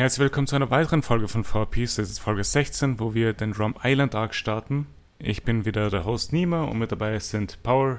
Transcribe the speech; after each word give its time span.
Herzlich 0.00 0.20
willkommen 0.20 0.46
zu 0.46 0.56
einer 0.56 0.70
weiteren 0.70 1.02
Folge 1.02 1.28
von 1.28 1.44
4Piece. 1.44 1.98
Das 1.98 2.08
ist 2.08 2.20
Folge 2.20 2.42
16, 2.42 2.98
wo 3.00 3.12
wir 3.12 3.34
den 3.34 3.52
Drum 3.52 3.74
Island 3.84 4.14
Arc 4.14 4.34
starten. 4.34 4.86
Ich 5.18 5.42
bin 5.42 5.66
wieder 5.66 5.90
der 5.90 6.06
Host 6.06 6.32
Nima 6.32 6.64
und 6.64 6.78
mit 6.78 6.90
dabei 6.90 7.18
sind 7.18 7.62
Power. 7.62 7.98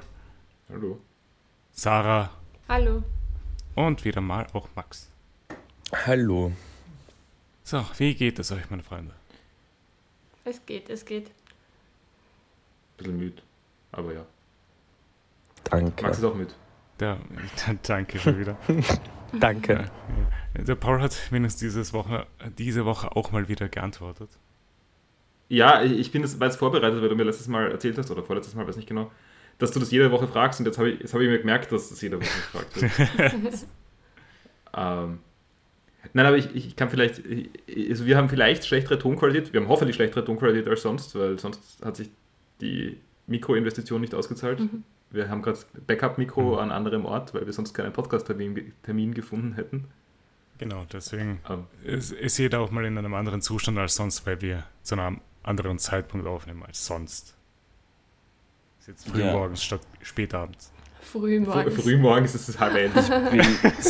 Hallo. 0.68 1.00
Sarah. 1.70 2.32
Hallo. 2.68 3.04
Und 3.76 4.04
wieder 4.04 4.20
mal 4.20 4.48
auch 4.54 4.68
Max. 4.74 5.12
Hallo. 5.94 6.52
So, 7.64 7.86
wie 8.00 8.16
geht 8.16 8.40
es 8.40 8.52
euch, 8.52 8.68
meine 8.72 8.82
Freunde? 8.82 9.14
Es 10.44 10.66
geht, 10.66 10.90
es 10.90 11.06
geht. 11.06 11.30
Bisschen 12.98 13.16
müde, 13.16 13.44
aber 13.92 14.12
ja. 14.12 14.26
Danke. 15.66 16.04
Max 16.04 16.18
ist 16.18 16.24
auch 16.24 16.34
müde. 16.34 16.54
Der, 17.00 17.20
danke 17.84 18.18
schon 18.18 18.40
wieder. 18.40 18.58
Danke. 19.40 19.90
Der 20.56 20.76
Paul 20.76 21.02
hat 21.02 21.32
wenigstens 21.32 21.62
dieses 21.62 21.94
Woche, 21.94 22.28
diese 22.58 22.86
Woche 22.86 23.16
auch 23.16 23.32
mal 23.32 23.48
wieder 23.48 23.70
geantwortet. 23.70 24.30
Ja, 25.48 25.84
ich 25.84 26.12
bin 26.12 26.22
jetzt, 26.22 26.40
war 26.40 26.48
jetzt 26.48 26.58
vorbereitet, 26.58 27.02
weil 27.02 27.10
du 27.10 27.16
mir 27.16 27.24
letztes 27.24 27.48
Mal 27.48 27.72
erzählt 27.72 27.98
hast, 27.98 28.10
oder 28.10 28.24
vorletztes 28.24 28.56
Mal, 28.56 28.68
weiß 28.68 28.78
nicht 28.78 28.88
genau, 28.88 29.12
dass 29.58 29.72
du 29.72 29.80
das 29.80 29.92
jede 29.92 30.10
Woche 30.12 30.28
fragst 30.28 30.60
und 30.60 30.66
jetzt 30.66 30.78
habe 30.78 30.92
ich, 30.92 31.00
jetzt 31.02 31.14
hab 31.14 31.22
ich 31.22 31.28
mir 31.28 31.40
gemerkt, 31.40 31.72
dass 31.72 31.90
das 31.90 32.02
jede 32.02 32.18
Woche 32.18 32.26
gefragt 32.26 32.82
wird. 32.82 33.54
ähm, 34.78 35.20
nein, 36.14 36.26
aber 36.26 36.38
ich, 36.38 36.56
ich 36.56 36.76
kann 36.76 36.90
vielleicht, 36.90 37.22
also 37.90 38.06
wir 38.06 38.18
haben 38.18 38.30
vielleicht 38.30 38.66
schlechtere 38.66 38.98
Tonqualität, 38.98 39.54
wir 39.54 39.62
haben 39.62 39.68
hoffentlich 39.68 39.96
schlechtere 39.96 40.24
Tonqualität 40.24 40.68
als 40.68 40.82
sonst, 40.82 41.16
weil 41.16 41.38
sonst 41.38 41.62
hat 41.84 41.98
sich 41.98 42.10
die 42.62 42.98
Mikroinvestition 43.28 44.02
nicht 44.02 44.16
ausgezahlt. 44.16 44.62
Mhm. 44.62 44.84
Wir 45.12 45.30
haben 45.30 45.42
gerade 45.42 45.60
Backup-Mikro 45.88 46.58
an 46.58 46.72
anderem 46.72 47.06
Ort, 47.06 47.34
weil 47.34 47.46
wir 47.46 47.54
sonst 47.54 47.74
keinen 47.74 47.92
Podcast-Termin 47.94 48.74
Termin 48.84 49.14
gefunden 49.14 49.54
hätten. 49.54 49.88
Genau, 50.58 50.86
deswegen 50.92 51.40
Ähm, 51.50 51.66
ist, 51.84 52.12
ist 52.14 52.38
jeder 52.38 52.60
auch 52.62 52.72
mal 52.72 52.86
in 52.86 52.98
einem 52.98 53.14
anderen 53.14 53.42
Zustand 53.42 53.78
als 53.78 53.96
sonst, 53.96 54.26
weil 54.26 54.42
wir 54.42 54.64
zu 54.84 54.96
einem 54.96 55.20
anderen 55.44 55.80
Zeitpunkt 55.80 56.28
aufnehmen 56.28 56.64
als 56.66 56.86
sonst. 56.86 57.36
Ist 58.80 58.88
jetzt 58.88 59.10
früh 59.10 59.22
Ja. 59.22 59.34
morgens 59.34 59.64
statt 59.64 59.82
spätabends. 60.02 60.72
Früh 61.02 61.20
Früh, 61.20 61.40
morgens. 61.40 61.82
frühmorgens 61.82 62.36
ist 62.36 62.48
es 62.48 62.60
halb 62.60 62.76
elf. 62.76 62.94
Ich 62.96 63.32
bin, 63.32 63.82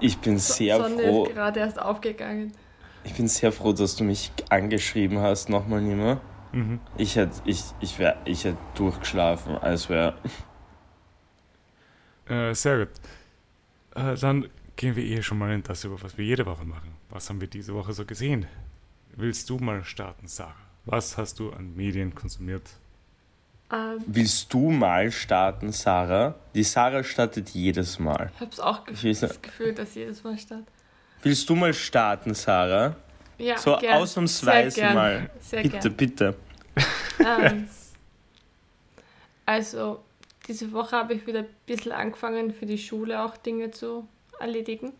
ich 0.00 0.18
bin 0.18 0.38
sehr 0.38 0.78
Sonne 0.82 1.02
froh. 1.04 1.26
ist 1.26 1.34
gerade 1.34 1.60
erst 1.60 1.80
aufgegangen. 1.80 2.52
Ich 3.04 3.14
bin 3.14 3.28
sehr 3.28 3.52
froh, 3.52 3.72
dass 3.72 3.94
du 3.94 4.02
mich 4.02 4.32
angeschrieben 4.50 5.18
hast, 5.20 5.48
nochmal 5.48 5.80
nimmer. 5.80 6.20
Mhm. 6.52 6.80
Ich 6.98 7.14
hätte 7.14 7.40
ich, 7.44 7.62
ich 7.80 8.00
wär, 8.00 8.16
ich 8.24 8.44
hätt 8.44 8.56
durchgeschlafen, 8.74 9.56
als 9.56 9.88
wäre. 9.88 10.14
Äh, 12.28 12.54
sehr 12.54 12.78
gut. 12.86 12.88
Äh, 13.94 14.16
dann 14.16 14.48
gehen 14.76 14.96
wir 14.96 15.04
eh 15.04 15.22
schon 15.22 15.38
mal 15.38 15.52
in 15.52 15.62
das 15.62 15.84
über, 15.84 16.00
was 16.02 16.16
wir 16.18 16.24
jede 16.24 16.44
Woche 16.46 16.64
machen. 16.64 16.92
Was 17.10 17.28
haben 17.30 17.40
wir 17.40 17.48
diese 17.48 17.74
Woche 17.74 17.92
so 17.92 18.04
gesehen? 18.04 18.46
Willst 19.14 19.48
du 19.48 19.58
mal 19.58 19.82
starten, 19.84 20.26
Sarah? 20.28 20.54
Was 20.84 21.16
hast 21.16 21.38
du 21.38 21.50
an 21.52 21.74
Medien 21.74 22.14
konsumiert? 22.14 22.62
Ähm, 23.72 23.98
Willst 24.06 24.52
du 24.52 24.70
mal 24.70 25.10
starten, 25.10 25.72
Sarah? 25.72 26.34
Die 26.54 26.62
Sarah 26.62 27.02
startet 27.02 27.48
jedes 27.50 27.98
Mal. 27.98 28.30
ich 28.34 28.40
hab's 28.40 28.60
auch 28.60 28.80
Ich 28.86 28.94
gef 28.94 29.02
nicht. 29.02 29.22
das 29.22 29.42
Gefühl, 29.42 29.72
dass 29.74 29.94
jedes 29.94 30.22
Mal 30.22 30.38
statt. 30.38 30.62
Willst 31.22 31.48
du 31.48 31.56
mal 31.56 31.74
starten, 31.74 32.34
Sarah? 32.34 32.94
Ja, 33.38 33.58
so 33.58 33.76
gern. 33.78 33.98
ausnahmsweise 33.98 34.70
Sehr 34.70 34.84
gern. 34.84 34.94
mal. 34.94 35.30
Sehr 35.40 35.62
Bitte, 35.62 35.78
gern. 35.80 35.96
bitte. 35.96 36.36
Ähm, 37.24 37.68
also, 39.46 40.04
diese 40.46 40.72
Woche 40.72 40.96
habe 40.96 41.14
ich 41.14 41.26
wieder 41.26 41.40
ein 41.40 41.48
bisschen 41.66 41.92
angefangen, 41.92 42.52
für 42.52 42.66
die 42.66 42.78
Schule 42.78 43.22
auch 43.22 43.36
Dinge 43.36 43.70
zu 43.70 44.06
erledigen. 44.38 44.92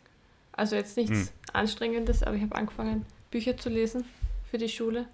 Also 0.52 0.76
jetzt 0.76 0.96
nichts 0.96 1.18
Hm. 1.18 1.28
Anstrengendes, 1.52 2.22
aber 2.22 2.36
ich 2.36 2.42
habe 2.42 2.54
angefangen, 2.54 3.04
Bücher 3.30 3.56
zu 3.56 3.68
lesen 3.68 4.04
für 4.50 4.58
die 4.58 4.68
Schule. 4.68 5.06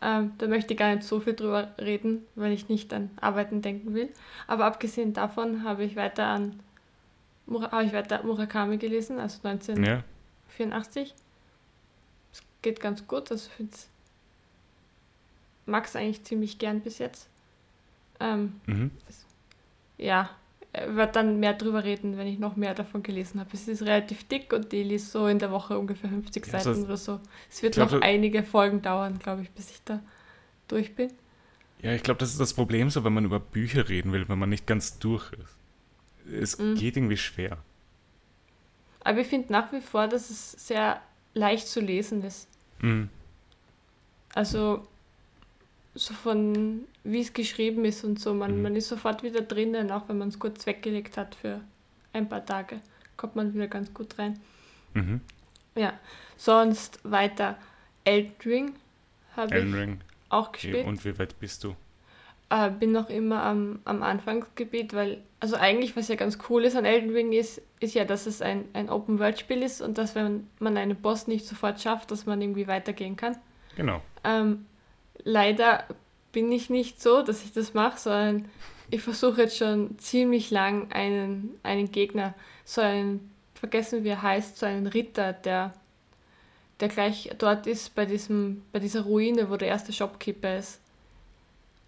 Ähm, 0.00 0.32
da 0.38 0.46
möchte 0.46 0.74
ich 0.74 0.78
gar 0.78 0.94
nicht 0.94 1.06
so 1.06 1.20
viel 1.20 1.34
drüber 1.34 1.74
reden, 1.78 2.24
weil 2.34 2.52
ich 2.52 2.68
nicht 2.68 2.92
an 2.92 3.10
Arbeiten 3.20 3.62
denken 3.62 3.94
will. 3.94 4.10
Aber 4.46 4.66
abgesehen 4.66 5.12
davon 5.12 5.64
habe 5.64 5.84
ich 5.84 5.96
weiter 5.96 6.26
an 6.26 6.60
habe 7.70 7.84
ich 7.84 7.92
weiter 7.92 8.22
Murakami 8.24 8.76
gelesen, 8.76 9.20
also 9.20 9.38
1984. 9.46 11.08
Ja, 11.08 11.14
Es 12.32 12.42
geht 12.60 12.80
ganz 12.80 13.06
gut, 13.06 13.30
also 13.30 13.46
ich 13.48 13.54
finde 13.54 13.76
Max 15.64 15.94
eigentlich 15.94 16.24
ziemlich 16.24 16.58
gern 16.58 16.80
bis 16.80 16.98
jetzt. 16.98 17.28
Ähm, 18.20 18.60
mhm. 18.66 18.90
ja, 19.98 20.30
ich 20.72 20.94
werde 20.94 21.12
dann 21.12 21.40
mehr 21.40 21.54
drüber 21.54 21.84
reden, 21.84 22.16
wenn 22.18 22.26
ich 22.26 22.38
noch 22.38 22.56
mehr 22.56 22.74
davon 22.74 23.02
gelesen 23.02 23.40
habe. 23.40 23.50
Es 23.54 23.66
ist 23.68 23.82
relativ 23.82 24.24
dick 24.28 24.52
und 24.52 24.72
die 24.72 24.82
liest 24.82 25.10
so 25.12 25.26
in 25.26 25.38
der 25.38 25.50
Woche 25.50 25.78
ungefähr 25.78 26.10
50 26.10 26.46
Ja, 26.46 26.60
Seiten 26.60 26.84
oder 26.84 26.96
so. 26.96 27.20
Es 27.50 27.62
wird 27.62 27.74
glaub, 27.74 27.92
noch 27.92 28.00
einige 28.02 28.42
Folgen 28.42 28.82
dauern, 28.82 29.18
glaube 29.18 29.42
ich, 29.42 29.50
bis 29.50 29.70
ich 29.70 29.82
da 29.84 30.00
durch 30.68 30.94
bin. 30.94 31.10
ja 31.82 31.92
ich 31.92 32.02
glaube, 32.02 32.18
das 32.18 32.30
ist 32.30 32.40
das 32.40 32.52
Problem 32.54 32.90
so, 32.90 33.04
wenn 33.04 33.12
man 33.14 33.24
über 33.24 33.40
Bücher 33.40 33.88
reden 33.88 34.12
will, 34.12 34.28
wenn 34.28 34.38
man 34.38 34.48
nicht 34.50 34.66
ganz 34.66 34.98
durch 34.98 35.32
ist. 35.32 35.56
Es 36.32 36.58
Mhm. 36.58 36.74
geht 36.74 36.96
irgendwie 36.96 37.16
schwer. 37.16 37.58
Aber 39.00 39.20
ich 39.20 39.28
finde 39.28 39.52
nach 39.52 39.72
wie 39.72 39.80
vor, 39.80 40.08
dass 40.08 40.28
es 40.30 40.52
sehr 40.52 41.00
leicht 41.34 41.68
zu 41.68 41.80
lesen 41.80 42.22
ist. 42.24 42.48
Mhm. 42.80 43.08
Also 44.34 44.86
so 45.96 46.14
von 46.14 46.84
wie 47.04 47.20
es 47.20 47.32
geschrieben 47.32 47.84
ist 47.84 48.04
und 48.04 48.20
so, 48.20 48.34
man, 48.34 48.56
Mhm. 48.56 48.62
man 48.62 48.76
ist 48.76 48.88
sofort 48.88 49.22
wieder 49.22 49.40
drinnen, 49.42 49.90
auch 49.90 50.08
wenn 50.08 50.18
man 50.18 50.28
es 50.28 50.38
kurz 50.38 50.66
weggelegt 50.66 51.16
hat 51.16 51.34
für 51.34 51.60
ein 52.12 52.28
paar 52.28 52.44
Tage, 52.44 52.80
kommt 53.16 53.36
man 53.36 53.52
wieder 53.54 53.66
ganz 53.68 53.92
gut 53.94 54.18
rein. 54.18 54.38
Mhm. 54.94 55.20
Ja, 55.74 55.92
sonst 56.36 57.00
weiter 57.02 57.56
Elden 58.04 58.32
Ring 58.44 58.72
habe 59.36 59.58
ich 59.58 59.74
Ring. 59.74 60.00
auch 60.28 60.52
gespielt. 60.52 60.86
und 60.86 61.04
wie 61.04 61.18
weit 61.18 61.38
bist 61.40 61.64
du? 61.64 61.74
Äh, 62.48 62.70
bin 62.70 62.92
noch 62.92 63.10
immer 63.10 63.42
am, 63.42 63.80
am 63.84 64.02
Anfangsgebiet, 64.04 64.94
weil, 64.94 65.20
also 65.40 65.56
eigentlich, 65.56 65.96
was 65.96 66.06
ja 66.08 66.14
ganz 66.14 66.38
cool 66.48 66.64
ist 66.64 66.76
an 66.76 66.84
Elden 66.84 67.10
Ring 67.10 67.32
ist, 67.32 67.60
ist 67.80 67.94
ja, 67.94 68.04
dass 68.04 68.26
es 68.26 68.40
ein, 68.40 68.64
ein 68.72 68.88
Open-World-Spiel 68.88 69.62
ist 69.62 69.80
und 69.82 69.98
dass, 69.98 70.14
wenn 70.14 70.46
man 70.60 70.76
einen 70.76 70.96
Boss 70.96 71.26
nicht 71.26 71.44
sofort 71.44 71.80
schafft, 71.80 72.10
dass 72.12 72.24
man 72.24 72.40
irgendwie 72.40 72.68
weitergehen 72.68 73.16
kann. 73.16 73.36
Genau. 73.76 74.00
Ähm, 74.22 74.64
leider 75.24 75.84
bin 76.32 76.50
ich 76.52 76.70
nicht 76.70 77.02
so, 77.02 77.22
dass 77.22 77.44
ich 77.44 77.52
das 77.52 77.74
mache, 77.74 77.98
sondern 77.98 78.48
ich 78.90 79.02
versuche 79.02 79.42
jetzt 79.42 79.56
schon 79.56 79.98
ziemlich 79.98 80.50
lang 80.50 80.92
einen, 80.92 81.58
einen 81.62 81.90
Gegner, 81.90 82.34
so 82.64 82.80
einen, 82.80 83.30
vergessen 83.54 84.04
wie 84.04 84.08
er 84.10 84.22
heißt, 84.22 84.58
so 84.58 84.66
einen 84.66 84.86
Ritter, 84.86 85.32
der, 85.32 85.72
der 86.80 86.88
gleich 86.88 87.30
dort 87.38 87.66
ist 87.66 87.94
bei, 87.94 88.04
diesem, 88.06 88.62
bei 88.72 88.78
dieser 88.78 89.02
Ruine, 89.02 89.50
wo 89.50 89.56
der 89.56 89.68
erste 89.68 89.92
Shopkeeper 89.92 90.58
ist. 90.58 90.80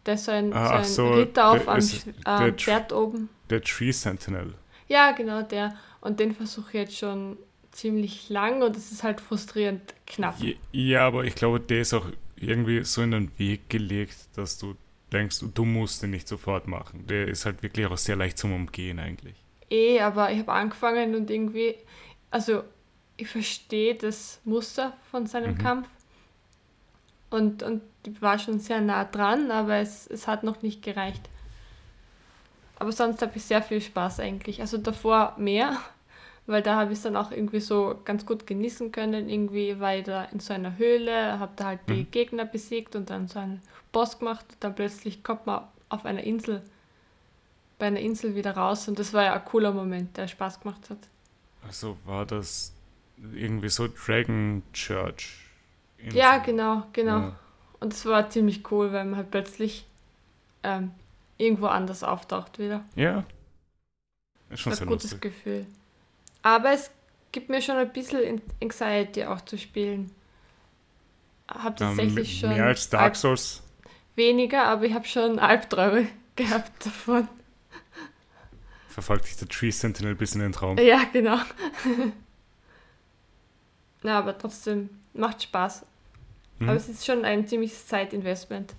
Der 0.06 0.14
ist 0.14 0.24
so 0.24 0.32
ein, 0.32 0.52
Ah, 0.52 0.68
so 0.68 0.74
ein 0.74 0.84
so, 0.84 1.08
Ritter 1.14 1.50
auf 1.50 1.68
am 1.68 1.78
Tr- 1.78 2.58
Schwert 2.58 2.92
oben. 2.92 3.28
Der 3.50 3.60
Tree 3.62 3.92
Sentinel. 3.92 4.54
Ja, 4.88 5.12
genau, 5.12 5.42
der. 5.42 5.76
Und 6.00 6.18
den 6.20 6.34
versuche 6.34 6.68
ich 6.68 6.74
jetzt 6.74 6.96
schon 6.96 7.36
ziemlich 7.72 8.30
lang 8.30 8.62
und 8.62 8.76
es 8.76 8.90
ist 8.90 9.02
halt 9.02 9.20
frustrierend 9.20 9.82
knapp. 10.06 10.36
Ja, 10.72 11.06
aber 11.06 11.24
ich 11.24 11.34
glaube, 11.34 11.60
der 11.60 11.82
ist 11.82 11.92
auch 11.92 12.06
irgendwie 12.42 12.84
so 12.84 13.02
in 13.02 13.12
den 13.12 13.38
Weg 13.38 13.68
gelegt, 13.70 14.16
dass 14.36 14.58
du 14.58 14.76
denkst, 15.12 15.40
du 15.54 15.64
musst 15.64 16.02
den 16.02 16.10
nicht 16.10 16.28
sofort 16.28 16.66
machen. 16.66 17.06
Der 17.06 17.28
ist 17.28 17.46
halt 17.46 17.62
wirklich 17.62 17.86
auch 17.86 17.96
sehr 17.98 18.16
leicht 18.16 18.38
zum 18.38 18.52
Umgehen 18.54 18.98
eigentlich. 18.98 19.36
Eh, 19.70 20.00
aber 20.00 20.30
ich 20.32 20.38
habe 20.40 20.52
angefangen 20.52 21.14
und 21.14 21.30
irgendwie, 21.30 21.74
also 22.30 22.64
ich 23.16 23.28
verstehe 23.28 23.94
das 23.94 24.40
Muster 24.44 24.96
von 25.10 25.26
seinem 25.26 25.54
Mhm. 25.54 25.58
Kampf 25.58 25.88
und, 27.30 27.62
und 27.62 27.82
ich 28.06 28.20
war 28.22 28.38
schon 28.38 28.58
sehr 28.58 28.80
nah 28.80 29.04
dran, 29.04 29.50
aber 29.50 29.76
es, 29.76 30.06
es 30.06 30.26
hat 30.26 30.44
noch 30.44 30.62
nicht 30.62 30.82
gereicht. 30.82 31.28
Aber 32.76 32.92
sonst 32.92 33.20
habe 33.22 33.32
ich 33.36 33.44
sehr 33.44 33.62
viel 33.62 33.80
Spaß 33.80 34.20
eigentlich. 34.20 34.60
Also 34.60 34.78
davor 34.78 35.34
mehr, 35.36 35.78
weil 36.48 36.62
da 36.62 36.76
habe 36.76 36.92
ich 36.92 36.98
es 36.98 37.04
dann 37.04 37.16
auch 37.16 37.30
irgendwie 37.32 37.60
so 37.60 38.00
ganz 38.04 38.26
gut 38.26 38.46
genießen 38.46 38.92
können. 38.92 39.28
Irgendwie 39.28 39.80
war 39.80 39.96
ich 39.96 40.04
da 40.04 40.24
in 40.24 40.40
so 40.40 40.54
einer 40.54 40.78
Höhle, 40.78 41.38
habe 41.38 41.52
da 41.56 41.66
halt 41.66 41.80
die 41.88 42.04
Mhm. 42.04 42.10
Gegner 42.10 42.44
besiegt 42.46 42.96
und 42.96 43.10
dann 43.10 43.28
so 43.28 43.38
einen 43.40 43.62
Boss 43.92 44.18
gemacht 44.18 44.46
und 44.50 44.64
dann 44.64 44.74
plötzlich 44.74 45.22
kommt 45.24 45.46
man 45.46 45.64
auf 45.90 46.04
einer 46.06 46.24
Insel, 46.24 46.62
bei 47.78 47.86
einer 47.86 48.00
Insel 48.00 48.34
wieder 48.36 48.52
raus 48.56 48.88
und 48.88 48.98
das 49.00 49.12
war 49.14 49.24
ja 49.24 49.34
ein 49.34 49.44
cooler 49.44 49.72
Moment, 49.72 50.16
der 50.16 50.28
Spaß 50.28 50.60
gemacht 50.60 50.90
hat. 50.90 50.98
Also 51.62 51.96
war 52.04 52.26
das 52.26 52.72
irgendwie 53.16 53.68
so 53.68 53.86
Dragon 53.88 54.62
Church. 54.72 55.38
Ja, 55.98 56.38
genau, 56.38 56.86
genau. 56.92 57.18
Ja. 57.20 57.36
Und 57.80 57.92
es 57.92 58.04
war 58.06 58.30
ziemlich 58.30 58.70
cool, 58.70 58.92
weil 58.92 59.04
man 59.04 59.16
halt 59.16 59.30
plötzlich 59.30 59.86
ähm, 60.64 60.92
irgendwo 61.38 61.66
anders 61.68 62.04
auftaucht 62.04 62.58
wieder. 62.58 62.84
Ja. 62.94 63.24
Ist 64.50 64.60
schon 64.60 64.72
ein 64.72 64.76
sehr 64.76 64.86
gutes 64.86 65.12
lustig. 65.12 65.20
Gefühl. 65.20 65.66
Aber 66.42 66.72
es 66.72 66.90
gibt 67.32 67.48
mir 67.48 67.60
schon 67.60 67.76
ein 67.76 67.92
bisschen 67.92 68.40
Anxiety 68.62 69.24
auch 69.24 69.40
zu 69.42 69.58
spielen. 69.58 70.10
Hab 71.48 71.76
tatsächlich 71.76 72.40
schon 72.40 72.50
mehr 72.50 72.66
als 72.66 72.88
Dark 72.90 73.16
Souls. 73.16 73.62
weniger, 74.16 74.64
aber 74.64 74.84
ich 74.84 74.94
habe 74.94 75.06
schon 75.06 75.38
Albträume 75.38 76.08
gehabt 76.36 76.84
davon. 76.84 77.28
Verfolgt 78.88 79.26
dich 79.26 79.36
der 79.36 79.48
Tree 79.48 79.70
Sentinel 79.70 80.14
bis 80.14 80.34
in 80.34 80.40
den 80.40 80.52
Traum. 80.52 80.76
Ja, 80.78 81.04
genau. 81.12 81.38
Na, 84.02 84.18
aber 84.18 84.36
trotzdem 84.36 84.90
macht 85.14 85.42
Spaß. 85.42 85.86
Mhm. 86.58 86.68
Aber 86.68 86.76
es 86.76 86.88
ist 86.88 87.06
schon 87.06 87.24
ein 87.24 87.46
ziemliches 87.46 87.86
Zeitinvestment. 87.86 88.74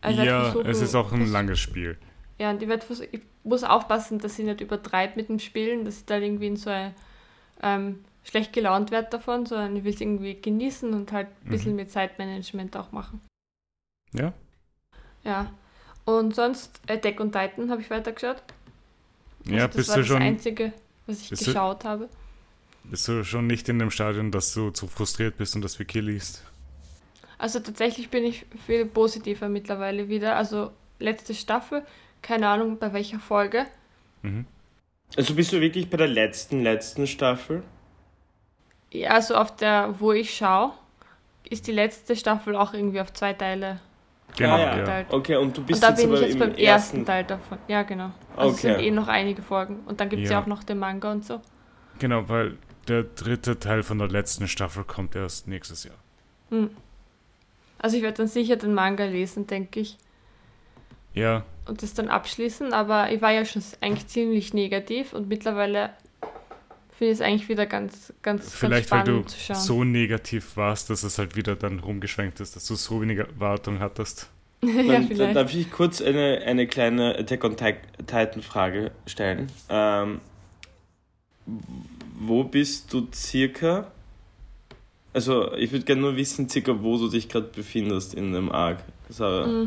Also 0.00 0.22
ja, 0.22 0.44
versuchen, 0.44 0.70
es 0.70 0.80
ist 0.80 0.94
auch 0.94 1.12
ein 1.12 1.30
langes 1.30 1.58
Spiel. 1.58 1.98
Ja, 2.38 2.50
und 2.50 2.62
ich, 2.62 2.68
werd 2.68 2.86
ich 3.12 3.20
muss 3.44 3.64
aufpassen, 3.64 4.18
dass 4.18 4.38
ich 4.38 4.44
nicht 4.44 4.60
übertreibe 4.60 5.14
mit 5.16 5.28
dem 5.28 5.38
Spielen, 5.38 5.84
dass 5.84 5.98
ich 5.98 6.04
da 6.04 6.18
irgendwie 6.18 6.48
in 6.48 6.56
so 6.56 6.70
ein, 6.70 6.94
ähm, 7.62 8.04
schlecht 8.24 8.52
gelaunt 8.52 8.90
werde 8.90 9.08
davon, 9.10 9.46
sondern 9.46 9.76
ich 9.76 9.84
will 9.84 9.94
es 9.94 10.00
irgendwie 10.00 10.34
genießen 10.40 10.92
und 10.92 11.12
halt 11.12 11.28
ein 11.44 11.50
bisschen 11.50 11.70
Mhm. 11.72 11.76
mit 11.76 11.90
Zeitmanagement 11.90 12.76
auch 12.76 12.92
machen. 12.92 13.20
Ja? 14.12 14.32
Ja. 15.24 15.50
Und 16.04 16.34
sonst 16.34 16.80
Attack 16.88 17.20
und 17.20 17.32
Titan 17.32 17.70
habe 17.70 17.80
ich 17.80 17.90
weitergeschaut. 17.90 18.42
Ja, 19.44 19.64
Also 19.64 19.66
das 19.68 19.76
bist 19.76 19.88
war 19.88 19.94
du 19.96 20.00
das 20.02 20.08
schon, 20.08 20.22
Einzige, 20.22 20.72
was 21.06 21.20
ich 21.22 21.30
bist 21.30 21.42
du- 21.42 21.46
geschaut 21.52 21.84
habe. 21.84 22.08
bist 22.84 23.08
du 23.08 23.24
schon 23.24 23.46
nicht 23.46 23.68
in 23.68 23.78
dem 23.78 23.90
Stadion, 23.90 24.30
dass 24.30 24.52
du 24.54 24.70
zu 24.70 24.86
frustriert 24.88 25.36
bist 25.36 25.54
und 25.56 25.62
das 25.62 25.78
Wiki 25.78 26.00
liest? 26.00 26.42
Also 27.38 27.60
tatsächlich 27.60 28.08
bin 28.10 28.24
ich 28.24 28.46
viel 28.66 28.86
positiver 28.86 29.48
mittlerweile 29.48 30.08
wieder. 30.08 30.36
Also 30.36 30.70
letzte 30.98 31.34
Staffel, 31.34 31.84
keine 32.26 32.48
Ahnung 32.48 32.78
bei 32.78 32.92
welcher 32.92 33.20
Folge. 33.20 33.66
Mhm. 34.22 34.46
Also 35.16 35.34
bist 35.34 35.52
du 35.52 35.60
wirklich 35.60 35.88
bei 35.88 35.96
der 35.96 36.08
letzten, 36.08 36.62
letzten 36.62 37.06
Staffel? 37.06 37.62
Ja, 38.90 39.10
also 39.10 39.36
auf 39.36 39.54
der, 39.54 39.94
wo 40.00 40.12
ich 40.12 40.34
schaue, 40.36 40.72
ist 41.48 41.68
die 41.68 41.72
letzte 41.72 42.16
Staffel 42.16 42.56
auch 42.56 42.74
irgendwie 42.74 43.00
auf 43.00 43.12
zwei 43.12 43.32
Teile. 43.32 43.80
Genau, 44.36 44.54
Ah, 44.54 44.76
ja. 44.76 45.04
Okay, 45.10 45.36
und 45.36 45.56
du 45.56 45.62
bist 45.62 45.78
und 45.78 45.82
da 45.84 45.90
jetzt 45.90 46.02
bin 46.02 46.12
ich 46.14 46.20
jetzt 46.20 46.32
im 46.32 46.38
beim 46.40 46.54
ersten 46.56 47.06
Teil 47.06 47.24
davon. 47.24 47.58
Ja, 47.68 47.84
genau. 47.84 48.10
Also 48.36 48.54
es 48.56 48.62
sind 48.62 48.72
Okay. 48.72 48.88
eh 48.88 48.90
noch 48.90 49.06
einige 49.06 49.42
Folgen. 49.42 49.80
Und 49.86 50.00
dann 50.00 50.08
gibt 50.08 50.24
es 50.24 50.30
ja. 50.30 50.38
Ja. 50.38 50.42
auch 50.42 50.46
noch 50.46 50.64
den 50.64 50.78
Manga 50.80 51.12
und 51.12 51.24
so. 51.24 51.40
Genau, 52.00 52.28
weil 52.28 52.58
der 52.88 53.04
dritte 53.04 53.58
Teil 53.60 53.84
von 53.84 53.98
der 53.98 54.08
letzten 54.08 54.48
Staffel 54.48 54.82
kommt 54.82 55.14
erst 55.14 55.46
nächstes 55.46 55.84
Jahr. 55.84 55.96
Hm. 56.50 56.70
Also 57.78 57.96
ich 57.96 58.02
werde 58.02 58.16
dann 58.18 58.26
sicher 58.28 58.56
den 58.56 58.74
Manga 58.74 59.04
lesen, 59.04 59.46
denke 59.46 59.80
ich. 59.80 59.96
Ja, 61.14 61.44
Und 61.66 61.82
das 61.82 61.94
dann 61.94 62.08
abschließen. 62.08 62.72
Aber 62.72 63.10
ich 63.12 63.20
war 63.22 63.32
ja 63.32 63.44
schon 63.44 63.62
eigentlich 63.80 64.06
ziemlich 64.06 64.54
negativ 64.54 65.12
und 65.12 65.28
mittlerweile 65.28 65.90
finde 66.96 67.12
ich 67.12 67.18
es 67.18 67.20
eigentlich 67.20 67.48
wieder 67.48 67.66
ganz, 67.66 68.12
ganz, 68.22 68.42
ganz 68.42 68.54
vielleicht 68.54 68.90
weil 68.90 69.00
spannend 69.02 69.26
du 69.26 69.32
zu 69.32 69.38
schauen. 69.38 69.56
so 69.56 69.84
negativ 69.84 70.56
warst, 70.56 70.88
dass 70.90 71.02
es 71.02 71.18
halt 71.18 71.36
wieder 71.36 71.54
dann 71.56 71.80
rumgeschwenkt 71.80 72.40
ist, 72.40 72.56
dass 72.56 72.66
du 72.66 72.74
so 72.74 73.02
wenig 73.02 73.18
Erwartung 73.18 73.80
hattest. 73.80 74.30
ja, 74.62 74.70
Dann, 74.72 74.86
dann 74.86 75.06
vielleicht. 75.08 75.36
darf 75.36 75.54
ich 75.54 75.70
kurz 75.70 76.00
eine, 76.00 76.40
eine 76.46 76.66
kleine 76.66 77.18
Attack 77.18 77.44
on 77.44 77.56
Ti- 77.56 77.74
Titan 78.06 78.40
Frage 78.40 78.92
stellen. 79.06 79.48
Ähm, 79.68 80.20
wo 82.18 82.44
bist 82.44 82.92
du 82.92 83.06
circa? 83.12 83.90
Also, 85.12 85.52
ich 85.54 85.72
würde 85.72 85.84
gerne 85.84 86.00
nur 86.02 86.16
wissen, 86.16 86.48
circa 86.48 86.82
wo 86.82 86.96
du 86.98 87.08
dich 87.08 87.28
gerade 87.28 87.48
befindest 87.54 88.14
in 88.14 88.32
dem 88.32 88.50
Arc. 88.50 88.78
Sarah. 89.08 89.66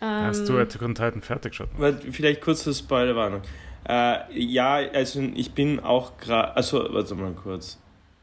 Hm. 0.00 0.08
Hast 0.08 0.48
du 0.48 0.54
Ähm, 0.54 0.60
Attack 0.62 0.82
on 0.82 0.94
Titan 0.94 1.22
fertig 1.22 1.52
geschaut? 1.52 1.68
Vielleicht 2.10 2.40
kurze 2.40 2.72
Spoilerwarnung. 2.72 3.42
Äh, 3.88 4.18
ja, 4.38 4.74
also 4.92 5.20
ich 5.34 5.52
bin 5.52 5.80
auch 5.80 6.16
gerade. 6.18 6.56
Also, 6.56 6.86
warte 6.92 7.14
mal 7.14 7.32
kurz. 7.32 7.78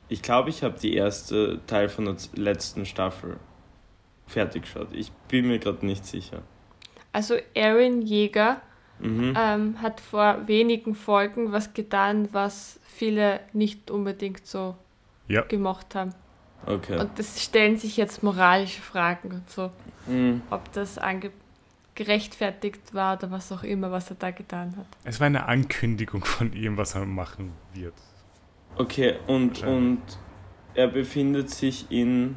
Ich 0.08 0.22
glaube, 0.22 0.50
ich 0.52 0.64
habe 0.64 0.78
die 0.80 0.94
erste 0.96 1.60
Teil 1.68 1.90
von 1.90 2.06
der 2.06 2.16
letzten 2.36 2.86
Staffel 2.86 3.38
fertig 4.28 4.64
geschaut. 4.64 4.88
Ich 4.94 5.12
bin 5.28 5.48
mir 5.48 5.60
gerade 5.60 5.86
nicht 5.86 6.06
sicher. 6.06 6.42
Also 7.12 7.36
Aaron 7.56 8.02
Jäger 8.02 8.62
Mhm. 9.00 9.34
ähm, 9.38 9.82
hat 9.82 10.00
vor 10.00 10.48
wenigen 10.48 10.96
Folgen 10.96 11.52
was 11.52 11.74
getan, 11.74 12.30
was 12.32 12.80
viele 12.88 13.42
nicht 13.52 13.92
unbedingt 13.92 14.46
so 14.48 14.76
Ja. 15.28 15.42
gemacht 15.42 15.96
haben. 15.96 16.14
Okay. 16.66 16.98
Und 17.00 17.20
das 17.20 17.44
stellen 17.44 17.78
sich 17.78 17.98
jetzt 17.98 18.24
moralische 18.24 18.82
Fragen 18.82 19.32
und 19.32 19.50
so, 19.50 19.72
Mhm. 20.08 20.42
ob 20.50 20.72
das 20.72 20.98
ange 20.98 21.32
gerechtfertigt 21.96 22.94
war 22.94 23.18
oder 23.18 23.32
was 23.32 23.52
auch 23.52 23.64
immer, 23.64 23.92
was 23.92 24.10
er 24.10 24.18
da 24.18 24.32
getan 24.32 24.76
hat. 24.78 24.86
Es 25.04 25.20
war 25.20 25.28
eine 25.28 25.46
Ankündigung 25.48 26.24
von 26.26 26.54
ihm, 26.54 26.78
was 26.78 26.96
er 26.96 27.06
machen 27.06 27.54
wird. 27.74 27.94
Okay, 28.78 29.16
und, 29.28 29.64
und 29.64 30.02
er 30.74 30.88
befindet 30.88 31.50
sich 31.50 31.90
in, 31.90 32.36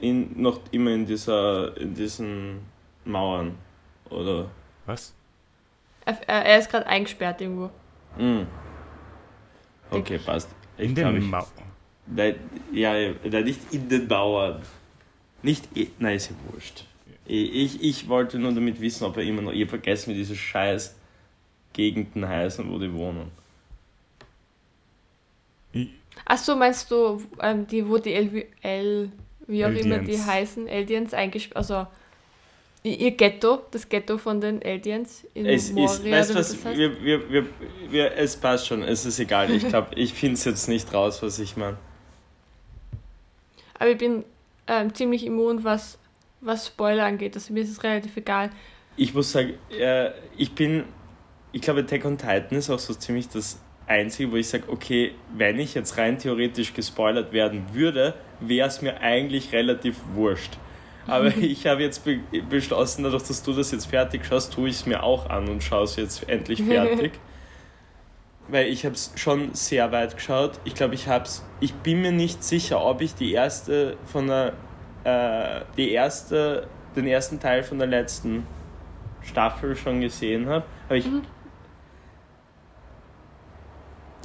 in 0.00 0.40
noch 0.42 0.60
immer 0.72 0.90
in 0.90 1.06
dieser 1.06 1.76
in 1.76 1.94
diesen 1.94 2.60
Mauern, 3.04 3.56
oder? 4.10 4.50
Was? 4.86 5.14
Er, 6.04 6.20
er 6.28 6.58
ist 6.58 6.70
gerade 6.70 6.86
eingesperrt 6.86 7.40
irgendwo. 7.40 7.70
Mhm. 8.16 8.46
Okay, 9.90 10.18
passt. 10.18 10.48
In 10.76 10.94
glaub, 10.94 11.12
den 11.12 11.22
ich- 11.22 11.28
Mau. 11.28 11.46
Nein, 12.10 12.36
ja, 12.72 12.92
nicht 13.42 13.60
in 13.72 13.88
den 13.88 14.08
Mauern. 14.08 14.62
Nicht, 15.42 15.68
nein, 16.00 16.16
ist 16.16 16.30
ja 16.30 16.36
wurscht. 16.50 16.84
Ich, 17.30 17.82
ich, 17.82 18.08
wollte 18.08 18.38
nur 18.38 18.52
damit 18.52 18.80
wissen, 18.80 19.04
ob 19.04 19.16
er 19.18 19.22
immer 19.22 19.42
noch, 19.42 19.52
ich 19.52 19.62
hab 19.62 19.68
vergessen, 19.68 20.12
wie 20.12 20.16
diese 20.16 20.34
scheiß 20.34 20.96
Gegenden 21.74 22.26
heißen, 22.26 22.70
wo 22.72 22.78
die 22.78 22.92
wohnen. 22.92 23.30
Ich- 25.72 25.90
Ach 26.24 26.38
so, 26.38 26.56
meinst 26.56 26.90
du, 26.90 27.22
ähm, 27.40 27.66
die, 27.66 27.86
wo 27.86 27.98
die 27.98 28.14
El, 28.14 28.46
El 28.62 29.12
wie 29.46 29.64
auch 29.64 29.68
immer 29.68 29.98
die 29.98 30.12
Eldians. 30.12 30.26
heißen, 30.26 30.68
Eldians 30.68 31.14
eingesperrt, 31.14 31.56
also 31.56 31.86
ihr 32.82 33.10
Ghetto, 33.10 33.62
das 33.70 33.88
Ghetto 33.88 34.16
von 34.16 34.40
den 34.40 34.62
Eldians 34.62 35.24
in 35.34 35.46
Es 35.46 35.70
Moria, 35.72 35.92
ist, 35.94 36.04
weißt 36.10 36.34
was, 36.34 36.52
das 36.52 36.64
heißt? 36.64 36.78
wir, 36.78 37.02
wir, 37.04 37.30
wir, 37.30 37.46
wir, 37.90 38.12
es 38.16 38.36
passt 38.36 38.66
schon, 38.66 38.82
es 38.82 39.04
ist 39.04 39.18
egal. 39.18 39.50
Ich 39.50 39.68
glaube, 39.68 39.94
ich 39.96 40.14
finde 40.14 40.34
es 40.34 40.44
jetzt 40.44 40.68
nicht 40.68 40.92
raus, 40.94 41.22
was 41.22 41.38
ich 41.38 41.56
meine. 41.56 41.76
Aber 43.78 43.90
ich 43.90 43.98
bin 43.98 44.24
ähm, 44.66 44.94
ziemlich 44.94 45.24
immun, 45.24 45.62
was, 45.64 45.98
was 46.40 46.66
Spoiler 46.66 47.04
angeht. 47.04 47.34
Also 47.34 47.52
mir 47.52 47.62
ist 47.62 47.70
es 47.70 47.82
relativ 47.82 48.16
egal. 48.16 48.50
Ich 48.96 49.14
muss 49.14 49.32
sagen, 49.32 49.54
äh, 49.70 50.10
ich 50.36 50.52
bin, 50.52 50.84
ich 51.52 51.62
glaube, 51.62 51.80
Attack 51.80 52.04
on 52.04 52.18
Titan 52.18 52.58
ist 52.58 52.70
auch 52.70 52.78
so 52.78 52.94
ziemlich 52.94 53.28
das 53.28 53.60
Einzige, 53.86 54.32
wo 54.32 54.36
ich 54.36 54.48
sage, 54.48 54.64
okay, 54.68 55.12
wenn 55.34 55.58
ich 55.58 55.74
jetzt 55.74 55.96
rein 55.96 56.18
theoretisch 56.18 56.74
gespoilert 56.74 57.32
werden 57.32 57.64
würde, 57.72 58.14
wäre 58.40 58.68
es 58.68 58.82
mir 58.82 59.00
eigentlich 59.00 59.52
relativ 59.52 59.96
wurscht. 60.14 60.58
Aber 61.06 61.34
ich 61.36 61.66
habe 61.66 61.82
jetzt 61.82 62.04
be 62.04 62.20
beschlossen, 62.48 63.02
dadurch, 63.02 63.24
dass 63.24 63.42
du 63.42 63.52
das 63.52 63.72
jetzt 63.72 63.86
fertig 63.86 64.24
schaust, 64.26 64.52
tue 64.52 64.68
ich 64.68 64.76
es 64.76 64.86
mir 64.86 65.02
auch 65.02 65.28
an 65.30 65.48
und 65.48 65.62
schaue 65.62 65.84
es 65.84 65.96
jetzt 65.96 66.28
endlich 66.28 66.62
fertig. 66.64 67.12
Weil 68.48 68.68
ich 68.68 68.84
habe 68.84 68.94
es 68.94 69.12
schon 69.16 69.54
sehr 69.54 69.92
weit 69.92 70.16
geschaut. 70.16 70.52
Ich 70.64 70.74
glaube, 70.74 70.94
ich 70.94 71.06
habe 71.08 71.24
es. 71.24 71.44
Ich 71.60 71.74
bin 71.74 72.00
mir 72.00 72.12
nicht 72.12 72.42
sicher, 72.44 72.82
ob 72.82 73.02
ich 73.02 73.14
die 73.14 73.32
erste 73.32 73.96
von 74.06 74.26
der. 74.28 74.54
Äh, 75.08 75.64
die 75.76 75.90
erste. 75.92 76.66
Den 76.96 77.06
ersten 77.06 77.38
Teil 77.38 77.62
von 77.62 77.78
der 77.78 77.86
letzten 77.86 78.44
Staffel 79.22 79.76
schon 79.76 80.00
gesehen 80.00 80.48
habe. 80.48 80.64
Aber 80.86 80.96
ich. 80.96 81.06
Mhm. 81.06 81.22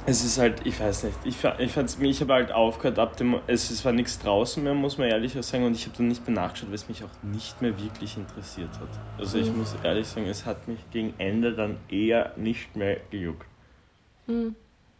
Es 0.06 0.22
ist 0.22 0.36
halt, 0.38 0.66
ich 0.66 0.78
weiß 0.78 1.04
nicht, 1.04 1.16
ich, 1.24 1.36
ich, 1.58 1.72
fand's- 1.72 1.96
ich 1.98 2.20
habe 2.20 2.34
halt 2.34 2.52
aufgehört, 2.52 2.98
ab 2.98 3.16
dem, 3.16 3.40
es, 3.46 3.70
es 3.70 3.82
war 3.86 3.92
nichts 3.92 4.18
draußen 4.18 4.62
mehr, 4.62 4.74
muss 4.74 4.98
man 4.98 5.08
ehrlich 5.08 5.32
sagen, 5.40 5.64
und 5.64 5.74
ich 5.74 5.86
habe 5.86 5.96
dann 5.96 6.08
nicht 6.08 6.26
mehr 6.26 6.34
nachgeschaut, 6.34 6.68
weil 6.68 6.74
es 6.74 6.88
mich 6.88 7.02
auch 7.04 7.22
nicht 7.22 7.62
mehr 7.62 7.78
wirklich 7.78 8.18
interessiert 8.18 8.68
hat. 8.80 8.90
Also 9.16 9.38
ich 9.38 9.50
Mhm. 9.50 9.58
muss 9.58 9.74
ehrlich 9.82 10.06
sagen, 10.06 10.26
es 10.26 10.44
hat 10.44 10.68
mich 10.68 10.78
gegen 10.90 11.14
Ende 11.16 11.54
dann 11.54 11.78
eher 11.88 12.32
nicht 12.36 12.76
mehr 12.76 12.98
gejuckt. 13.10 13.46
Hm. 14.26 14.54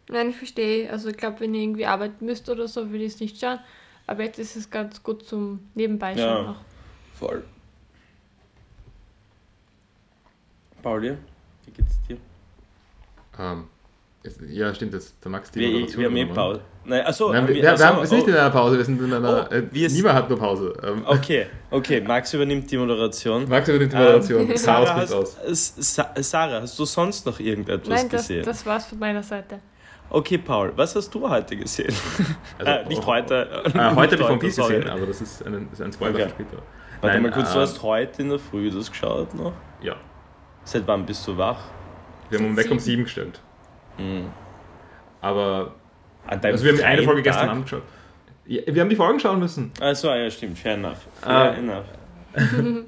Nein, 0.09 0.29
ich 0.31 0.37
verstehe. 0.37 0.89
Also 0.89 1.09
ich 1.09 1.17
glaube, 1.17 1.39
wenn 1.41 1.53
ihr 1.53 1.61
irgendwie 1.61 1.85
arbeiten 1.85 2.25
müsst 2.25 2.49
oder 2.49 2.67
so, 2.67 2.89
würde 2.89 3.03
ich 3.03 3.13
es 3.13 3.19
nicht 3.19 3.39
schauen. 3.39 3.59
Aber 4.07 4.23
jetzt 4.23 4.39
ist 4.39 4.55
es 4.55 4.69
ganz 4.69 5.01
gut 5.01 5.25
zum 5.25 5.59
Nebenbei 5.73 6.13
Ja. 6.13 6.41
noch. 6.43 6.61
Voll. 7.17 7.43
Pauli, 10.83 11.17
wie 11.65 11.71
geht's 11.71 11.95
dir? 12.07 12.17
Ähm, 13.39 13.65
es- 14.23 14.37
ja, 14.49 14.73
stimmt, 14.73 14.93
jetzt 14.93 15.15
der 15.23 15.31
Max 15.31 15.49
die 15.51 15.59
Wir, 15.59 15.69
Moderation 15.69 15.99
wir 16.01 16.07
haben 16.09 16.17
eh. 16.17 16.25
Pause. 16.33 16.61
Nein, 16.87 17.05
achso, 17.05 17.31
Nein, 17.33 17.47
wir, 17.47 17.55
wir- 17.55 17.61
wir, 17.63 17.71
achso, 17.73 17.85
haben, 17.85 17.99
wir 18.01 18.07
sind 18.07 18.17
nicht 18.19 18.27
oh, 18.27 18.31
in 18.31 18.35
einer 18.37 18.49
Pause, 18.51 18.77
wir 18.77 18.85
sind 18.85 19.01
in 19.01 19.13
einer. 19.13 19.47
Oh, 19.49 19.53
äh, 19.53 19.63
wir 19.71 19.89
niemand 19.89 20.15
hat 20.15 20.29
nur 20.29 20.37
Pause. 20.37 20.73
Ähm, 20.83 21.01
Okay, 21.07 21.47
okay, 21.71 22.01
Max 22.01 22.33
übernimmt 22.35 22.69
die 22.69 22.77
Moderation. 22.77 23.49
Max 23.49 23.67
übernimmt 23.67 23.93
die 23.93 23.97
Moderation. 23.97 24.49
Ähm, 24.51 24.57
Sarah, 24.57 25.01
aus. 25.01 25.37
hast, 25.43 25.83
Sa 25.95 26.11
Sarah, 26.19 26.61
hast 26.61 26.77
du 26.77 26.85
sonst 26.85 27.25
noch 27.25 27.39
irgendetwas 27.39 27.89
Nein, 27.89 28.09
das, 28.09 28.21
gesehen? 28.27 28.45
das 28.45 28.63
war's 28.67 28.85
von 28.85 28.99
meiner 28.99 29.23
Seite. 29.23 29.59
Okay, 30.09 30.37
Paul, 30.37 30.71
was 30.75 30.95
hast 30.95 31.13
du 31.13 31.27
heute 31.29 31.57
gesehen? 31.57 31.93
Also, 32.59 32.71
äh, 32.71 32.85
nicht 32.87 33.01
oh, 33.01 33.07
heute. 33.07 33.63
Äh, 33.65 33.95
heute 33.95 34.17
habe 34.23 34.33
ich 34.35 34.39
Piece 34.39 34.55
sorry. 34.55 34.75
gesehen, 34.75 34.89
aber 34.89 35.05
das 35.07 35.21
ist 35.21 35.45
ein, 35.45 35.67
ist 35.71 35.81
ein 35.81 35.91
Spoiler 35.91 36.13
Okay. 36.13 36.23
für 36.23 36.29
später. 36.29 36.57
Warte 37.01 37.15
Nein, 37.15 37.23
mal 37.23 37.31
kurz, 37.31 37.49
äh, 37.51 37.53
du 37.53 37.59
hast 37.59 37.81
heute 37.83 38.21
in 38.21 38.29
der 38.29 38.39
Früh 38.39 38.69
das 38.71 38.89
geschaut 38.89 39.33
noch? 39.33 39.53
Ja, 39.81 39.95
Seit 40.63 40.87
wann 40.87 41.05
bist 41.05 41.27
du 41.27 41.37
wach? 41.37 41.59
wir 42.29 42.39
haben 42.39 42.45
um 42.47 42.57
weg 42.57 42.71
um 42.71 42.79
sieben 42.79 43.03
gestellt. 43.03 43.39
Mhm. 43.97 44.27
Aber 45.21 45.75
also 46.25 46.63
wir 46.65 46.73
haben 46.73 46.83
eine 46.83 47.03
Folge 47.03 47.21
Tag? 47.21 47.33
gestern 47.33 47.49
Abend 47.49 47.63
geschaut. 47.65 47.83
Ja, 48.47 48.61
wir 48.65 48.81
haben 48.81 48.89
die 48.89 48.95
Folgen 48.95 49.19
schauen 49.19 49.39
müssen. 49.39 49.71
Achso, 49.79 50.07
ja, 50.13 50.29
stimmt, 50.31 50.57
fair 50.57 50.73
enough. 50.75 50.97
Fair 51.21 51.31
Ah. 51.31 51.53
enough. 51.53 51.85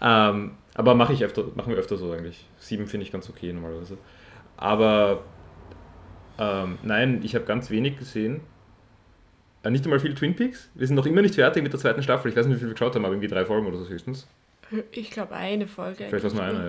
Ähm, 0.00 0.56
aber 0.74 0.94
mache 0.94 1.12
ich 1.14 1.24
öfter, 1.24 1.44
machen 1.54 1.70
wir 1.70 1.76
öfter 1.78 1.96
so 1.96 2.12
eigentlich. 2.12 2.44
Sieben 2.58 2.86
finde 2.86 3.06
ich 3.06 3.12
ganz 3.12 3.30
okay 3.30 3.52
normalerweise. 3.52 3.96
Aber 4.56 5.22
ähm, 6.38 6.78
nein, 6.82 7.20
ich 7.22 7.34
habe 7.34 7.44
ganz 7.44 7.70
wenig 7.70 7.98
gesehen. 7.98 8.40
äh, 9.62 9.70
nicht 9.70 9.84
einmal 9.84 10.00
viel 10.00 10.14
Twin 10.14 10.34
Peaks. 10.36 10.70
Wir 10.74 10.86
sind 10.86 10.96
noch 10.96 11.06
immer 11.06 11.22
nicht 11.22 11.34
fertig 11.34 11.62
mit 11.62 11.72
der 11.72 11.80
zweiten 11.80 12.02
Staffel. 12.02 12.30
Ich 12.30 12.36
weiß 12.36 12.46
nicht, 12.46 12.56
wie 12.56 12.60
viel 12.60 12.68
wir 12.68 12.74
geschaut 12.74 12.94
haben, 12.94 13.04
aber 13.04 13.14
irgendwie 13.14 13.28
drei 13.28 13.44
Folgen 13.44 13.66
oder 13.66 13.78
so 13.78 13.88
höchstens. 13.88 14.26
Ich 14.92 15.10
glaube 15.10 15.34
eine 15.34 15.66
Folge. 15.66 16.06
Vielleicht 16.08 16.24
war 16.24 16.28
es 16.30 16.34
nur 16.34 16.42
eine, 16.44 16.66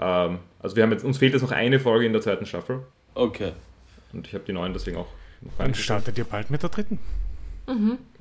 ja. 0.00 0.26
Ähm, 0.26 0.38
also 0.60 0.74
wir 0.76 0.82
haben 0.82 0.90
jetzt, 0.92 1.04
uns 1.04 1.18
fehlt 1.18 1.32
jetzt 1.32 1.42
noch 1.42 1.52
eine 1.52 1.78
Folge 1.78 2.06
in 2.06 2.12
der 2.12 2.22
zweiten 2.22 2.46
Staffel. 2.46 2.80
Okay. 3.14 3.52
Und 4.12 4.26
ich 4.26 4.34
habe 4.34 4.44
die 4.44 4.52
neuen 4.52 4.72
deswegen 4.72 4.96
auch 4.96 5.06
noch 5.40 5.50
Dann 5.58 5.66
reingeschrieben. 5.66 5.84
startet 5.84 6.18
ihr 6.18 6.24
bald 6.24 6.50
mit 6.50 6.62
der 6.62 6.70
dritten. 6.70 6.98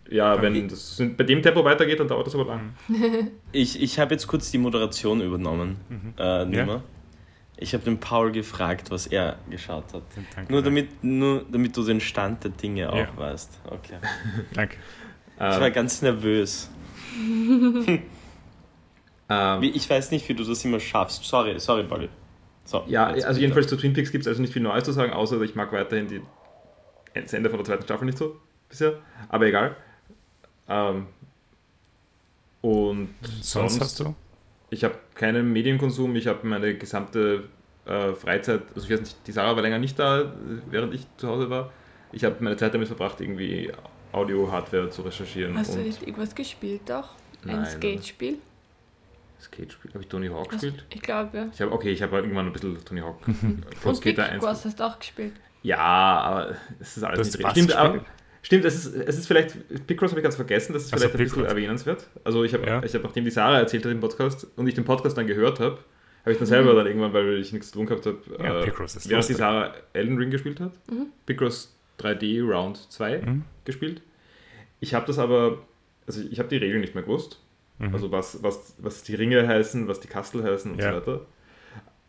Ja, 0.10 0.41
wenn 0.41 0.67
das 0.67 1.01
bei 1.17 1.24
dem 1.24 1.41
Tempo 1.41 1.63
weitergeht, 1.65 2.00
dann 2.00 2.07
dauert 2.07 2.27
das 2.27 2.36
aber 2.36 2.45
lang. 2.45 2.74
Ich, 3.51 3.81
ich 3.81 4.00
habe 4.00 4.13
jetzt 4.13 4.27
kurz 4.27 4.51
die 4.51 4.57
Moderation 4.57 5.22
übernommen. 5.22 5.77
Äh, 6.17 6.45
nimmer. 6.45 6.83
Ich 7.63 7.74
habe 7.74 7.84
den 7.84 8.00
Paul 8.00 8.32
gefragt, 8.32 8.91
was 8.91 9.08
er 9.08 9.38
geschaut 9.50 9.93
hat. 9.93 10.03
Danke. 10.36 10.51
Nur 10.51 10.62
damit, 10.62 11.03
nur 11.03 11.46
damit 11.50 11.75
du 11.77 11.84
den 11.84 12.01
Stand 12.01 12.43
der 12.43 12.51
Dinge 12.51 12.91
auch 12.91 12.98
Ja. 12.98 13.08
weißt. 13.17 13.60
Okay. 13.70 13.98
Danke. 14.53 14.75
Ich 15.36 15.39
war 15.39 15.62
Ähm, 15.67 15.74
ganz 15.74 16.01
nervös. 16.01 16.70
ähm, 19.29 19.63
Ich 19.63 19.89
weiß 19.89 20.12
nicht, 20.12 20.27
wie 20.29 20.34
du 20.34 20.43
das 20.43 20.63
immer 20.65 20.79
schaffst. 20.79 21.24
Sorry, 21.24 21.60
sorry, 21.60 21.84
Pauli. 21.84 22.10
So, 22.65 22.84
ja, 22.88 23.08
also 23.08 23.27
bitte. 23.27 23.39
jedenfalls 23.41 23.67
zu 23.67 23.75
Twin 23.77 23.93
Peaks 23.93 24.12
gibt 24.12 24.24
es 24.24 24.27
also 24.27 24.41
nicht 24.41 24.53
viel 24.53 24.62
Neues 24.62 24.84
zu 24.86 24.91
sagen, 24.93 25.12
außer 25.13 25.41
ich 25.41 25.55
mag 25.55 25.72
weiterhin 25.74 26.08
die, 26.08 26.22
das 27.13 27.34
Ende 27.34 27.50
von 27.50 27.60
der 27.60 27.65
zweiten 27.65 27.84
Staffel 27.84 28.05
nicht 28.05 28.17
so 28.17 28.38
bisher. 28.70 28.93
Aber 29.29 29.46
egal. 29.46 29.75
Ähm, 30.70 31.08
und 32.62 33.10
Sonst 33.41 33.82
hast 33.82 34.00
du? 34.00 34.15
Ich 34.74 34.84
habe 34.84 34.96
keinen 35.13 35.53
Medienkonsum, 35.53 36.15
ich 36.15 36.25
habe 36.27 36.48
meine 36.48 36.75
gesamte 36.75 37.44
äh, 37.86 38.13
Freizeit, 38.13 38.62
also 38.74 38.88
ich 38.88 38.92
weiß 38.94 39.01
nicht, 39.01 39.27
die 39.27 39.32
Sarah 39.32 39.56
war 39.56 39.62
länger 39.62 39.77
nicht 39.77 40.00
da, 40.00 40.22
äh, 40.22 40.25
während 40.70 40.94
ich 40.96 41.06
zu 41.18 41.27
Hause 41.27 41.50
war. 41.50 41.72
Ich 42.12 42.24
habe 42.24 42.36
meine 42.39 42.58
Zeit 42.58 42.74
damit 42.74 42.88
verbracht, 42.88 43.22
irgendwie 43.22 43.72
Audio-Hardware 44.12 44.89
zu 44.89 45.03
recherchieren. 45.03 45.56
Hast 45.58 45.75
du 45.75 45.80
nicht 45.80 46.01
irgendwas 46.01 46.34
gespielt 46.34 46.92
auch? 46.92 47.10
Nein, 47.44 47.60
Ein 47.60 47.65
Skate-Spiel? 47.65 48.38
Skate-Spiel. 49.42 49.92
Habe 49.94 50.03
ich 50.03 50.10
Tony 50.10 50.27
Hawk 50.27 50.51
Hast- 50.51 50.62
gespielt? 50.62 50.86
Ich 50.89 51.01
glaube, 51.01 51.38
ja. 51.38 51.48
Ich 51.53 51.62
habe, 51.62 51.72
okay, 51.72 51.92
ich 51.92 52.01
habe 52.01 52.15
irgendwann 52.15 52.48
ein 52.48 52.53
bisschen 52.53 52.84
Tony 52.86 53.01
Hawk. 53.01 53.18
Und 53.84 53.96
Skater 53.96 54.25
1. 54.25 54.44
Wars 54.44 54.65
hast 54.65 54.80
du 54.80 54.84
auch 54.86 54.98
gespielt. 54.98 55.34
Ja, 55.62 55.77
aber 55.80 56.56
es 56.80 56.98
ist 56.98 57.03
alles 57.03 57.18
Das 57.20 57.27
nicht 57.38 57.46
richtig. 57.48 57.63
Stimmt, 57.63 57.77
aber? 57.77 58.06
Stimmt 58.44 58.64
es, 58.66 58.86
ist, 58.86 58.94
es 58.96 59.18
ist 59.18 59.26
vielleicht, 59.28 59.88
Picross 59.88 60.12
habe 60.12 60.20
ich 60.20 60.24
ganz 60.24 60.36
vergessen, 60.36 60.74
das 60.74 60.84
ist 60.84 60.94
Also 60.94 61.10
vielleicht 61.10 61.20
ein 61.20 61.24
bisschen 61.24 61.46
erwähnenswert. 61.46 62.08
Also 62.24 62.44
ich 62.44 62.54
habe, 62.54 62.68
Ja. 62.68 62.84
ich 62.84 62.94
habe, 62.94 63.04
nachdem 63.04 63.26
die 63.26 63.32
Sarah 63.32 63.58
erzählt 63.60 63.84
hat 63.86 63.92
im 63.92 64.00
Podcast 64.00 64.46
und 64.56 64.68
ich 64.68 64.76
den 64.76 64.86
Podcast 64.86 65.18
dann 65.18 65.26
gehört 65.28 65.60
habe, 65.60 65.80
habe 66.22 66.32
ich 66.32 66.38
dann 66.38 66.46
Mhm. 66.46 66.50
selber 66.50 66.74
dann 66.76 66.86
irgendwann, 66.88 67.14
weil 67.14 67.40
ich 67.40 67.52
nichts 67.52 67.72
zu 67.72 67.80
tun 67.80 67.86
gehabt 67.88 68.06
habe, 68.06 68.18
Ja, 68.40 68.62
äh, 68.62 68.72
während 69.08 69.30
die. 69.30 69.34
Sarah 69.34 69.74
Elden 69.94 70.18
Ring 70.18 70.30
gespielt 70.30 70.60
hat, 70.60 70.72
Mhm. 70.90 71.08
Picross 71.26 71.76
3D 71.98 72.42
Round 72.42 72.78
2 72.92 73.18
Mhm. 73.22 73.44
gespielt. 73.66 74.02
Ich 74.80 74.94
habe 74.94 75.06
das 75.08 75.18
aber, 75.20 75.60
also 76.08 76.22
ich 76.30 76.38
habe 76.40 76.50
die 76.50 76.58
Regeln 76.58 76.82
nicht 76.82 76.94
mehr 76.96 77.04
gewusst. 77.04 77.40
Mhm. 77.80 77.94
Also 77.94 78.12
was, 78.12 78.44
was, 78.44 78.76
was 78.78 79.04
die 79.04 79.16
Ringe 79.16 79.48
heißen, 79.48 79.88
was 79.88 80.00
die 80.00 80.08
Kastel 80.08 80.44
heißen 80.44 80.72
und 80.72 80.80
Ja. 80.80 80.92
so 80.92 80.98
weiter. 80.98 81.26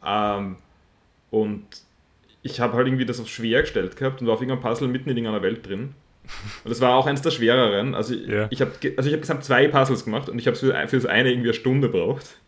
Ähm, 0.05 0.57
und 1.31 1.65
ich 2.43 2.61
habe 2.61 2.75
halt 2.75 2.87
irgendwie 2.87 3.07
das 3.07 3.21
auf 3.21 3.29
schwer 3.29 3.63
gestellt 3.63 3.97
gehabt 3.97 4.21
und 4.21 4.27
war 4.27 4.35
auf 4.35 4.41
irgendeinem 4.41 4.63
Puzzle 4.63 4.89
mitten 4.89 5.09
in 5.11 5.17
irgendeiner 5.17 5.43
Welt 5.43 5.67
drin. 5.67 5.95
Und 6.65 6.71
das 6.71 6.81
war 6.81 6.95
auch 6.97 7.07
eins 7.07 7.21
der 7.23 7.31
schwereren. 7.31 7.95
Also 7.95 8.15
ich, 8.15 8.27
Ja. 8.27 8.47
ich 8.51 8.61
habe 8.61 8.73
also 8.97 9.09
ich 9.09 9.15
hab 9.15 9.21
gesamt 9.21 9.45
zwei 9.45 9.69
Puzzles 9.69 10.05
gemacht 10.05 10.29
und 10.29 10.39
ich 10.39 10.47
habe 10.47 10.57
für, 10.57 10.73
für 10.89 10.97
das 10.97 11.07
eine 11.07 11.31
irgendwie 11.31 11.49
eine 11.49 11.55
Stunde 11.55 11.89
braucht. 11.89 12.39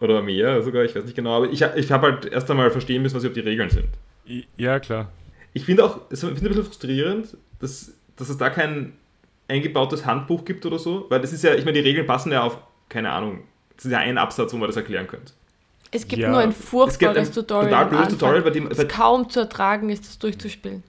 Oder 0.00 0.22
mehr 0.22 0.62
sogar, 0.62 0.84
ich 0.84 0.94
weiß 0.94 1.04
nicht 1.04 1.16
genau. 1.16 1.36
Aber 1.36 1.46
ich, 1.50 1.60
ich 1.62 1.92
habe 1.92 2.06
halt 2.12 2.26
erst 2.26 2.50
einmal 2.50 2.70
verstehen 2.70 3.02
müssen, 3.02 3.16
was 3.16 3.22
überhaupt 3.24 3.36
die 3.36 3.48
Regeln 3.48 3.68
sind. 3.70 3.88
I- 4.26 4.46
Ja, 4.56 4.78
klar. 4.80 5.10
Ich 5.52 5.64
finde 5.64 5.84
auch, 5.84 6.00
ich 6.10 6.20
finde 6.20 6.36
ein 6.36 6.42
bisschen 6.48 6.64
frustrierend, 6.64 7.36
dass, 7.60 7.92
dass 8.16 8.28
es 8.28 8.36
da 8.38 8.48
kein 8.50 8.92
eingebautes 9.48 10.06
Handbuch 10.06 10.44
gibt 10.44 10.64
oder 10.64 10.78
so, 10.78 11.06
weil 11.10 11.20
das 11.20 11.32
ist 11.32 11.42
ja, 11.42 11.54
ich 11.54 11.64
meine, 11.64 11.82
die 11.82 11.88
Regeln 11.88 12.06
passen 12.06 12.30
ja 12.32 12.42
auf, 12.44 12.56
keine 12.88 13.10
Ahnung, 13.10 13.40
das 13.76 13.86
ist 13.86 13.90
ja 13.92 13.98
ein 13.98 14.16
Absatz, 14.16 14.52
wo 14.52 14.58
man 14.58 14.68
das 14.68 14.76
erklären 14.76 15.06
könnte. 15.06 15.32
Es 15.90 16.06
gibt 16.06 16.22
Ja. 16.22 16.30
nur 16.30 16.38
ein 16.38 16.50
Es 16.50 16.56
furchtbares 16.64 17.28
ein 17.28 17.34
Tutorial. 17.34 17.68
total 17.70 17.86
blödes. 17.86 18.08
Tutorial, 18.10 18.42
bei 18.42 18.50
dem, 18.50 18.68
das 18.68 18.78
bei, 18.78 18.84
kaum 18.84 19.28
zu 19.28 19.40
ertragen 19.40 19.90
ist, 19.90 20.06
das 20.06 20.18
durchzuspielen. 20.20 20.84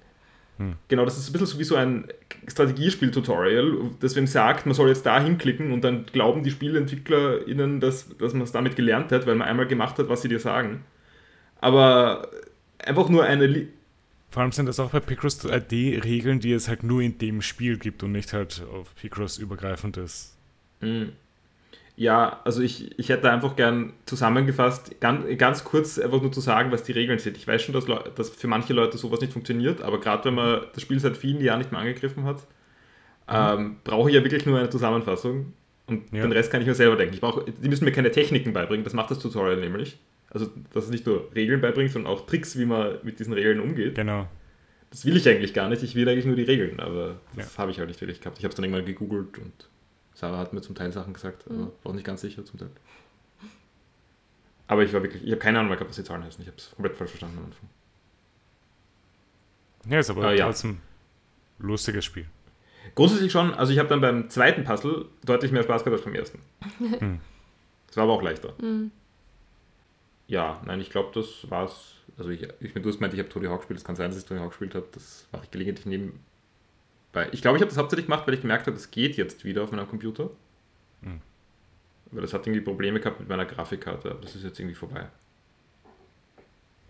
Genau, 0.87 1.05
das 1.05 1.17
ist 1.17 1.29
ein 1.29 1.33
bisschen 1.33 1.47
so 1.47 1.59
wie 1.59 1.63
so 1.63 1.75
ein 1.75 2.05
Strategiespiel-Tutorial, 2.47 3.91
das 3.99 4.15
wem 4.15 4.27
sagt, 4.27 4.65
man 4.65 4.75
soll 4.75 4.89
jetzt 4.89 5.05
da 5.05 5.21
hinklicken 5.21 5.71
und 5.71 5.83
dann 5.83 6.05
glauben 6.05 6.43
die 6.43 6.51
SpielentwicklerInnen, 6.51 7.79
dass, 7.79 8.15
dass 8.17 8.33
man 8.33 8.43
es 8.43 8.51
damit 8.51 8.75
gelernt 8.75 9.11
hat, 9.11 9.25
weil 9.27 9.35
man 9.35 9.47
einmal 9.47 9.67
gemacht 9.67 9.97
hat, 9.99 10.09
was 10.09 10.21
sie 10.21 10.27
dir 10.29 10.39
sagen. 10.39 10.83
Aber 11.59 12.29
einfach 12.79 13.09
nur 13.09 13.23
eine, 13.23 13.45
Li- 13.45 13.67
Vor 14.29 14.41
allem 14.43 14.51
sind 14.51 14.65
das 14.65 14.79
auch 14.79 14.89
bei 14.91 14.99
Picross 14.99 15.43
3D 15.45 16.03
Regeln, 16.03 16.39
die 16.39 16.53
es 16.53 16.67
halt 16.67 16.83
nur 16.83 17.01
in 17.01 17.17
dem 17.17 17.41
Spiel 17.41 17.77
gibt 17.77 18.03
und 18.03 18.11
nicht 18.11 18.33
halt 18.33 18.63
auf 18.73 18.95
Picross 18.95 19.37
übergreifendes. 19.37 20.35
Mm. 20.81 21.09
Ja, 22.01 22.39
also 22.45 22.63
ich, 22.63 22.97
ich 22.97 23.09
hätte 23.09 23.29
einfach 23.31 23.55
gern 23.55 23.93
zusammengefasst, 24.07 24.99
ganz, 25.01 25.23
ganz 25.37 25.63
kurz 25.63 25.99
einfach 25.99 26.19
nur 26.19 26.31
zu 26.31 26.39
sagen, 26.41 26.71
was 26.71 26.81
die 26.81 26.93
Regeln 26.93 27.19
sind. 27.19 27.37
Ich 27.37 27.47
weiß 27.47 27.61
schon, 27.61 27.73
dass, 27.75 27.85
dass 28.15 28.29
für 28.31 28.47
manche 28.47 28.73
Leute 28.73 28.97
sowas 28.97 29.21
nicht 29.21 29.33
funktioniert, 29.33 29.83
aber 29.83 29.99
gerade 29.99 30.25
wenn 30.25 30.33
man 30.33 30.61
das 30.73 30.81
Spiel 30.81 30.99
seit 30.99 31.15
vielen 31.15 31.41
Jahren 31.41 31.59
nicht 31.59 31.71
mehr 31.71 31.79
angegriffen 31.79 32.23
hat, 32.23 32.39
ähm, 33.29 33.75
brauche 33.83 34.09
ich 34.09 34.15
ja 34.15 34.23
wirklich 34.23 34.47
nur 34.47 34.57
eine 34.57 34.71
Zusammenfassung 34.71 35.53
und 35.85 36.11
Ja. 36.11 36.23
den 36.23 36.31
Rest 36.31 36.49
kann 36.51 36.61
ich 36.61 36.67
mir 36.67 36.73
selber 36.73 36.95
denken. 36.95 37.13
Ich 37.13 37.21
brauche, 37.21 37.45
die 37.51 37.69
müssen 37.69 37.85
mir 37.85 37.91
keine 37.91 38.09
Techniken 38.09 38.51
beibringen, 38.51 38.83
das 38.83 38.93
macht 38.93 39.11
das 39.11 39.19
Tutorial 39.19 39.57
nämlich. 39.59 39.99
Also, 40.31 40.49
dass 40.73 40.85
es 40.85 40.89
nicht 40.89 41.05
nur 41.05 41.29
Regeln 41.35 41.61
beibringt, 41.61 41.91
sondern 41.91 42.11
auch 42.11 42.25
Tricks, 42.25 42.57
wie 42.57 42.65
man 42.65 42.95
mit 43.03 43.19
diesen 43.19 43.33
Regeln 43.33 43.59
umgeht. 43.59 43.93
Genau. 43.93 44.27
Das 44.89 45.05
will 45.05 45.15
ich 45.17 45.29
eigentlich 45.29 45.53
gar 45.53 45.69
nicht, 45.69 45.83
ich 45.83 45.93
will 45.93 46.09
eigentlich 46.09 46.25
nur 46.25 46.35
die 46.35 46.43
Regeln, 46.43 46.79
aber 46.79 47.17
das 47.35 47.53
Ja. 47.53 47.57
habe 47.61 47.69
ich 47.69 47.77
halt 47.77 47.89
nicht 47.89 48.01
wirklich 48.01 48.21
gehabt. 48.21 48.39
Ich 48.39 48.43
habe 48.43 48.49
es 48.49 48.55
dann 48.55 48.63
irgendwann 48.65 48.85
gegoogelt 48.85 49.37
und 49.37 49.69
Sarah 50.21 50.37
hat 50.37 50.53
mir 50.53 50.61
zum 50.61 50.75
Teil 50.75 50.91
Sachen 50.91 51.13
gesagt, 51.15 51.45
aber 51.47 51.55
Mhm. 51.55 51.71
war 51.81 51.91
auch 51.91 51.95
nicht 51.95 52.05
ganz 52.05 52.21
sicher 52.21 52.45
zum 52.45 52.59
Teil. 52.59 52.69
Aber 54.67 54.83
ich 54.83 54.93
war 54.93 55.01
wirklich, 55.01 55.23
ich 55.23 55.31
habe 55.31 55.39
keine 55.39 55.57
Ahnung 55.57 55.69
mehr 55.69 55.77
gehabt, 55.77 55.89
was 55.89 55.95
die 55.95 56.03
Zahlen 56.03 56.23
heißen. 56.23 56.39
Ich 56.43 56.47
habe 56.47 56.57
es 56.57 56.69
komplett 56.75 56.95
falsch 56.95 57.09
verstanden 57.09 57.39
am 57.39 57.45
Anfang. 57.45 57.69
Ja, 59.89 59.99
ist 59.99 60.11
aber 60.11 60.31
ja. 60.35 60.45
trotzdem 60.45 60.79
lustiges 61.57 62.05
Spiel. 62.05 62.27
Grundsätzlich 62.93 63.31
schon, 63.31 63.51
also 63.55 63.73
ich 63.73 63.79
habe 63.79 63.89
dann 63.89 63.99
beim 63.99 64.29
zweiten 64.29 64.63
Puzzle 64.63 65.07
deutlich 65.25 65.51
mehr 65.51 65.63
Spaß 65.63 65.83
gehabt 65.83 65.97
als 65.97 66.05
beim 66.05 66.13
ersten. 66.15 66.39
Hm. 66.99 67.19
Das 67.87 67.97
war 67.97 68.03
aber 68.03 68.13
auch 68.13 68.21
leichter. 68.21 68.53
Mhm. 68.61 68.91
Ja, 70.27 70.61
nein, 70.65 70.79
ich 70.81 70.91
glaube, 70.91 71.09
das 71.13 71.49
war's. 71.49 71.95
Also 72.17 72.29
ich, 72.29 72.43
ich 72.59 72.75
meine, 72.75 72.83
du 72.83 72.89
hast 72.89 72.97
gemeint, 72.97 73.13
ich 73.15 73.19
habe 73.19 73.27
Tony 73.29 73.47
Hawk 73.47 73.61
gespielt. 73.61 73.79
Es 73.79 73.85
kann 73.85 73.95
sein, 73.95 74.11
dass 74.11 74.19
ich 74.19 74.25
Tony 74.25 74.39
Hawk 74.39 74.49
gespielt 74.51 74.75
habe. 74.75 74.85
Das 74.91 75.27
mache 75.31 75.45
ich 75.45 75.51
gelegentlich 75.51 75.87
nebenbei. 77.13 77.29
Ich 77.33 77.41
glaube, 77.41 77.57
ich 77.57 77.61
habe 77.61 77.69
das 77.69 77.77
hauptsächlich 77.77 78.05
gemacht, 78.07 78.25
weil 78.27 78.33
ich 78.33 78.41
gemerkt 78.41 78.67
habe, 78.67 78.77
es 78.77 78.91
geht 78.91 79.17
jetzt 79.17 79.45
wieder 79.45 79.63
auf 79.63 79.71
meinem 79.71 79.87
Computer. 79.87 80.29
Hm. 81.03 81.21
Weil 82.11 82.21
das 82.21 82.33
hat 82.33 82.45
irgendwie 82.45 82.61
Probleme 82.61 82.99
gehabt 82.99 83.19
mit 83.19 83.29
meiner 83.29 83.45
Grafikkarte. 83.45 84.11
Aber 84.11 84.21
das 84.21 84.35
ist 84.35 84.43
jetzt 84.43 84.59
irgendwie 84.59 84.75
vorbei. 84.75 85.07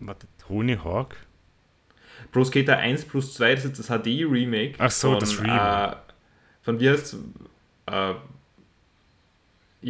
Warte, 0.00 0.26
Tony 0.38 0.76
Hawk? 0.76 1.16
Pro 2.32 2.44
Skater 2.44 2.76
1 2.78 3.04
plus 3.04 3.34
2, 3.34 3.54
das 3.54 3.64
ist 3.64 3.78
das 3.78 3.86
HD-Remake. 3.86 4.74
Ach 4.78 4.90
so, 4.90 5.10
von, 5.10 5.20
das 5.20 5.40
Remake. 5.40 5.96
Äh, 5.96 5.96
von 6.62 6.80
wie 6.80 6.90
heißt 6.90 7.16
äh, 7.86 8.14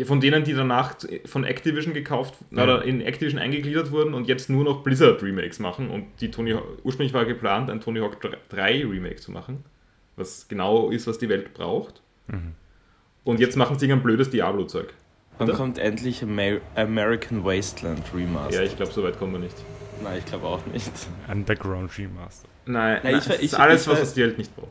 von 0.04 0.20
denen, 0.20 0.44
die 0.44 0.54
danach 0.54 0.94
von 1.26 1.44
Activision 1.44 1.92
gekauft 1.92 2.34
Ja. 2.50 2.62
oder 2.64 2.84
in 2.84 3.02
Activision 3.02 3.38
eingegliedert 3.40 3.90
wurden 3.90 4.14
und 4.14 4.26
jetzt 4.26 4.48
nur 4.48 4.64
noch 4.64 4.82
Blizzard 4.82 5.22
Remakes 5.22 5.58
machen. 5.58 5.90
Und 5.90 6.06
die 6.20 6.30
Tony 6.30 6.54
ursprünglich 6.82 7.12
war 7.12 7.24
geplant, 7.26 7.68
ein 7.68 7.80
Tony 7.80 8.00
Hawk 8.00 8.18
3 8.48 8.86
Remake 8.86 9.16
zu 9.16 9.32
machen, 9.32 9.64
was 10.16 10.46
genau 10.48 10.90
ist, 10.90 11.06
was 11.06 11.18
die 11.18 11.28
Welt 11.28 11.54
braucht. 11.54 12.02
Mhm. 12.28 12.54
Und 13.24 13.40
jetzt 13.40 13.56
machen 13.56 13.78
sie 13.78 13.90
ein 13.92 14.02
blödes 14.02 14.30
Diablo-Zeug. 14.30 14.92
Dann 15.38 15.48
Oder? 15.48 15.56
kommt 15.56 15.78
endlich 15.78 16.22
Amer 16.22 16.58
American 16.74 17.44
Wasteland 17.44 18.02
Remastered. 18.14 18.54
Ja, 18.54 18.62
ich 18.62 18.76
glaube, 18.76 18.92
so 18.92 19.02
weit 19.02 19.18
kommen 19.18 19.32
wir 19.32 19.40
nicht. 19.40 19.56
Nein, 20.02 20.18
ich 20.18 20.26
glaube 20.26 20.46
auch 20.46 20.64
nicht. 20.66 20.90
Underground 21.30 21.96
Remaster. 21.96 22.48
Nein, 22.66 23.00
Na, 23.02 23.10
nein 23.10 23.18
ich 23.18 23.28
war- 23.28 23.34
das 23.36 23.42
ist 23.42 23.52
ich- 23.52 23.58
alles, 23.58 23.82
ich 23.82 23.88
was 23.88 23.94
war- 23.94 24.00
das 24.00 24.14
die 24.14 24.20
Welt 24.22 24.38
nicht 24.38 24.54
braucht. 24.54 24.68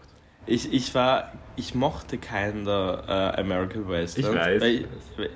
Ich, 0.48 0.74
ich 0.74 0.94
war, 0.96 1.32
ich 1.56 1.76
mochte 1.76 2.18
keinen 2.18 2.66
der 2.66 3.04
äh, 3.38 3.40
American 3.42 3.88
Wasteland. 3.88 4.36
Ich 4.36 4.42
weiß. 4.42 4.62
Weil 4.62 4.70
ich, 4.76 4.86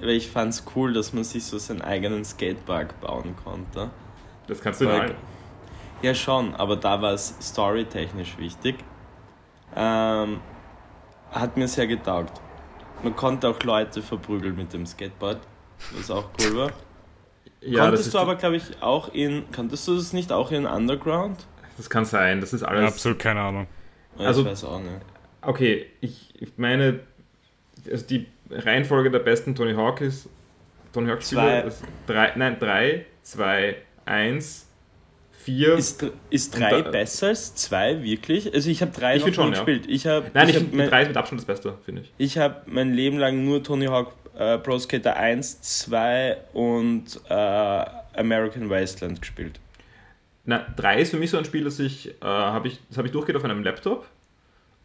weil 0.01 0.09
ich 0.09 0.29
fand 0.29 0.53
es 0.53 0.63
cool, 0.75 0.93
dass 0.93 1.13
man 1.13 1.23
sich 1.23 1.43
so 1.43 1.57
seinen 1.57 1.81
eigenen 1.81 2.25
Skatepark 2.25 2.99
bauen 3.01 3.35
konnte. 3.43 3.89
Das 4.47 4.61
kannst 4.61 4.81
du 4.81 4.85
Weil- 4.87 4.99
allen. 5.01 5.15
Ja, 6.01 6.13
schon, 6.13 6.53
aber 6.55 6.75
da 6.75 7.01
war 7.01 7.13
es 7.13 7.35
storytechnisch 7.41 8.37
wichtig. 8.37 8.75
Ähm, 9.75 10.39
hat 11.31 11.57
mir 11.57 11.67
sehr 11.67 11.87
getaugt. 11.87 12.39
Man 13.03 13.15
konnte 13.15 13.47
auch 13.49 13.61
Leute 13.63 14.01
verprügeln 14.01 14.55
mit 14.55 14.71
dem 14.73 14.85
Skateboard, 14.85 15.39
was 15.97 16.09
auch 16.09 16.29
cool 16.41 16.57
war. 16.57 16.71
Ja, 17.61 17.81
konntest 17.85 18.13
du 18.13 18.19
aber, 18.19 18.35
glaube 18.35 18.57
ich, 18.57 18.81
auch 18.81 19.13
in. 19.13 19.43
Konntest 19.51 19.87
du 19.87 19.95
das 19.95 20.13
nicht 20.13 20.31
auch 20.31 20.51
in 20.51 20.65
Underground? 20.65 21.45
das 21.77 21.89
kann 21.89 22.05
sein. 22.05 22.39
Das 22.39 22.53
ist 22.53 22.63
alles. 22.63 22.93
Absolut 22.93 23.19
keine 23.19 23.41
Ahnung. 23.41 23.67
Ja, 24.17 24.27
Also- 24.27 24.41
ich 24.41 24.47
weiß 24.47 24.63
auch 24.63 24.79
nicht. 24.79 25.01
Okay, 25.41 25.87
ich, 26.01 26.33
ich 26.41 26.57
meine, 26.57 27.01
also 27.91 28.05
die 28.07 28.27
Reihenfolge 28.49 29.11
der 29.11 29.19
besten 29.19 29.53
Tony 29.53 29.73
Hawk 29.75 30.01
ist 30.01 30.27
Tony 30.93 31.09
Hawk 31.09 31.21
Zwei. 31.21 31.57
Spiele 31.59 31.63
ist 31.67 31.83
drei, 32.07 32.33
nein, 32.35 32.57
3, 32.59 33.05
2, 33.23 33.75
1, 34.05 34.64
4. 35.45 35.73
Ist, 35.75 36.05
ist 36.29 36.59
3 36.59 36.81
da- 36.81 36.89
besser 36.91 37.27
als 37.27 37.55
2, 37.55 38.03
wirklich? 38.03 38.53
Also 38.53 38.69
ich 38.69 38.81
habe 38.81 38.91
3 38.91 39.15
Ich 39.17 39.25
noch 39.25 39.33
schon, 39.33 39.45
nie 39.49 39.55
ja. 39.55 39.63
gespielt. 39.63 39.85
Ich 39.87 40.07
habe 40.07 40.29
Nein, 40.33 40.49
ich 40.49 40.55
ich 40.55 40.61
hab 40.63 40.73
mein, 40.73 40.89
3 40.89 41.01
ist 41.03 41.07
mit 41.09 41.17
Abstand 41.17 41.41
das 41.41 41.45
Beste, 41.45 41.77
finde 41.85 42.01
ich. 42.01 42.11
ich 42.17 42.37
hab 42.37 42.67
mein 42.67 42.93
Leben 42.93 43.17
lang 43.17 43.45
nur 43.45 43.63
Tony 43.63 43.85
Hawk 43.85 44.11
äh, 44.37 44.57
Pro 44.57 44.77
Skater 44.79 45.15
1, 45.15 45.61
2 45.61 46.37
und 46.53 47.05
äh, 47.29 47.33
American 48.17 48.69
Wasteland 48.69 49.21
gespielt. 49.21 49.59
Na, 50.45 50.65
3 50.75 50.99
ist 51.01 51.11
für 51.11 51.17
mich 51.17 51.29
so 51.29 51.37
ein 51.37 51.45
Spiel, 51.45 51.63
das 51.63 51.79
ich, 51.79 52.09
äh, 52.09 52.13
habe 52.25 52.67
ich, 52.67 52.79
das 52.89 52.97
habe 52.97 53.07
ich 53.07 53.11
durchgeht 53.13 53.35
auf 53.35 53.43
einem 53.43 53.63
Laptop 53.63 54.05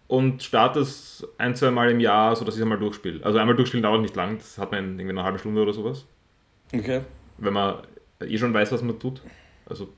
und 0.08 0.42
starte 0.42 0.80
es 0.80 1.26
ein, 1.38 1.54
zwei 1.56 1.70
Mal 1.70 1.90
im 1.90 2.00
Jahr, 2.00 2.34
sodass 2.36 2.54
ich 2.54 2.58
es 2.60 2.62
einmal 2.62 2.78
durchspiele. 2.78 3.24
Also 3.24 3.38
einmal 3.38 3.56
durchspielen 3.56 3.82
dauert 3.82 4.02
nicht 4.02 4.16
lang, 4.16 4.38
das 4.38 4.58
hat 4.58 4.72
man 4.72 4.80
in 4.84 4.90
irgendwie 4.98 5.10
eine 5.18 5.22
halbe 5.24 5.38
Stunde 5.38 5.60
oder 5.62 5.72
sowas. 5.72 6.04
Okay. 6.72 7.00
Wenn 7.38 7.52
man 7.52 7.76
eh 8.20 8.36
schon 8.38 8.52
weiß, 8.54 8.72
was 8.72 8.82
man 8.82 8.98
tut. 8.98 9.20
Also, 9.66 9.88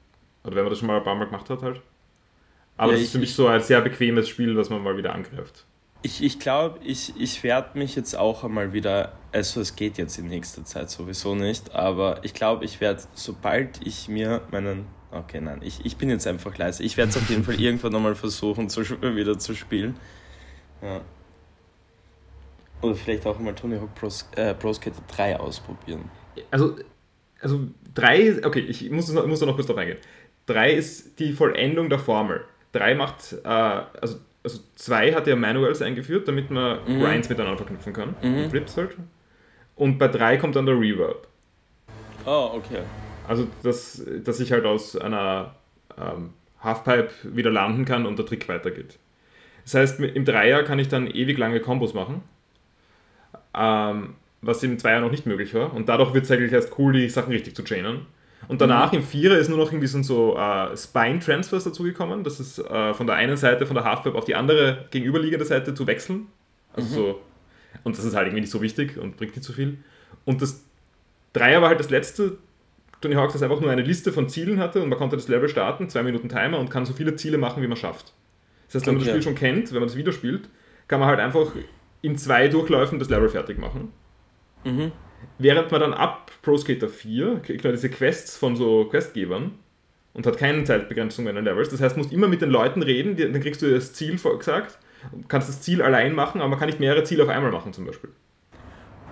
oder 0.45 0.57
wenn 0.57 0.65
man 0.65 0.71
das 0.71 0.79
schon 0.79 0.89
mal 0.89 0.99
ein 0.99 1.05
paar 1.05 1.15
Mal 1.15 1.27
gemacht 1.27 1.49
hat 1.51 1.63
halt. 1.63 1.81
Aber 2.77 2.93
Ja, 2.93 2.97
das 2.97 3.01
ist 3.03 3.07
ich- 3.09 3.13
für 3.13 3.19
mich 3.19 3.35
so 3.35 3.47
ein 3.47 3.61
sehr 3.61 3.81
bequemes 3.81 4.29
Spiel, 4.29 4.55
das 4.55 4.71
man 4.71 4.83
mal 4.83 4.97
wieder 4.97 5.15
angreift. 5.15 5.65
Ich, 6.05 6.21
ich 6.23 6.41
glaube, 6.41 6.81
ich, 6.83 7.13
ich 7.17 7.45
werde 7.45 7.79
mich 7.79 7.95
jetzt 7.95 8.17
auch 8.19 8.43
einmal 8.43 8.73
wieder, 8.73 9.13
also 9.31 9.61
es 9.61 9.77
geht 9.77 9.99
jetzt 9.99 10.19
in 10.19 10.27
nächster 10.27 10.65
Zeit 10.65 10.91
sowieso 10.91 11.37
nicht, 11.37 11.75
aber 11.77 12.19
ich 12.25 12.35
glaube, 12.35 12.65
ich 12.65 12.81
werde, 12.81 13.03
sobald 13.15 13.87
ich 13.87 14.09
mir 14.09 14.41
meinen, 14.51 14.87
okay, 15.13 15.41
nein, 15.41 15.61
ich, 15.63 15.85
ich 15.87 15.97
bin 15.97 16.11
jetzt 16.11 16.27
einfach 16.27 16.59
leise, 16.59 16.83
ich 16.83 16.97
werde 16.97 17.11
es 17.11 17.17
auf 17.17 17.31
jeden 17.31 17.45
Fall 17.45 17.55
irgendwann 17.61 17.93
nochmal 17.93 18.17
versuchen, 18.17 18.69
zu, 18.69 18.83
wieder 19.01 19.39
zu 19.39 19.55
spielen. 19.55 19.95
Ja. 20.83 21.03
Oder 22.81 22.97
vielleicht 22.97 23.25
auch 23.27 23.39
mal 23.39 23.55
Tony 23.55 23.79
Hawk 23.79 23.95
Pro, 23.95 24.09
äh, 24.35 24.55
Pro 24.55 24.73
Skater 24.73 25.03
3 25.15 25.39
ausprobieren. 25.39 26.11
Also, 26.51 26.77
also 27.41 27.61
3, 27.95 28.45
okay, 28.45 28.59
ich 28.61 28.91
muss, 28.91 29.13
muss 29.13 29.39
da 29.39 29.47
noch 29.47 29.55
kurz 29.55 29.69
drauf 29.69 29.77
eingehen. 29.77 29.99
3 30.53 30.73
ist 30.73 31.19
die 31.19 31.33
Vollendung 31.33 31.89
der 31.89 31.99
Formel. 31.99 32.45
3 32.73 32.95
macht, 32.95 33.33
äh, 33.45 33.49
also, 33.49 34.19
also 34.43 34.61
2 34.77 35.13
hat 35.15 35.27
ja 35.27 35.37
Manuals 35.37 35.83
eingeführt, 35.83 36.27
damit 36.29 36.51
man 36.51 36.79
Mhm. 36.87 37.01
Grinds 37.01 37.29
miteinander 37.29 37.57
verknüpfen 37.59 37.93
kann. 37.93 38.15
Mhm. 38.23 38.51
Flips 38.51 38.77
halt. 38.77 38.97
Und 39.77 39.99
bei 39.99 40.09
3 40.09 40.37
kommt 40.37 40.57
dann 40.57 40.67
der 40.67 40.79
Reverb. 40.79 41.27
Oh, 42.25 42.51
okay. 42.55 42.81
Also, 43.29 43.47
dass, 43.63 44.05
dass 44.25 44.41
ich 44.41 44.53
halt 44.53 44.65
aus 44.65 44.97
einer 44.97 45.55
ähm, 45.99 46.31
Halfpipe 46.61 47.11
wieder 47.25 47.51
landen 47.51 47.85
kann 47.85 48.07
und 48.07 48.19
der 48.19 48.27
Trick 48.27 48.49
weitergeht. 48.49 48.99
Das 49.65 49.75
heißt, 49.75 50.01
im 50.01 50.25
Dreier 50.25 50.63
kann 50.65 50.79
ich 50.79 50.89
dann 50.89 51.07
ewig 51.07 51.39
lange 51.39 51.61
Kombos 51.61 51.95
machen, 51.95 52.23
ähm, 53.55 54.15
was 54.41 54.63
im 54.63 54.79
Zweier 54.79 55.01
noch 55.01 55.11
nicht 55.11 55.27
möglich 55.27 55.55
war. 55.55 55.73
Und 55.73 55.89
dadurch 55.89 56.15
wird 56.15 56.25
es 56.25 56.31
eigentlich 56.31 56.53
erst 56.53 56.79
cool, 56.79 56.93
die 56.93 57.09
Sachen 57.09 57.33
richtig 57.33 57.55
zu 57.55 57.63
chainen. 57.65 58.07
Und 58.49 58.61
danach 58.61 58.93
im 58.93 59.03
Vierer 59.03 59.39
ist 59.39 59.49
nur 59.49 59.59
noch 59.59 59.73
irgendwie 59.73 59.87
so 59.87 60.37
äh, 60.37 60.77
Spine-Transfers 60.77 61.65
dazugekommen. 61.65 62.25
Das 62.25 62.41
ist 62.41 62.59
äh, 62.59 62.93
von 62.93 63.07
der 63.07 63.17
einen 63.17 63.37
Seite, 63.37 63.67
von 63.67 63.75
der 63.75 63.85
Halfpipe 63.85 64.17
auf 64.17 64.25
die 64.25 64.35
andere 64.35 64.87
gegenüberliegende 64.91 65.45
Seite 65.45 65.75
zu 65.75 65.87
wechseln. 65.87 66.27
Also 66.75 66.95
so, 66.95 67.21
und 67.85 67.97
das 67.97 68.05
ist 68.05 68.15
halt 68.15 68.27
irgendwie 68.27 68.43
nicht 68.43 68.51
so 68.51 68.63
wichtig 68.63 68.99
und 68.99 69.17
bringt 69.17 69.37
nicht 69.37 69.45
so 69.45 69.53
viel. 69.53 69.79
Und 70.25 70.43
das 70.43 70.65
Dreier 71.33 71.63
war 71.63 71.69
halt 71.69 71.81
das 71.81 71.91
letzte 71.91 72.39
Tony 73.01 73.15
Hawk, 73.15 73.33
das 73.33 73.43
einfach 73.43 73.61
nur 73.61 73.71
eine 73.71 73.83
Liste 73.83 74.13
von 74.13 74.29
Zielen 74.29 74.59
hatte 74.59 74.83
und 74.83 74.89
man 74.89 74.99
konnte 74.99 75.17
das 75.17 75.29
Level 75.29 75.49
starten, 75.49 75.89
zwei 75.89 76.03
Minuten 76.03 76.29
Timer 76.29 76.59
und 76.59 76.71
kann 76.71 76.87
so 76.87 76.93
viele 76.93 77.17
Ziele 77.17 77.37
machen, 77.37 77.63
wie 77.63 77.67
man 77.67 77.77
schafft. 77.77 78.13
Das 78.69 78.77
heißt, 78.77 78.87
wenn 78.87 78.95
man 78.95 79.05
das. 79.05 79.11
Spiel 79.13 79.23
schon 79.23 79.35
kennt, 79.35 79.73
wenn 79.73 79.81
man 79.81 79.89
das 79.89 79.97
wieder 79.97 80.13
spielt, 80.13 80.49
kann 80.89 81.01
man 81.01 81.09
halt 81.09 81.21
einfach 81.21 81.53
in 82.01 82.17
zwei 82.17 82.49
Durchläufen 82.49 82.99
das 82.99 83.09
Level 83.09 83.29
fertig 83.29 83.59
machen. 83.59 83.93
Mhm. 84.65 84.93
Während 85.39 85.71
man 85.71 85.81
dann 85.81 85.95
ab 85.95 86.31
Pro 86.43 86.57
Skater 86.57 86.89
4 86.89 87.41
kriegt 87.43 87.65
man 87.65 87.73
diese 87.73 87.91
Quests 87.91 88.37
von 88.37 88.57
so 88.57 88.85
Questgebern 88.87 89.53
und 90.15 90.27
hat 90.27 90.37
keine 90.37 90.65
Zeitbegrenzung 90.65 91.25
mehr 91.25 91.31
in 91.31 91.37
den 91.37 91.45
Levels. 91.45 91.71
Das 91.71 91.81
heißt, 91.81 91.97
du 91.97 92.01
musst 92.01 92.13
immer 92.13 92.29
mit 92.29 92.43
den 92.43 92.51
Leuten 92.51 92.83
reden, 92.83 93.17
die, 93.17 93.31
dann 93.31 93.41
kriegst 93.41 93.63
du 93.63 93.71
das 93.71 93.93
Ziel 93.93 94.17
gesagt, 94.19 94.79
und 95.11 95.29
kannst 95.29 95.49
das 95.49 95.61
Ziel 95.61 95.83
allein 95.83 96.15
machen, 96.15 96.41
aber 96.41 96.51
man 96.51 96.59
kann 96.59 96.69
nicht 96.69 96.81
mehrere 96.81 97.03
Ziele 97.05 97.25
auf 97.25 97.29
einmal 97.29 97.51
machen 97.51 97.73
zum 97.73 97.87
Beispiel. 97.87 98.11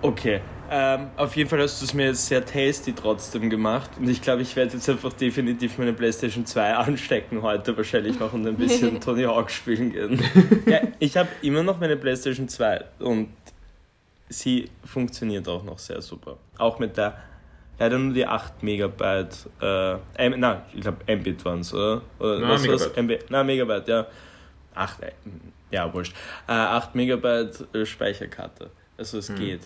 Okay, 0.03 0.41
ähm, 0.71 1.09
auf 1.17 1.37
jeden 1.37 1.51
Fall 1.51 1.61
hast 1.61 1.83
du 1.83 1.85
es 1.85 1.93
mir 1.93 2.07
jetzt 2.07 2.27
sehr 2.27 2.43
tasty 2.43 2.95
trotzdem 2.95 3.51
gemacht 3.51 3.91
und 3.99 4.09
ich 4.09 4.23
glaube, 4.23 4.41
ich 4.41 4.57
werde 4.57 4.73
jetzt 4.73 4.89
einfach 4.89 5.13
definitiv 5.13 5.77
meine 5.77 5.93
Playstation 5.93 6.47
2 6.47 6.75
anstecken 6.75 7.43
heute 7.43 7.77
wahrscheinlich 7.77 8.19
noch 8.19 8.33
und 8.33 8.47
ein 8.47 8.57
bisschen 8.57 8.99
Tony 9.01 9.25
Hawk 9.25 9.51
spielen 9.51 9.93
gehen. 9.93 10.23
ja, 10.67 10.81
ich 11.01 11.19
habe 11.19 11.29
immer 11.43 11.63
noch 11.63 11.81
meine 11.81 11.97
Playstation 11.97 12.49
2 12.49 12.85
und 13.01 13.29
sie 14.31 14.71
funktioniert 14.85 15.47
auch 15.49 15.63
noch 15.63 15.79
sehr 15.79 16.01
super. 16.01 16.39
Auch 16.57 16.79
mit 16.79 16.97
der, 16.97 17.19
leider 17.79 17.99
nur 17.99 18.15
die 18.15 18.27
8 18.27 18.63
Megabyte, 18.63 19.37
äh, 19.61 19.93
M, 20.15 20.41
nein, 20.41 20.63
ich 20.73 20.81
glaube 20.81 20.99
Mbit 21.15 21.45
waren 21.45 21.61
es, 21.61 21.75
oder? 21.75 22.01
oder 22.19 22.39
Na, 22.39 22.49
was? 22.51 22.63
Megabyte. 22.63 22.97
MB, 22.97 23.19
na, 23.29 23.45
Megabyte, 23.45 23.89
ja. 23.89 24.07
8, 24.75 25.03
äh, 25.03 25.13
ja, 25.71 25.93
wurscht. 25.93 26.15
Äh, 26.49 26.53
8 26.53 26.95
Megabyte 26.95 27.67
äh, 27.75 27.85
Speicherkarte. 27.85 28.71
Also 28.97 29.19
es 29.19 29.35
geht. 29.35 29.61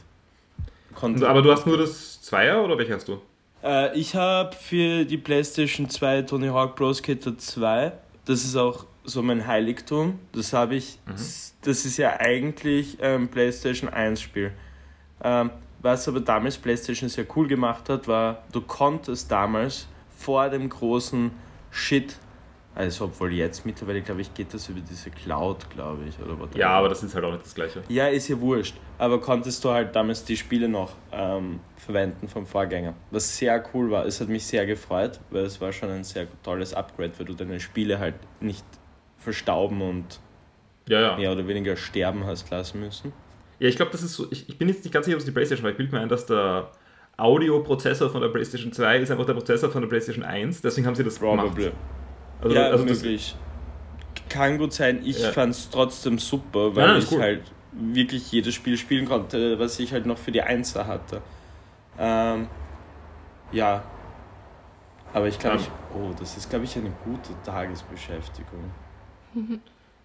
Und, 0.91 0.95
Konnte, 0.97 1.29
aber 1.29 1.43
du 1.43 1.51
hast 1.53 1.67
nur 1.67 1.77
das 1.77 2.23
Zweier 2.23 2.65
oder 2.65 2.79
welche 2.79 2.95
hast 2.95 3.09
du? 3.09 3.21
äh, 3.63 3.99
ich 3.99 4.15
habe 4.15 4.55
für 4.55 5.05
die 5.05 5.19
PlayStation 5.19 5.91
2 5.91 6.23
Tony 6.23 6.49
Hawk 6.49 6.77
Pro 6.77 6.93
Skater 6.93 7.37
2, 7.37 7.93
das 8.27 8.45
ist 8.45 8.57
auch 8.57 8.87
so 9.05 9.23
mein 9.23 9.47
Heiligtum. 9.47 10.19
Das 10.33 10.53
habe 10.53 10.77
ich, 10.77 10.99
das 11.63 11.85
ist 11.85 11.97
ja 11.99 12.19
eigentlich 12.19 13.03
ein 13.03 13.29
PlayStation 13.29 13.89
1 13.89 14.21
Spiel. 14.21 14.53
Ähm, 15.23 15.51
was 15.81 16.09
aber 16.09 16.21
damals 16.21 16.57
PlayStation 16.57 17.09
sehr 17.09 17.27
cool 17.37 17.47
gemacht 17.47 17.89
hat, 17.91 18.09
war, 18.09 18.45
du 18.53 18.63
konntest 18.63 19.31
damals 19.31 19.87
vor 20.17 20.49
dem 20.49 20.69
großen 20.69 21.31
Shit, 21.71 22.17
also 22.75 23.05
obwohl 23.05 23.33
jetzt 23.33 23.67
mittlerweile, 23.67 24.01
glaube 24.01 24.23
ich, 24.23 24.33
geht 24.33 24.53
das 24.55 24.69
über 24.69 24.81
diese 24.81 25.11
Cloud, 25.11 25.69
glaube 25.71 26.05
ich, 26.09 26.19
oder 26.19 26.41
was 26.41 26.49
Ja, 26.57 26.71
aber 26.71 26.89
das 26.89 27.03
ist 27.03 27.15
halt 27.15 27.25
auch 27.25 27.33
nicht 27.33 27.45
das 27.45 27.55
gleiche. 27.55 27.83
ja, 27.89 28.07
ist 28.09 28.29
ja 28.29 28.41
wurscht. 28.41 28.77
Aber 28.97 29.21
konntest 29.21 29.63
du 29.65 29.71
halt 29.71 29.95
damals 29.95 30.25
die 30.25 30.37
Spiele 30.37 30.69
noch 30.69 30.93
ähm, 31.13 31.61
verwenden 31.77 32.29
vom 32.29 32.47
Vorgänger. 32.47 32.95
Was 33.11 33.37
sehr 33.37 33.63
cool 33.75 33.91
war. 33.91 34.07
Es 34.07 34.21
hat 34.21 34.29
mich 34.29 34.47
sehr 34.47 34.67
gefreut, 34.67 35.21
weil 35.31 35.45
es 35.45 35.61
war 35.61 35.73
schon 35.73 35.91
ein 35.91 36.05
sehr 36.05 36.27
tolles 36.43 36.73
Upgrade, 36.75 37.13
weil 37.19 37.27
du 37.27 37.35
deine 37.35 37.61
Spiele 37.61 37.99
halt 37.99 38.15
nicht 38.41 38.65
verstauben 39.25 39.83
und 39.83 40.21
Ja, 40.89 41.01
ja. 41.01 41.17
mehr 41.17 41.33
oder 41.33 41.47
weniger 41.49 41.77
sterben 41.77 42.25
hast 42.27 42.51
lassen 42.51 42.81
müssen. 42.81 43.13
Ja, 43.59 43.69
ich 43.69 43.77
glaube, 43.77 43.91
das 43.93 44.03
ist 44.03 44.15
so. 44.15 44.27
Ich, 44.31 44.49
ich 44.49 44.59
bin 44.59 44.69
jetzt 44.69 44.85
nicht 44.85 44.93
ganz 44.93 45.07
sicher, 45.07 45.17
ob 45.17 45.21
es 45.21 45.25
die 45.25 45.33
PlayStation 45.33 45.65
war. 45.65 45.71
Ich 45.71 45.77
bilde 45.77 45.95
mir 45.95 46.01
ein, 46.03 46.09
dass 46.09 46.27
der 46.27 46.71
Audioprozessor 47.17 48.11
von 48.11 48.21
der 48.21 48.29
PlayStation 48.29 48.73
2 48.73 48.99
ist 48.99 49.11
einfach 49.11 49.27
der 49.27 49.35
Prozessor 49.35 49.71
von 49.71 49.83
der 49.83 49.89
PlayStation 49.89 50.25
1. 50.25 50.61
Deswegen 50.63 50.87
haben 50.87 50.95
sie 50.97 51.05
das 51.05 51.19
Probably. 51.19 51.65
gemacht. 51.65 51.77
Also, 52.43 52.55
ja, 52.57 52.63
also 52.69 52.85
möglich. 52.85 53.37
Kann 54.29 54.59
gut 54.59 54.73
sein. 54.73 55.01
Ich 55.05 55.21
Ja. 55.23 55.31
fand 55.33 55.53
es 55.53 55.71
trotzdem 55.71 56.19
super, 56.19 56.75
weil 56.75 56.87
Nein, 56.89 56.97
ist 56.99 57.05
ich 57.11 57.17
cool. 57.17 57.23
halt 57.23 57.43
wirklich 57.73 58.31
jedes 58.33 58.55
Spiel 58.55 58.77
spielen 58.77 59.07
konnte, 59.07 59.59
was 59.59 59.79
ich 59.79 59.93
halt 59.93 60.07
noch 60.07 60.19
für 60.19 60.33
die 60.33 60.43
Einser 60.43 60.87
hatte. 60.87 61.23
Ähm, 61.99 62.49
ja. 63.53 63.83
Aber 65.13 65.29
ich 65.29 65.39
glaube, 65.39 65.57
Ähm. 65.57 65.63
ich, 65.63 65.71
oh, 65.97 66.11
das 66.19 66.37
ist, 66.37 66.51
glaube 66.51 66.65
ich, 66.65 66.77
eine 66.77 66.91
gute 67.05 67.31
Tagesbeschäftigung. 67.45 68.71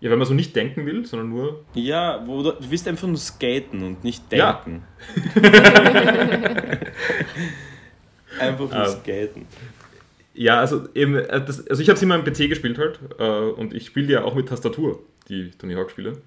Ja, 0.02 0.10
wenn 0.10 0.18
man 0.18 0.28
so 0.28 0.34
nicht 0.34 0.56
denken 0.56 0.86
will, 0.86 1.06
sondern 1.06 1.30
nur. 1.30 1.64
Ja, 1.74 2.24
wo 2.26 2.42
du, 2.44 2.52
du 2.54 2.72
willst 2.72 2.88
einfach 2.88 3.08
nur 3.08 3.18
skaten 3.18 3.84
und 3.84 4.04
nicht 4.04 4.24
Ja. 4.32 4.54
denken. 4.66 4.84
einfach 8.40 8.70
nur 8.70 8.86
Ähm. 8.86 8.88
skaten. 9.02 9.46
Ja, 10.34 10.60
also 10.60 10.88
eben, 10.96 11.16
äh, 11.16 11.44
das, 11.44 11.68
also 11.68 11.82
ich 11.82 11.90
habe 11.90 11.98
es 11.98 12.04
immer 12.04 12.16
im 12.16 12.24
PC 12.24 12.48
gespielt 12.48 12.78
halt 12.78 13.00
äh, 13.18 13.24
und 13.52 13.74
ich 13.74 13.88
spiele 13.88 14.08
ja 14.14 14.24
auch 14.24 14.36
mit 14.36 14.48
Tastatur, 14.48 15.04
die 15.28 15.52
Tony 15.52 15.74
Hawk 15.74 15.92
Spiele. 15.92 16.22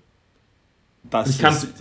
Das 1.11 1.29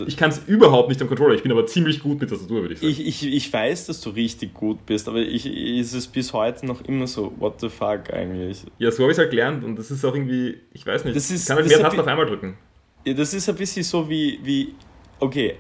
Ich 0.08 0.18
kann 0.18 0.30
es 0.32 0.42
überhaupt 0.48 0.90
nicht 0.90 1.02
am 1.02 1.08
Controller, 1.08 1.36
ich 1.36 1.44
bin 1.44 1.52
aber 1.52 1.66
ziemlich 1.68 2.02
gut 2.02 2.20
mit 2.20 2.30
Tastatur, 2.30 2.62
würde 2.64 2.74
ich 2.74 2.80
sagen. 2.80 2.92
Ich, 2.92 3.06
ich, 3.08 3.28
ich 3.34 3.54
weiß, 3.54 3.86
dass 3.86 4.02
du 4.02 4.10
richtig 4.10 4.54
gut 4.54 4.86
bist, 4.86 5.08
aber 5.08 5.20
ich, 5.20 5.46
ist 5.46 5.94
es 5.94 6.08
bis 6.08 6.34
heute 6.34 6.66
noch 6.66 6.82
immer 6.82 7.08
so, 7.08 7.32
what 7.38 7.62
the 7.62 7.70
fuck 7.70 8.12
eigentlich? 8.12 8.66
ja, 8.80 8.92
so 8.92 9.04
habe 9.04 9.12
ich 9.12 9.16
es 9.16 9.20
halt 9.20 9.30
gelernt 9.30 9.64
und 9.64 9.78
das 9.78 9.92
ist 9.92 10.04
auch 10.04 10.14
irgendwie, 10.16 10.58
ich 10.74 10.86
weiß 10.86 11.06
nicht, 11.06 11.16
ist- 11.16 11.32
ich 11.32 11.46
kann 11.46 11.58
halt 11.58 11.68
mehr 11.68 11.80
Tasten 11.80 12.00
auf 12.00 12.08
einmal 12.08 12.26
drücken. 12.26 12.58
Ja, 13.06 13.14
das 13.14 13.34
ist 13.34 13.48
ein 13.48 13.56
bisschen 13.56 13.84
so 13.84 14.10
wie, 14.10 14.40
wie 14.44 14.76
okay, 15.20 15.56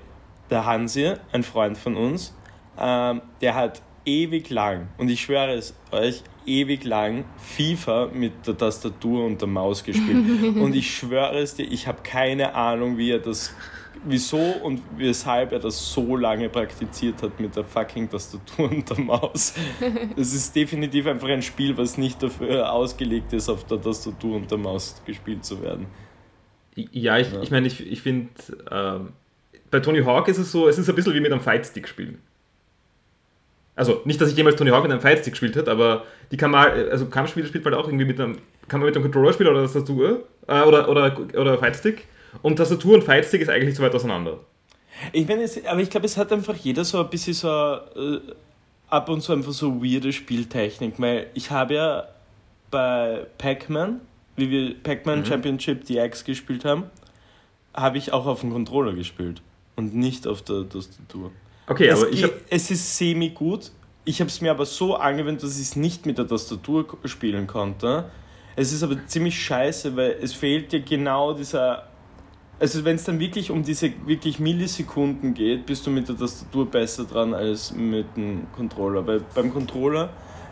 der 0.49 0.65
Hansi, 0.65 1.13
ein 1.31 1.43
Freund 1.43 1.77
von 1.77 1.95
uns, 1.95 2.35
ähm, 2.79 3.21
der 3.41 3.55
hat 3.55 3.81
ewig 4.05 4.49
lang, 4.49 4.87
und 4.97 5.09
ich 5.09 5.21
schwöre 5.21 5.53
es 5.53 5.75
euch, 5.91 6.23
ewig 6.45 6.83
lang 6.83 7.25
FIFA 7.37 8.09
mit 8.13 8.45
der 8.47 8.57
Tastatur 8.57 9.25
und 9.25 9.41
der 9.41 9.47
Maus 9.47 9.83
gespielt. 9.83 10.55
und 10.57 10.75
ich 10.75 10.95
schwöre 10.95 11.37
es 11.39 11.55
dir, 11.55 11.63
ich 11.63 11.87
habe 11.87 11.99
keine 12.03 12.55
Ahnung, 12.55 12.97
wie 12.97 13.11
er 13.11 13.19
das, 13.19 13.53
wieso 14.05 14.37
und 14.37 14.81
weshalb 14.97 15.51
er 15.51 15.59
das 15.59 15.93
so 15.93 16.15
lange 16.15 16.49
praktiziert 16.49 17.21
hat 17.21 17.39
mit 17.39 17.55
der 17.55 17.63
fucking 17.63 18.09
Tastatur 18.09 18.69
und 18.71 18.89
der 18.89 18.99
Maus. 18.99 19.53
Das 20.15 20.33
ist 20.33 20.55
definitiv 20.55 21.07
einfach 21.07 21.27
ein 21.29 21.41
Spiel, 21.41 21.77
was 21.77 21.97
nicht 21.97 22.21
dafür 22.21 22.71
ausgelegt 22.71 23.33
ist, 23.33 23.49
auf 23.49 23.65
der 23.65 23.81
Tastatur 23.81 24.35
und 24.35 24.49
der 24.49 24.57
Maus 24.57 25.01
gespielt 25.05 25.45
zu 25.45 25.61
werden. 25.61 25.85
Ja, 26.75 27.17
ich, 27.17 27.31
Ja. 27.31 27.41
ich 27.41 27.51
meine, 27.51 27.67
ich, 27.67 27.85
ich 27.85 28.01
finde, 28.01 28.29
ähm, 28.71 29.09
bei 29.69 29.79
Tony 29.79 30.03
Hawk 30.03 30.27
ist 30.27 30.37
es 30.37 30.51
so, 30.51 30.67
es 30.67 30.77
ist 30.77 30.89
ein 30.89 30.95
bisschen 30.95 31.13
wie 31.13 31.19
mit 31.21 31.31
einem 31.31 31.41
Fightstick 31.41 31.87
spielen. 31.87 32.19
Also 33.81 33.99
nicht, 34.05 34.21
dass 34.21 34.29
ich 34.29 34.37
jemals 34.37 34.57
Tony 34.57 34.69
Hawk 34.69 34.83
mit 34.83 34.91
einem 34.91 35.01
Fightstick 35.01 35.33
gespielt 35.33 35.55
hätte, 35.55 35.71
aber 35.71 36.03
die 36.31 36.37
kann 36.37 36.51
man, 36.51 36.69
also 36.91 37.07
Kampfspiele 37.07 37.47
spielt 37.47 37.65
man 37.65 37.73
halt 37.73 37.83
auch 37.83 37.87
irgendwie 37.87 38.05
mit 38.05 38.19
einem, 38.19 38.37
kann 38.67 38.79
man 38.79 38.85
mit 38.85 38.95
einem 38.95 39.05
Controller 39.05 39.33
spielen 39.33 39.49
oder 39.49 39.63
Tastatur 39.63 40.23
äh, 40.45 40.61
oder, 40.61 40.87
oder, 40.87 41.17
oder 41.35 41.57
Fightstick. 41.57 42.05
Und 42.43 42.57
Tastatur 42.57 42.93
und 42.93 43.03
Fightstick 43.03 43.41
ist 43.41 43.49
eigentlich 43.49 43.73
zu 43.75 43.81
weit 43.81 43.95
auseinander. 43.95 44.37
Ich 45.13 45.27
meine, 45.27 45.49
aber 45.65 45.81
ich 45.81 45.89
glaube, 45.89 46.05
es 46.05 46.15
hat 46.15 46.31
einfach 46.31 46.55
jeder 46.57 46.85
so 46.85 46.99
ein 46.99 47.09
bisschen 47.09 47.33
so 47.33 47.47
äh, 47.47 48.19
ab 48.87 49.09
und 49.09 49.21
zu 49.21 49.33
einfach 49.33 49.51
so 49.51 49.83
weirde 49.83 50.13
Spieltechnik, 50.13 50.99
weil 50.99 51.31
ich 51.33 51.49
habe 51.49 51.73
ja 51.73 52.07
bei 52.69 53.25
Pac-Man, 53.39 53.99
wie 54.35 54.51
wir 54.51 54.75
Pac-Man 54.83 55.21
mhm. 55.21 55.25
Championship 55.25 55.85
DX 55.85 56.23
gespielt 56.23 56.65
haben, 56.65 56.83
habe 57.73 57.97
ich 57.97 58.13
auch 58.13 58.27
auf 58.27 58.41
dem 58.41 58.51
Controller 58.51 58.93
gespielt 58.93 59.41
und 59.75 59.95
nicht 59.95 60.27
auf 60.27 60.43
der 60.43 60.69
Tastatur. 60.69 61.31
Okay, 61.71 61.87
es 61.87 62.01
aber 62.01 62.11
ich 62.11 62.23
hab... 62.23 62.31
Es 62.49 62.69
ist 62.69 62.97
semi-gut. 62.97 63.71
Ich 64.03 64.19
habe 64.19 64.29
es 64.29 64.41
mir 64.41 64.51
aber 64.51 64.65
so 64.65 64.95
angewöhnt, 64.95 65.41
dass 65.41 65.55
ich 65.55 65.67
es 65.67 65.75
nicht 65.77 66.05
mit 66.05 66.17
der 66.17 66.27
Tastatur 66.27 66.85
spielen 67.05 67.47
konnte. 67.47 68.11
Es 68.57 68.73
ist 68.73 68.83
aber 68.83 68.97
ziemlich 69.07 69.41
scheiße, 69.41 69.95
weil 69.95 70.17
es 70.21 70.33
fehlt 70.33 70.73
dir 70.73 70.81
genau 70.81 71.33
dieser. 71.33 71.87
Also, 72.59 72.83
wenn 72.83 72.97
es 72.97 73.05
dann 73.05 73.19
wirklich 73.19 73.49
um 73.49 73.63
diese 73.63 73.91
wirklich 74.05 74.39
Millisekunden 74.39 75.33
geht, 75.33 75.65
bist 75.65 75.87
du 75.87 75.91
mit 75.91 76.09
der 76.09 76.17
Tastatur 76.17 76.69
besser 76.69 77.05
dran 77.05 77.33
als 77.33 77.73
mit 77.73 78.05
dem 78.17 78.47
Controller. 78.53 79.07
Weil 79.07 79.21
beim 79.33 79.53
Controller 79.53 80.09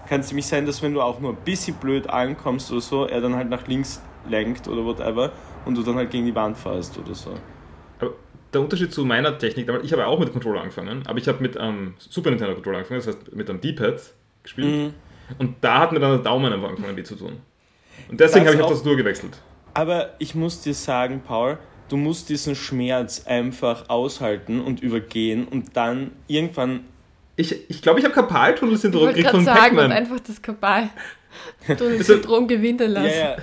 kann 0.07 0.21
es 0.21 0.27
nämlich 0.29 0.47
sein, 0.47 0.65
dass 0.65 0.81
wenn 0.81 0.93
du 0.93 1.01
auch 1.01 1.19
nur 1.19 1.31
ein 1.31 1.43
bisschen 1.43 1.75
blöd 1.75 2.09
ankommst 2.09 2.71
oder 2.71 2.81
so, 2.81 3.05
er 3.05 3.19
dann 3.19 3.35
halt 3.35 3.49
nach 3.49 3.67
links 3.67 4.01
lenkt 4.27 4.67
oder 4.67 4.85
whatever 4.85 5.31
und 5.65 5.75
du 5.75 5.83
dann 5.83 5.95
halt 5.95 6.11
gegen 6.11 6.25
die 6.25 6.35
Wand 6.35 6.57
fährst 6.57 6.97
oder 6.97 7.13
so. 7.13 7.31
Aber 7.99 8.13
der 8.53 8.61
Unterschied 8.61 8.93
zu 8.93 9.03
meiner 9.05 9.37
Technik, 9.37 9.69
ich 9.83 9.91
habe 9.91 10.07
auch 10.07 10.17
mit 10.19 10.29
dem 10.29 10.33
Controller 10.33 10.61
angefangen, 10.61 11.03
aber 11.05 11.19
ich 11.19 11.27
habe 11.27 11.41
mit 11.41 11.57
einem 11.57 11.77
ähm, 11.77 11.93
Super 11.97 12.29
Nintendo 12.31 12.55
Controller 12.55 12.79
angefangen, 12.79 13.01
das 13.01 13.07
heißt 13.07 13.35
mit 13.35 13.49
einem 13.49 13.61
D-Pad 13.61 14.01
gespielt. 14.43 14.67
Mhm. 14.67 14.93
Und 15.37 15.55
da 15.61 15.79
hat 15.79 15.91
mir 15.91 15.99
dann 15.99 16.11
der 16.11 16.19
Daumen 16.19 16.51
einfach 16.51 16.69
angefangen 16.69 16.97
weh 16.97 17.03
zu 17.03 17.15
tun. 17.15 17.37
Und 18.09 18.19
deswegen 18.19 18.47
habe 18.47 18.55
ich 18.55 18.61
auf 18.61 18.71
das 18.71 18.81
Dur 18.81 18.97
gewechselt. 18.97 19.37
Aber 19.75 20.15
ich 20.17 20.33
muss 20.33 20.61
dir 20.61 20.73
sagen, 20.73 21.21
Paul, 21.25 21.59
du 21.89 21.97
musst 21.97 22.29
diesen 22.29 22.55
Schmerz 22.55 23.27
einfach 23.27 23.89
aushalten 23.89 24.61
und 24.61 24.81
übergehen 24.81 25.47
und 25.47 25.77
dann 25.77 26.13
irgendwann. 26.27 26.85
Ich 27.35 27.49
glaube, 27.49 27.65
ich, 27.69 27.81
glaub, 27.81 27.97
ich 27.99 28.03
habe 28.03 28.15
Kapaltunnelsyndrom 28.15 29.09
gekriegt 29.09 29.29
von 29.29 29.45
sagen 29.45 29.59
Pac-Man. 29.59 29.85
und 29.85 29.91
einfach 29.91 30.19
das 30.19 30.41
Kapaltunnelsyndrom 30.41 32.47
gewinnen 32.47 32.89
lassen. 32.91 33.07
Ja, 33.07 33.31
ja 33.31 33.37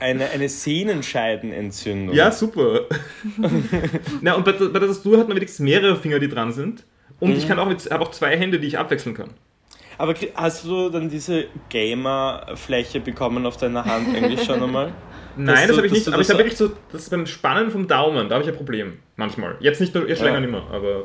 eine, 0.00 0.30
eine 0.30 0.48
Sehnenscheidenentzündung. 0.48 2.14
Ja, 2.14 2.30
super. 2.30 2.82
Na, 4.20 4.34
und 4.34 4.44
bei, 4.44 4.52
bei 4.52 4.78
der 4.78 4.88
Tastatur 4.88 5.18
hat 5.18 5.28
man 5.28 5.36
wenigstens 5.36 5.60
mehrere 5.60 5.96
Finger, 5.96 6.18
die 6.18 6.28
dran 6.28 6.52
sind. 6.52 6.84
Und 7.20 7.30
mhm. 7.30 7.36
ich 7.36 7.48
kann 7.48 7.58
auch 7.58 7.66
habe 7.66 8.04
auch 8.04 8.10
zwei 8.10 8.36
Hände, 8.36 8.58
die 8.58 8.66
ich 8.66 8.78
abwechseln 8.78 9.14
kann. 9.14 9.30
Aber 9.98 10.14
hast 10.34 10.64
du 10.64 10.90
dann 10.90 11.08
diese 11.08 11.46
Gamer-Fläche 11.70 13.00
bekommen 13.00 13.46
auf 13.46 13.56
deiner 13.56 13.84
Hand 13.84 14.14
eigentlich 14.14 14.44
schon 14.44 14.62
einmal? 14.62 14.92
Nein, 15.36 15.68
das 15.68 15.76
habe 15.76 15.86
ich 15.86 15.92
nicht, 15.92 16.08
aber 16.08 16.20
ich 16.20 16.28
habe 16.28 16.38
wirklich 16.38 16.56
so, 16.56 16.70
das 16.92 17.02
ist 17.02 17.10
beim 17.10 17.26
Spannen 17.26 17.70
vom 17.70 17.86
Daumen, 17.86 18.28
da 18.28 18.36
habe 18.36 18.44
ich 18.44 18.50
ein 18.50 18.56
Problem. 18.56 18.98
Manchmal. 19.16 19.56
Jetzt 19.60 19.80
nicht 19.80 19.94
nur, 19.94 20.08
jetzt 20.08 20.20
ja. 20.20 20.26
länger 20.26 20.40
nicht 20.40 20.50
mehr, 20.50 20.62
aber. 20.72 21.04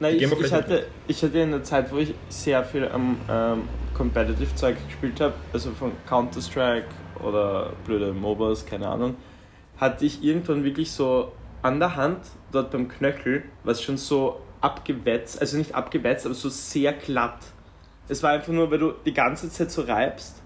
Nein, 0.00 0.16
ich, 0.16 0.22
ich, 0.22 0.52
hatte, 0.52 0.86
ich 1.06 1.22
hatte 1.22 1.38
in 1.38 1.52
der 1.52 1.62
Zeit, 1.62 1.92
wo 1.92 1.98
ich 1.98 2.14
sehr 2.28 2.64
viel 2.64 2.86
am 2.88 3.16
ähm, 3.30 3.62
Competitive-Zeug 3.94 4.76
gespielt 4.86 5.20
habe, 5.20 5.34
also 5.52 5.70
von 5.70 5.92
Counter-Strike 6.06 6.88
oder 7.24 7.72
blöde 7.84 8.12
MOBAs, 8.12 8.66
keine 8.66 8.88
Ahnung, 8.88 9.16
hatte 9.78 10.04
ich 10.04 10.22
irgendwann 10.22 10.64
wirklich 10.64 10.92
so 10.92 11.32
an 11.62 11.80
der 11.80 11.96
Hand, 11.96 12.20
dort 12.52 12.70
beim 12.70 12.88
Knöchel, 12.88 13.44
was 13.64 13.82
schon 13.82 13.96
so 13.96 14.40
abgewetzt, 14.60 15.40
also 15.40 15.56
nicht 15.56 15.74
abgewetzt, 15.74 16.26
aber 16.26 16.34
so 16.34 16.48
sehr 16.48 16.92
glatt. 16.92 17.38
Es 18.08 18.22
war 18.22 18.30
einfach 18.30 18.52
nur, 18.52 18.70
weil 18.70 18.78
du 18.78 18.92
die 19.04 19.14
ganze 19.14 19.50
Zeit 19.50 19.70
so 19.70 19.82
reibst, 19.82 20.42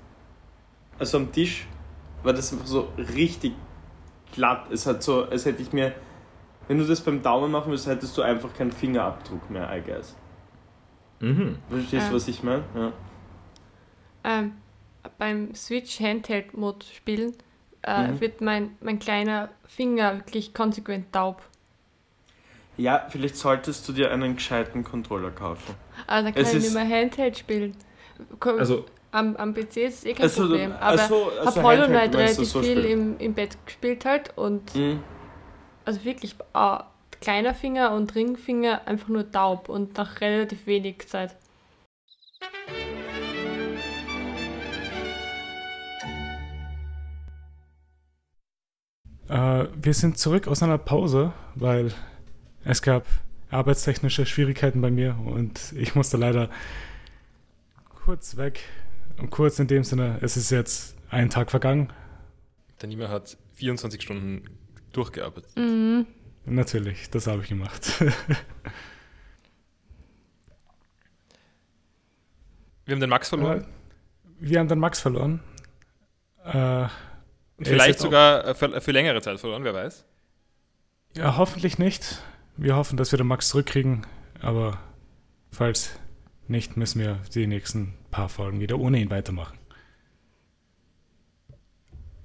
also 0.99 1.19
am 1.19 1.33
Tisch, 1.33 1.67
war 2.23 2.33
das 2.33 2.53
einfach 2.53 2.67
so 2.67 2.89
richtig 3.15 3.55
glatt. 4.33 4.71
Es 4.71 4.87
hat 4.87 5.03
so, 5.03 5.25
als 5.25 5.45
hätte 5.45 5.63
ich 5.63 5.73
mir, 5.73 5.93
wenn 6.67 6.79
du 6.79 6.85
das 6.85 7.01
beim 7.01 7.23
Daumen 7.23 7.51
machen 7.51 7.69
würdest, 7.69 7.87
hättest 7.87 8.17
du 8.17 8.23
einfach 8.23 8.53
keinen 8.55 8.73
Fingerabdruck 8.73 9.51
mehr, 9.51 9.69
I 9.75 9.81
guess. 9.81 10.17
Mhm. 11.21 11.59
Verstehst 11.69 12.11
du, 12.11 12.15
was 12.15 12.29
ich 12.29 12.43
meine? 12.43 12.63
Ja. 12.75 12.93
Ähm, 14.25 14.53
beim 15.19 15.55
Switch 15.55 16.01
Handheld 16.01 16.57
Mode 16.57 16.87
spielen, 16.87 17.35
äh, 17.83 18.09
mhm. 18.09 18.21
wird 18.21 18.41
mein, 18.41 18.77
mein 18.81 18.99
kleiner 18.99 19.51
Finger 19.67 20.17
wirklich 20.17 20.55
konsequent 20.55 21.13
taub. 21.13 21.43
Ja, 22.77 23.07
vielleicht 23.09 23.37
solltest 23.37 23.89
du 23.89 23.93
dir 23.93 24.13
einen 24.13 24.37
gescheiten 24.37 24.85
Controller 24.85 25.33
kaufen. 25.33 25.75
Ah, 26.07 26.23
dann 26.23 26.33
kann 26.33 26.43
es 26.43 26.55
ich 26.55 26.63
nicht 26.63 26.75
mehr 26.75 26.89
Handheld 26.89 27.37
spielen. 27.37 27.77
Also, 28.41 28.85
am, 29.11 29.37
am 29.37 29.53
PC 29.53 29.77
ist 29.79 29.99
es 29.99 30.05
eh 30.05 30.15
kein 30.15 30.25
also, 30.25 30.43
Problem. 30.43 30.73
Aber 30.73 31.03
also, 31.03 31.31
also 31.41 31.47
habe 31.47 31.63
Hollow 31.63 31.87
Knight 31.87 32.15
relativ 32.15 32.49
so 32.49 32.63
viel 32.63 32.85
im, 32.85 33.19
im 33.19 33.35
Bett 33.35 33.57
gespielt 33.67 34.05
halt 34.05 34.37
und 34.37 34.75
mhm. 34.75 35.03
also 35.85 36.05
wirklich 36.05 36.37
äh, 36.55 36.79
kleiner 37.21 37.55
Finger 37.55 37.93
und 37.93 38.15
Ringfinger 38.15 38.83
einfach 38.87 39.09
nur 39.09 39.31
taub 39.31 39.69
und 39.69 39.97
nach 39.97 40.21
relativ 40.21 40.67
wenig 40.67 41.09
Zeit. 41.09 41.35
Äh, 49.29 49.67
wir 49.75 49.95
sind 49.95 50.19
zurück 50.19 50.49
aus 50.49 50.63
einer 50.63 50.79
Pause, 50.79 51.33
weil 51.55 51.93
es 52.65 52.83
gab 52.83 53.07
arbeitstechnische 53.51 54.27
Schwierigkeiten 54.27 54.81
bei 54.81 54.91
mir 54.91 55.19
und 55.25 55.73
ich 55.77 55.95
musste 55.95 56.17
leider 56.17 56.51
kurz 58.05 58.37
weg. 58.37 58.61
Und 59.19 59.31
kurz 59.31 59.59
in 59.59 59.67
dem 59.67 59.83
Sinne, 59.85 60.19
es 60.23 60.37
ist 60.37 60.51
jetzt 60.51 60.97
ein 61.11 61.29
Tag 61.29 61.51
vergangen. 61.51 61.93
Der 62.81 62.89
Nima 62.89 63.09
hat 63.09 63.37
24 63.55 64.01
Stunden 64.01 64.45
durchgearbeitet. 64.93 65.51
Mhm. 65.57 66.07
Natürlich, 66.45 67.11
das 67.11 67.27
habe 67.27 67.43
ich 67.43 67.49
gemacht. 67.49 68.01
wir 72.85 72.95
haben 72.95 73.01
den 73.01 73.11
Max 73.11 73.29
verloren. 73.29 73.63
Äh, 73.63 73.67
wir 74.41 74.61
haben 74.61 74.69
den 74.69 74.79
Max 74.79 75.01
verloren. 75.01 75.41
Äh, 76.45 76.87
Vielleicht 77.61 77.99
sogar 77.99 78.55
für, 78.55 78.81
für, 78.81 78.93
längere 78.93 79.21
Zeit 79.21 79.41
verloren, 79.41 79.65
wer 79.65 79.75
weiß. 79.75 80.05
Ja, 81.17 81.37
hoffentlich 81.37 81.79
nicht. 81.79 82.23
Wir 82.57 82.77
hoffen, 82.77 82.97
dass 82.97 83.13
wir 83.13 83.17
den 83.17 83.27
Max 83.27 83.49
zurückkriegen, 83.49 84.07
aber 84.41 84.79
falls 85.51 85.99
nicht, 86.47 86.77
müssen 86.77 87.01
wir 87.01 87.21
die 87.35 87.47
nächsten 87.47 87.95
paar 88.11 88.29
Folgen 88.29 88.61
wieder 88.61 88.79
ohne 88.79 88.99
ihn 88.99 89.11
weitermachen. 89.11 89.59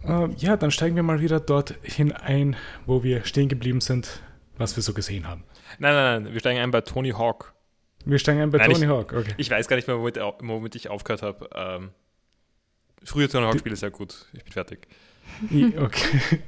Äh, 0.04 0.30
ja, 0.38 0.58
dann 0.58 0.72
steigen 0.72 0.96
wir 0.96 1.04
mal 1.04 1.22
wieder 1.22 1.40
dorthin 1.40 2.12
ein, 2.12 2.56
wo 2.86 3.04
wir 3.04 3.26
stehen 3.26 3.50
geblieben 3.50 3.82
sind, 3.82 4.22
was 4.58 4.76
wir 4.76 4.84
so 4.84 4.94
gesehen 4.94 5.28
haben. 5.28 5.44
Nein, 5.80 5.94
nein, 5.94 6.24
nein, 6.24 6.34
wir 6.34 6.40
steigen 6.40 6.60
ein 6.60 6.72
bei 6.72 6.82
Tony 6.82 7.12
Hawk. 7.12 7.54
Wir 8.06 8.20
steigen 8.20 8.42
ein 8.42 8.52
bei 8.52 8.60
nein, 8.60 8.72
Tony 8.72 8.86
ich, 8.86 8.92
Hawk, 8.92 9.14
okay. 9.14 9.34
Ich 9.38 9.50
weiß 9.50 9.68
gar 9.68 9.78
nicht 9.78 9.88
mehr, 9.88 9.98
womit, 9.98 10.18
womit 10.18 10.76
ich 10.76 10.90
aufgehört 10.90 11.22
habe. 11.22 11.50
Ähm, 11.56 11.92
frühe 13.04 13.30
Tony 13.30 13.46
Hawk-Spiele 13.48 13.76
sehr 13.76 13.92
gut. 13.92 14.28
Ich 14.34 14.44
bin 14.44 14.54
fertig. 14.54 14.88
Okay. 15.78 16.42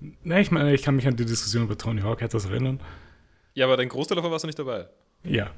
Na, 0.22 0.38
ich 0.38 0.50
meine, 0.50 0.74
ich 0.74 0.82
kann 0.82 0.96
mich 0.96 1.06
an 1.06 1.16
die 1.16 1.24
Diskussion 1.24 1.64
über 1.64 1.76
Tony 1.76 2.02
Hawk 2.02 2.22
etwas 2.22 2.44
erinnern. 2.44 2.80
Ja, 3.54 3.66
aber 3.66 3.76
dein 3.76 3.88
Großteil 3.88 4.16
davon 4.16 4.30
warst 4.30 4.44
du 4.44 4.46
nicht 4.46 4.58
dabei. 4.58 4.86
Ja. 5.24 5.50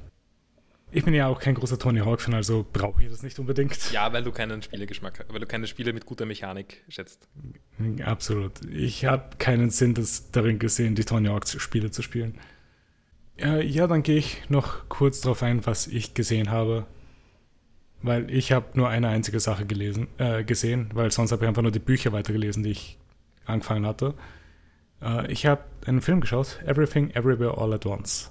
Ich 0.92 1.04
bin 1.04 1.14
ja 1.14 1.28
auch 1.28 1.38
kein 1.38 1.54
großer 1.54 1.78
Tony 1.78 2.00
Hawk-Fan, 2.00 2.34
also 2.34 2.66
brauche 2.72 3.02
ich 3.02 3.08
das 3.08 3.22
nicht 3.22 3.38
unbedingt. 3.38 3.92
Ja, 3.92 4.12
weil 4.12 4.24
du 4.24 4.32
keinen 4.32 4.60
Spielegeschmack 4.60 5.20
hast, 5.20 5.32
weil 5.32 5.38
du 5.38 5.46
keine 5.46 5.68
Spiele 5.68 5.92
mit 5.92 6.04
guter 6.04 6.26
Mechanik 6.26 6.82
schätzt. 6.88 7.28
Absolut. 8.04 8.64
Ich 8.72 9.04
habe 9.04 9.36
keinen 9.38 9.70
Sinn 9.70 9.94
das 9.94 10.32
darin 10.32 10.58
gesehen, 10.58 10.96
die 10.96 11.04
Tony 11.04 11.28
Hawk-Spiele 11.28 11.92
zu 11.92 12.02
spielen. 12.02 12.38
Ja, 13.38 13.58
ja 13.58 13.86
dann 13.86 14.02
gehe 14.02 14.16
ich 14.16 14.48
noch 14.48 14.88
kurz 14.88 15.20
darauf 15.20 15.42
ein, 15.42 15.64
was 15.64 15.86
ich 15.86 16.14
gesehen 16.14 16.50
habe 16.50 16.86
weil 18.02 18.30
ich 18.30 18.52
habe 18.52 18.66
nur 18.74 18.88
eine 18.88 19.08
einzige 19.08 19.40
Sache 19.40 19.66
gelesen, 19.66 20.08
äh, 20.18 20.44
gesehen, 20.44 20.90
weil 20.94 21.10
sonst 21.10 21.32
habe 21.32 21.44
ich 21.44 21.48
einfach 21.48 21.62
nur 21.62 21.70
die 21.70 21.78
Bücher 21.78 22.12
weitergelesen, 22.12 22.62
die 22.62 22.70
ich 22.70 22.98
angefangen 23.44 23.86
hatte. 23.86 24.14
Äh, 25.02 25.30
ich 25.30 25.46
habe 25.46 25.64
einen 25.86 26.00
Film 26.00 26.20
geschaut, 26.20 26.60
Everything 26.64 27.10
Everywhere 27.10 27.58
All 27.58 27.72
at 27.72 27.86
Once. 27.86 28.30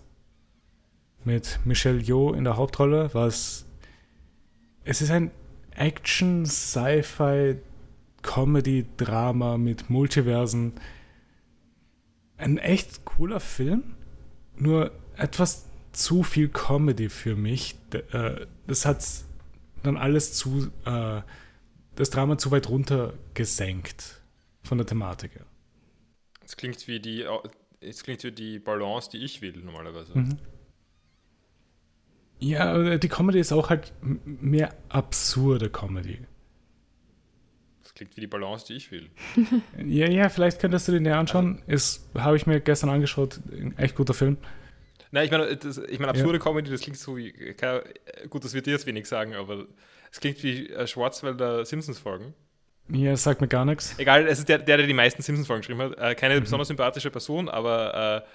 Mit 1.24 1.60
Michelle 1.66 2.00
Yeoh 2.00 2.34
in 2.34 2.46
der 2.46 2.58
Hauptrolle, 2.58 3.10
was 3.14 3.66
es 4.86 5.02
ist 5.02 5.12
ein 5.12 5.32
Action, 5.72 6.46
Sci-Fi, 6.46 7.58
Comedy, 8.22 8.86
Drama 8.98 9.58
mit 9.58 9.90
Multiversen. 9.90 10.74
Ein 12.38 12.58
echt 12.58 13.06
cooler 13.06 13.40
Film, 13.40 13.84
nur 14.58 14.92
etwas 15.16 15.66
zu 15.92 16.24
viel 16.24 16.50
Comedy 16.50 17.10
für 17.10 17.36
mich. 17.36 17.76
Äh, 18.12 18.46
das 18.66 18.86
hat 18.86 19.06
dann 19.84 19.98
alles 19.98 20.34
zu, 20.34 20.72
äh, 20.86 21.22
das 21.96 22.10
Drama 22.10 22.38
zu 22.38 22.52
weit 22.52 22.70
runter 22.70 23.14
gesenkt 23.34 24.22
von 24.64 24.78
der 24.78 24.88
Thematik 24.88 25.36
her. 25.36 25.46
Es 26.44 26.58
klingt 26.58 26.88
wie 26.88 27.00
die, 27.00 27.26
es 27.82 28.04
klingt 28.04 28.24
wie 28.24 28.32
die 28.32 28.60
Balance, 28.60 29.10
die 29.12 29.18
ich 29.18 29.42
will 29.42 29.58
normalerweise. 29.64 30.18
Mhm. 30.18 30.38
Ja, 32.40 32.98
die 32.98 33.10
Comedy 33.10 33.40
ist 33.40 33.52
auch 33.52 33.70
halt 33.70 33.92
mehr 34.02 34.74
absurde 34.88 35.70
Comedy. 35.70 36.20
Das 37.84 37.94
klingt 37.94 38.16
wie 38.16 38.22
die 38.22 38.28
Balance, 38.28 38.66
die 38.68 38.74
ich 38.76 38.92
will. 38.92 39.10
ja, 39.86 40.10
ja, 40.10 40.30
vielleicht 40.30 40.62
könntest 40.62 40.88
du 40.88 40.94
den 40.94 41.06
ja 41.06 41.20
anschauen. 41.20 41.62
Ist, 41.68 42.08
habe 42.16 42.38
ich 42.38 42.48
mir 42.48 42.62
gestern 42.62 42.90
angeschaut. 42.90 43.42
Ein 43.52 43.78
echt 43.78 43.96
guter 43.96 44.14
Film. 44.14 44.38
Nein, 45.12 45.26
ich 45.26 45.32
meine, 45.32 45.56
das, 45.56 45.78
ich 45.78 46.00
meine 46.00 46.12
absurde 46.12 46.38
ja. 46.38 46.44
Comedy, 46.44 46.70
das 46.70 46.82
klingt 46.82 46.98
so 46.98 47.18
wie. 47.18 47.34
Gut, 48.30 48.44
das 48.44 48.54
wird 48.54 48.66
dir 48.68 48.72
jetzt 48.72 48.86
wenig 48.86 49.08
sagen, 49.08 49.34
aber 49.36 49.66
es 50.12 50.20
klingt 50.20 50.42
wie 50.44 50.70
äh, 50.70 50.88
Schwarzwälder 50.88 51.66
Simpsons-Folgen. 51.66 52.34
Ja, 52.90 53.12
das 53.12 53.24
sagt 53.24 53.42
mir 53.42 53.48
gar 53.48 53.66
nichts. 53.66 53.98
Egal, 53.98 54.28
es 54.28 54.40
ist 54.40 54.50
der, 54.50 54.60
der, 54.60 54.78
der 54.78 54.88
die 54.88 54.94
meisten 54.94 55.22
Simpsons-Folgen 55.22 55.62
geschrieben 55.62 55.82
hat. 55.82 55.98
Äh, 55.98 56.16
keine 56.16 56.36
mhm. 56.36 56.42
besonders 56.42 56.68
sympathische 56.68 57.12
Person, 57.12 57.50
aber 57.50 58.26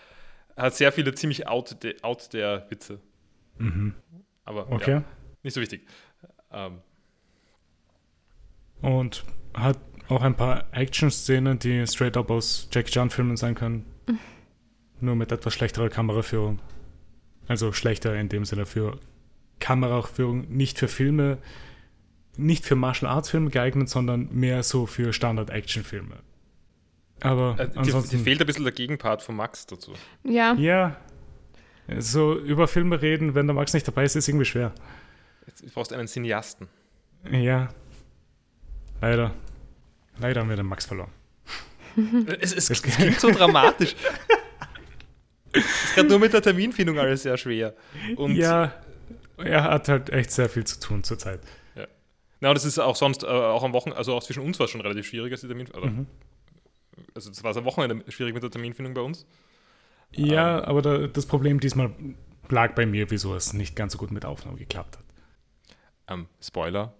äh, 0.56 0.60
hat 0.60 0.74
sehr 0.74 0.92
viele 0.92 1.14
ziemlich 1.14 1.46
out, 1.46 1.82
de, 1.82 2.00
out 2.02 2.32
der 2.32 2.66
Witze. 2.70 3.00
Mhm. 3.58 3.94
Aber 4.44 4.70
okay. 4.70 4.90
Ja, 4.92 5.04
nicht 5.42 5.54
so 5.54 5.60
wichtig. 5.60 5.86
Ähm. 6.52 6.80
Und 8.82 9.24
hat 9.54 9.78
auch 10.08 10.22
ein 10.22 10.36
paar 10.36 10.66
Action-Szenen, 10.72 11.58
die 11.58 11.86
straight 11.86 12.16
up 12.16 12.30
aus 12.30 12.68
Jackie 12.72 12.92
Chan-Filmen 12.92 13.36
sein 13.36 13.54
können. 13.54 13.86
Nur 15.04 15.16
mit 15.16 15.32
etwas 15.32 15.52
schlechterer 15.52 15.90
Kameraführung. 15.90 16.60
Also 17.46 17.72
schlechter 17.72 18.14
in 18.16 18.30
dem 18.30 18.46
Sinne 18.46 18.64
für 18.64 18.98
Kameraführung, 19.60 20.48
nicht 20.48 20.78
für 20.78 20.88
Filme, 20.88 21.38
nicht 22.36 22.64
für 22.64 22.74
Martial 22.74 23.10
Arts 23.10 23.28
Filme 23.28 23.50
geeignet, 23.50 23.90
sondern 23.90 24.28
mehr 24.32 24.62
so 24.62 24.86
für 24.86 25.12
Standard 25.12 25.50
Action 25.50 25.84
Filme. 25.84 26.16
Aber 27.20 27.56
äh, 27.58 27.68
ansonsten 27.74 28.16
dir 28.16 28.24
fehlt 28.24 28.40
ein 28.40 28.46
bisschen 28.46 28.64
der 28.64 28.72
Gegenpart 28.72 29.22
von 29.22 29.36
Max 29.36 29.66
dazu. 29.66 29.92
Ja. 30.24 30.54
Ja. 30.54 30.96
So 31.98 32.38
über 32.38 32.66
Filme 32.66 33.02
reden, 33.02 33.34
wenn 33.34 33.46
der 33.46 33.54
Max 33.54 33.74
nicht 33.74 33.86
dabei 33.86 34.04
ist, 34.04 34.16
ist 34.16 34.26
irgendwie 34.26 34.46
schwer. 34.46 34.72
Jetzt 35.46 35.74
brauchst 35.74 35.90
du 35.90 35.96
einen 35.96 36.08
Cineasten. 36.08 36.68
Ja. 37.30 37.68
Leider. 39.02 39.34
Leider 40.18 40.40
haben 40.40 40.48
wir 40.48 40.56
den 40.56 40.66
Max 40.66 40.86
verloren. 40.86 41.10
es, 42.40 42.54
es, 42.54 42.70
es 42.70 42.82
klingt 42.82 43.20
so 43.20 43.30
dramatisch. 43.32 43.94
Ist 45.54 45.94
gerade 45.94 46.08
nur 46.08 46.18
mit 46.18 46.32
der 46.32 46.42
Terminfindung 46.42 46.98
alles 46.98 47.22
sehr 47.22 47.36
schwer. 47.36 47.74
Und 48.16 48.36
ja, 48.36 48.72
er 49.38 49.64
hat 49.64 49.88
halt 49.88 50.10
echt 50.10 50.30
sehr 50.30 50.48
viel 50.48 50.64
zu 50.64 50.80
tun 50.80 51.04
zurzeit. 51.04 51.40
Ja. 51.74 51.86
Na, 52.40 52.48
und 52.50 52.54
das 52.54 52.64
ist 52.64 52.78
auch 52.78 52.96
sonst, 52.96 53.22
äh, 53.22 53.26
auch 53.26 53.62
am 53.62 53.72
Wochenende, 53.72 53.98
also 53.98 54.14
auch 54.14 54.22
zwischen 54.22 54.42
uns 54.42 54.58
war 54.58 54.64
es 54.64 54.70
schon 54.70 54.80
relativ 54.80 55.06
schwierig, 55.06 55.32
als 55.32 55.40
die 55.40 55.48
Terminfindung. 55.48 55.82
Also, 55.84 55.96
mhm. 55.96 56.06
also 57.14 57.30
es 57.30 57.44
war 57.44 57.56
am 57.56 57.64
Wochenende 57.64 58.10
schwierig 58.10 58.34
mit 58.34 58.42
der 58.42 58.50
Terminfindung 58.50 58.94
bei 58.94 59.00
uns. 59.00 59.26
Ja, 60.12 60.58
ähm. 60.58 60.64
aber 60.64 60.82
da, 60.82 61.06
das 61.06 61.26
Problem 61.26 61.60
diesmal 61.60 61.90
lag 62.48 62.74
bei 62.74 62.86
mir, 62.86 63.10
wieso 63.10 63.34
es 63.34 63.52
nicht 63.52 63.74
ganz 63.76 63.92
so 63.92 63.98
gut 63.98 64.10
mit 64.10 64.24
Aufnahme 64.24 64.58
geklappt 64.58 64.98
hat. 64.98 65.04
Ähm, 66.06 66.26
Spoiler, 66.40 66.94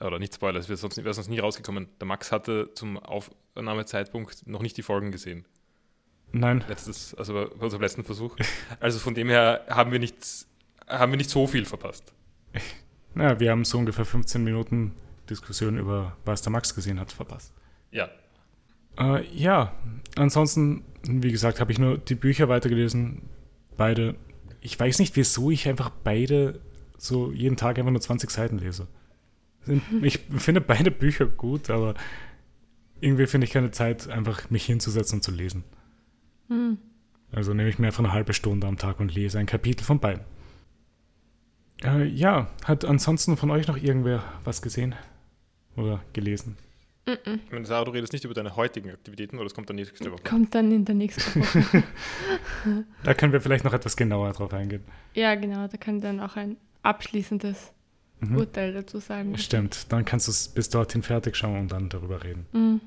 oder 0.00 0.18
nicht 0.18 0.34
Spoiler, 0.34 0.58
es 0.58 0.68
wäre 0.68 0.76
sonst, 0.76 1.02
wär 1.02 1.14
sonst 1.14 1.28
nie 1.28 1.38
rausgekommen. 1.38 1.88
Der 2.00 2.06
Max 2.06 2.32
hatte 2.32 2.70
zum 2.74 2.98
Aufnahmezeitpunkt 2.98 4.46
noch 4.46 4.62
nicht 4.62 4.76
die 4.76 4.82
Folgen 4.82 5.12
gesehen. 5.12 5.46
Nein. 6.32 6.64
Letztes, 6.68 7.14
also 7.14 7.34
bei 7.34 7.64
unserem 7.64 7.82
letzten 7.82 8.04
Versuch. 8.04 8.36
Also 8.80 8.98
von 8.98 9.14
dem 9.14 9.28
her 9.28 9.64
haben 9.68 9.92
wir 9.92 9.98
nicht, 9.98 10.46
haben 10.86 11.12
wir 11.12 11.16
nicht 11.16 11.30
so 11.30 11.46
viel 11.46 11.64
verpasst. 11.64 12.12
Naja, 13.14 13.40
wir 13.40 13.50
haben 13.50 13.64
so 13.64 13.78
ungefähr 13.78 14.04
15 14.04 14.44
Minuten 14.44 14.94
Diskussion 15.28 15.78
über, 15.78 16.16
was 16.24 16.42
der 16.42 16.52
Max 16.52 16.74
gesehen 16.74 17.00
hat, 17.00 17.12
verpasst. 17.12 17.52
Ja. 17.90 18.08
Äh, 18.98 19.26
ja, 19.34 19.74
ansonsten, 20.16 20.84
wie 21.04 21.32
gesagt, 21.32 21.60
habe 21.60 21.72
ich 21.72 21.78
nur 21.78 21.98
die 21.98 22.14
Bücher 22.14 22.48
weitergelesen. 22.48 23.22
Beide. 23.76 24.14
Ich 24.60 24.78
weiß 24.78 24.98
nicht, 24.98 25.16
wieso 25.16 25.50
ich 25.50 25.68
einfach 25.68 25.90
beide 25.90 26.60
so 26.96 27.30
jeden 27.30 27.56
Tag 27.56 27.78
einfach 27.78 27.92
nur 27.92 28.00
20 28.00 28.30
Seiten 28.30 28.58
lese. 28.58 28.88
Ich 30.02 30.20
finde 30.36 30.60
beide 30.60 30.90
Bücher 30.90 31.26
gut, 31.26 31.70
aber 31.70 31.94
irgendwie 33.00 33.26
finde 33.26 33.46
ich 33.46 33.52
keine 33.52 33.70
Zeit, 33.70 34.08
einfach 34.08 34.50
mich 34.50 34.64
hinzusetzen 34.64 35.18
und 35.18 35.22
zu 35.22 35.30
lesen. 35.30 35.64
Mhm. 36.48 36.78
Also 37.32 37.54
nehme 37.54 37.68
ich 37.68 37.78
mir 37.78 37.88
einfach 37.88 38.04
eine 38.04 38.12
halbe 38.12 38.32
Stunde 38.32 38.66
am 38.66 38.78
Tag 38.78 39.00
und 39.00 39.14
lese 39.14 39.38
ein 39.38 39.46
Kapitel 39.46 39.84
von 39.84 40.00
beiden. 40.00 40.24
Äh, 41.84 42.06
ja, 42.06 42.50
hat 42.64 42.84
ansonsten 42.84 43.36
von 43.36 43.50
euch 43.50 43.68
noch 43.68 43.76
irgendwer 43.76 44.22
was 44.44 44.62
gesehen 44.62 44.94
oder 45.76 46.02
gelesen? 46.12 46.56
Mhm. 47.06 47.40
Ich 47.46 47.52
meine, 47.52 47.66
Sarah, 47.66 47.84
du 47.84 47.92
redest 47.92 48.12
nicht 48.12 48.24
über 48.24 48.34
deine 48.34 48.56
heutigen 48.56 48.90
Aktivitäten 48.90 49.36
oder 49.36 49.44
das 49.44 49.54
kommt 49.54 49.68
dann 49.70 49.76
nächste 49.76 50.10
Woche? 50.10 50.22
Kommt 50.24 50.54
dann 50.54 50.72
in 50.72 50.84
der 50.84 50.94
nächsten 50.94 51.40
Woche. 51.40 51.84
da 53.04 53.14
können 53.14 53.32
wir 53.32 53.40
vielleicht 53.40 53.64
noch 53.64 53.72
etwas 53.72 53.96
genauer 53.96 54.32
drauf 54.32 54.52
eingehen. 54.52 54.84
Ja, 55.14 55.34
genau, 55.34 55.68
da 55.68 55.76
kann 55.76 56.00
dann 56.00 56.20
auch 56.20 56.36
ein 56.36 56.56
abschließendes 56.82 57.72
mhm. 58.20 58.36
Urteil 58.36 58.72
dazu 58.72 58.98
sagen. 58.98 59.38
Stimmt, 59.38 59.90
dann 59.92 60.04
kannst 60.04 60.26
du 60.26 60.32
es 60.32 60.48
bis 60.48 60.68
dorthin 60.68 61.02
fertig 61.02 61.36
schauen 61.36 61.58
und 61.60 61.72
dann 61.72 61.88
darüber 61.88 62.22
reden. 62.24 62.46
Mhm. 62.52 62.80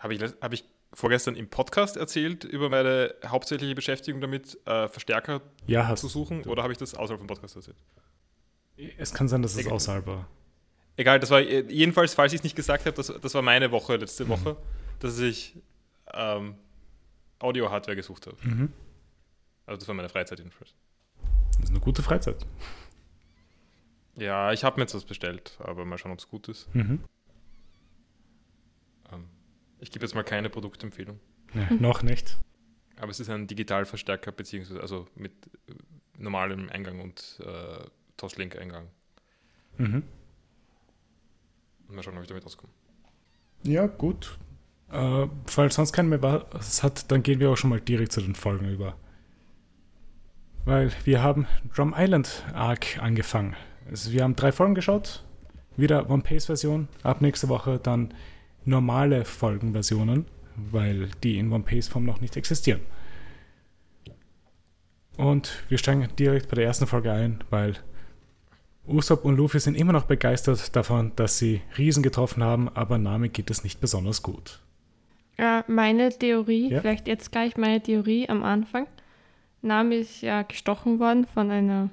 Habe 0.00 0.14
ich, 0.14 0.22
hab 0.22 0.52
ich 0.52 0.64
vorgestern 0.96 1.36
im 1.36 1.48
Podcast 1.48 1.98
erzählt 1.98 2.44
über 2.44 2.70
meine 2.70 3.14
hauptsächliche 3.24 3.74
Beschäftigung 3.74 4.22
damit, 4.22 4.58
äh, 4.66 4.88
Verstärker 4.88 5.42
ja, 5.66 5.94
zu 5.94 6.08
suchen? 6.08 6.42
Du. 6.42 6.50
Oder 6.50 6.62
habe 6.62 6.72
ich 6.72 6.78
das 6.78 6.94
außerhalb 6.94 7.20
vom 7.20 7.26
Podcast 7.26 7.54
erzählt? 7.54 7.76
Es 8.96 9.12
kann 9.12 9.28
sein, 9.28 9.42
dass 9.42 9.56
es 9.56 9.66
außerhalb 9.66 10.06
war. 10.06 10.26
Egal, 10.96 11.20
das 11.20 11.30
war 11.30 11.40
jedenfalls, 11.40 12.14
falls 12.14 12.32
ich 12.32 12.40
es 12.40 12.44
nicht 12.44 12.56
gesagt 12.56 12.86
habe, 12.86 12.96
das, 12.96 13.12
das 13.20 13.34
war 13.34 13.42
meine 13.42 13.70
Woche 13.70 13.96
letzte 13.96 14.24
mhm. 14.24 14.30
Woche, 14.30 14.56
dass 15.00 15.18
ich 15.18 15.54
ähm, 16.14 16.54
Audio-Hardware 17.40 17.96
gesucht 17.96 18.26
habe. 18.26 18.36
Mhm. 18.42 18.72
Also 19.66 19.78
das 19.80 19.88
war 19.88 19.94
meine 19.94 20.08
Freizeit 20.08 20.38
jedenfalls. 20.38 20.72
Das 21.52 21.64
ist 21.64 21.70
eine 21.70 21.80
gute 21.80 22.02
Freizeit. 22.02 22.46
Ja, 24.16 24.50
ich 24.52 24.64
habe 24.64 24.76
mir 24.76 24.84
jetzt 24.84 24.94
was 24.94 25.04
bestellt, 25.04 25.58
aber 25.58 25.84
mal 25.84 25.98
schauen, 25.98 26.12
ob 26.12 26.18
es 26.20 26.28
gut 26.28 26.48
ist. 26.48 26.74
Mhm. 26.74 27.00
Ich 29.80 29.90
gebe 29.90 30.04
jetzt 30.04 30.14
mal 30.14 30.24
keine 30.24 30.50
Produktempfehlung. 30.50 31.20
Ja, 31.54 31.74
noch 31.74 32.02
nicht. 32.02 32.36
Aber 32.98 33.10
es 33.10 33.20
ist 33.20 33.28
ein 33.28 33.46
Digitalverstärker, 33.46 34.32
beziehungsweise 34.32 34.80
also 34.80 35.06
mit 35.14 35.32
äh, 35.68 35.74
normalem 36.18 36.68
Eingang 36.70 37.00
und 37.00 37.40
äh, 37.44 37.84
Toslink-Eingang. 38.16 38.88
Mhm. 39.78 40.02
Mal 41.88 42.02
schauen, 42.02 42.16
ob 42.16 42.22
ich 42.22 42.28
damit 42.28 42.44
auskomme. 42.44 42.72
Ja, 43.62 43.86
gut. 43.86 44.38
Äh, 44.90 45.26
falls 45.46 45.74
sonst 45.74 45.92
kein 45.92 46.08
mehr 46.08 46.22
was 46.22 46.82
hat, 46.82 47.10
dann 47.10 47.22
gehen 47.22 47.40
wir 47.40 47.50
auch 47.50 47.56
schon 47.56 47.70
mal 47.70 47.80
direkt 47.80 48.12
zu 48.12 48.20
den 48.20 48.34
Folgen 48.34 48.68
über. 48.68 48.96
Weil 50.64 50.92
wir 51.04 51.22
haben 51.22 51.46
Drum 51.74 51.94
Island 51.96 52.44
Arc 52.54 52.98
angefangen. 52.98 53.56
Also 53.88 54.10
wir 54.12 54.24
haben 54.24 54.36
drei 54.36 54.52
Folgen 54.52 54.74
geschaut. 54.74 55.24
Wieder 55.76 56.10
One 56.10 56.22
Piece 56.22 56.46
Version. 56.46 56.88
Ab 57.02 57.20
nächste 57.20 57.48
Woche 57.48 57.78
dann 57.78 58.14
normale 58.66 59.24
Folgenversionen, 59.24 60.26
weil 60.56 61.08
die 61.22 61.38
in 61.38 61.52
One 61.52 61.64
Piece 61.64 61.88
Form 61.88 62.04
noch 62.04 62.20
nicht 62.20 62.36
existieren. 62.36 62.80
Und 65.16 65.64
wir 65.68 65.78
steigen 65.78 66.06
direkt 66.18 66.48
bei 66.48 66.56
der 66.56 66.66
ersten 66.66 66.86
Folge 66.86 67.10
ein, 67.10 67.42
weil 67.50 67.74
Usopp 68.86 69.24
und 69.24 69.36
Luffy 69.36 69.58
sind 69.58 69.76
immer 69.76 69.92
noch 69.92 70.04
begeistert 70.04 70.76
davon, 70.76 71.12
dass 71.16 71.38
sie 71.38 71.62
Riesen 71.76 72.02
getroffen 72.02 72.42
haben, 72.42 72.68
aber 72.68 72.98
Nami 72.98 73.30
geht 73.30 73.50
es 73.50 73.64
nicht 73.64 73.80
besonders 73.80 74.22
gut. 74.22 74.60
Ja, 75.38 75.64
meine 75.66 76.10
Theorie, 76.10 76.70
ja? 76.70 76.80
vielleicht 76.80 77.08
jetzt 77.08 77.32
gleich 77.32 77.56
meine 77.56 77.82
Theorie 77.82 78.28
am 78.28 78.42
Anfang. 78.42 78.86
Nami 79.62 79.96
ist 79.96 80.22
ja 80.22 80.42
gestochen 80.42 81.00
worden 81.00 81.26
von 81.26 81.50
einer 81.50 81.90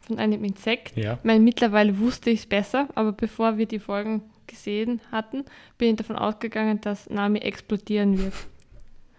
von 0.00 0.18
einem 0.18 0.44
Insekt. 0.44 0.96
Ja. 0.98 1.14
Ich 1.14 1.24
meine, 1.24 1.40
mittlerweile 1.40 1.98
wusste 1.98 2.28
ich 2.28 2.40
es 2.40 2.46
besser, 2.46 2.88
aber 2.94 3.12
bevor 3.12 3.56
wir 3.56 3.64
die 3.64 3.78
Folgen 3.78 4.22
gesehen 4.46 5.00
hatten, 5.10 5.44
bin 5.78 5.90
ich 5.90 5.96
davon 5.96 6.16
ausgegangen, 6.16 6.80
dass 6.80 7.08
Nami 7.10 7.38
explodieren 7.38 8.18
wird. 8.18 8.34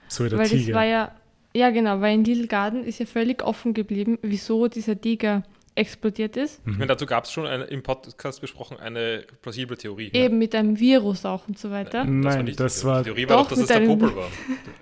So 0.08 0.24
wie 0.24 0.30
der 0.30 0.38
weil 0.38 0.48
Tiger. 0.48 0.66
Das 0.68 0.76
war 0.76 0.86
ja, 0.86 1.16
ja 1.56 1.72
genau, 1.72 2.00
weil 2.00 2.14
in 2.14 2.24
Little 2.24 2.46
Garden 2.46 2.84
ist 2.84 3.00
ja 3.00 3.08
völlig 3.08 3.42
offen 3.42 3.74
geblieben, 3.74 4.20
wieso 4.22 4.68
dieser 4.68 5.02
Tiger 5.02 5.42
explodiert 5.76 6.38
ist. 6.38 6.66
Mhm. 6.66 6.74
Ich 6.74 6.78
meine, 6.78 6.90
dazu 6.90 7.06
gab 7.06 7.26
es 7.26 7.32
schon 7.32 7.46
eine, 7.46 7.66
im 7.66 7.84
Podcast 7.84 8.42
besprochen 8.42 8.78
eine 8.78 9.26
plausible 9.42 9.78
Theorie. 9.78 10.12
Eben 10.14 10.36
ja. 10.36 10.40
mit 10.40 10.56
einem 10.56 10.80
Virus 10.80 11.26
auch 11.26 11.48
und 11.48 11.60
so 11.60 11.70
weiter. 11.70 12.06
Nein, 12.06 12.22
das 12.22 12.36
war, 12.36 12.44
nicht 12.44 12.60
das 12.60 12.86
war 12.86 12.98
die 13.00 13.04
Theorie 13.06 13.30
war 13.30 13.38
doch, 13.38 13.50
dass 13.50 13.60
es 13.60 13.68
der 13.68 13.80
Popel 13.82 14.16
war. 14.16 14.30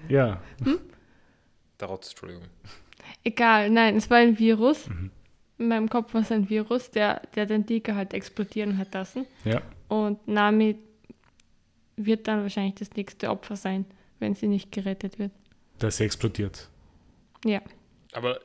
ja. 0.07 0.41
Hm? 0.63 0.79
Der 1.79 1.87
Rotz, 1.87 2.11
Entschuldigung. 2.11 2.43
Egal, 3.23 3.69
nein, 3.69 3.97
es 3.97 4.09
war 4.09 4.17
ein 4.17 4.37
Virus. 4.37 4.87
Mhm. 4.87 5.09
In 5.57 5.67
meinem 5.67 5.89
Kopf 5.89 6.13
war 6.13 6.21
es 6.21 6.31
ein 6.31 6.49
Virus, 6.49 6.91
der, 6.91 7.21
der 7.35 7.45
den 7.45 7.65
Tiger 7.65 7.95
halt 7.95 8.13
explodieren 8.13 8.77
hat 8.77 8.93
lassen. 8.93 9.25
Ja. 9.43 9.61
Und 9.93 10.27
Nami 10.27 10.75
wird 11.97 12.27
dann 12.27 12.41
wahrscheinlich 12.41 12.73
das 12.75 12.89
nächste 12.95 13.29
Opfer 13.29 13.55
sein, 13.55 13.85
wenn 14.19 14.33
sie 14.33 14.47
nicht 14.47 14.71
gerettet 14.71 15.19
wird. 15.19 15.31
Dass 15.77 15.97
sie 15.97 16.05
explodiert. 16.05 16.67
Ja. 17.45 17.61
Aber, 18.13 18.39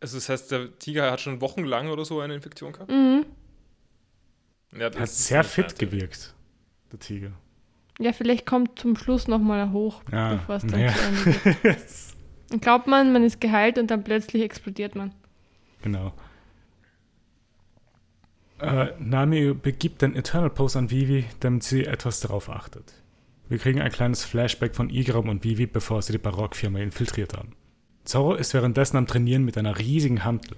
also 0.00 0.16
das 0.18 0.28
heißt, 0.28 0.52
der 0.52 0.78
Tiger 0.78 1.10
hat 1.10 1.20
schon 1.20 1.40
wochenlang 1.40 1.88
oder 1.88 2.04
so 2.04 2.20
eine 2.20 2.36
Infektion 2.36 2.72
gehabt? 2.72 2.92
Mhm. 2.92 3.26
Ja, 4.78 4.86
hat 4.86 5.08
sehr 5.08 5.42
fit 5.42 5.76
gewirkt, 5.78 6.32
der 6.92 7.00
Tiger. 7.00 7.32
Ja, 7.98 8.12
vielleicht 8.12 8.46
kommt 8.46 8.78
zum 8.78 8.94
Schluss 8.94 9.26
nochmal 9.26 9.72
hoch, 9.72 10.00
ja, 10.12 10.34
bevor 10.34 10.56
es 10.56 10.66
dann 10.66 10.80
ja. 10.80 10.94
zu 10.94 11.02
Ende 11.02 11.54
geht. 11.62 11.78
Dann 12.50 12.60
glaubt 12.60 12.86
man, 12.86 13.12
man 13.12 13.24
ist 13.24 13.40
geheilt 13.40 13.76
und 13.76 13.90
dann 13.90 14.04
plötzlich 14.04 14.40
explodiert 14.40 14.94
man. 14.94 15.12
Genau. 15.82 16.12
Äh, 18.60 18.88
Nami 18.98 19.52
begibt 19.54 20.02
den 20.02 20.14
Eternal 20.16 20.50
Pose 20.50 20.78
an 20.78 20.90
Vivi, 20.90 21.24
damit 21.40 21.62
sie 21.62 21.84
etwas 21.84 22.20
darauf 22.20 22.48
achtet. 22.48 22.92
Wir 23.48 23.58
kriegen 23.58 23.80
ein 23.80 23.92
kleines 23.92 24.24
Flashback 24.24 24.74
von 24.74 24.90
Igram 24.90 25.28
und 25.28 25.44
Vivi, 25.44 25.66
bevor 25.66 26.02
sie 26.02 26.12
die 26.12 26.18
Barockfirma 26.18 26.78
infiltriert 26.80 27.36
haben. 27.36 27.52
Zorro 28.04 28.34
ist 28.34 28.54
währenddessen 28.54 28.96
am 28.96 29.06
Trainieren 29.06 29.44
mit 29.44 29.58
einer 29.58 29.78
riesigen 29.78 30.24
Hantel. 30.24 30.56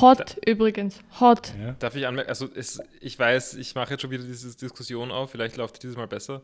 Hot 0.00 0.38
übrigens. 0.46 1.00
Hot. 1.20 1.52
Ja. 1.60 1.72
Darf 1.78 1.94
ich 1.94 2.06
anmerken, 2.06 2.30
also 2.30 2.48
es, 2.54 2.80
ich 3.00 3.18
weiß, 3.18 3.54
ich 3.54 3.74
mache 3.74 3.90
jetzt 3.92 4.00
schon 4.00 4.10
wieder 4.10 4.24
diese 4.24 4.56
Diskussion 4.56 5.10
auf, 5.10 5.30
vielleicht 5.30 5.56
läuft 5.56 5.82
dieses 5.82 5.96
Mal 5.96 6.06
besser. 6.06 6.42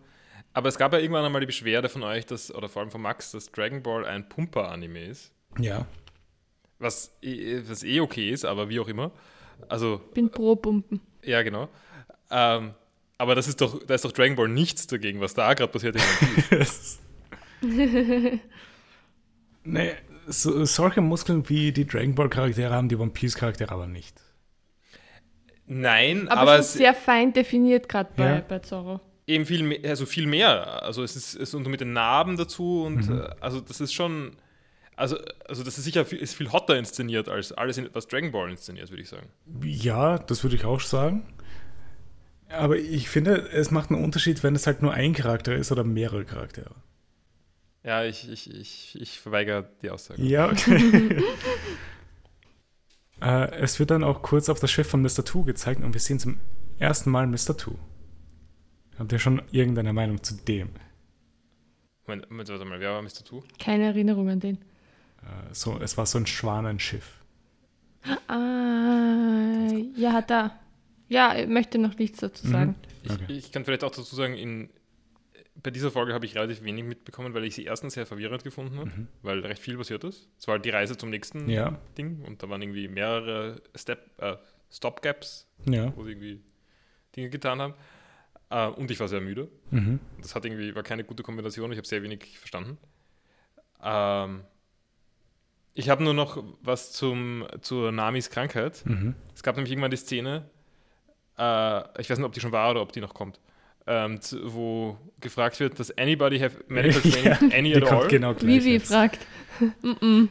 Aber 0.52 0.68
es 0.68 0.76
gab 0.78 0.92
ja 0.92 0.98
irgendwann 0.98 1.24
einmal 1.24 1.40
die 1.40 1.46
Beschwerde 1.46 1.88
von 1.88 2.02
euch, 2.02 2.26
dass, 2.26 2.52
oder 2.54 2.68
vor 2.68 2.82
allem 2.82 2.90
von 2.90 3.00
Max, 3.00 3.30
dass 3.30 3.50
Dragon 3.52 3.82
Ball 3.82 4.04
ein 4.04 4.28
Pumper-Anime 4.28 5.04
ist. 5.04 5.32
ja. 5.58 5.86
Was, 6.78 7.14
eh- 7.20 7.60
was 7.68 7.82
eh 7.84 8.00
okay 8.00 8.30
ist, 8.30 8.46
aber 8.46 8.70
wie 8.70 8.80
auch 8.80 8.88
immer. 8.88 9.12
Also, 9.68 10.00
Bin 10.14 10.30
pro 10.30 10.56
Pumpen. 10.56 11.00
ja, 11.24 11.42
genau. 11.42 11.68
Ähm, 12.30 12.72
aber 13.18 13.34
das 13.34 13.48
ist 13.48 13.60
doch, 13.60 13.84
da 13.86 13.94
ist 13.94 14.04
doch 14.04 14.12
Dragon 14.12 14.36
Ball 14.36 14.48
nichts 14.48 14.86
dagegen, 14.86 15.20
was 15.20 15.34
da 15.34 15.52
gerade 15.54 15.70
passiert 15.72 15.96
in 15.96 16.02
One 16.02 16.42
Piece. 16.64 16.98
nee, 19.64 19.92
so, 20.26 20.64
solche 20.64 21.00
Muskeln 21.00 21.48
wie 21.48 21.72
die 21.72 21.86
Dragon 21.86 22.14
Ball 22.14 22.28
Charaktere 22.28 22.72
haben 22.74 22.88
die 22.88 22.96
One 22.96 23.10
Piece 23.10 23.34
Charaktere 23.34 23.72
aber 23.72 23.86
nicht. 23.86 24.20
Nein, 25.66 26.28
Aber, 26.28 26.40
aber, 26.42 26.54
es 26.58 26.66
ist 26.66 26.72
es 26.72 26.78
sehr 26.78 26.94
fein 26.94 27.32
definiert 27.32 27.88
gerade 27.88 28.10
bei, 28.16 28.24
Ja. 28.36 28.40
bei 28.40 28.58
Zorro. 28.58 29.00
eben 29.26 29.44
viel 29.46 29.62
mehr, 29.62 29.78
also 29.84 30.04
viel 30.06 30.26
mehr. 30.26 30.82
Also 30.82 31.02
es 31.04 31.14
ist, 31.14 31.34
es 31.36 31.54
und 31.54 31.66
mit 31.68 31.80
den 31.80 31.92
Narben 31.92 32.36
dazu 32.36 32.82
und 32.84 33.08
Mhm. 33.08 33.20
äh, 33.20 33.28
also 33.40 33.60
das 33.60 33.80
ist 33.80 33.92
schon, 33.92 34.32
also, 34.96 35.16
also 35.48 35.62
das 35.64 35.78
ist 35.78 35.84
sicher 35.84 36.04
viel, 36.04 36.18
ist 36.18 36.34
viel 36.34 36.52
hotter 36.52 36.76
inszeniert 36.76 37.28
als 37.28 37.52
alles, 37.52 37.78
in- 37.78 37.88
was 37.92 38.06
Dragon 38.06 38.32
Ball 38.32 38.50
inszeniert, 38.50 38.90
würde 38.90 39.02
ich 39.02 39.08
sagen. 39.08 39.28
Ja, 39.62 40.18
das 40.18 40.42
würde 40.42 40.56
ich 40.56 40.64
auch 40.64 40.80
sagen. 40.80 41.26
Aber 42.48 42.76
ich 42.76 43.08
finde, 43.08 43.48
es 43.52 43.70
macht 43.70 43.90
einen 43.90 44.02
Unterschied, 44.04 44.42
wenn 44.42 44.54
es 44.56 44.66
halt 44.66 44.82
nur 44.82 44.92
ein 44.92 45.14
Charakter 45.14 45.54
ist 45.54 45.70
oder 45.72 45.84
mehrere 45.84 46.24
Charaktere. 46.24 46.74
Ja, 47.84 48.04
ich, 48.04 48.28
ich, 48.30 48.52
ich, 48.52 48.98
ich 49.00 49.20
verweigere 49.20 49.70
die 49.82 49.90
Aussage. 49.90 50.20
Ja, 50.22 50.50
okay. 50.50 51.22
äh, 53.22 53.50
es 53.56 53.78
wird 53.78 53.90
dann 53.90 54.04
auch 54.04 54.22
kurz 54.22 54.48
auf 54.48 54.60
das 54.60 54.70
Schiff 54.70 54.88
von 54.88 55.00
Mr. 55.02 55.24
Two 55.24 55.44
gezeigt 55.44 55.82
und 55.82 55.92
wir 55.94 56.00
sehen 56.00 56.18
zum 56.18 56.40
ersten 56.78 57.10
Mal 57.10 57.26
Mr. 57.26 57.56
Two. 57.56 57.76
Habt 58.98 59.12
ihr 59.12 59.18
schon 59.18 59.40
irgendeine 59.50 59.92
Meinung 59.92 60.22
zu 60.22 60.34
dem? 60.34 60.70
Moment, 62.06 62.30
Moment, 62.30 62.48
warte 62.48 62.64
mal, 62.64 62.80
wer 62.80 62.92
war 62.92 63.02
Mr. 63.02 63.24
Two? 63.24 63.42
Keine 63.58 63.84
Erinnerung 63.84 64.28
an 64.28 64.40
den. 64.40 64.58
Äh, 65.22 65.52
so, 65.54 65.78
es 65.80 65.96
war 65.96 66.06
so 66.06 66.18
ein 66.18 66.26
Schwanenschiff. 66.26 67.18
Ah, 68.28 69.70
ja, 69.96 70.22
da. 70.22 70.58
Ja, 71.08 71.36
ich 71.36 71.48
möchte 71.48 71.78
noch 71.78 71.96
nichts 71.98 72.20
dazu 72.20 72.46
Mhm. 72.46 72.50
sagen. 72.52 72.74
Ich, 73.02 73.10
Okay. 73.12 73.24
ich 73.32 73.52
kann 73.52 73.64
vielleicht 73.64 73.84
auch 73.84 73.90
dazu 73.90 74.14
sagen, 74.14 74.34
in, 74.34 74.70
bei 75.62 75.70
dieser 75.70 75.90
Folge 75.90 76.14
habe 76.14 76.24
ich 76.24 76.34
relativ 76.36 76.62
wenig 76.62 76.84
mitbekommen, 76.84 77.34
weil 77.34 77.44
ich 77.44 77.54
sie 77.54 77.64
erstens 77.64 77.94
sehr 77.94 78.06
verwirrend 78.06 78.44
gefunden 78.44 78.78
habe, 78.78 78.90
Mhm. 78.90 79.08
weil 79.22 79.40
recht 79.40 79.60
viel 79.60 79.76
passiert 79.76 80.04
ist. 80.04 80.28
Es 80.38 80.46
war 80.46 80.54
halt 80.54 80.64
die 80.64 80.70
Reise 80.70 80.96
zum 80.96 81.10
nächsten 81.10 81.48
Ja. 81.48 81.78
Ding 81.98 82.22
und 82.24 82.42
da 82.42 82.48
waren 82.48 82.62
irgendwie 82.62 82.88
mehrere 82.88 83.60
Step, 83.74 84.10
äh, 84.18 84.36
Stopgaps, 84.70 85.46
Ja. 85.66 85.94
wo 85.96 86.04
sie 86.04 86.10
irgendwie 86.12 86.40
Dinge 87.16 87.28
getan 87.30 87.60
haben. 87.60 87.74
Äh, 88.50 88.68
und 88.68 88.90
ich 88.90 89.00
war 89.00 89.08
sehr 89.08 89.20
müde. 89.20 89.48
Mhm. 89.70 89.98
Das 90.22 90.34
hat 90.34 90.44
irgendwie, 90.44 90.74
war 90.74 90.82
keine 90.82 91.04
gute 91.04 91.22
Kombination, 91.22 91.72
ich 91.72 91.78
habe 91.78 91.86
sehr 91.86 92.02
wenig 92.02 92.38
verstanden. 92.38 92.78
Ähm, 93.82 94.42
ich 95.80 95.88
habe 95.88 96.04
nur 96.04 96.14
noch 96.14 96.42
was 96.62 96.92
zum, 96.92 97.44
zur 97.60 97.90
Namis 97.92 98.30
Krankheit. 98.30 98.82
Mhm. 98.84 99.14
Es 99.34 99.42
gab 99.42 99.56
nämlich 99.56 99.72
irgendwann 99.72 99.90
die 99.90 99.96
Szene, 99.96 100.48
äh, 101.38 102.00
ich 102.00 102.08
weiß 102.08 102.18
nicht, 102.18 102.26
ob 102.26 102.32
die 102.32 102.40
schon 102.40 102.52
war 102.52 102.70
oder 102.70 102.82
ob 102.82 102.92
die 102.92 103.00
noch 103.00 103.14
kommt, 103.14 103.40
ähm, 103.86 104.20
zu, 104.20 104.54
wo 104.54 104.96
gefragt 105.20 105.58
wird, 105.58 105.78
does 105.78 105.90
anybody 105.98 106.38
have 106.38 106.56
medical 106.68 107.00
training, 107.10 107.52
any 107.52 107.72
Die 107.72 107.76
at 107.82 107.90
all? 107.90 108.08
genau. 108.08 108.34
Vivi 108.40 108.74
jetzt. 108.74 108.88
fragt. 108.88 109.18
Mm 109.82 109.90
-mm. 110.00 110.28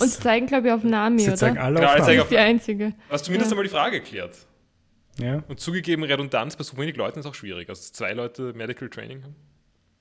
Und 0.00 0.08
zeigen, 0.10 0.46
glaube 0.46 0.68
ich, 0.68 0.72
auf 0.72 0.82
Nami, 0.82 1.20
Sie 1.20 1.28
oder? 1.28 1.36
zeigen 1.36 1.58
alle 1.58 1.76
Genau, 1.76 1.86
auf 1.88 1.92
ich 1.94 1.98
Das 1.98 2.06
zeige 2.06 2.16
Namen. 2.18 2.24
ist 2.26 2.30
die 2.32 2.38
einzige. 2.38 2.92
Was 3.10 3.22
zumindest 3.22 3.50
Ja. 3.50 3.54
einmal 3.54 3.64
die 3.64 3.70
Frage 3.70 4.00
klärt. 4.00 4.36
Ja. 5.18 5.42
Und 5.48 5.60
zugegeben, 5.60 6.02
Redundanz 6.02 6.56
bei 6.56 6.64
so 6.64 6.76
wenig 6.78 6.96
Leuten 6.96 7.20
ist 7.20 7.26
auch 7.26 7.34
schwierig. 7.34 7.68
Also 7.68 7.80
dass 7.80 7.92
zwei 7.92 8.12
Leute 8.14 8.52
Medical 8.54 8.88
Training 8.88 9.22
haben. 9.22 9.36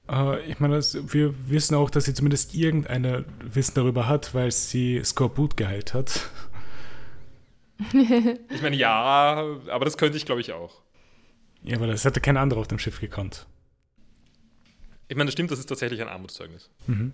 Äh, 0.10 0.46
ich 0.50 0.60
meine, 0.60 0.76
das, 0.76 1.13
wir 1.13 1.34
wissen 1.50 1.76
auch, 1.76 1.89
dass 1.89 2.06
sie 2.06 2.13
zumindest 2.13 2.56
irgendeine 2.56 3.26
Wissen 3.42 3.74
darüber 3.76 4.08
hat, 4.08 4.34
weil 4.34 4.52
sie 4.52 5.02
Skorbut 5.04 5.58
geheilt 5.58 5.94
hat. 5.94 6.30
Ich 7.92 8.62
meine, 8.62 8.76
ja, 8.76 9.46
aber 9.70 9.86
das 9.86 9.98
könnte 9.98 10.16
ich, 10.16 10.26
glaube 10.26 10.39
ich, 10.39 10.54
auch. 10.54 10.82
Ja, 11.63 11.78
aber 11.78 11.88
das 11.88 12.06
hätte 12.06 12.22
kein 12.22 12.38
anderer 12.38 12.62
auf 12.62 12.68
dem 12.68 12.80
Schiff 12.80 13.00
gekonnt. 13.00 13.46
Ich 15.08 15.18
meine, 15.18 15.28
das 15.28 15.34
stimmt, 15.34 15.52
das 15.52 15.60
ist 15.60 15.66
tatsächlich 15.68 16.02
ein 16.02 16.08
Armutszeugnis. 16.08 16.70
Mhm. 16.88 17.13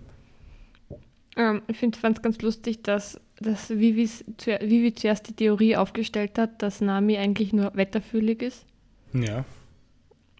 Ähm, 1.36 1.62
ich 1.68 1.78
fand 1.78 1.96
es 2.16 2.22
ganz 2.22 2.40
lustig, 2.40 2.82
dass, 2.82 3.20
dass 3.38 3.70
Vivis, 3.70 4.24
zu, 4.36 4.50
Vivi 4.60 4.94
zuerst 4.94 5.28
die 5.28 5.34
Theorie 5.34 5.76
aufgestellt 5.76 6.38
hat, 6.38 6.62
dass 6.62 6.80
Nami 6.80 7.16
eigentlich 7.16 7.52
nur 7.52 7.74
wetterfühlig 7.74 8.42
ist. 8.42 8.66
Ja. 9.12 9.44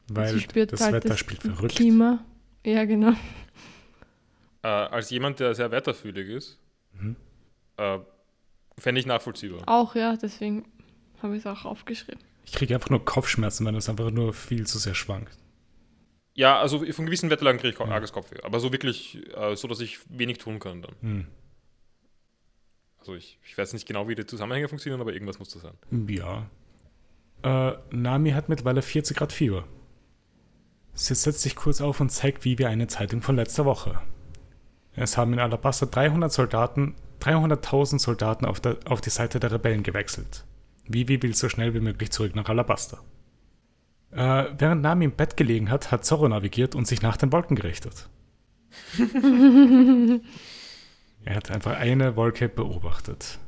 Weil 0.09 0.35
Sie 0.35 0.41
spürt 0.41 0.73
das 0.73 0.81
halt 0.81 0.95
Wetter 0.95 1.09
das 1.11 1.19
spielt 1.19 1.43
verrückt. 1.43 1.77
Klima. 1.77 2.25
Ja, 2.65 2.85
genau. 2.85 3.13
Äh, 4.63 4.69
als 4.69 5.11
jemand, 5.11 5.41
der 5.41 5.55
sehr 5.55 5.71
wetterfühlig 5.71 6.29
ist, 6.29 6.59
Mhm. 6.93 7.17
äh, 7.79 7.99
fände 8.79 9.01
ich 9.01 9.07
nachvollziehbar. 9.07 9.63
Auch, 9.67 9.95
ja, 9.95 10.17
deswegen 10.17 10.67
habe 11.23 11.35
ich 11.37 11.41
es 11.41 11.47
auch 11.47 11.65
aufgeschrieben. 11.65 12.21
Ich 12.45 12.53
kriege 12.53 12.75
einfach 12.75 12.91
nur 12.91 13.05
Kopfschmerzen, 13.05 13.65
wenn 13.67 13.75
es 13.75 13.89
einfach 13.89 14.11
nur 14.11 14.35
viel 14.35 14.67
zu 14.67 14.79
sehr 14.79 14.95
schwankt. 14.95 15.37
Ja, 16.35 16.59
also 16.61 16.85
von 16.93 17.07
gewissen 17.07 17.31
Wetterlagen 17.31 17.61
kriege 17.61 17.73
ich 17.75 17.79
Ja. 17.79 17.87
arges 17.95 18.13
Kopfweh. 18.13 18.41
Aber 18.43 18.61
so 18.61 18.73
wirklich, 18.73 19.19
äh, 19.37 19.57
so 19.57 19.69
dass 19.69 19.81
ich 19.81 19.99
wenig 20.09 20.39
tun 20.39 20.59
kann 20.59 20.83
dann. 20.83 20.95
Hm. 21.01 21.27
Also 22.99 23.15
ich, 23.15 23.39
ich 23.45 23.57
weiß 23.57 23.73
nicht 23.73 23.87
genau, 23.87 24.09
wie 24.09 24.15
die 24.15 24.27
Zusammenhänge 24.27 24.69
funktionieren, 24.69 25.01
aber 25.01 25.13
irgendwas 25.13 25.39
muss 25.39 25.49
das 25.51 25.63
sein. 25.63 25.75
Ja. 26.09 26.51
Äh, 27.43 27.79
Nami 27.91 28.31
hat 28.33 28.49
mittlerweile 28.49 28.83
40 28.83 29.17
Grad 29.17 29.33
Fieber. 29.33 29.65
Sie 30.95 31.15
setzt 31.15 31.43
sich 31.43 31.57
kurz 31.57 31.81
auf 31.81 32.01
und 32.01 32.11
zeigt 32.11 32.45
Vivi 32.45 32.67
eine 32.67 32.87
Zeitung 32.89 33.23
von 33.23 33.37
letzter 33.37 33.65
Woche. 33.65 34.01
Es 34.95 35.17
haben 35.17 35.33
in 35.33 35.39
Alabasta 35.39 35.87
300 35.87 36.33
Soldaten, 36.33 36.95
300.000 37.21 37.99
Soldaten 37.99 38.45
auf, 38.45 38.61
der, 38.61 38.79
auf 38.87 39.01
die 39.01 39.11
Seite 39.11 39.41
der 39.41 39.53
Rebellen 39.53 39.83
gewechselt. 39.83 40.45
Vivi 40.87 41.23
will 41.23 41.35
so 41.35 41.49
schnell 41.49 41.75
wie 41.75 41.81
möglich 41.81 42.11
zurück 42.11 42.35
nach 42.35 42.49
Alabasta. 42.49 42.99
Äh, 44.11 44.47
während 44.59 44.83
Nami 44.83 45.05
im 45.07 45.13
Bett 45.13 45.37
gelegen 45.37 45.71
hat, 45.71 45.93
hat 45.93 46.05
Zorro 46.05 46.29
navigiert 46.29 46.75
und 46.75 46.87
sich 46.87 47.01
nach 47.03 47.17
den 47.17 47.31
Wolken 47.33 47.55
gerichtet. 47.55 48.09
er 51.25 51.35
hat 51.37 51.51
einfach 51.51 51.77
eine 51.77 52.17
Wolke 52.17 52.49
beobachtet. 52.49 53.39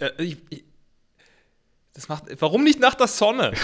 Äh, 0.00 0.10
ich, 0.22 0.38
ich, 0.50 0.64
das 1.94 2.08
macht, 2.08 2.24
warum 2.40 2.62
nicht 2.62 2.80
nach 2.80 2.94
der 2.94 3.08
Sonne? 3.08 3.52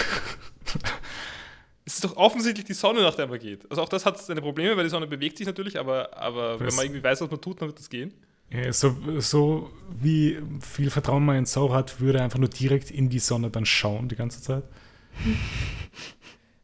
es 1.85 1.95
ist 1.95 2.03
doch 2.03 2.17
offensichtlich 2.17 2.65
die 2.65 2.73
Sonne, 2.73 3.01
nach 3.01 3.15
der 3.15 3.27
man 3.27 3.39
geht. 3.39 3.69
Also 3.69 3.81
auch 3.83 3.89
das 3.89 4.05
hat 4.05 4.17
seine 4.17 4.41
Probleme, 4.41 4.75
weil 4.75 4.83
die 4.85 4.89
Sonne 4.89 5.07
bewegt 5.07 5.37
sich 5.37 5.45
natürlich, 5.47 5.79
aber, 5.79 6.17
aber 6.17 6.59
wenn 6.59 6.73
man 6.75 6.85
irgendwie 6.85 7.03
weiß, 7.03 7.21
was 7.21 7.29
man 7.31 7.39
tut, 7.41 7.61
dann 7.61 7.67
wird 7.69 7.79
das 7.79 7.89
gehen. 7.89 8.13
Ja, 8.51 8.71
so, 8.73 8.95
so 9.19 9.71
wie 10.01 10.37
viel 10.61 10.89
Vertrauen 10.89 11.25
man 11.25 11.35
in 11.37 11.45
Zorro 11.45 11.73
hat, 11.73 11.99
würde 11.99 12.19
er 12.19 12.23
einfach 12.25 12.39
nur 12.39 12.49
direkt 12.49 12.91
in 12.91 13.09
die 13.09 13.19
Sonne 13.19 13.49
dann 13.49 13.65
schauen 13.65 14.07
die 14.07 14.15
ganze 14.15 14.41
Zeit. 14.41 14.63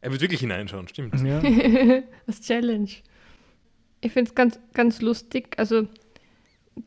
Er 0.00 0.10
wird 0.10 0.20
wirklich 0.20 0.40
hineinschauen, 0.40 0.88
stimmt. 0.88 1.14
Ja. 1.24 1.40
Als 2.26 2.40
Challenge. 2.40 2.88
Ich 4.00 4.12
finde 4.12 4.28
es 4.30 4.34
ganz, 4.34 4.58
ganz 4.72 5.00
lustig. 5.00 5.54
Also, 5.58 5.86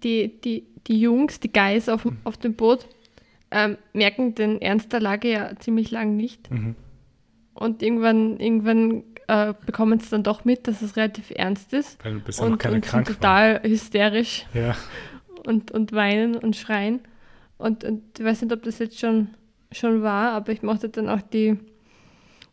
die, 0.04 0.40
die, 0.42 0.66
die 0.88 1.00
Jungs, 1.00 1.40
die 1.40 1.52
Guys 1.52 1.88
auf, 1.90 2.04
dem- 2.04 2.18
auf 2.26 2.38
dem 2.38 2.56
Boot, 2.56 2.88
ähm, 3.52 3.78
merken 3.94 4.36
den 4.36 4.62
Ernst 4.62 4.92
der 4.92 5.00
Lage 5.00 5.32
ja 5.32 5.56
ziemlich 5.60 5.92
lang 5.92 6.18
nicht. 6.18 6.52
Mhm. 6.52 6.76
Und 7.56 7.82
irgendwann, 7.82 8.40
irgendwann 8.40 9.04
äh, 9.28 9.54
bekommen 9.66 10.00
sie 10.00 10.10
dann 10.10 10.24
doch 10.24 10.46
mit, 10.46 10.68
dass 10.68 10.82
es 10.82 10.96
relativ 10.98 11.32
ernst 11.32 11.74
ist. 11.74 11.98
Weil 12.04 12.16
noch 12.16 12.40
Und, 12.40 12.58
keiner 12.60 12.76
und 12.76 12.86
sind 12.86 13.08
total 13.08 13.62
hysterisch 13.64 14.46
Ja. 14.54 14.76
und, 15.48 15.72
und 15.72 15.92
weinen 15.94 16.36
und 16.36 16.56
schreien. 16.56 17.00
Und, 17.58 17.84
und 17.84 18.04
ich 18.20 18.24
weiß 18.26 18.42
nicht, 18.42 18.52
ob 18.54 18.62
das 18.64 18.80
jetzt 18.80 19.00
schon, 19.00 19.30
schon 19.72 20.02
war, 20.04 20.34
aber 20.34 20.52
ich 20.52 20.62
mochte 20.62 20.90
dann 20.90 21.08
auch 21.10 21.22
die, 21.22 21.58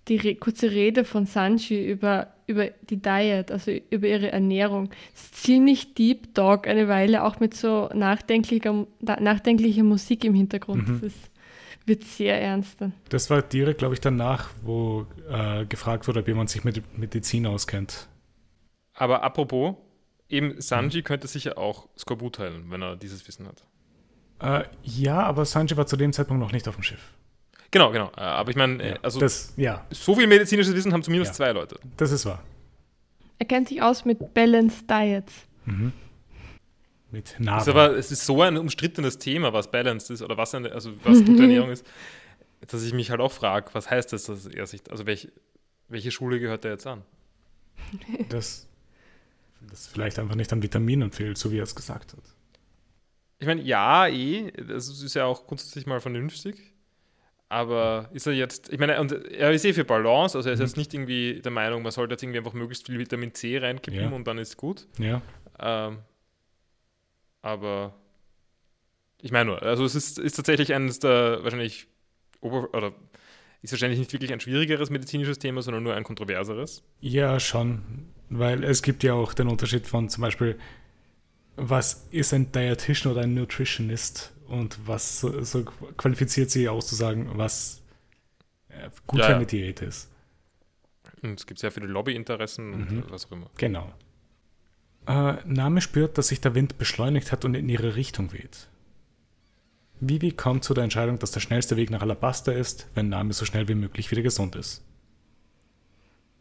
die 0.09 0.17
Re 0.17 0.37
kurze 0.37 0.71
Rede 0.71 1.05
von 1.05 1.27
Sanji 1.27 1.85
über, 1.91 2.29
über 2.47 2.69
die 2.89 2.99
Diet, 3.03 3.51
also 3.51 3.73
über 3.91 4.07
ihre 4.07 4.31
Ernährung. 4.31 4.91
Ziemlich 5.33 5.95
Deep 5.95 6.35
Talk 6.35 6.69
eine 6.69 6.87
Weile, 6.87 7.25
auch 7.25 7.41
mit 7.41 7.55
so 7.55 7.89
nachdenklicher, 7.93 8.87
nachdenklicher 9.01 9.83
Musik 9.83 10.25
im 10.25 10.35
Hintergrund. 10.35 10.87
Mhm. 10.89 10.93
Das 11.01 11.03
ist, 11.13 11.31
wird 11.87 12.05
sehr 12.05 12.41
ernst 12.41 12.81
dann. 12.81 12.93
Das 13.09 13.29
war 13.31 13.43
direkt, 13.43 13.79
glaube 13.79 13.95
ich, 13.95 14.01
danach, 14.01 14.51
wo 14.63 15.07
äh, 15.31 15.65
gefragt 15.67 16.07
wurde, 16.09 16.21
ob 16.21 16.29
jemand 16.29 16.51
sich 16.51 16.65
mit 16.65 16.99
Medizin 16.99 17.47
auskennt. 17.47 18.09
Aber 18.95 19.23
apropos, 19.23 19.75
eben 20.29 20.61
Sanji 20.61 21.03
könnte 21.03 21.27
sicher 21.29 21.59
auch 21.59 21.89
Skorbut 21.99 22.39
heilen, 22.39 22.67
wenn 22.71 22.83
er 22.83 22.97
dieses 22.97 23.27
Wissen 23.27 23.47
hat. 23.49 23.65
Äh, 24.41 24.69
ja, 24.83 25.21
aber 25.23 25.45
Sanji 25.45 25.77
war 25.77 25.87
zu 25.87 25.97
dem 25.97 26.13
Zeitpunkt 26.13 26.41
noch 26.43 26.53
nicht 26.53 26.69
auf 26.69 26.75
dem 26.75 26.83
Schiff. 26.83 27.13
Genau, 27.71 27.91
genau. 27.91 28.11
Äh, 28.17 28.21
aber 28.21 28.51
ich 28.51 28.57
meine, 28.57 28.91
Ja, 28.91 28.97
also 29.03 29.19
das, 29.21 29.55
ja, 29.57 29.87
so 29.91 30.15
viel 30.15 30.27
medizinisches 30.27 30.75
Wissen 30.75 30.93
haben 30.93 31.03
zumindest 31.03 31.31
Ja. 31.33 31.37
zwei 31.37 31.53
Leute. 31.53 31.79
das 31.97 32.11
ist 32.13 32.27
wahr. 32.27 32.43
Er 33.39 33.47
kennt 33.47 33.69
sich 33.69 33.83
aus 33.83 34.05
mit 34.05 34.35
Balanced 34.35 34.89
Diets. 34.91 35.33
Mhm. 35.65 35.93
Mit 37.13 37.31
Ist 37.33 37.41
Nahrung. 37.41 37.69
aber, 37.69 37.97
es 37.97 38.11
ist 38.11 38.27
so 38.27 38.43
ein 38.43 38.57
umstrittenes 38.57 39.19
Thema, 39.19 39.53
was 39.53 39.71
Balanced 39.71 40.11
ist 40.11 40.23
oder 40.23 40.37
was, 40.37 40.55
eine, 40.55 40.73
also 40.73 40.93
was 41.05 41.25
gute 41.25 41.43
Ernährung 41.45 41.71
ist, 41.71 41.87
dass 42.67 42.83
ich 42.83 42.93
mich 42.93 43.11
halt 43.11 43.21
auch 43.21 43.31
frage, 43.33 43.69
was 43.75 43.89
heißt 43.91 44.13
das, 44.13 44.25
dass 44.25 44.47
er 44.47 44.67
sich, 44.67 44.81
also 44.91 45.07
welche, 45.07 45.31
welche 45.89 46.11
Schule 46.11 46.41
gehört 46.41 46.65
er 46.65 46.73
jetzt 46.73 46.87
an? 46.87 47.03
das, 48.31 48.67
das 49.61 49.87
vielleicht 49.89 50.19
einfach 50.19 50.35
nicht 50.37 50.53
an 50.53 50.63
Vitaminen 50.63 51.13
fehlt, 51.13 51.37
so 51.39 51.53
wie 51.53 51.59
er 51.59 51.65
es 51.65 51.75
gesagt 51.75 52.15
hat. 52.15 52.23
Ich 53.39 53.47
meine, 53.47 53.61
ja, 53.63 54.07
eh, 54.07 54.51
das 54.53 54.89
ist 54.89 55.15
ja 55.15 55.25
auch 55.27 55.47
grundsätzlich 55.47 55.85
mal 55.87 56.01
vernünftig. 56.01 56.57
Aber 57.49 58.09
ist 58.15 58.27
er 58.27 58.33
jetzt, 58.33 58.73
ich 58.73 58.79
meine, 58.79 58.99
und 58.99 59.13
er 59.13 59.51
ist 59.53 59.65
eh 59.67 59.75
für 59.75 59.85
Balance, 59.85 60.39
also 60.39 60.49
er 60.49 60.55
ist 60.55 60.61
Mhm. 60.61 60.65
jetzt 60.67 60.77
nicht 60.79 60.95
irgendwie 60.95 61.41
der 61.43 61.53
Meinung, 61.53 61.83
man 61.83 61.93
sollte 61.93 62.15
jetzt 62.15 62.23
irgendwie 62.23 62.39
einfach 62.39 62.55
möglichst 62.55 62.87
viel 62.87 62.99
Vitamin 62.99 63.35
C 63.35 63.59
reinkippen 63.59 64.01
Ja. 64.01 64.09
und 64.09 64.27
dann 64.27 64.39
ist 64.39 64.57
gut. 64.57 64.87
Ja, 64.99 65.21
Ähm, 65.61 65.99
aber 67.43 67.95
ich 69.21 69.31
meine 69.31 69.47
nur, 69.51 69.63
also 69.63 69.85
es 69.85 69.95
ist, 69.95 70.19
ist 70.19 70.35
tatsächlich 70.35 70.73
eines 70.75 70.99
der 70.99 71.43
wahrscheinlich 71.45 71.87
ober 72.41 72.69
oder 72.75 72.93
ist 73.63 73.73
wahrscheinlich 73.73 73.99
nicht 74.01 74.13
wirklich 74.13 74.33
ein 74.33 74.41
schwierigeres 74.41 74.91
medizinisches 74.91 75.39
Thema, 75.39 75.63
sondern 75.63 75.83
nur 75.85 75.95
ein 75.95 76.03
kontroverseres. 76.05 76.83
ja, 77.01 77.39
schon. 77.39 78.09
Weil 78.35 78.65
es 78.65 78.83
gibt 78.83 79.03
ja 79.03 79.13
auch 79.13 79.35
den 79.35 79.47
Unterschied 79.49 79.87
von 79.87 80.09
zum 80.09 80.23
Beispiel, 80.23 80.59
was 81.57 82.09
ist 82.11 82.33
ein 82.33 82.51
Dietitian 82.51 83.13
oder 83.13 83.23
ein 83.23 83.35
Nutritionist 83.35 84.33
und 84.49 84.79
was 84.89 85.21
so, 85.21 85.65
qualifiziert 85.99 86.51
sie 86.51 86.67
auszusagen, 86.69 87.31
was 87.37 87.83
äh, 88.71 88.89
gut 89.07 89.21
Ja, 89.21 89.27
für 89.27 89.37
eine 89.37 89.47
Diät 89.47 89.83
ist. 89.83 90.11
Und 91.21 91.39
es 91.39 91.47
gibt 91.47 91.61
sehr 91.61 91.71
viele 91.71 91.87
Lobbyinteressen 91.87 92.71
Mhm. 92.71 93.03
und 93.03 93.11
was 93.11 93.27
auch 93.27 93.33
immer. 93.33 93.51
Genau. 93.59 93.93
Äh, 95.07 95.35
Name 95.47 95.81
spürt, 95.81 96.19
dass 96.19 96.29
sich 96.29 96.41
der 96.41 96.55
Wind 96.55 96.79
beschleunigt 96.79 97.33
hat 97.33 97.45
und 97.45 97.55
in 97.55 97.69
ihre 97.69 97.97
Richtung 97.97 98.33
weht. 98.33 98.69
Vivi 100.01 100.33
kommt 100.33 100.65
zu 100.65 100.75
der 100.75 100.85
Entscheidung, 100.85 101.19
dass 101.19 101.31
der 101.31 101.41
schnellste 101.41 101.77
Weg 101.77 101.91
nach 101.91 102.03
Alabasta 102.03 102.53
ist, 102.53 102.89
wenn 102.95 103.09
Name 103.09 103.33
so 103.33 103.45
schnell 103.45 103.69
wie 103.69 103.75
möglich 103.75 104.11
wieder 104.11 104.23
gesund 104.23 104.57
ist. 104.57 104.85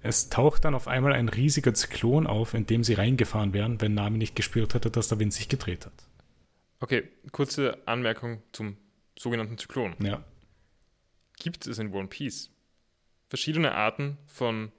Es 0.04 0.30
taucht 0.30 0.66
dann 0.66 0.74
auf 0.74 0.88
einmal 0.88 1.14
ein 1.14 1.30
riesiger 1.30 1.76
Zyklon 1.76 2.26
auf, 2.26 2.56
in 2.56 2.66
dem 2.66 2.84
sie 2.84 2.96
reingefahren 2.96 3.54
wären, 3.54 3.82
wenn 3.82 3.94
Name 3.94 4.18
nicht 4.18 4.36
gespürt 4.36 4.74
hätte, 4.74 4.90
dass 4.90 5.10
der 5.10 5.20
Wind 5.20 5.32
sich 5.34 5.48
gedreht 5.48 5.86
hat. 5.86 5.94
Okay, 6.80 7.08
kurze 7.32 7.78
Anmerkung 7.86 8.42
zum 8.52 8.78
sogenannten 9.18 9.60
Zyklon. 9.60 9.96
Ja. 10.00 10.24
Gibt 11.38 11.68
es 11.68 11.78
in 11.78 11.94
One 11.94 12.08
Piece 12.08 12.50
verschiedene 13.30 13.74
Arten 13.76 14.18
von 14.26 14.72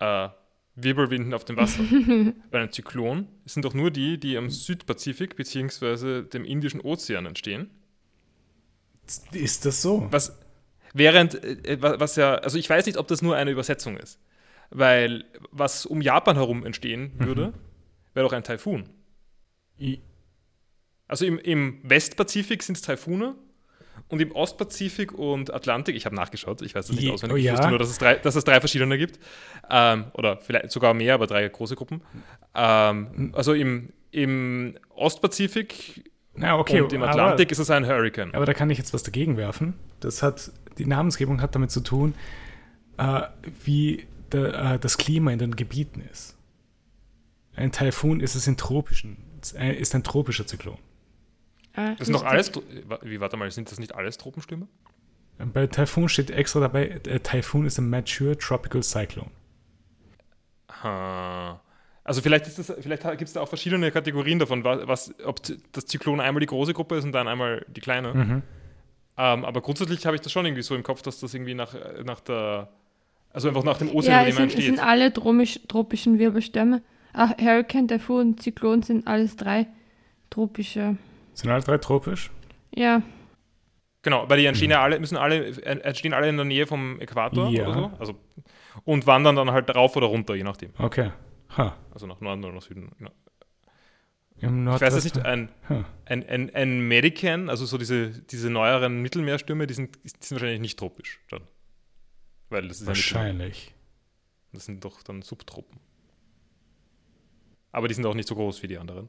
äh, 0.00 0.28
Wirbelwinden 0.76 1.34
auf 1.34 1.44
dem 1.44 1.56
Wasser? 1.56 1.82
Weil 2.50 2.62
ein 2.62 2.72
Zyklon 2.72 3.28
sind 3.44 3.64
doch 3.64 3.74
nur 3.74 3.90
die, 3.90 4.18
die 4.18 4.36
am 4.36 4.50
Südpazifik 4.50 5.36
bzw. 5.36 6.22
dem 6.22 6.44
Indischen 6.44 6.80
Ozean 6.80 7.26
entstehen. 7.26 7.70
Ist 9.32 9.66
das 9.66 9.82
so? 9.82 10.08
Was 10.10 10.38
während, 10.94 11.34
äh, 11.44 11.80
wa- 11.80 12.00
was 12.00 12.16
ja, 12.16 12.34
also 12.36 12.58
ich 12.58 12.68
weiß 12.68 12.86
nicht, 12.86 12.98
ob 12.98 13.06
das 13.08 13.22
nur 13.22 13.36
eine 13.36 13.50
Übersetzung 13.50 13.96
ist. 13.96 14.18
Weil 14.70 15.24
was 15.50 15.86
um 15.86 16.00
Japan 16.00 16.36
herum 16.36 16.64
entstehen 16.64 17.12
würde, 17.18 17.52
wäre 18.14 18.26
doch 18.26 18.32
ein 18.32 18.42
Taifun. 18.44 18.88
I- 19.78 20.00
Also 21.06 21.26
im, 21.26 21.38
im 21.38 21.80
Westpazifik 21.84 22.62
sind 22.62 22.76
es 22.76 22.82
Taifune 22.82 23.36
und 24.08 24.20
im 24.20 24.32
Ostpazifik 24.32 25.12
und 25.12 25.52
Atlantik, 25.52 25.96
ich 25.96 26.04
habe 26.06 26.14
nachgeschaut, 26.14 26.62
ich 26.62 26.74
weiß 26.74 26.86
das 26.86 26.96
nicht 26.96 27.04
Je- 27.06 27.10
auswendig, 27.12 27.34
oh 27.34 27.38
ich 27.38 27.44
ja? 27.44 27.52
wusste 27.52 27.68
nur, 27.68 27.78
dass 27.78 27.88
es 27.90 27.98
drei, 27.98 28.14
dass 28.16 28.36
es 28.36 28.44
drei 28.44 28.60
verschiedene 28.60 28.98
gibt. 28.98 29.18
Ähm, 29.70 30.04
oder 30.14 30.36
vielleicht 30.38 30.70
sogar 30.70 30.94
mehr, 30.94 31.14
aber 31.14 31.26
drei 31.26 31.48
große 31.48 31.74
Gruppen. 31.74 32.02
Ähm, 32.54 33.32
also 33.34 33.52
im, 33.54 33.90
im 34.10 34.76
Ostpazifik 34.94 36.10
Na, 36.34 36.58
okay, 36.58 36.80
und 36.80 36.92
im 36.92 37.02
aber- 37.02 37.10
Atlantik 37.12 37.50
ist 37.50 37.58
es 37.58 37.70
ein 37.70 37.86
Hurricane. 37.86 38.34
Aber 38.34 38.46
da 38.46 38.52
kann 38.54 38.70
ich 38.70 38.78
jetzt 38.78 38.92
was 38.94 39.02
dagegen 39.02 39.36
werfen. 39.36 39.74
Das 40.00 40.22
hat, 40.22 40.52
die 40.78 40.86
Namensgebung 40.86 41.40
hat 41.40 41.54
damit 41.54 41.70
zu 41.70 41.80
tun, 41.80 42.14
äh, 42.98 43.22
wie 43.64 44.06
der, 44.32 44.72
äh, 44.74 44.78
das 44.78 44.98
Klima 44.98 45.32
in 45.32 45.38
den 45.38 45.56
Gebieten 45.56 46.02
ist. 46.12 46.36
Ein 47.56 47.72
Taifun 47.72 48.20
ist 48.20 48.34
es 48.34 48.46
in 48.46 48.56
tropischen, 48.56 49.16
ist 49.40 49.94
ein 49.94 50.02
tropischer 50.02 50.46
Zyklon. 50.46 50.76
Ah, 51.74 51.94
Das 51.98 52.06
sind 52.06 52.14
doch 52.14 52.24
alles, 52.24 52.52
Tro- 52.52 52.62
wie, 53.02 53.20
warte 53.20 53.36
mal, 53.36 53.50
sind 53.50 53.70
das 53.70 53.78
nicht 53.78 53.94
alles 53.94 54.16
Tropenstürme? 54.18 54.68
Bei 55.52 55.66
Taifun 55.66 56.08
steht 56.08 56.30
extra 56.30 56.60
dabei, 56.60 57.00
äh, 57.06 57.18
Taifun 57.20 57.66
ist 57.66 57.78
a 57.78 57.82
mature 57.82 58.38
tropical 58.38 58.82
cyclone. 58.82 59.30
Ha. 60.82 61.60
Also 62.04 62.20
vielleicht 62.20 62.46
ist 62.46 62.58
das, 62.58 62.72
vielleicht 62.80 63.02
gibt 63.02 63.22
es 63.22 63.32
da 63.32 63.40
auch 63.40 63.48
verschiedene 63.48 63.90
Kategorien 63.90 64.38
davon, 64.38 64.62
was, 64.62 65.14
ob 65.24 65.40
das 65.72 65.86
Zyklon 65.86 66.20
einmal 66.20 66.40
die 66.40 66.46
große 66.46 66.74
Gruppe 66.74 66.96
ist 66.96 67.04
und 67.04 67.12
dann 67.12 67.26
einmal 67.28 67.64
die 67.68 67.80
kleine. 67.80 68.12
Mhm. 68.14 68.42
Ähm, 69.16 69.44
aber 69.44 69.60
grundsätzlich 69.62 70.04
habe 70.04 70.14
ich 70.16 70.20
das 70.22 70.30
schon 70.30 70.44
irgendwie 70.44 70.62
so 70.62 70.74
im 70.74 70.82
Kopf, 70.82 71.00
dass 71.02 71.20
das 71.20 71.32
irgendwie 71.32 71.54
nach, 71.54 71.74
nach 72.04 72.20
der, 72.20 72.68
also 73.32 73.48
einfach 73.48 73.64
nach 73.64 73.78
dem 73.78 73.88
Ozean, 73.94 74.12
ja, 74.12 74.28
es 74.28 74.36
sind, 74.36 74.48
es 74.48 74.54
entsteht. 74.54 74.64
sind 74.76 74.80
alle 74.86 75.12
tropisch, 75.12 75.60
tropischen 75.66 76.18
Wirbelstürme. 76.18 76.82
Ach, 77.14 77.32
Hurricane, 77.38 77.88
Taifun, 77.88 78.36
Zyklon 78.38 78.82
sind 78.82 79.06
alles 79.06 79.36
drei 79.36 79.66
tropische. 80.30 80.96
Sind 81.34 81.50
alle 81.50 81.62
drei 81.62 81.78
tropisch? 81.78 82.30
Ja, 82.74 83.02
Genau, 84.02 84.28
weil 84.28 84.38
die 84.38 84.44
entstehen 84.44 84.68
Mhm. 84.68 84.72
ja 84.72 84.82
alle, 84.82 85.00
müssen 85.00 85.16
alle, 85.16 85.46
äh, 85.46 85.80
entstehen 85.80 86.12
alle 86.12 86.28
in 86.28 86.36
der 86.36 86.44
Nähe 86.44 86.66
vom 86.66 87.00
Äquator 87.00 87.48
Ja. 87.48 87.62
oder 87.66 87.74
so. 87.74 87.92
Also, 87.98 88.14
und 88.84 89.06
wandern 89.06 89.34
dann 89.36 89.50
halt 89.50 89.74
rauf 89.74 89.96
oder 89.96 90.08
runter, 90.08 90.34
je 90.34 90.42
nachdem. 90.44 90.72
Okay. 90.76 91.10
Ha. 91.56 91.74
Also 91.90 92.06
nach 92.06 92.20
Norden 92.20 92.44
oder 92.44 92.52
nach 92.52 92.60
Süden. 92.62 92.90
Ja. 93.00 93.08
Im 94.40 94.68
Ich 94.68 94.80
weiß 94.80 94.92
jetzt 94.94 95.04
nicht, 95.04 95.24
ein, 95.24 95.48
Hm. 95.68 95.86
ein, 96.04 96.28
ein, 96.28 96.54
ein 96.54 96.80
Medican, 96.86 97.48
also 97.48 97.64
so 97.64 97.78
diese, 97.78 98.10
diese 98.10 98.50
neueren 98.50 99.00
Mittelmeerstürme, 99.00 99.66
die 99.66 99.72
sind, 99.72 99.96
die 100.04 100.08
sind 100.10 100.32
wahrscheinlich 100.32 100.60
nicht 100.60 100.78
tropisch 100.78 101.20
dann. 101.30 101.40
Weil 102.50 102.68
das 102.68 102.78
ist 102.78 102.82
ja. 102.82 102.88
Wahrscheinlich. 102.88 103.72
Das 104.52 104.66
sind 104.66 104.84
doch 104.84 105.02
dann 105.02 105.22
Subtropen. 105.22 105.80
Aber 107.72 107.88
die 107.88 107.94
sind 107.94 108.04
auch 108.04 108.14
nicht 108.14 108.28
so 108.28 108.34
groß 108.34 108.62
wie 108.62 108.66
die 108.66 108.76
anderen. 108.76 109.08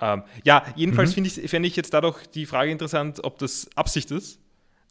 Ähm, 0.00 0.22
ja, 0.44 0.64
jedenfalls 0.76 1.10
Mhm. 1.10 1.14
finde 1.26 1.30
ich, 1.30 1.50
fände 1.50 1.66
ich 1.68 1.76
jetzt 1.76 1.92
dadurch 1.92 2.26
die 2.28 2.46
Frage 2.46 2.70
interessant, 2.70 3.24
ob 3.24 3.38
das 3.38 3.68
Absicht 3.74 4.10
ist 4.10 4.38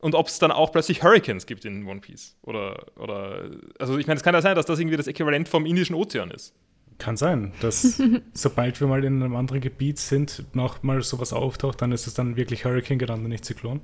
und 0.01 0.15
ob 0.15 0.27
es 0.27 0.37
dann 0.39 0.51
auch 0.51 0.71
plötzlich 0.71 1.01
Hurricanes 1.03 1.45
gibt 1.45 1.63
in 1.65 1.85
One 1.87 2.01
Piece. 2.01 2.35
Oder, 2.41 2.85
oder 2.97 3.49
also 3.79 3.97
ich 3.97 4.07
meine, 4.07 4.17
es 4.17 4.23
kann 4.23 4.33
ja 4.35 4.41
sein, 4.41 4.55
dass 4.55 4.65
das 4.65 4.79
irgendwie 4.79 4.97
das 4.97 5.07
Äquivalent 5.07 5.47
vom 5.47 5.65
Indischen 5.65 5.95
Ozean 5.95 6.29
ist. 6.31 6.53
Kann 6.97 7.15
sein, 7.15 7.53
dass 7.61 8.01
sobald 8.33 8.79
wir 8.81 8.87
mal 8.87 9.03
in 9.03 9.21
einem 9.23 9.35
anderen 9.35 9.61
Gebiet 9.61 9.99
sind, 9.99 10.43
noch 10.53 10.83
mal 10.83 11.01
sowas 11.03 11.31
auftaucht, 11.31 11.81
dann 11.81 11.91
ist 11.91 12.07
es 12.07 12.13
dann 12.15 12.35
wirklich 12.35 12.65
Hurricane 12.65 12.97
genannt 12.99 13.23
und 13.23 13.29
nicht 13.29 13.45
Zyklon. 13.45 13.81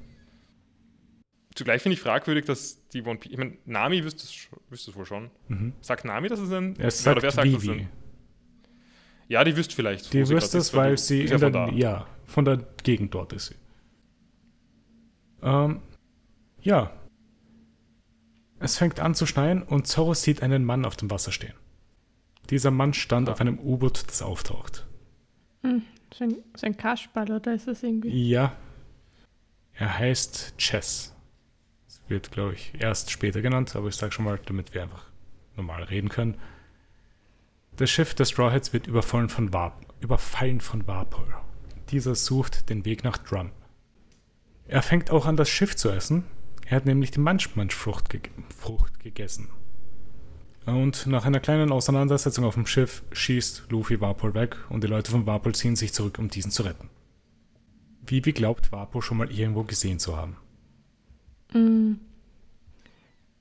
Zugleich 1.55 1.83
finde 1.83 1.93
ich 1.93 2.01
fragwürdig, 2.01 2.45
dass 2.45 2.85
die 2.89 3.03
One 3.03 3.19
Piece, 3.19 3.31
ich 3.31 3.37
meine, 3.37 3.53
Nami 3.65 4.03
wüsste 4.03 4.25
es, 4.71 4.95
wohl 4.95 5.05
schon. 5.05 5.29
Mhm. 5.47 5.73
Sagt 5.81 6.03
Nami, 6.03 6.27
dass 6.27 6.39
es 6.39 6.51
ein, 6.51 6.75
oder 6.75 6.89
sagt 6.89 7.21
wer 7.21 7.31
sagt 7.31 7.53
das 7.53 7.61
Vivi. 7.63 7.77
denn? 7.77 7.89
Ja, 9.27 9.43
die 9.43 9.55
wüsste 9.55 9.75
vielleicht. 9.75 10.13
Die 10.13 10.27
wüsste 10.29 10.57
es, 10.57 10.73
weil 10.73 10.97
sie 10.97 11.21
in 11.21 11.27
ja 11.27 11.37
der, 11.37 11.51
von 11.67 11.77
ja, 11.77 12.07
von 12.25 12.45
der 12.45 12.57
Gegend 12.83 13.13
dort 13.13 13.33
ist 13.33 13.47
sie. 13.47 13.55
Ähm, 15.41 15.81
ja. 16.61 16.91
Es 18.59 18.77
fängt 18.77 18.99
an 18.99 19.13
zu 19.15 19.25
schneien 19.25 19.61
und 19.63 19.87
Zorro 19.87 20.13
sieht 20.13 20.41
einen 20.41 20.63
Mann 20.63 20.85
auf 20.85 20.95
dem 20.95 21.11
Wasser 21.11 21.31
stehen. 21.31 21.53
Dieser 22.49 22.71
Mann 22.71 22.93
stand 22.93 23.27
Ah. 23.29 23.33
auf 23.33 23.41
einem 23.41 23.59
U-Boot, 23.59 24.07
das 24.07 24.21
auftaucht. 24.21 24.85
so 25.63 25.69
ein, 26.23 26.35
so 26.55 26.65
ein 26.65 26.77
Kasperl 26.77 27.31
oder 27.31 27.53
ist 27.55 27.67
das 27.67 27.83
irgendwie? 27.83 28.29
Ja. 28.29 28.55
Er 29.73 29.97
heißt 29.97 30.55
Chess. 30.57 31.15
Das 31.87 32.01
wird, 32.07 32.31
glaube 32.31 32.53
ich, 32.53 32.73
erst 32.79 33.11
später 33.11 33.41
genannt, 33.41 33.75
aber 33.75 33.87
ich 33.87 33.95
sage 33.95 34.11
schon 34.11 34.25
mal, 34.25 34.39
damit 34.45 34.73
wir 34.73 34.83
einfach 34.83 35.05
normal 35.55 35.83
reden 35.83 36.09
können. 36.09 36.35
Das 37.77 37.89
Schiff 37.89 38.13
der 38.13 38.25
Straw 38.25 38.51
Hats 38.51 38.71
wird 38.73 38.87
überfallen 38.87 39.29
von, 39.29 39.51
Vap 39.51 39.73
überfallen 39.99 40.61
von 40.61 40.87
Vapor. 40.87 41.43
Dieser 41.89 42.15
sucht 42.15 42.69
den 42.69 42.85
Weg 42.85 43.03
nach 43.03 43.17
Drum. 43.17 43.51
Er 44.67 44.81
fängt 44.81 45.09
auch 45.11 45.25
an, 45.25 45.37
das 45.37 45.49
Schiff 45.49 45.75
zu 45.75 45.89
essen. 45.89 46.23
Er 46.65 46.77
hat 46.77 46.85
nämlich 46.85 47.11
die 47.11 47.19
Manchmanchfrucht 47.19 48.09
ge 48.09 48.21
gegessen. 48.99 49.49
Und 50.65 51.07
nach 51.07 51.25
einer 51.25 51.41
kleinen 51.41 51.71
Auseinandersetzung 51.71 52.45
auf 52.45 52.53
dem 52.53 52.65
Schiff 52.65 53.03
schießt 53.11 53.65
Luffy 53.69 53.99
Vapor 53.99 54.33
weg 54.33 54.55
und 54.69 54.83
die 54.83 54.87
Leute 54.87 55.11
von 55.11 55.25
Vapor 55.25 55.53
ziehen 55.53 55.75
sich 55.75 55.93
zurück, 55.93 56.19
um 56.19 56.29
diesen 56.29 56.51
zu 56.51 56.63
retten. 56.63 56.89
Vivi 58.05 58.33
glaubt, 58.33 58.71
Vapo 58.71 59.01
schon 59.01 59.17
mal 59.17 59.31
irgendwo 59.31 59.63
gesehen 59.63 59.99
zu 59.99 60.17
haben. 60.17 60.37
Mm. 61.53 61.99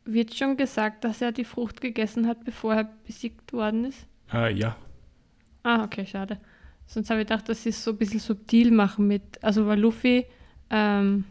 Wird 0.05 0.35
schon 0.35 0.57
gesagt, 0.57 1.05
dass 1.05 1.20
er 1.20 1.33
die 1.33 1.45
Frucht 1.45 1.80
gegessen 1.80 2.26
hat, 2.26 2.45
bevor 2.45 2.74
er 2.74 2.85
besiegt 3.07 3.53
worden 3.53 3.85
ist? 3.85 4.07
Äh, 4.33 4.53
ja. 4.55 4.76
Ah, 5.62 5.85
okay, 5.85 6.07
schade. 6.07 6.39
Sonst 6.87 7.11
habe 7.11 7.20
ich 7.20 7.26
gedacht, 7.28 7.49
dass 7.49 7.62
sie 7.62 7.68
es 7.70 7.83
so 7.85 7.93
ein 7.93 7.97
bisschen 7.97 8.20
subtil 8.20 8.70
machen 8.70 9.07
mit, 9.07 9.22
also 9.43 9.66
weil 9.66 9.78
Luffy 9.80 10.26
ähm, 10.70 11.24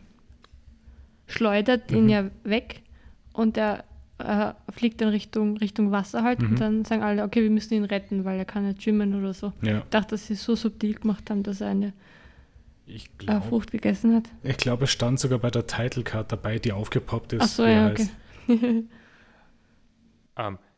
schleudert 1.28 1.92
ihn 1.92 2.04
Mhm. 2.06 2.10
ja 2.10 2.24
weg 2.44 2.82
und 3.34 3.58
er 3.58 3.84
äh, 4.18 4.54
fliegt 4.72 5.02
dann 5.02 5.10
Richtung, 5.10 5.58
Richtung 5.58 5.92
Wasser 5.92 6.24
halt 6.24 6.42
Mhm. 6.42 6.50
und 6.50 6.60
dann 6.62 6.86
sagen 6.86 7.02
alle, 7.04 7.24
okay, 7.24 7.42
wir 7.42 7.50
müssen 7.50 7.74
ihn 7.74 7.86
retten, 7.86 8.24
weil 8.24 8.38
er 8.38 8.46
kann 8.46 8.68
nicht 8.68 8.84
schwimmen 8.84 9.16
oder 9.16 9.34
so. 9.34 9.52
Ja, 9.62 9.80
Ich 9.80 9.84
dachte, 9.86 10.12
dass 10.12 10.28
sie 10.28 10.34
es 10.34 10.44
so 10.44 10.56
subtil 10.56 10.94
gemacht 10.96 11.30
haben, 11.30 11.42
dass 11.44 11.60
er 11.62 11.70
eine 11.70 11.94
ich 12.86 13.06
äh, 13.06 13.10
glaube, 13.26 13.48
Frucht 13.48 13.72
gegessen 13.72 14.14
hat. 14.16 14.26
ich 14.44 14.58
glaube, 14.58 14.84
es 14.86 14.92
stand 14.92 15.20
sogar 15.20 15.40
bei 15.40 15.50
der 15.50 15.66
Title 15.68 16.04
Card 16.04 16.32
dabei, 16.32 16.60
die 16.60 16.72
aufgepoppt 16.72 17.34
ist. 17.34 17.42
Ach 17.42 17.48
so, 17.48 17.66
ja, 17.66 17.88
okay. 17.90 18.08
heißt. 18.48 18.84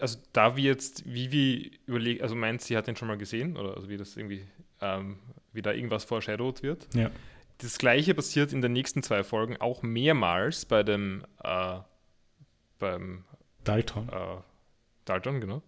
Also 0.00 0.18
da 0.32 0.56
wie 0.56 0.62
jetzt 0.64 1.12
Vivi 1.12 1.72
überlegt, 1.86 2.22
also 2.22 2.34
meint, 2.34 2.62
sie 2.62 2.76
hat 2.76 2.86
den 2.86 2.96
schon 2.96 3.08
mal 3.08 3.18
gesehen 3.18 3.56
oder 3.56 3.76
also 3.76 3.88
wie 3.88 3.96
das 3.96 4.16
irgendwie, 4.16 4.44
ähm, 4.80 5.18
wie 5.52 5.62
da 5.62 5.72
irgendwas 5.72 6.04
foreshadowed 6.04 6.62
wird. 6.62 6.86
Ja. 6.94 7.10
Das 7.58 7.78
gleiche 7.78 8.14
passiert 8.14 8.52
in 8.52 8.62
den 8.62 8.72
nächsten 8.72 9.02
zwei 9.02 9.24
Folgen 9.24 9.56
auch 9.56 9.82
mehrmals 9.82 10.64
bei 10.66 10.84
dem 10.84 11.24
äh, 11.42 11.78
beim 12.78 13.24
Dalton. 13.64 14.08
äh, 14.08 14.36
Dalton, 15.04 15.40
genau. 15.40 15.62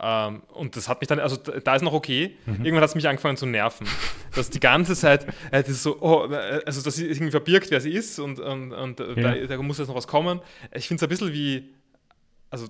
Ähm, 0.00 0.42
und 0.52 0.76
das 0.76 0.88
hat 0.88 1.00
mich 1.00 1.08
dann, 1.08 1.18
also 1.18 1.36
da 1.36 1.74
ist 1.74 1.82
noch 1.82 1.92
okay. 1.92 2.36
Irgendwann 2.46 2.76
hat 2.82 2.88
es 2.90 2.94
mich 2.94 3.08
angefangen 3.08 3.36
zu 3.36 3.46
nerven. 3.46 3.86
Dass 4.34 4.48
die 4.48 4.60
ganze 4.60 4.94
Zeit, 4.94 5.26
äh, 5.50 5.60
das 5.62 5.68
ist 5.70 5.82
so, 5.82 6.00
oh, 6.00 6.26
äh, 6.30 6.62
also 6.64 6.82
dass 6.82 6.94
sie 6.94 7.06
irgendwie 7.06 7.30
verbirgt, 7.32 7.70
wer 7.72 7.80
sie 7.80 7.92
ist 7.92 8.18
und, 8.20 8.38
und, 8.38 8.72
und 8.72 9.00
äh, 9.00 9.20
Ja. 9.20 9.34
da, 9.34 9.56
da 9.56 9.62
muss 9.62 9.78
jetzt 9.78 9.88
noch 9.88 9.96
was 9.96 10.06
kommen. 10.06 10.40
Ich 10.72 10.86
finde 10.86 10.98
es 11.00 11.02
ein 11.02 11.08
bisschen 11.08 11.32
wie, 11.32 11.74
also 12.50 12.68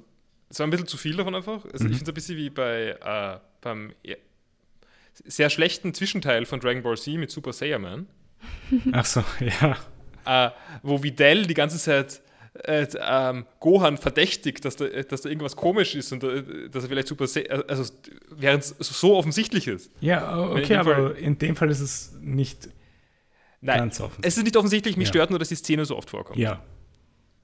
es 0.51 0.59
war 0.59 0.67
ein 0.67 0.71
bisschen 0.71 0.87
zu 0.87 0.97
viel 0.97 1.17
davon 1.17 1.35
einfach. 1.35 1.65
Also 1.73 1.85
Mhm. 1.85 1.91
Ich 1.93 1.97
finde 1.99 2.03
es 2.05 2.09
ein 2.09 2.15
bisschen 2.15 2.37
wie 2.37 2.51
bei 2.51 2.91
äh, 3.01 3.39
beim 3.61 3.93
ja, 4.03 4.17
sehr 5.27 5.51
schlechten 5.51 5.95
Zwischenteil 5.95 6.47
von 6.47 6.61
Dragon 6.61 6.83
Ball 6.83 6.97
Z 6.97 7.15
mit 7.17 7.31
Super 7.31 7.53
Saiyaman 7.53 8.07
Ach 8.93 9.05
so, 9.05 9.23
ja. 9.41 10.47
äh, 10.47 10.51
wo 10.83 11.03
Videl 11.03 11.47
die 11.47 11.55
ganze 11.55 11.79
Zeit 11.79 12.21
äh, 12.65 12.87
ähm, 13.01 13.45
Gohan 13.61 13.99
verdächtigt, 13.99 14.65
dass 14.65 14.77
da, 14.77 14.87
dass 14.87 15.23
da 15.23 15.29
irgendwas 15.29 15.55
komisch 15.57 15.95
ist 15.95 16.13
und 16.13 16.23
äh, 16.25 16.69
dass 16.71 16.85
er 16.85 16.89
vielleicht 16.89 17.09
super, 17.09 17.27
se- 17.27 17.45
also 17.69 17.93
während 18.31 18.63
es 18.65 18.75
so 18.79 19.17
offensichtlich 19.17 19.67
ist. 19.69 19.91
Ja, 20.01 20.45
In 20.53 20.59
okay, 20.59 20.67
Fall- 20.67 20.79
aber 20.79 21.17
in 21.19 21.39
dem 21.39 21.57
Fall 21.57 21.71
ist 21.71 21.81
es 21.81 22.15
nicht 22.21 22.69
Nein, 23.61 23.79
ganz 23.79 24.01
offen. 24.01 24.23
es 24.23 24.37
ist 24.39 24.45
nicht 24.45 24.57
offensichtlich, 24.57 24.97
mich 24.97 25.09
Ja. 25.09 25.13
stört 25.15 25.31
nur, 25.31 25.39
dass 25.39 25.49
die 25.49 25.57
Szene 25.57 25.85
so 25.85 25.97
oft 25.97 26.11
vorkommt. 26.11 26.39
Ja, 26.39 26.63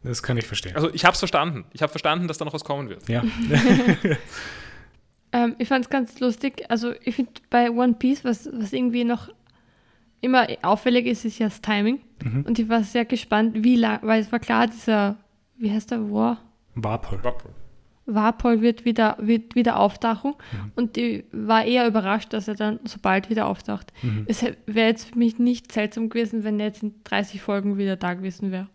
das 0.05 0.23
kann 0.23 0.37
ich 0.37 0.47
verstehen. 0.47 0.77
Also 0.77 0.93
ich 0.93 1.05
habe 1.05 1.15
es 1.15 1.19
verstanden. 1.19 1.65
Ich 1.73 1.83
habe 1.83 1.91
verstanden, 1.91 2.29
dass 2.29 2.39
da 2.39 2.45
noch 2.45 2.55
was 2.55 2.65
kommen 2.65 2.89
wird. 2.89 3.09
Ja, 3.09 3.23
Ähm, 5.35 5.57
ich 5.59 5.69
fand 5.69 5.85
es 5.85 5.91
ganz 5.91 6.21
lustig. 6.21 6.65
Also 6.71 6.93
ich 7.03 7.17
finde 7.17 7.33
bei 7.51 7.69
One 7.71 7.95
Piece, 7.95 8.25
was, 8.25 8.49
was 8.53 8.73
irgendwie 8.73 9.03
noch 9.03 9.29
immer 10.21 10.47
auffällig 10.63 11.07
ist, 11.07 11.25
ist 11.25 11.41
ja 11.41 11.49
das 11.49 11.61
Timing. 11.61 12.01
Mhm. 12.23 12.45
Und 12.47 12.59
ich 12.59 12.69
war 12.69 12.85
sehr 12.85 13.05
gespannt, 13.05 13.65
wie 13.65 13.77
lang, 13.77 13.99
weil 14.03 14.21
es 14.21 14.31
war 14.31 14.39
klar, 14.39 14.69
dieser, 14.69 15.17
wie 15.59 15.73
heißt 15.73 15.91
der, 15.91 16.11
War? 16.11 16.41
Warpol. 16.77 17.21
Warpol 18.07 18.61
wird 18.61 18.85
wieder, 18.85 19.17
wird 19.19 19.57
wieder 19.57 19.79
auftauchen. 19.79 20.35
Mhm. 20.53 20.73
Und 20.77 20.97
ich 20.97 21.25
war 21.33 21.65
eher 21.65 21.89
überrascht, 21.89 22.33
dass 22.33 22.47
er 22.47 22.55
dann 22.55 22.79
so 22.85 22.99
bald 23.03 23.29
wieder 23.29 23.47
auftaucht. 23.47 23.93
Mhm. 24.03 24.27
Es 24.29 24.43
wäre 24.43 24.89
jetzt 24.89 25.11
für 25.11 25.19
mich 25.19 25.41
nicht 25.41 25.73
seltsam 25.73 26.11
gewesen, 26.11 26.45
wenn 26.45 26.61
er 26.61 26.67
jetzt 26.67 26.85
in 26.85 26.95
30 27.03 27.43
Folgen 27.43 27.77
wieder 27.77 27.97
da 27.97 28.15
gewesen 28.15 28.53
wäre. 28.53 28.69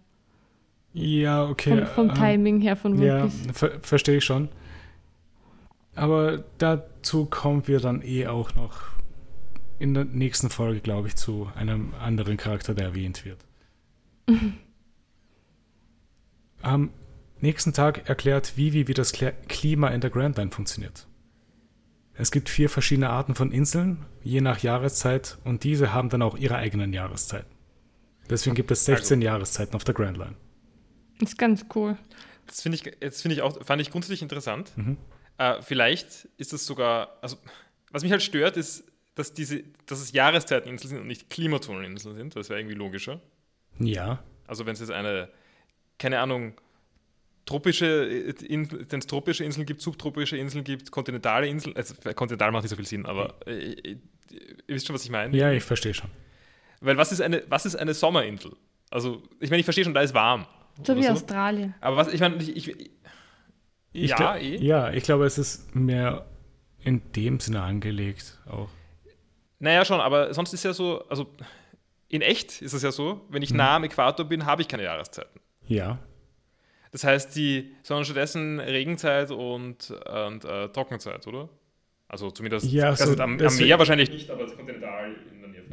Ja, 0.94 1.46
okay. 1.48 1.86
Vom, 1.86 1.88
vom 1.88 2.10
ähm, 2.10 2.16
Timing 2.16 2.62
her 2.62 2.76
von 2.76 2.94
One 2.94 3.06
Ja, 3.06 3.30
ver 3.54 3.80
verstehe 3.82 4.18
ich 4.18 4.26
schon. 4.26 4.50
Aber 5.96 6.44
dazu 6.58 7.26
kommen 7.26 7.68
wir 7.68 7.80
dann 7.80 8.02
eh 8.02 8.28
auch 8.28 8.56
noch 8.56 8.90
in 9.80 9.94
der 9.94 10.06
nächsten 10.06 10.50
Folge, 10.50 10.80
glaube 10.82 11.08
ich, 11.08 11.16
zu 11.16 11.50
einem 11.56 11.94
anderen 12.00 12.38
Charakter, 12.38 12.74
der 12.74 12.86
erwähnt 12.86 13.26
wird. 13.26 13.46
Am 16.62 16.90
nächsten 17.40 17.74
Tag 17.74 18.10
erklärt 18.10 18.58
Vivi, 18.58 18.88
wie 18.88 18.94
das 18.94 19.14
Klima 19.48 19.90
in 19.90 20.02
der 20.02 20.10
Grand 20.10 20.38
Line 20.38 20.52
funktioniert. 20.52 21.08
Es 22.14 22.32
gibt 22.32 22.50
vier 22.50 22.70
verschiedene 22.70 23.10
Arten 23.10 23.34
von 23.34 23.52
Inseln, 23.52 24.06
je 24.24 24.42
nach 24.42 24.60
Jahreszeit, 24.60 25.38
und 25.46 25.64
diese 25.64 25.94
haben 25.94 26.10
dann 26.10 26.22
auch 26.22 26.38
ihre 26.38 26.58
eigenen 26.58 26.92
Jahreszeiten. 26.92 27.50
Deswegen 28.30 28.56
gibt 28.56 28.72
es 28.72 28.84
16 28.84 29.22
Jahreszeiten 29.22 29.74
auf 29.76 29.86
der 29.86 29.96
Grand 29.96 30.18
Line. 30.18 30.36
Ist 31.22 31.38
ganz 31.38 31.66
cool. 31.76 31.98
Das 32.48 32.62
finde 32.62 32.78
ich, 32.78 33.00
das 33.00 33.22
finde 33.22 33.36
ich 33.36 33.42
auch, 33.42 33.64
fand 33.66 33.82
ich 33.82 33.92
grundsätzlich 33.92 34.22
interessant. 34.22 34.72
Mhm. 34.76 34.98
Äh, 35.38 35.62
vielleicht 35.62 36.26
ist 36.38 36.54
es 36.54 36.66
sogar, 36.66 37.18
also 37.22 37.38
was 37.92 38.04
mich 38.04 38.12
halt 38.12 38.24
stört, 38.24 38.58
ist, 38.58 38.84
dass 39.16 39.34
diese, 39.34 39.64
dass 39.86 40.00
es 40.00 40.12
Jahreszeiteninseln 40.12 40.90
sind 40.90 41.00
und 41.02 41.08
nicht 41.08 41.30
Klimazoneninseln 41.30 42.16
sind. 42.16 42.36
Das 42.36 42.50
wäre 42.50 42.60
irgendwie 42.60 42.76
logischer. 42.76 43.20
Ja, 43.80 44.24
Also 44.48 44.66
wenn 44.66 44.74
es 44.74 44.80
jetzt 44.80 44.92
eine, 44.92 45.30
keine 45.98 46.20
Ahnung, 46.20 46.54
tropische, 47.46 48.34
wenn 48.50 49.00
es 49.00 49.08
tropische 49.08 49.44
Inseln 49.44 49.66
gibt, 49.66 49.82
subtropische 49.82 50.38
Inseln 50.38 50.64
gibt, 50.64 50.92
kontinentale 50.92 51.48
Inseln, 51.48 51.76
also 51.76 51.96
kontinental 52.16 52.52
macht 52.52 52.64
nicht 52.64 52.70
so 52.70 52.76
viel 52.76 52.86
Sinn, 52.86 53.06
aber 53.06 53.36
äh, 53.48 53.74
äh, 53.74 53.98
ihr 54.32 54.76
wisst 54.76 54.88
schon, 54.88 54.94
was 54.94 55.04
ich 55.04 55.10
meine. 55.12 55.36
ja, 55.36 55.52
ich 55.52 55.64
verstehe 55.64 55.94
schon. 55.94 56.10
Weil 56.82 56.98
was 56.98 57.12
ist 57.12 57.22
eine, 57.22 57.44
was 57.50 57.66
ist 57.66 57.76
eine 57.76 57.94
Sommerinsel? 57.94 58.56
Also, 58.90 59.24
ich 59.40 59.50
meine, 59.50 59.60
ich 59.60 59.66
verstehe 59.66 59.84
schon, 59.84 59.94
da 59.94 60.02
ist 60.02 60.14
warm. 60.14 60.46
So 60.84 60.96
wie 60.96 61.08
Australien. 61.10 61.76
Aber 61.82 61.98
was, 61.98 62.08
ich 62.14 62.20
meine, 62.20 62.36
ich, 62.38 62.56
ich, 62.56 62.92
Ich 63.92 64.10
Ja, 64.12 64.16
glaub- 64.16 64.36
eh. 64.42 64.58
Ja, 64.58 64.92
ich 64.92 65.04
glaube, 65.04 65.26
es 65.26 65.38
ist 65.38 65.74
mehr 65.76 66.26
in 66.82 67.02
dem 67.14 67.40
Sinne 67.40 67.62
angelegt 67.62 68.38
auch. 68.50 68.70
naja, 69.60 69.84
schon, 69.84 70.00
aber 70.00 70.34
sonst 70.34 70.54
ist 70.54 70.64
ja 70.64 70.74
so, 70.74 71.04
also 71.10 71.28
in 72.08 72.22
echt 72.22 72.62
ist 72.62 72.74
es 72.74 72.82
ja 72.84 72.92
so, 72.92 73.26
wenn 73.30 73.42
ich 73.42 73.54
nah 73.54 73.76
am 73.76 73.84
Äquator 73.84 74.26
bin, 74.26 74.46
habe 74.46 74.62
ich 74.62 74.68
keine 74.68 74.84
Jahreszeiten. 74.84 75.40
Ja, 75.68 76.00
Das 76.92 77.04
heißt, 77.04 77.36
die, 77.36 77.76
sondern 77.84 78.06
stattdessen 78.06 78.60
Regenzeit 78.60 79.30
und, 79.32 79.92
und 79.92 80.46
äh, 80.46 80.70
Trockenzeit, 80.70 81.28
oder? 81.28 81.50
Also 82.08 82.32
zumindest 82.32 82.72
Ja, 82.72 82.90
das 82.92 83.00
so 83.02 83.12
am, 83.22 83.40
am 83.40 83.58
Meer 83.58 83.78
wahrscheinlich 83.78 84.10
nicht, 84.10 84.30
aber 84.32 84.46
kontinental 84.48 85.16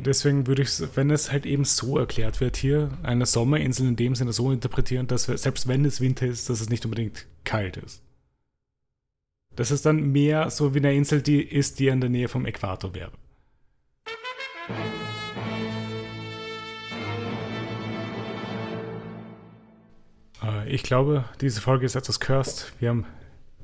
deswegen 0.07 0.47
würde 0.47 0.63
ich, 0.63 0.81
wenn 0.95 1.11
es 1.11 1.31
halt 1.31 1.45
eben 1.45 1.65
so 1.65 1.99
erklärt 1.99 2.41
wird, 2.41 2.57
hier 2.57 2.97
eine 3.03 3.27
Sommerinsel 3.27 3.87
in 3.87 3.97
dem 3.97 4.15
Sinne 4.15 4.33
so 4.33 4.51
interpretieren, 4.51 5.07
dass 5.07 5.29
wir, 5.29 5.37
selbst 5.37 5.69
wenn 5.69 5.85
es 5.85 6.01
Winter 6.01 6.27
ist, 6.27 6.49
dass 6.49 6.61
es 6.61 6.71
nicht 6.71 6.85
unbedingt 6.85 7.27
kalt 7.45 7.77
ist. 7.77 8.03
Das 9.55 9.71
ist 9.71 9.87
dann 9.87 10.13
mehr 10.13 10.51
so 10.51 10.75
wie 10.75 10.79
eine 10.79 10.95
Insel, 10.95 11.23
die 11.23 11.43
ist, 11.43 11.79
die 11.79 11.89
in 11.89 12.01
der 12.01 12.11
Nähe 12.11 12.29
vom 12.29 12.47
Äquator 12.47 12.95
wäre. 12.95 13.13
Äh, 20.43 20.75
Ich 20.75 20.83
glaube, 20.83 21.25
diese 21.41 21.61
Folge 21.61 21.87
ist 21.87 21.95
etwas 21.95 22.21
cursed. 22.21 22.73
Wir 22.81 22.91
haben 22.91 23.07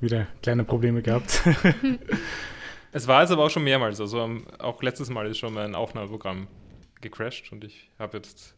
wieder 0.00 0.26
kleine 0.42 0.64
Probleme 0.64 1.02
gehabt. 1.02 1.42
Es 2.92 3.08
war 3.08 3.22
jetzt 3.22 3.30
aber 3.30 3.44
auch 3.44 3.50
schon 3.50 3.64
mehrmals, 3.64 4.00
also 4.00 4.28
auch 4.58 4.82
letztes 4.82 5.08
Mal 5.10 5.26
ist 5.26 5.38
schon 5.38 5.54
mein 5.54 5.74
Aufnahmeprogramm 5.74 6.46
gecrashed 7.00 7.50
und 7.52 7.64
ich 7.64 7.88
habe 7.98 8.18
jetzt 8.18 8.54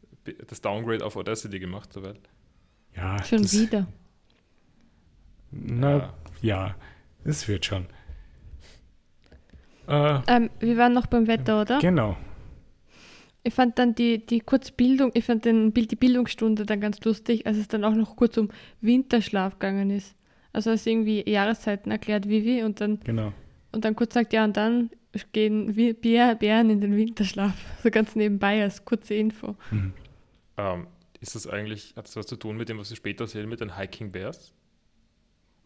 das 0.48 0.60
Downgrade 0.60 1.04
auf 1.04 1.16
Audacity 1.16 1.58
gemacht, 1.60 1.92
soweit. 1.92 2.18
ja, 2.96 3.22
Schon 3.24 3.42
das, 3.42 3.52
wieder. 3.58 3.86
Na, 5.50 6.12
ja, 6.42 6.74
es 7.24 7.46
wird 7.46 7.64
schon. 7.64 7.86
Äh, 9.86 10.18
Ähm, 10.26 10.50
wir 10.60 10.76
waren 10.78 10.92
noch 10.94 11.06
beim 11.06 11.26
Wetter, 11.26 11.60
oder? 11.60 11.78
genau. 11.78 12.16
Ich 13.46 13.52
fand 13.52 13.78
dann 13.78 13.94
die, 13.94 14.24
die 14.24 14.40
Kurzbildung, 14.40 15.10
ich 15.14 15.24
fand 15.26 15.44
den, 15.44 15.72
Bild- 15.72 15.90
die 15.90 15.96
Bildungsstunde 15.96 16.64
dann 16.64 16.80
ganz 16.80 16.98
lustig, 17.04 17.46
als 17.46 17.58
es 17.58 17.68
dann 17.68 17.84
auch 17.84 17.92
noch 17.94 18.16
kurz 18.16 18.38
um 18.38 18.48
Winterschlaf 18.80 19.58
gegangen 19.58 19.90
ist. 19.90 20.16
Also 20.54 20.70
als 20.70 20.86
irgendwie 20.86 21.28
Jahreszeiten 21.30 21.90
erklärt 21.92 22.26
Vivi 22.28 22.62
und 22.62 22.80
dann, 22.80 23.00
Genau. 23.00 23.32
Und 23.74 23.84
dann 23.84 23.94
kurz 23.96 24.14
sagt, 24.14 24.32
ja, 24.32 24.44
und 24.44 24.56
dann 24.56 24.90
gehen 25.32 25.74
Bären 25.74 26.70
in 26.70 26.80
den 26.80 26.96
Winterschlaf. 26.96 27.52
So 27.82 27.90
ganz 27.90 28.16
nebenbei 28.16 28.62
als 28.62 28.84
kurze 28.84 29.14
Info. 29.14 29.56
Mhm. 29.70 29.92
Ähm, 30.56 30.86
ist 31.20 31.34
das 31.34 31.46
eigentlich, 31.46 31.94
hat 31.96 32.06
das 32.06 32.16
was 32.16 32.26
zu 32.26 32.36
tun 32.36 32.56
mit 32.56 32.68
dem, 32.68 32.78
was 32.78 32.90
wir 32.90 32.96
später 32.96 33.26
sehen, 33.26 33.48
mit 33.48 33.60
den 33.60 33.76
Hiking 33.76 34.10
Bears? 34.12 34.52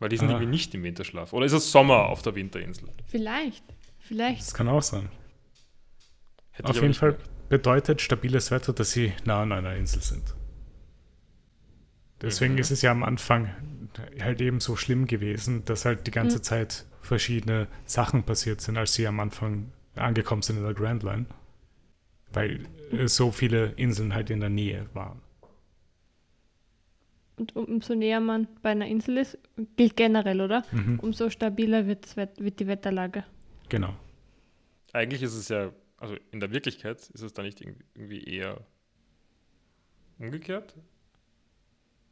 Weil 0.01 0.09
die 0.09 0.17
sind 0.17 0.29
Ah. 0.29 0.33
irgendwie 0.33 0.51
nicht 0.51 0.75
im 0.75 0.83
Winterschlaf. 0.85 1.33
Oder 1.33 1.47
ist 1.47 1.53
es 1.53 1.71
Sommer 1.73 2.07
auf 2.07 2.23
der 2.23 2.35
Winterinsel? 2.35 2.89
Vielleicht, 3.07 3.65
vielleicht. 3.99 4.41
Das 4.43 4.55
kann 4.55 4.69
auch 4.69 4.83
sein. 4.83 5.09
Hätte 6.53 6.69
Auf 6.69 6.81
jeden 6.81 6.95
Fall 6.95 7.17
bedeutet 7.49 8.01
stabiles 8.01 8.51
Wetter, 8.51 8.73
dass 8.73 8.91
sie 8.93 9.13
nah 9.25 9.43
an 9.43 9.53
einer 9.53 9.75
Insel 9.77 10.03
sind. 10.03 10.35
Deswegen 12.21 12.55
Mhm. 12.55 12.59
ist 12.61 12.71
es 12.71 12.83
ja 12.83 12.91
am 12.91 13.03
Anfang 13.05 13.51
halt 14.21 14.41
eben 14.41 14.61
so 14.61 14.77
schlimm 14.77 15.07
gewesen, 15.07 15.65
dass 15.65 15.85
halt 15.85 16.07
die 16.07 16.11
ganze 16.11 16.39
Mhm. 16.39 16.43
Zeit 16.43 16.85
verschiedene 17.09 17.67
Sachen 17.87 18.23
passiert 18.23 18.61
sind, 18.61 18.77
als 18.77 18.95
sie 18.95 19.07
am 19.07 19.19
Anfang 19.19 19.73
angekommen 19.97 20.43
sind 20.43 20.59
in 20.59 20.65
der 20.65 20.75
Grand 20.75 21.03
Line. 21.03 21.27
Weil 22.33 22.67
äh, 22.93 23.09
so 23.09 23.33
viele 23.33 23.73
Inseln 23.77 24.15
halt 24.15 24.31
in 24.31 24.41
der 24.41 24.51
Nähe 24.51 24.87
waren. 24.95 25.21
Und 27.37 27.55
umso 27.57 27.95
näher 27.95 28.21
man 28.21 28.49
bei 28.63 28.71
einer 28.71 28.87
Insel 28.87 29.19
ist, 29.19 29.39
gilt 29.77 29.97
generell, 29.97 30.41
oder? 30.41 30.65
Mhm. 30.73 30.99
Umso 30.99 31.31
stabiler 31.31 31.87
wird, 31.87 32.17
wird 32.17 32.61
die 32.61 32.67
Wetterlage. 32.67 33.25
Genau. 33.69 33.95
eigentlich 34.93 35.23
ist 35.23 35.35
es 35.35 35.49
ja, 35.49 35.71
also 35.99 36.17
in 36.33 36.41
der 36.41 36.51
Wirklichkeit 36.51 36.99
ist 36.99 37.23
es 37.23 37.33
da 37.33 37.43
nicht 37.43 37.61
irgendwie 37.61 38.25
eher 38.25 38.61
umgekehrt? 40.19 40.75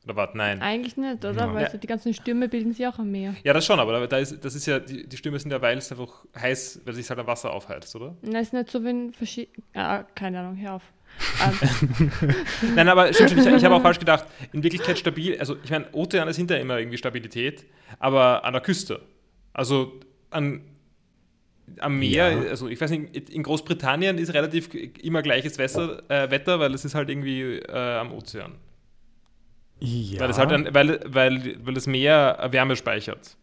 Oder 0.07 0.15
warte, 0.17 0.39
nein. 0.39 0.63
Eigentlich 0.63 0.97
nicht, 0.97 1.25
oder? 1.25 1.33
Ja. 1.33 1.53
Weil 1.55 1.71
so 1.71 1.79
die 1.79 1.87
ganzen 1.89 2.15
Stürme 2.15 2.49
bilden 2.49 2.73
sich 2.73 2.87
auch 2.87 2.99
am 3.01 3.11
Meer. 3.11 3.35
Ja, 3.43 3.53
das 3.53 3.67
schon, 3.67 3.81
aber 3.81 4.07
da 4.07 4.19
ist, 4.19 4.45
das 4.45 4.55
ist 4.55 4.65
ja, 4.67 4.79
die, 4.79 5.05
die 5.09 5.17
Stürme 5.17 5.37
sind 5.41 5.51
ja, 5.51 5.61
weil 5.61 5.77
es 5.79 5.91
einfach 5.91 6.25
heiß, 6.39 6.83
weil 6.85 6.95
sich 6.95 7.09
halt 7.11 7.19
am 7.19 7.27
Wasser 7.27 7.53
aufheizt, 7.53 7.95
oder? 7.97 8.17
Na, 8.23 8.39
ist 8.39 8.53
nicht 8.53 8.71
so 8.71 8.83
wie 8.85 8.89
ein 8.91 9.13
verschieden. 9.13 9.51
Ah, 9.75 10.05
keine 10.15 10.39
Ahnung, 10.41 10.57
hör 10.57 10.75
auf. 10.75 10.83
Ähm, 11.45 12.13
Nein, 12.77 12.89
aber 12.89 13.13
stimmt 13.13 13.31
schon, 13.31 13.39
ich, 13.41 13.47
ich 13.47 13.65
habe 13.65 13.75
auch 13.75 13.83
falsch 13.83 13.99
gedacht. 13.99 14.27
In 14.53 14.63
Wirklichkeit 14.63 14.97
stabil, 14.99 15.37
also 15.41 15.57
ich 15.65 15.71
meine, 15.71 15.87
Ozean 15.93 16.29
ist 16.29 16.37
hinterher 16.37 16.63
immer 16.63 16.79
irgendwie 16.79 16.99
Stabilität, 16.99 17.65
aber 17.99 18.45
an 18.45 18.53
der 18.53 18.63
Küste. 18.63 19.01
Also 19.55 19.99
an, 20.31 20.61
am 21.81 21.99
Meer, 21.99 22.31
Ja. 22.31 22.51
also 22.51 22.69
ich 22.69 22.81
weiß 22.81 22.91
nicht, 22.93 23.31
in 23.31 23.43
Großbritannien 23.43 24.19
ist 24.19 24.33
relativ 24.35 24.69
immer 25.03 25.23
gleiches 25.23 25.59
Wetter, 25.59 26.03
äh, 26.09 26.31
Wetter 26.31 26.61
weil 26.61 26.73
es 26.75 26.85
ist 26.85 26.95
halt 26.95 27.09
irgendwie 27.09 27.57
äh, 27.59 27.97
am 27.99 28.13
Ozean. 28.13 28.53
Ja. 29.81 30.21
Weil, 30.21 30.31
es 30.31 30.39
halt 30.39 30.53
ein, 30.53 30.73
weil, 30.75 31.01
weil, 31.07 31.57
weil 31.65 31.75
das 31.75 31.87
Meer 31.87 32.49
Wärme 32.51 32.77
speichert. 32.77 33.37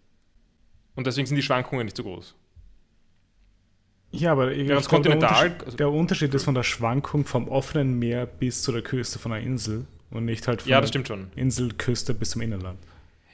Und 0.96 1.06
deswegen 1.08 1.28
sind 1.28 1.36
die 1.36 1.44
Schwankungen 1.44 1.86
nicht 1.86 1.98
so 1.98 2.04
groß. 2.04 2.36
ja, 4.12 4.32
aber 4.32 4.52
ich 4.52 4.70
es 4.70 4.88
glaube, 4.88 5.04
der, 5.04 5.14
Unterschied, 5.16 5.80
der 5.80 5.90
Unterschied 5.92 6.34
ist 6.34 6.44
von 6.44 6.54
der 6.56 6.64
Schwankung 6.64 7.26
vom 7.26 7.48
offenen 7.48 7.98
Meer 7.98 8.26
bis 8.28 8.62
zu 8.62 8.72
der 8.72 8.82
Küste 8.84 9.18
von 9.20 9.32
einer 9.32 9.44
Insel 9.46 9.86
und 10.12 10.26
nicht 10.26 10.48
halt 10.48 10.62
von 10.62 10.70
Ja, 10.72 10.80
das 10.82 10.90
der 10.92 11.00
stimmt 11.00 11.08
schon. 11.08 11.32
Inselküste 11.36 12.14
bis 12.14 12.32
zum 12.32 12.42
Innerland. 12.42 12.80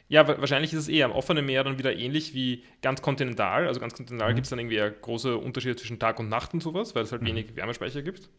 Ja, 0.08 0.28
wa- 0.28 0.38
wahrscheinlich 0.40 0.74
ist 0.74 0.80
es 0.80 0.88
eher 0.88 1.06
am 1.06 1.12
offenen 1.12 1.46
Meer 1.46 1.64
dann 1.64 1.78
wieder 1.78 1.96
ähnlich 1.96 2.34
wie 2.34 2.64
ganz 2.82 3.02
kontinental. 3.02 3.68
Also 3.68 3.80
ganz 3.80 3.94
kontinental 3.94 4.32
Mhm. 4.32 4.36
gibt 4.36 4.46
es 4.46 4.50
dann 4.50 4.60
irgendwie 4.60 4.82
große 5.02 5.38
Unterschiede 5.38 5.76
zwischen 5.76 6.00
Tag 6.00 6.20
und 6.20 6.30
Nacht 6.30 6.54
und 6.54 6.64
sowas, 6.64 6.96
weil 6.96 7.04
es 7.04 7.12
halt 7.12 7.22
Mhm. 7.22 7.28
wenig 7.28 7.56
Wärmespeicher 7.56 8.02
gibt. 8.02 8.30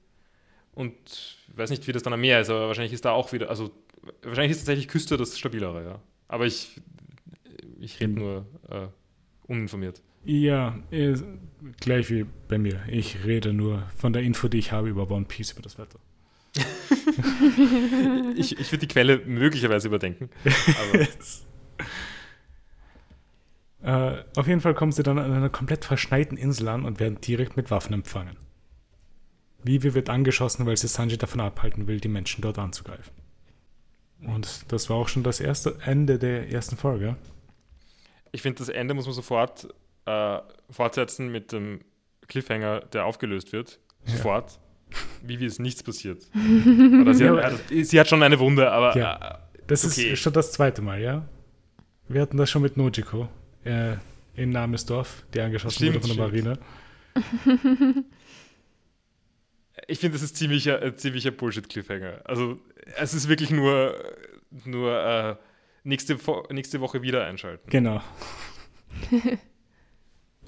Und 0.72 0.94
ich 1.06 1.38
weiß 1.58 1.70
nicht, 1.70 1.86
wie 1.86 1.92
das 1.92 2.02
dann 2.02 2.12
am 2.12 2.20
Meer 2.20 2.40
ist, 2.40 2.48
aber 2.50 2.68
wahrscheinlich 2.68 2.92
ist 2.92 3.04
da 3.04 3.10
auch 3.10 3.32
wieder, 3.32 3.50
also 3.50 3.70
wahrscheinlich 4.22 4.52
ist 4.52 4.58
tatsächlich 4.58 4.88
Küste 4.88 5.16
das 5.16 5.38
stabilere, 5.38 5.84
ja. 5.84 6.00
Aber 6.28 6.46
ich, 6.46 6.80
ich 7.80 8.00
rede 8.00 8.12
Mhm. 8.12 8.18
nur 8.18 8.46
äh, 8.68 8.86
uninformiert. 9.46 10.02
Ja, 10.24 10.78
eh, 10.90 11.14
gleich 11.80 12.10
wie 12.10 12.26
bei 12.48 12.58
mir. 12.58 12.80
Ich 12.88 13.24
rede 13.24 13.52
nur 13.54 13.84
von 13.96 14.12
der 14.12 14.22
Info, 14.22 14.48
die 14.48 14.58
ich 14.58 14.70
habe 14.72 14.88
über 14.90 15.10
One 15.10 15.24
Piece, 15.24 15.52
über 15.52 15.62
das 15.62 15.78
Wetter. 15.78 15.98
Ich, 18.36 18.58
ich 18.58 18.72
würde 18.72 18.86
die 18.86 18.88
Quelle 18.88 19.18
möglicherweise 19.24 19.88
überdenken. 19.88 20.30
Aber 20.44 21.06
Äh, 23.82 24.24
auf 24.36 24.46
jeden 24.46 24.60
Fall 24.60 24.74
kommen 24.74 24.92
sie 24.92 25.02
dann 25.02 25.18
an 25.18 25.32
einer 25.32 25.48
komplett 25.48 25.86
verschneiten 25.86 26.36
Insel 26.36 26.68
an 26.68 26.84
und 26.84 27.00
werden 27.00 27.18
direkt 27.22 27.56
mit 27.56 27.70
Waffen 27.70 27.94
empfangen. 27.94 28.36
Vivi 29.62 29.94
wird 29.94 30.10
angeschossen, 30.10 30.66
weil 30.66 30.76
sie 30.76 30.86
Sanji 30.86 31.16
davon 31.16 31.40
abhalten 31.40 31.86
will, 31.86 31.98
die 31.98 32.08
Menschen 32.08 32.42
dort 32.42 32.58
anzugreifen. 32.58 33.12
Und 34.26 34.70
das 34.72 34.90
war 34.90 34.96
auch 34.96 35.08
schon 35.08 35.22
das 35.22 35.40
erste 35.40 35.76
Ende 35.84 36.18
der 36.18 36.50
ersten 36.50 36.76
Folge. 36.76 37.16
ich 38.32 38.42
finde, 38.42 38.58
das 38.58 38.68
Ende 38.68 38.94
muss 38.94 39.06
man 39.06 39.14
sofort 39.14 39.68
äh, 40.06 40.38
fortsetzen 40.70 41.30
mit 41.32 41.52
dem 41.52 41.80
Cliffhanger, 42.28 42.80
der 42.92 43.04
aufgelöst 43.06 43.52
wird. 43.52 43.78
Ja. 44.06 44.12
Sofort. 44.16 44.58
Wie 45.22 45.38
wie 45.40 45.44
es 45.46 45.58
nichts 45.58 45.82
passiert. 45.82 46.22
Sie, 46.34 47.24
Ja, 47.24 47.36
hat, 47.36 47.44
also, 47.44 47.58
sie 47.82 48.00
hat 48.00 48.08
schon 48.08 48.22
eine 48.22 48.38
Wunde, 48.38 48.70
aber 48.70 48.96
Ja. 48.96 49.38
äh, 49.54 49.62
Das 49.66 49.84
Okay. 49.84 50.12
ist 50.12 50.18
schon 50.20 50.32
das 50.32 50.52
zweite 50.52 50.82
Mal, 50.82 51.00
ja? 51.00 51.26
Wir 52.08 52.20
hatten 52.22 52.36
das 52.36 52.50
schon 52.50 52.62
mit 52.62 52.76
Nojiko 52.76 53.28
äh, 53.64 53.94
in 54.34 54.50
Namesdorf, 54.50 55.24
die 55.32 55.40
angeschossen 55.40 55.76
Stimmt, 55.76 56.04
wurde 56.04 56.08
von 56.08 56.32
der 56.32 56.40
stimmt. 56.40 56.60
Marine. 57.54 58.04
ich 59.90 59.98
finde, 59.98 60.14
das 60.14 60.22
ist 60.22 60.36
ziemlicher, 60.36 60.82
äh, 60.82 60.94
ziemlicher 60.94 61.30
Bullshit-Cliffhanger. 61.30 62.22
Also, 62.24 62.58
es 62.96 63.14
ist 63.14 63.28
wirklich 63.28 63.50
nur, 63.50 63.94
nur 64.64 64.92
äh, 65.04 65.36
nächste, 65.84 66.18
nächste 66.50 66.80
Woche 66.80 67.02
wieder 67.02 67.24
einschalten. 67.24 67.68
Genau. 67.70 68.00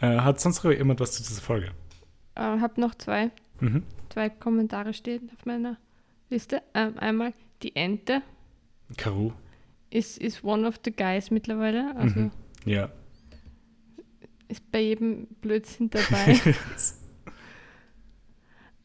äh, 0.01 0.19
hat 0.19 0.41
sonst 0.41 0.63
noch 0.65 0.73
jemand 0.73 1.01
was 1.01 1.13
zu 1.13 1.23
dieser 1.23 1.41
Folge? 1.43 1.73
äh, 2.35 2.41
habe 2.41 2.81
noch 2.81 2.95
zwei, 2.95 3.31
Mhm. 3.61 3.83
zwei 4.09 4.29
Kommentare 4.31 4.93
stehen 4.95 5.31
auf 5.37 5.45
meiner 5.47 5.77
Liste. 6.31 6.63
Ähm, 6.75 6.99
einmal 6.99 7.33
die 7.63 7.77
Ente 7.77 8.23
Karu. 8.97 9.33
ist, 9.91 10.19
ist 10.19 10.43
one 10.43 10.67
of 10.67 10.81
the 10.85 10.91
guys 10.91 11.31
mittlerweile. 11.31 11.95
Also 11.97 12.19
Mhm. 12.21 12.31
Ja. 12.65 12.91
ist 14.49 14.71
bei 14.73 14.81
jedem 14.81 15.27
Blödsinn 15.41 15.91
dabei. 15.91 16.41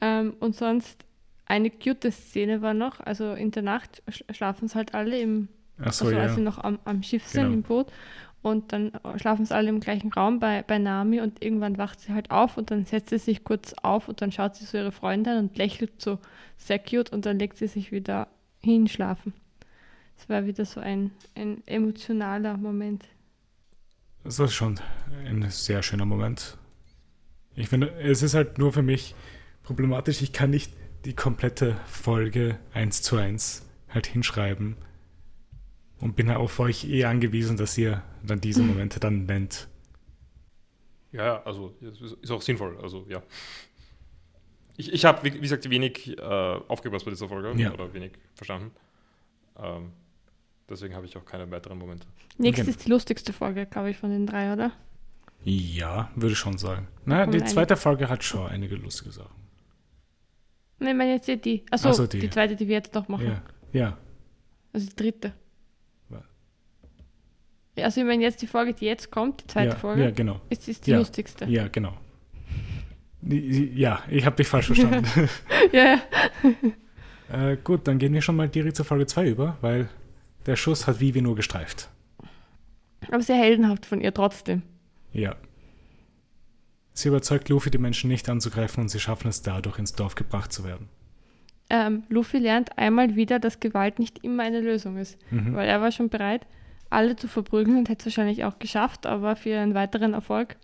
ähm, 0.01 0.35
und 0.39 0.55
sonst 0.55 1.03
eine 1.45 1.69
cute 1.69 2.11
Szene 2.11 2.61
war 2.61 2.73
noch, 2.73 2.99
also 2.99 3.33
in 3.33 3.51
der 3.51 3.63
Nacht 3.63 4.03
sch 4.09 4.23
schlafen 4.31 4.67
sie 4.67 4.75
halt 4.75 4.93
alle 4.93 5.19
im, 5.19 5.47
Achso, 5.79 6.05
also 6.05 6.17
als 6.17 6.31
ja. 6.31 6.35
sie 6.35 6.41
noch 6.41 6.57
am, 6.63 6.79
am 6.85 7.03
Schiff 7.03 7.25
sind, 7.25 7.43
Genau. 7.43 7.53
im 7.53 7.61
Boot. 7.63 7.91
Und 8.43 8.71
dann 8.71 8.91
schlafen 9.17 9.45
sie 9.45 9.53
alle 9.55 9.69
im 9.69 9.79
gleichen 9.79 10.11
Raum 10.13 10.39
bei, 10.39 10.63
bei 10.63 10.77
Nami 10.77 11.19
und 11.21 11.43
irgendwann 11.43 11.77
wacht 11.77 11.99
sie 11.99 12.13
halt 12.13 12.31
auf 12.31 12.57
und 12.57 12.69
dann 12.71 12.85
setzt 12.85 13.09
sie 13.09 13.17
sich 13.17 13.43
kurz 13.43 13.73
auf 13.81 14.07
und 14.07 14.21
dann 14.21 14.31
schaut 14.31 14.55
sie 14.55 14.65
so 14.65 14.77
ihre 14.77 14.91
Freundin 14.91 15.33
an 15.33 15.39
und 15.45 15.57
lächelt 15.57 16.01
so 16.01 16.19
sehr 16.57 16.79
cute 16.79 17.11
und 17.11 17.25
dann 17.25 17.39
legt 17.39 17.57
sie 17.57 17.67
sich 17.67 17.91
wieder 17.91 18.27
hin 18.61 18.87
schlafen. 18.87 19.33
Es 20.17 20.29
war 20.29 20.45
wieder 20.45 20.65
so 20.65 20.79
ein, 20.79 21.11
ein 21.35 21.61
emotionaler 21.65 22.57
Moment. 22.57 23.05
Das 24.23 24.39
war 24.39 24.47
schon 24.47 24.79
ein 25.25 25.49
sehr 25.49 25.81
schöner 25.83 26.05
Moment. 26.05 26.57
Ich 27.55 27.69
finde, 27.69 27.91
es 27.99 28.21
ist 28.21 28.33
halt 28.33 28.57
nur 28.59 28.71
für 28.71 28.81
mich 28.83 29.15
problematisch. 29.67 30.21
Ich 30.21 30.31
kann 30.31 30.49
nicht 30.49 30.71
die 31.03 31.13
komplette 31.13 31.75
Folge 31.85 32.57
eins 32.73 33.01
zu 33.01 33.17
eins 33.17 33.65
halt 33.89 34.07
hinschreiben 34.07 34.77
und 35.99 36.15
bin 36.15 36.29
auf 36.31 36.59
euch 36.59 36.85
eh 36.85 37.03
angewiesen, 37.05 37.57
dass 37.57 37.77
ihr 37.77 38.01
dann 38.25 38.39
diese 38.39 38.63
Momente 38.63 38.99
dann 38.99 39.25
nennt. 39.25 39.67
Ja, 41.11 41.25
ja, 41.25 41.43
also 41.43 41.73
es 41.81 42.13
ist 42.21 42.31
auch 42.31 42.41
sinnvoll. 42.41 42.77
Also 42.81 43.05
ja. 43.09 43.21
Ich, 44.77 44.93
ich 44.93 45.05
habe, 45.05 45.23
wie, 45.23 45.33
wie 45.33 45.39
gesagt, 45.39 45.69
wenig 45.69 46.17
äh, 46.17 46.21
aufgepasst 46.21 47.03
bei 47.05 47.11
dieser 47.11 47.27
Folge 47.27 47.59
Ja. 47.61 47.73
oder 47.73 47.93
wenig 47.93 48.11
verstanden. 48.35 48.71
Ähm, 49.57 49.91
deswegen 50.69 50.95
habe 50.95 51.05
ich 51.05 51.17
auch 51.17 51.25
keine 51.25 51.49
weiteren 51.51 51.77
Momente. 51.77 52.07
Nächstes 52.37 52.65
Genau. 52.67 52.77
ist 52.77 52.85
die 52.85 52.89
lustigste 52.89 53.33
Folge, 53.33 53.65
glaube 53.65 53.89
ich, 53.89 53.97
von 53.97 54.11
den 54.11 54.27
drei, 54.27 54.53
oder? 54.53 54.71
Ja, 55.43 56.09
würde 56.15 56.33
ich 56.33 56.39
schon 56.39 56.57
sagen. 56.57 56.87
Na, 57.05 57.25
kommen 57.25 57.31
die 57.37 57.43
zweite 57.45 57.75
Folge 57.75 58.07
hat 58.07 58.23
schon 58.23 58.47
einige 58.47 58.75
lustige 58.75 59.11
Sachen. 59.11 59.46
Nein, 60.79 60.89
ich 60.91 60.95
meine 60.97 61.13
jetzt 61.13 61.27
die. 61.45 61.65
Achso, 61.71 61.89
Ach 61.89 61.93
so, 61.93 62.07
die. 62.07 62.19
die. 62.19 62.29
zweite, 62.29 62.55
die 62.55 62.67
wir 62.67 62.75
jetzt 62.75 62.93
noch 62.93 63.07
machen. 63.07 63.27
Ja, 63.27 63.79
ja. 63.79 63.97
Also 64.73 64.87
die 64.87 64.95
dritte. 64.95 65.33
Ja, 67.75 67.85
Also 67.85 68.01
ich 68.01 68.07
meine 68.07 68.23
jetzt 68.23 68.41
die 68.41 68.47
Folge, 68.47 68.73
die 68.73 68.85
jetzt 68.85 69.11
kommt, 69.11 69.41
die 69.43 69.47
zweite 69.47 69.69
ja, 69.73 69.75
Folge, 69.75 70.03
Ja, 70.03 70.11
genau. 70.11 70.41
ist, 70.49 70.67
ist 70.67 70.87
die 70.87 70.91
Ja. 70.91 70.97
lustigste. 70.97 71.45
Ja, 71.45 71.67
genau. 71.67 71.93
Ja, 73.21 74.03
ich 74.09 74.25
habe 74.25 74.35
dich 74.35 74.47
falsch 74.47 74.67
verstanden. 74.67 75.05
ja. 75.71 75.99
äh, 77.51 77.57
gut, 77.63 77.87
dann 77.87 77.97
gehen 77.99 78.13
wir 78.13 78.21
schon 78.21 78.35
mal 78.35 78.47
direkt 78.49 78.75
zur 78.77 78.85
Folge 78.85 79.05
2 79.05 79.27
über, 79.27 79.57
weil 79.61 79.89
der 80.45 80.55
Schuss 80.55 80.87
hat 80.87 80.99
Vivi 80.99 81.21
nur 81.21 81.35
gestreift. 81.35 81.89
Aber 83.11 83.21
sehr 83.21 83.35
heldenhaft 83.37 83.85
von 83.85 84.01
ihr 84.01 84.13
trotzdem. 84.13 84.63
Ja. 85.13 85.35
Sie 86.97 87.09
überzeugt 87.09 87.47
Luffy, 87.49 87.69
die 87.69 87.77
Menschen 87.77 88.07
nicht 88.09 88.27
anzugreifen 88.27 88.81
und 88.81 88.89
sie 88.89 88.99
schaffen 88.99 89.27
es 89.27 89.43
dadurch, 89.43 89.77
ins 89.77 89.93
Dorf 89.93 90.15
gebracht 90.15 90.51
zu 90.51 90.63
werden. 90.63 90.89
Ähm, 91.69 92.01
Luffy 92.09 92.39
lernt 92.39 92.75
einmal 92.79 93.15
wieder, 93.15 93.37
dass 93.37 93.59
Gewalt 93.59 93.99
nicht 93.99 94.23
immer 94.23 94.41
eine 94.41 94.61
Lösung 94.61 94.97
ist. 94.97 95.15
Mhm. 95.29 95.53
Weil 95.53 95.69
er 95.69 95.79
war 95.79 95.91
schon 95.91 96.09
bereit, 96.09 96.47
alle 96.89 97.15
zu 97.15 97.27
verprügeln 97.27 97.77
und 97.77 97.87
hätte 97.89 97.99
es 97.99 98.05
wahrscheinlich 98.17 98.45
auch 98.45 98.57
geschafft, 98.57 99.05
aber 99.05 99.35
für 99.35 99.59
einen 99.59 99.75
weiteren 99.75 100.13
Erfolg 100.15 100.55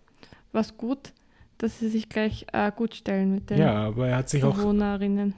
war 0.54 0.62
es 0.62 0.76
gut, 0.76 1.14
dass 1.60 1.78
sie 1.78 1.88
sich 1.90 2.10
gleich 2.10 2.48
äh, 2.52 2.72
gut 2.76 2.96
stellen 2.96 3.36
mit 3.36 3.52
den 3.52 3.60
Ja, 3.60 3.76
aber 3.76 4.08
er 4.08 4.18
hat 4.18 4.30
sich 4.30 4.44
auch, 4.44 4.56
Bewohnerinnen. 4.56 5.36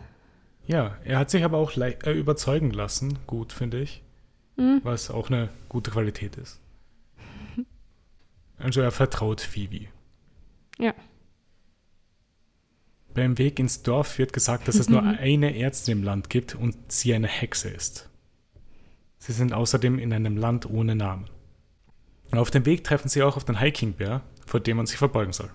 ja, 0.65 0.95
er 1.03 1.19
hat 1.19 1.29
sich 1.29 1.43
aber 1.43 1.57
auch 1.57 1.75
äh, 1.75 2.11
überzeugen 2.13 2.71
lassen, 2.71 3.19
gut, 3.27 3.51
finde 3.51 3.81
ich, 3.81 4.01
Hm? 4.57 4.79
was 4.83 5.11
auch 5.11 5.29
eine 5.29 5.49
gute 5.67 5.91
Qualität 5.91 6.37
ist. 6.37 6.61
Also 8.57 8.79
er 8.79 8.91
vertraut 8.91 9.41
Phoebe. 9.41 9.87
Ja. 10.77 10.93
Beim 13.13 13.37
Weg 13.37 13.59
ins 13.59 13.81
Dorf 13.81 14.17
wird 14.17 14.33
gesagt, 14.33 14.67
dass 14.67 14.75
es 14.75 14.89
nur 14.89 15.01
eine 15.19 15.57
Ärztin 15.57 15.99
im 15.99 16.03
Land 16.03 16.29
gibt 16.29 16.55
und 16.55 16.75
sie 16.91 17.13
eine 17.13 17.27
Hexe 17.27 17.69
ist. 17.69 18.09
Sie 19.17 19.31
sind 19.31 19.53
außerdem 19.53 19.97
in 19.99 20.11
einem 20.13 20.37
Land 20.37 20.69
ohne 20.69 20.95
Namen. 20.95 21.29
Und 22.31 22.39
auf 22.39 22.51
dem 22.51 22.65
Weg 22.65 22.83
treffen 22.83 23.07
sie 23.07 23.23
auch 23.23 23.37
auf 23.37 23.45
den 23.45 23.59
Hiking-Bär, 23.59 24.21
vor 24.45 24.59
dem 24.59 24.77
man 24.77 24.85
sich 24.85 24.97
verbeugen 24.97 25.33
soll. 25.33 25.49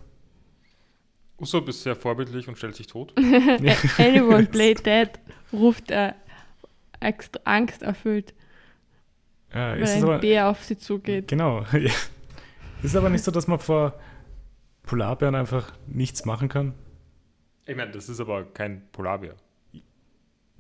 Usopp 1.39 1.69
ist 1.69 1.83
sehr 1.83 1.97
vorbildlich 1.97 2.49
und 2.49 2.57
stellt 2.57 2.77
sich 2.77 2.87
tot. 2.87 3.13
Anyone 3.99 4.47
play 4.51 4.75
dead, 4.75 5.11
ruft 5.53 5.91
er 5.91 6.15
extra 7.01 7.41
Angst 7.45 7.83
erfüllt, 7.83 8.35
Äh, 9.51 9.55
weil 9.57 9.83
ist 9.83 9.91
es 9.91 9.97
ein 9.97 10.05
aber, 10.05 10.19
Bär 10.19 10.49
auf 10.49 10.65
sie 10.65 10.79
zugeht. 10.79 11.29
Genau. 11.29 11.65
ist 12.83 12.97
aber 12.97 13.09
nicht 13.09 13.25
so, 13.25 13.31
dass 13.31 13.47
man 13.47 13.59
vor 13.59 13.99
Polarbären 14.91 15.37
einfach 15.37 15.73
nichts 15.87 16.25
machen 16.25 16.49
kann? 16.49 16.75
Ich 17.65 17.77
meine, 17.77 17.93
das 17.93 18.09
ist 18.09 18.19
aber 18.19 18.45
kein 18.45 18.91
Polarbär, 18.91 19.37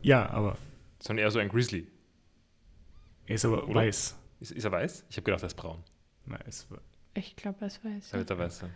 Ja, 0.02 0.30
aber 0.30 0.56
sondern 1.00 1.24
eher 1.24 1.30
so 1.32 1.40
ein 1.40 1.48
Grizzly. 1.48 1.88
er 3.26 3.34
ist 3.34 3.44
aber 3.44 3.64
Oder? 3.64 3.74
weiß. 3.74 4.16
Ist, 4.38 4.52
ist 4.52 4.64
er 4.64 4.70
weiß? 4.70 5.04
Ich 5.10 5.16
habe 5.16 5.24
gedacht, 5.24 5.42
er 5.42 5.48
ist 5.48 5.56
braun. 5.56 5.82
Nein, 6.26 6.38
es 6.46 6.70
war- 6.70 6.78
Ich 7.14 7.34
glaube, 7.34 7.64
es 7.64 7.84
weiß. 7.84 8.12
Er 8.12 8.20
wird 8.20 8.30
er 8.30 8.38
weiß 8.38 8.58
sein. 8.60 8.70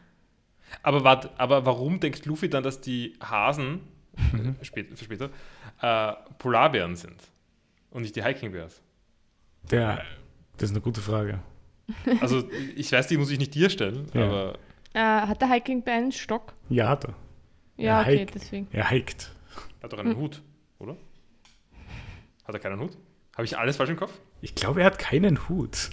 Aber, 0.83 1.05
wart, 1.05 1.39
aber 1.39 1.65
warum 1.65 2.01
denkt 2.01 2.27
Luffy 2.27 2.49
dann, 2.51 2.65
dass 2.65 2.81
die 2.81 3.17
Hasen, 3.23 3.81
Mhm. 4.33 4.57
äh, 4.61 4.85
für 4.97 5.05
später, 5.05 5.31
äh, 5.81 6.13
Polarbären 6.39 6.97
sind 6.97 7.23
und 7.91 8.03
nicht 8.03 8.17
die 8.17 8.25
Hiking 8.25 8.51
Bears? 8.51 8.83
Der, 9.71 10.03
das 10.57 10.71
ist 10.71 10.75
eine 10.75 10.81
gute 10.81 11.01
Frage. 11.01 11.39
Also, 12.21 12.49
ich 12.75 12.91
weiß, 12.91 13.07
die 13.07 13.19
muss 13.19 13.31
ich 13.31 13.39
nicht 13.39 13.55
dir 13.55 13.71
stellen, 13.71 14.09
Ja. 14.15 14.25
aber 14.27 14.59
Äh, 14.95 15.01
hat 15.01 15.41
der 15.43 15.51
Hiking 15.51 15.83
Bear 15.83 15.97
einen 15.99 16.13
Stock? 16.13 16.55
Ja, 16.69 16.89
hat 16.89 17.05
er. 17.05 17.15
Ja, 17.77 18.01
Er 18.03 18.07
okay, 18.07 18.27
deswegen. 18.33 18.69
Er 18.73 18.89
hiked. 18.91 19.31
er 19.81 19.85
hat 19.85 19.93
doch 19.93 19.99
einen 19.99 20.17
Hut, 20.17 20.41
oder? 20.79 20.97
Hat 22.47 22.55
er 22.55 22.61
keinen 22.61 22.79
Hut? 22.81 22.97
Habe 23.37 23.45
ich 23.45 23.59
alles 23.59 23.77
falsch 23.77 23.91
im 23.91 23.97
Kopf? 23.97 24.13
Ich 24.41 24.55
glaube, 24.55 24.81
er 24.81 24.87
hat 24.87 24.99
keinen 24.99 25.49
Hut. 25.49 25.91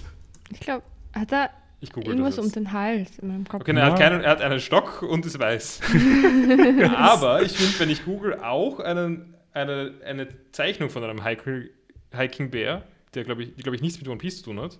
Ich 0.50 0.60
glaube, 0.60 0.84
hat 1.14 1.32
er 1.32 1.50
Ich 1.80 1.90
google 1.92 2.10
irgendwas 2.10 2.38
um 2.38 2.52
den 2.52 2.72
Hals 2.72 3.18
in 3.18 3.28
meinem 3.28 3.44
Kopf. 3.48 3.62
Okay, 3.62 3.72
nein, 3.72 3.82
er, 3.84 3.90
hat 3.92 3.98
Ja. 3.98 4.08
keinen, 4.08 4.20
er 4.22 4.30
hat 4.30 4.40
einen 4.42 4.60
Stock 4.60 5.02
und 5.02 5.26
ist 5.26 5.38
weiß. 5.38 5.80
Aber 6.96 7.42
ich 7.42 7.52
finde, 7.52 7.80
wenn 7.80 7.90
ich 7.90 8.04
google, 8.04 8.38
auch 8.40 8.78
einen, 8.78 9.34
eine, 9.52 9.94
eine 10.04 10.28
Zeichnung 10.52 10.90
von 10.90 11.02
einem 11.02 11.24
Hiking, 11.24 11.68
Hiking 12.14 12.50
Bear, 12.50 12.82
der, 13.14 13.24
glaube 13.24 13.42
ich, 13.42 13.54
die, 13.56 13.62
glaube 13.62 13.74
ich, 13.76 13.82
nichts 13.82 13.98
mit 13.98 14.08
One 14.08 14.18
Piece 14.18 14.38
zu 14.38 14.44
tun 14.44 14.60
hat. 14.60 14.78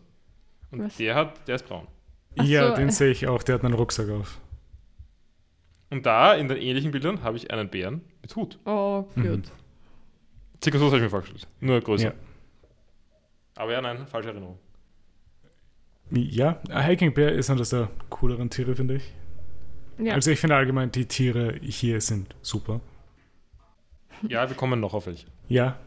Und 0.70 0.84
Was? 0.84 0.96
der 0.96 1.14
hat, 1.16 1.48
der 1.48 1.56
ist 1.56 1.66
braun. 1.66 1.88
Ach 2.36 2.44
ja, 2.44 2.70
so, 2.70 2.76
den 2.76 2.90
sehe 2.90 3.10
ich 3.10 3.26
auch. 3.26 3.42
Der 3.42 3.56
hat 3.56 3.64
einen 3.64 3.74
Rucksack 3.74 4.08
auf. 4.10 4.40
Und 5.90 6.06
da, 6.06 6.34
in 6.34 6.48
den 6.48 6.56
ähnlichen 6.56 6.90
Bildern, 6.90 7.22
habe 7.22 7.36
ich 7.36 7.50
einen 7.50 7.68
Bären 7.68 8.00
mit 8.22 8.34
Hut. 8.34 8.58
Oh, 8.64 9.02
gut. 9.14 9.24
Mhm. 9.24 9.42
Circa 10.62 10.78
so 10.78 10.86
habe 10.86 10.96
ich 10.96 11.02
mir 11.02 11.10
vorgestellt. 11.10 11.46
Nur 11.60 11.80
größer. 11.80 12.08
Ja. 12.08 12.14
Aber 13.56 13.72
ja, 13.72 13.80
nein, 13.80 14.06
falsche 14.06 14.30
Erinnerung. 14.30 14.58
Ja, 16.10 16.60
ein 16.68 16.84
Hiking 16.84 17.14
Bear 17.14 17.32
ist 17.32 17.50
eines 17.50 17.70
der 17.70 17.88
cooleren 18.10 18.50
Tiere, 18.50 18.74
finde 18.74 18.96
ich. 18.96 19.12
Ja. 19.98 20.14
Also 20.14 20.30
ich 20.30 20.40
finde 20.40 20.56
allgemein, 20.56 20.90
die 20.90 21.06
Tiere 21.06 21.58
hier 21.60 22.00
sind 22.00 22.34
super. 22.42 22.80
Ja, 24.28 24.48
wir 24.48 24.56
kommen 24.56 24.80
noch 24.80 24.94
auf 24.94 25.06
welche. 25.06 25.26
Ja. 25.48 25.78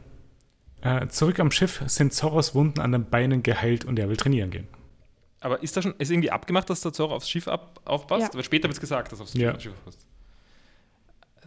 Äh, 0.81 1.07
zurück 1.07 1.39
am 1.39 1.51
Schiff 1.51 1.81
sind 1.87 2.13
Zorros 2.13 2.53
Wunden 2.53 2.79
an 2.79 2.91
den 2.91 3.09
Beinen 3.09 3.43
geheilt 3.43 3.85
und 3.85 3.97
er 3.97 4.09
will 4.09 4.17
trainieren 4.17 4.51
gehen. 4.51 4.67
Aber 5.45 5.61
ist 5.61 5.77
da 5.77 5.83
schon, 5.83 5.93
ist 5.99 6.09
irgendwie 6.09 6.31
abgemacht, 6.31 6.67
dass 6.71 6.81
der 6.81 6.91
Zorro 6.91 7.13
aufs 7.13 7.29
Schiff 7.29 7.47
ab, 7.47 7.79
aufpasst? 7.85 8.29
Ja. 8.29 8.33
Weil 8.33 8.43
später 8.43 8.63
wird 8.63 8.73
es 8.73 8.79
gesagt, 8.81 9.11
dass 9.11 9.19
er 9.19 9.23
aufs 9.23 9.33
Schiff, 9.33 9.41
Ja. 9.41 9.59
Schiff 9.59 9.73
aufpasst. 9.73 10.07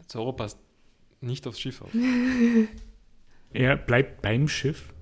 Zorro 0.07 0.33
passt 0.35 0.57
nicht 1.21 1.45
aufs 1.49 1.59
Schiff 1.59 1.83
auf. 1.83 1.91
Er 3.53 3.77
bleibt 3.77 4.23
beim 4.23 4.47
Schiff. 4.47 4.93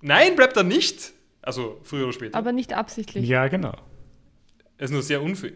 Nein, 0.00 0.36
bleibt 0.36 0.56
er 0.56 0.62
nicht! 0.62 1.12
Also 1.42 1.80
früher 1.82 2.04
oder 2.04 2.12
später. 2.14 2.38
Aber 2.38 2.52
nicht 2.52 2.72
absichtlich. 2.72 3.28
Ja, 3.28 3.48
genau. 3.48 3.74
Er 4.78 4.84
ist 4.84 4.90
nur 4.92 5.02
sehr 5.02 5.20
unfair. 5.20 5.52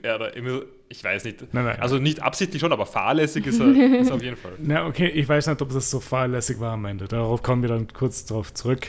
Ich 0.90 1.02
weiß 1.02 1.24
nicht. 1.24 1.54
Nein, 1.54 1.64
nein. 1.64 1.80
Also 1.80 1.98
nicht 1.98 2.20
absichtlich 2.20 2.60
schon, 2.60 2.72
aber 2.72 2.84
fahrlässig 2.84 3.46
ist 3.46 3.60
er, 3.60 3.66
ist 4.00 4.10
er 4.10 4.16
auf 4.16 4.22
jeden 4.22 4.36
Fall. 4.36 4.52
Na, 4.58 4.84
okay, 4.86 5.08
ich 5.08 5.26
weiß 5.26 5.46
nicht, 5.46 5.62
ob 5.62 5.70
das 5.72 5.90
so 5.90 6.00
fahrlässig 6.00 6.60
war 6.60 6.72
am 6.72 6.84
Ende. 6.84 7.06
Darauf 7.08 7.42
kommen 7.42 7.62
wir 7.62 7.68
dann 7.70 7.86
kurz 7.94 8.26
drauf 8.26 8.52
zurück, 8.52 8.88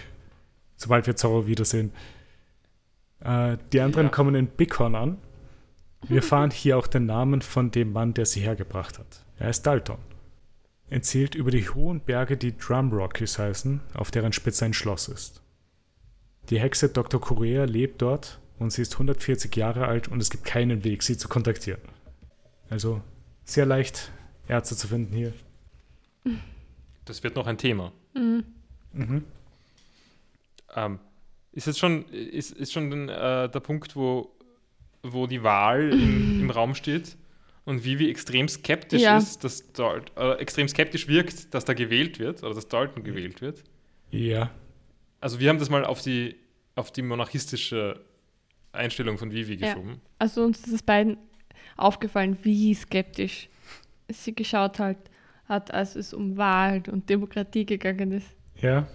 sobald 0.76 1.08
wir 1.08 1.16
Zorro 1.16 1.48
wiedersehen. 1.48 1.94
Äh, 3.24 3.58
die 3.72 3.80
anderen 3.82 4.08
Ja. 4.08 4.12
kommen 4.12 4.36
in 4.36 4.48
Bighorn 4.48 4.96
an. 4.96 5.18
Wir 6.08 6.22
fahren 6.24 6.52
hier 6.52 6.78
auch 6.78 6.88
den 6.88 7.06
Namen 7.06 7.42
von 7.42 7.72
dem 7.72 7.94
Mann, 7.94 8.14
der 8.14 8.26
sie 8.26 8.42
hergebracht 8.42 9.00
hat. 9.00 9.26
Er 9.38 9.50
ist 9.50 9.64
Dalton. 9.64 9.98
Erzählt 10.90 11.34
über 11.34 11.50
die 11.50 11.68
hohen 11.70 12.02
Berge, 12.02 12.38
die 12.38 12.56
Drum 12.58 12.92
Rockies 12.92 13.40
heißen, 13.40 13.82
auf 13.94 14.12
deren 14.12 14.34
Spitze 14.34 14.66
ein 14.66 14.74
Schloss 14.74 15.08
ist. 15.08 15.42
Die 16.50 16.60
Hexe 16.60 16.90
Dr. 16.90 17.20
Korea 17.22 17.64
lebt 17.64 18.02
dort 18.02 18.40
und 18.60 18.72
sie 18.72 18.82
ist 18.82 18.94
140 18.94 19.56
Jahre 19.56 19.88
alt 19.88 20.08
und 20.10 20.22
es 20.22 20.30
gibt 20.30 20.44
keinen 20.44 20.84
Weg, 20.84 21.02
sie 21.02 21.18
zu 21.18 21.30
kontaktieren. 21.30 21.82
Also 22.70 23.02
sehr 23.46 23.66
leicht, 23.66 24.12
Ärzte 24.48 24.76
zu 24.76 24.88
finden 24.88 25.16
hier. 25.16 25.34
Das 27.06 27.24
wird 27.24 27.36
noch 27.36 27.48
ein 27.48 27.58
Thema. 27.58 27.92
Mhm. 28.14 28.44
Mhm. 28.92 29.24
Ähm, 30.76 31.00
ist 31.54 31.68
jetzt 31.68 31.80
schon, 31.80 32.06
ist, 32.10 32.52
ist 32.52 32.74
schon 32.74 33.10
äh, 33.10 33.50
der 33.50 33.60
Punkt, 33.60 33.96
wo, 33.96 34.32
wo 35.04 35.28
die 35.28 35.44
Wahl 35.44 35.94
im, 35.94 36.34
im 36.38 36.50
Raum 36.58 36.76
steht 36.76 37.16
und 37.66 37.84
Vivi 37.86 38.10
extrem 38.10 38.48
skeptisch 38.48 39.02
Ja. 39.02 39.18
ist, 39.18 39.44
dass 39.44 39.72
Dalt, 39.74 40.12
äh, 40.18 40.34
extrem 40.40 40.68
skeptisch 40.68 41.08
wirkt, 41.08 41.54
dass 41.54 41.64
da 41.66 41.74
gewählt 41.74 42.20
wird 42.20 42.44
oder 42.44 42.54
dass 42.56 42.68
Dalton 42.68 43.04
gewählt 43.04 43.42
wird. 43.42 43.64
Ja, 44.12 44.52
Also 45.22 45.40
wir 45.40 45.50
haben 45.50 45.60
das 45.60 45.70
mal 45.70 45.86
auf 45.86 46.02
die, 46.02 46.36
auf 46.76 46.92
die 46.92 47.02
monarchistische 47.02 48.02
Einstellung 48.74 49.18
von 49.18 49.32
Vivi 49.32 49.54
Ja. 49.56 49.74
geschoben. 49.74 50.02
Also 50.20 50.44
uns 50.44 50.60
ist 50.68 50.74
es 50.74 50.84
beiden 50.84 51.18
aufgefallen, 51.78 52.38
wie 52.44 52.74
skeptisch 52.74 53.48
sie 54.10 54.36
geschaut 54.36 54.80
halt 54.80 54.98
hat, 55.48 55.74
als 55.74 55.96
es 55.96 56.14
um 56.14 56.38
Wahl 56.38 56.84
und 56.92 57.10
Demokratie 57.10 57.66
gegangen 57.66 58.12
ist. 58.14 58.28
ja. 58.62 58.88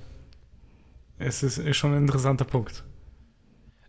Es 1.19 1.43
ist, 1.43 1.59
ist 1.59 1.77
schon 1.77 1.93
ein 1.93 1.99
interessanter 1.99 2.45
Punkt. 2.45 2.85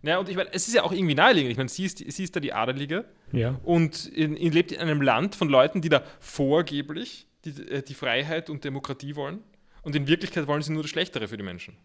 Ja, 0.02 0.18
und 0.18 0.30
ich 0.30 0.36
meine, 0.36 0.50
es 0.54 0.68
ist 0.68 0.74
ja 0.74 0.84
auch 0.84 0.92
irgendwie 0.94 1.16
naheliegend. 1.16 1.52
Ich 1.52 1.58
meine, 1.58 1.70
sie 1.70 1.86
ist, 1.86 1.98
sie 1.98 2.24
ist 2.24 2.36
da 2.36 2.40
die 2.40 2.54
Adelige 2.54 3.06
Ja, 3.32 3.60
und 3.64 4.06
in, 4.08 4.36
in, 4.38 4.54
lebt 4.54 4.72
in 4.72 4.80
einem 4.80 5.02
Land 5.02 5.36
von 5.36 5.50
Leuten, 5.50 5.82
die 5.82 5.90
da 5.90 6.04
vorgeblich 6.20 7.28
die, 7.46 7.50
äh, 7.70 7.82
die 7.84 7.94
Freiheit 7.94 8.50
und 8.50 8.64
Demokratie 8.64 9.16
wollen. 9.16 9.40
Und 9.82 9.96
in 9.96 10.08
Wirklichkeit 10.08 10.48
wollen 10.48 10.62
sie 10.62 10.72
nur 10.74 10.84
das 10.84 10.92
Schlechtere 10.92 11.28
für 11.28 11.38
die 11.38 11.44
Menschen. 11.44 11.76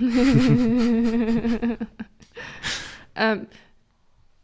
Ähm, 3.14 3.46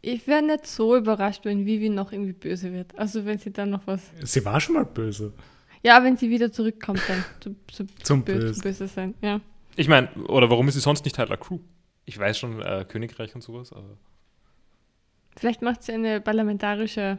ich 0.01 0.25
wäre 0.27 0.41
nicht 0.41 0.65
so 0.65 0.95
überrascht, 0.95 1.45
wenn 1.45 1.65
Vivi 1.65 1.89
noch 1.89 2.11
irgendwie 2.11 2.33
böse 2.33 2.73
wird. 2.73 2.97
Also 2.97 3.25
wenn 3.25 3.37
sie 3.37 3.51
dann 3.51 3.69
noch 3.69 3.85
was. 3.85 4.01
sie 4.23 4.43
war 4.43 4.59
schon 4.59 4.75
mal 4.75 4.85
böse. 4.85 5.33
Ja, 5.83 6.03
wenn 6.03 6.17
sie 6.17 6.29
wieder 6.29 6.51
zurückkommt, 6.51 7.01
dann 7.07 7.23
zu, 7.39 7.55
zu 7.67 7.85
Zum 8.01 8.23
böse, 8.23 8.61
böse 8.61 8.87
sein. 8.87 9.13
Ja. 9.21 9.41
Ich 9.75 9.87
meine, 9.87 10.11
oder 10.27 10.49
warum 10.49 10.67
ist 10.67 10.75
sie 10.75 10.81
sonst 10.81 11.05
nicht 11.05 11.15
Teil 11.15 11.27
der 11.27 11.37
Crew? 11.37 11.59
Ich 12.05 12.17
weiß 12.17 12.37
schon, 12.37 12.61
äh, 12.61 12.85
Königreich 12.87 13.35
und 13.35 13.41
sowas, 13.41 13.71
aber. 13.71 13.97
Vielleicht 15.37 15.61
macht 15.61 15.83
sie 15.83 15.93
eine 15.93 16.19
parlamentarische, 16.19 17.17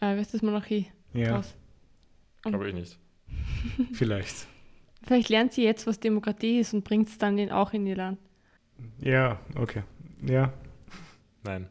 äh, 0.00 0.16
wie 0.16 0.20
ist 0.20 0.34
das 0.34 0.42
Monarchie 0.42 0.90
Ja, 1.14 1.32
draus. 1.32 1.56
Glaube 2.42 2.68
ich 2.68 2.74
nicht. 2.74 2.98
vielleicht. 3.92 4.46
Vielleicht 5.02 5.30
lernt 5.30 5.52
sie 5.52 5.64
jetzt, 5.64 5.86
was 5.86 6.00
Demokratie 6.00 6.58
ist 6.58 6.74
und 6.74 6.84
bringt 6.84 7.08
es 7.08 7.18
dann 7.18 7.36
den 7.36 7.50
auch 7.50 7.72
in 7.72 7.86
ihr 7.86 7.96
Land. 7.96 8.18
Ja, 9.00 9.40
okay. 9.54 9.82
Ja. 10.26 10.52
Nein. 11.42 11.68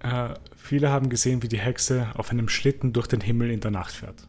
Äh, 0.00 0.34
viele 0.54 0.90
haben 0.90 1.08
gesehen, 1.08 1.42
wie 1.42 1.48
die 1.48 1.58
Hexe 1.58 2.12
auf 2.14 2.30
einem 2.30 2.48
Schlitten 2.48 2.92
durch 2.92 3.08
den 3.08 3.20
Himmel 3.20 3.50
in 3.50 3.60
der 3.60 3.72
Nacht 3.72 3.92
fährt. 3.92 4.28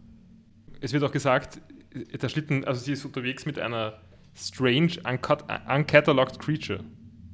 Es 0.82 0.94
wird 0.94 1.04
auch 1.04 1.12
gesagt, 1.12 1.62
äh, 1.94 2.18
der 2.18 2.30
Schlitten, 2.30 2.66
also 2.66 2.82
sie 2.82 2.94
ist 2.94 3.06
unterwegs 3.06 3.46
mit 3.46 3.60
einer 3.60 4.02
strange, 4.40 4.94
uncut, 5.04 5.44
uncatalogued 5.68 6.40
creature. 6.40 6.80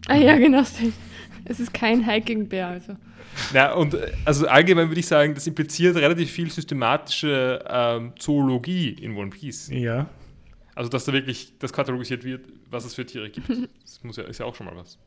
Ah 0.07 0.15
ja, 0.15 0.37
genau. 0.37 0.63
Es 1.47 1.59
ist 1.59 1.73
kein 1.73 2.05
Hiking-Bär, 2.09 2.67
also. 2.67 2.95
Ja, 3.53 3.73
und 3.73 3.93
äh, 3.93 4.11
also 4.23 4.47
allgemein 4.47 4.89
würde 4.89 4.99
ich 4.99 5.07
sagen, 5.07 5.33
das 5.35 5.45
impliziert 5.45 5.95
relativ 5.95 6.31
viel 6.31 6.49
systematische 6.49 7.63
ähm, 7.67 8.13
Zoologie 8.17 8.89
in 8.89 9.15
One 9.15 9.29
Piece. 9.29 9.69
Ja, 9.69 10.09
Also, 10.73 10.89
dass 10.89 11.05
da 11.05 11.13
wirklich 11.13 11.53
das 11.59 11.71
katalogisiert 11.73 12.23
wird, 12.23 12.47
was 12.69 12.85
es 12.85 12.95
für 12.95 13.05
Tiere 13.05 13.29
gibt. 13.29 13.49
Das 13.83 14.03
muss 14.03 14.17
ja, 14.17 14.23
ist 14.23 14.39
ja 14.39 14.45
auch 14.45 14.55
schon 14.55 14.65
mal 14.65 14.75
was. 14.75 14.97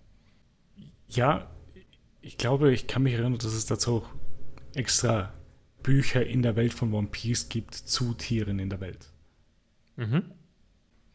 ja. 1.09 1.47
Ich 2.21 2.37
glaube, 2.37 2.73
ich 2.73 2.89
kann 2.89 3.05
mich 3.05 3.15
erinnern, 3.15 3.39
dass 3.39 3.45
es 3.55 3.65
dazu 3.67 3.99
auch 3.99 4.09
extra 4.75 5.33
Bücher 5.83 6.27
in 6.27 6.43
der 6.43 6.57
Welt 6.57 6.75
von 6.75 6.93
One 6.93 7.07
Piece 7.07 7.49
gibt 7.49 7.75
zu 7.75 8.13
Tieren 8.15 8.59
in 8.59 8.69
der 8.69 8.81
Welt. 8.81 9.09
Mhm. 9.97 10.25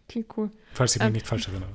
Klingt 0.08 0.28
cool. 0.38 0.52
Falls 0.74 0.96
ich 0.96 1.00
mich 1.00 1.08
Ähm. 1.08 1.14
nicht 1.14 1.28
falsch 1.28 1.48
erinnere. 1.48 1.70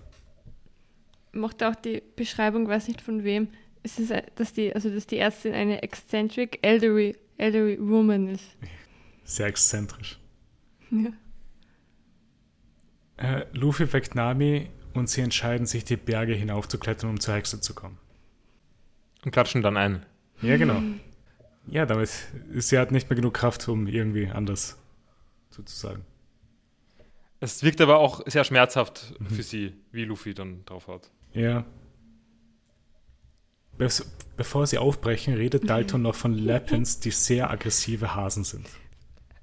Mochte 1.33 1.69
auch 1.69 1.75
die 1.77 2.03
Beschreibung, 2.17 2.69
weiß 2.69 2.89
nicht 2.89 3.01
von 3.01 3.25
wem, 3.25 3.49
es 3.83 3.99
ist, 3.99 4.11
äh, 4.11 4.23
dass 4.35 4.53
die, 4.53 4.75
also 4.75 4.91
dass 4.91 5.07
die 5.07 5.19
Ärztin 5.19 5.55
eine 5.55 5.83
eccentric 5.83 6.59
elderly, 6.63 7.17
elderly 7.37 7.79
woman 7.81 8.29
ist. 8.29 8.45
Sehr 9.25 9.47
exzentrisch. 9.47 10.19
Ja. 10.91 11.11
Äh, 13.19 13.47
Luffy 13.53 13.93
weckt 13.93 14.15
Nami 14.15 14.71
und 14.95 15.09
sie 15.09 15.21
entscheiden 15.21 15.67
sich, 15.67 15.85
die 15.85 15.97
Berge 15.97 16.35
hinaufzuklettern, 16.35 17.11
um 17.11 17.21
zur 17.21 17.35
Hexe 17.35 17.61
zu 17.61 17.75
kommen. 17.75 17.99
Und 19.25 19.33
klatschen 19.33 19.63
dann 19.63 19.77
ein. 19.77 20.07
Ja, 20.41 20.57
genau. 20.57 20.81
Ja, 21.67 21.85
damit 21.85 22.11
ist 22.53 22.69
sie 22.69 22.79
halt 22.79 22.93
nicht 22.93 23.11
mehr 23.11 23.17
genug 23.17 23.35
Kraft, 23.35 23.69
um 23.69 23.87
irgendwie 23.87 24.29
anders 24.29 24.79
sozusagen. 25.51 26.05
Es 27.41 27.63
wirkt 27.63 27.81
aber 27.81 27.99
auch 27.99 28.23
sehr 28.27 28.45
schmerzhaft 28.45 29.15
für 29.29 29.43
sie, 29.43 29.75
wie 29.93 30.05
Luffy 30.05 30.35
dann 30.35 30.65
drauf 30.65 30.89
hat. 30.89 31.11
Ja. 31.33 31.65
bevor 34.37 34.67
sie 34.67 34.79
aufbrechen, 34.79 35.35
redet 35.35 35.71
Dalton 35.71 36.03
noch 36.03 36.17
von 36.17 36.35
Lapins, 36.35 36.99
die 36.99 37.13
sehr 37.13 37.51
aggressive 37.51 38.15
Hasen 38.15 38.43
sind. 38.43 38.67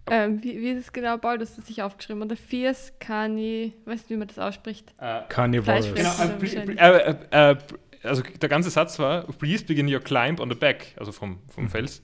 Ähm, 0.08 0.44
wie, 0.44 0.62
wie 0.62 0.70
ist 0.72 0.86
es 0.86 0.94
genau, 0.94 1.18
Paul? 1.18 1.38
Das 1.38 1.58
ist 1.58 1.68
sich 1.68 1.82
aufgeschrieben. 1.82 2.22
Oder 2.22 2.36
Fierce 2.36 2.94
Cani, 3.00 3.74
weißt 3.86 4.06
du, 4.06 4.10
wie 4.14 4.18
man 4.18 4.28
das 4.28 4.38
ausspricht? 4.38 4.94
Äh, 5.00 5.22
Carnivorous. 5.30 5.92
Genau, 5.94 6.94
äh, 6.94 7.16
äh, 7.32 7.58
also 8.04 8.22
der 8.22 8.50
ganze 8.50 8.70
Satz 8.70 9.00
war, 9.00 9.24
please 9.40 9.64
begin 9.64 9.92
your 9.92 10.00
climb 10.00 10.40
on 10.40 10.50
the 10.50 10.56
back, 10.56 10.94
also 10.98 11.12
vom, 11.12 11.40
vom 11.50 11.70
Fels. 11.70 12.04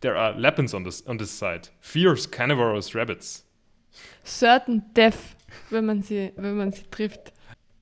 There 0.00 0.16
are 0.16 0.38
Lapins 0.38 0.72
on 0.74 0.84
this, 0.84 1.06
on 1.06 1.18
this 1.18 1.36
side. 1.38 1.68
Fierce 1.80 2.30
carnivorous 2.30 2.94
rabbits. 2.94 3.46
Certain 4.24 4.82
Death, 4.96 5.14
wenn 5.70 5.84
man 5.86 6.02
sie, 6.02 6.32
wenn 6.36 6.56
man 6.56 6.72
sie 6.72 6.82
trifft. 6.90 7.32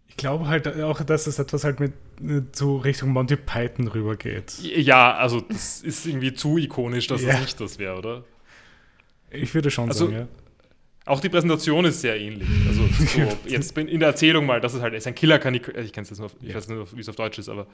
Ich 0.08 0.16
glaube 0.16 0.48
halt 0.48 0.66
auch, 0.82 1.02
dass 1.02 1.26
es 1.26 1.38
etwas 1.38 1.64
halt 1.64 1.80
mit 1.80 1.92
äh, 2.22 2.42
so 2.52 2.76
Richtung 2.78 3.10
Monty 3.10 3.36
Python 3.36 3.88
rübergeht. 3.88 4.58
Ja, 4.60 5.14
also 5.14 5.40
das 5.40 5.80
ist 5.82 6.04
irgendwie 6.06 6.34
zu 6.34 6.58
ikonisch, 6.58 7.06
dass 7.06 7.22
Ja. 7.22 7.32
das 7.32 7.40
nicht 7.40 7.60
das 7.60 7.78
wäre, 7.78 7.96
oder? 7.98 8.24
Ich 9.30 9.54
würde 9.54 9.70
schon 9.70 9.88
Also- 9.88 10.06
sagen, 10.06 10.18
ja. 10.18 10.28
Auch 11.06 11.20
die 11.20 11.30
Präsentation 11.30 11.86
ist 11.86 12.02
sehr 12.02 12.20
ähnlich. 12.20 12.48
Also 12.68 12.86
so, 13.06 13.36
jetzt 13.48 13.74
bin- 13.74 13.88
in 13.88 14.00
der 14.00 14.10
Erzählung 14.10 14.44
mal, 14.46 14.60
das 14.60 14.74
ist 14.74 14.82
halt 14.82 14.92
ist 14.94 15.06
ein 15.06 15.14
Killer 15.14 15.38
Kanickel. 15.38 15.74
Ich 15.84 15.92
kenne 15.92 16.02
es 16.02 16.10
jetzt 16.10 16.18
nur, 16.18 16.26
auf, 16.26 16.36
ich 16.42 16.48
Ja. 16.50 16.54
weiß 16.56 16.68
nicht, 16.68 16.96
wie 16.96 17.00
es 17.00 17.08
auf 17.08 17.16
Deutsch 17.16 17.38
ist, 17.38 17.48
aber 17.48 17.66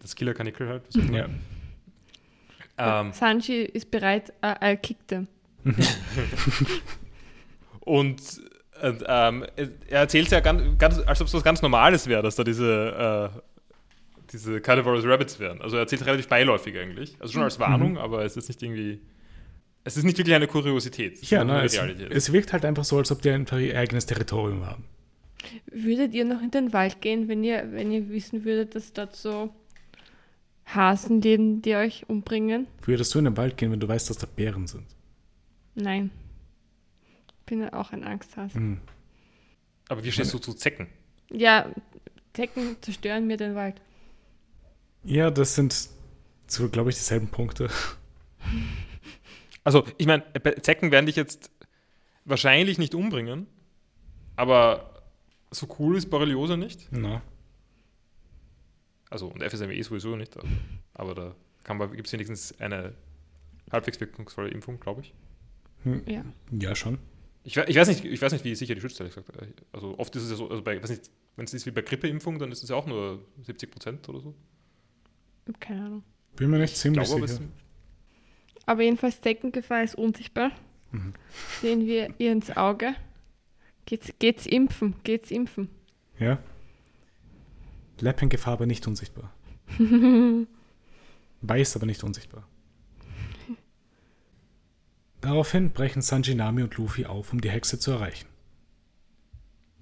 das 0.00 0.16
Killer 0.16 0.32
Kanickel 0.34 0.68
halt. 0.68 0.82
ja. 1.12 1.28
Ähm, 2.78 3.12
Sanji 3.12 3.62
ist 3.64 3.90
bereit, 3.90 4.30
äh, 4.40 4.54
er 4.58 4.76
kickt 4.76 5.08
them. 5.08 5.28
Und 7.84 8.20
äh, 8.80 8.94
ähm, 9.06 9.44
er 9.88 10.00
erzählt 10.00 10.30
ja 10.30 10.40
ganz, 10.40 10.78
ganz 10.78 10.98
als 10.98 11.20
ob 11.20 11.26
es 11.26 11.34
was 11.34 11.44
ganz 11.44 11.62
Normales 11.62 12.06
wäre, 12.06 12.22
dass 12.22 12.36
da 12.36 12.44
diese, 12.44 13.32
äh, 13.34 13.40
diese 14.32 14.60
Carnivorous 14.60 15.04
Rabbits 15.04 15.38
wären. 15.38 15.60
Also 15.60 15.76
er 15.76 15.80
erzählt 15.80 16.04
relativ 16.06 16.28
beiläufig 16.28 16.76
eigentlich. 16.78 17.16
Also 17.20 17.34
schon 17.34 17.42
als 17.42 17.58
Warnung, 17.58 17.98
aber 17.98 18.24
es 18.24 18.36
ist 18.36 18.48
nicht 18.48 18.62
irgendwie. 18.62 19.00
Es 19.84 19.96
ist 19.96 20.04
nicht 20.04 20.16
wirklich 20.16 20.36
eine 20.36 20.46
Kuriosität. 20.46 21.20
Es 21.20 21.30
Ja, 21.30 21.42
ne, 21.42 21.64
es, 21.64 21.74
es 21.74 22.32
wirkt 22.32 22.52
halt 22.52 22.64
einfach 22.64 22.84
so, 22.84 22.98
als 22.98 23.10
ob 23.10 23.20
die 23.20 23.30
ihr 23.30 23.78
eigenes 23.78 24.06
Territorium 24.06 24.64
haben. 24.64 24.84
Würdet 25.66 26.14
ihr 26.14 26.24
noch 26.24 26.40
in 26.40 26.52
den 26.52 26.72
Wald 26.72 27.00
gehen, 27.00 27.26
wenn 27.26 27.42
ihr, 27.42 27.66
wenn 27.72 27.90
ihr 27.90 28.08
wissen 28.08 28.44
würdet, 28.44 28.76
dass 28.76 28.92
dort 28.92 29.16
so 29.16 29.50
Hasen 30.66 31.20
leben, 31.20 31.62
die 31.62 31.74
euch 31.74 32.08
umbringen? 32.08 32.68
Würdest 32.84 33.12
du 33.14 33.18
in 33.18 33.24
den 33.24 33.36
Wald 33.36 33.56
gehen, 33.56 33.72
wenn 33.72 33.80
du 33.80 33.88
weißt, 33.88 34.08
dass 34.08 34.18
da 34.18 34.28
Bären 34.34 34.68
sind? 34.68 34.86
Nein. 35.74 36.10
Bin 37.52 37.68
auch 37.68 37.92
ein 37.92 38.02
Angsthase. 38.02 38.54
Hm. 38.54 38.80
aber 39.90 40.02
wie 40.02 40.10
stehst 40.10 40.32
du 40.32 40.38
zu 40.38 40.54
Zecken? 40.54 40.88
Ja, 41.30 41.70
Zecken 42.32 42.76
zerstören 42.80 43.26
mir 43.26 43.36
den 43.36 43.54
Wald. 43.54 43.78
Ja, 45.04 45.30
das 45.30 45.54
sind 45.54 45.90
so, 46.46 46.70
glaube 46.70 46.88
ich, 46.88 46.96
dieselben 46.96 47.28
Punkte. 47.28 47.68
Also, 49.64 49.86
ich 49.98 50.06
meine, 50.06 50.24
Zecken 50.62 50.90
werden 50.92 51.04
dich 51.04 51.16
jetzt 51.16 51.50
wahrscheinlich 52.24 52.78
nicht 52.78 52.94
umbringen, 52.94 53.46
aber 54.34 55.02
so 55.50 55.68
cool 55.78 55.98
ist 55.98 56.08
Borreliose 56.08 56.56
nicht. 56.56 56.88
Na. 56.90 57.20
Also, 59.10 59.26
und 59.26 59.42
FSME 59.42 59.80
sowieso 59.84 60.16
nicht. 60.16 60.38
Aber, 60.38 60.48
aber 60.94 61.14
da 61.14 61.86
gibt 61.88 62.06
es 62.06 62.12
wenigstens 62.14 62.58
eine 62.58 62.94
halbwegs 63.70 64.00
wirkungsvolle 64.00 64.48
Impfung, 64.48 64.80
glaube 64.80 65.02
ich. 65.02 65.12
Hm. 65.82 66.02
Ja. 66.06 66.24
Ja, 66.50 66.74
schon. 66.74 66.98
Ich, 67.44 67.56
ich, 67.56 67.76
weiß 67.76 67.88
nicht, 67.88 68.04
ich 68.04 68.22
weiß 68.22 68.32
nicht, 68.32 68.44
wie 68.44 68.54
sicher 68.54 68.74
die 68.74 68.80
schützt, 68.80 69.00
ehrlich 69.00 69.14
gesagt. 69.14 69.36
Also, 69.72 69.98
oft 69.98 70.14
ist 70.14 70.22
es 70.24 70.30
ja 70.30 70.36
so, 70.36 70.48
also 70.48 70.62
bei, 70.62 70.80
weiß 70.80 70.90
nicht, 70.90 71.10
wenn 71.36 71.44
es 71.44 71.54
ist 71.54 71.66
wie 71.66 71.72
bei 71.72 71.82
Grippeimpfung, 71.82 72.38
dann 72.38 72.52
ist 72.52 72.62
es 72.62 72.68
ja 72.68 72.76
auch 72.76 72.86
nur 72.86 73.24
70 73.42 73.70
Prozent 73.70 74.08
oder 74.08 74.20
so. 74.20 74.34
Keine 75.58 75.86
Ahnung. 75.86 76.04
Bin 76.36 76.50
mir 76.50 76.58
nicht 76.58 76.74
Ich 76.74 76.78
ziemlich 76.78 77.04
glaube, 77.04 77.22
aber 77.22 77.28
sicher. 77.28 77.42
Aber 78.64 78.82
jedenfalls 78.82 79.20
Zeckengefahr 79.20 79.82
ist 79.82 79.96
unsichtbar. 79.96 80.52
Mhm. 80.92 81.14
Sehen 81.60 81.86
wir 81.86 82.14
ihr 82.18 82.32
ins 82.32 82.56
Auge. 82.56 82.94
Geht's, 83.86 84.12
geht's 84.20 84.46
impfen? 84.46 84.94
Geht's 85.02 85.30
impfen? 85.30 85.68
Ja. 86.18 86.38
Lappengefahr 88.00 88.54
aber 88.54 88.66
nicht 88.66 88.86
unsichtbar. 88.86 89.32
Weiß 91.40 91.76
aber 91.76 91.86
nicht 91.86 92.04
unsichtbar. 92.04 92.46
Daraufhin 95.22 95.70
brechen 95.70 96.02
Sanji, 96.02 96.34
Nami 96.34 96.64
und 96.64 96.76
Luffy 96.76 97.06
auf, 97.06 97.32
um 97.32 97.40
die 97.40 97.50
Hexe 97.50 97.78
zu 97.78 97.92
erreichen. 97.92 98.28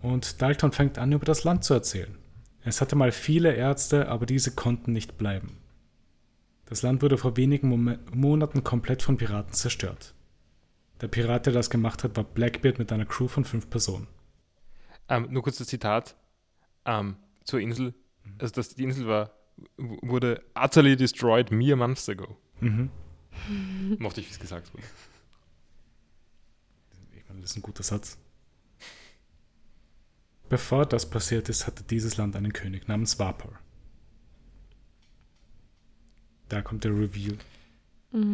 Und 0.02 0.40
Dalton 0.40 0.70
fängt 0.70 0.98
an, 0.98 1.12
über 1.12 1.24
das 1.24 1.44
Land 1.44 1.64
zu 1.64 1.74
erzählen. 1.74 2.16
Es 2.62 2.82
hatte 2.82 2.94
mal 2.94 3.10
viele 3.10 3.54
Ärzte, 3.54 4.08
aber 4.08 4.26
diese 4.26 4.54
konnten 4.54 4.92
nicht 4.92 5.16
bleiben. 5.16 5.56
Das 6.66 6.82
Land 6.82 7.00
wurde 7.02 7.16
vor 7.16 7.38
wenigen 7.38 7.68
Mom 7.68 7.98
Monaten 8.12 8.62
komplett 8.62 9.02
von 9.02 9.16
Piraten 9.16 9.54
zerstört. 9.54 10.14
Der 11.00 11.08
Pirat, 11.08 11.46
der 11.46 11.54
das 11.54 11.70
gemacht 11.70 12.04
hat, 12.04 12.16
war 12.16 12.24
Blackbeard 12.24 12.78
mit 12.78 12.92
einer 12.92 13.06
Crew 13.06 13.26
von 13.26 13.46
fünf 13.46 13.70
Personen. 13.70 14.08
ähm, 15.08 15.26
nur 15.30 15.42
kurz 15.42 15.56
das 15.56 15.68
Zitat 15.68 16.16
ähm, 16.84 17.16
zur 17.44 17.60
Insel. 17.60 17.94
Also, 18.38 18.54
dass 18.54 18.74
die 18.74 18.82
Insel 18.82 19.06
war, 19.06 19.32
wurde 19.78 20.42
utterly 20.54 20.96
destroyed 20.96 21.50
mere 21.50 21.76
months 21.76 22.08
ago. 22.10 22.36
Mhm. 22.60 22.90
Mochte 23.98 24.20
ich, 24.20 24.28
wie 24.28 24.32
es 24.32 24.38
gesagt 24.38 24.72
wurde. 24.74 24.84
Das 27.40 27.50
ist 27.50 27.56
ein 27.56 27.62
guter 27.62 27.82
Satz. 27.82 28.18
Bevor 30.48 30.84
das 30.86 31.08
passiert 31.08 31.48
ist, 31.48 31.66
hatte 31.66 31.84
dieses 31.84 32.16
Land 32.16 32.34
einen 32.34 32.52
König 32.52 32.88
namens 32.88 33.18
Vapor. 33.18 33.52
Da 36.48 36.62
kommt 36.62 36.82
der 36.84 36.90
Reveal. 36.90 37.36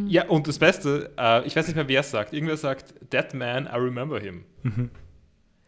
Ja, 0.09 0.27
und 0.29 0.49
das 0.49 0.59
Beste, 0.59 1.13
äh, 1.19 1.47
ich 1.47 1.55
weiß 1.55 1.67
nicht 1.67 1.77
mehr, 1.77 1.87
wer 1.87 2.01
es 2.01 2.11
sagt. 2.11 2.33
Irgendwer 2.33 2.57
sagt, 2.57 2.95
That 3.11 3.35
man, 3.35 3.67
I 3.67 3.77
remember 3.77 4.19
him. 4.19 4.45
Mhm. 4.63 4.91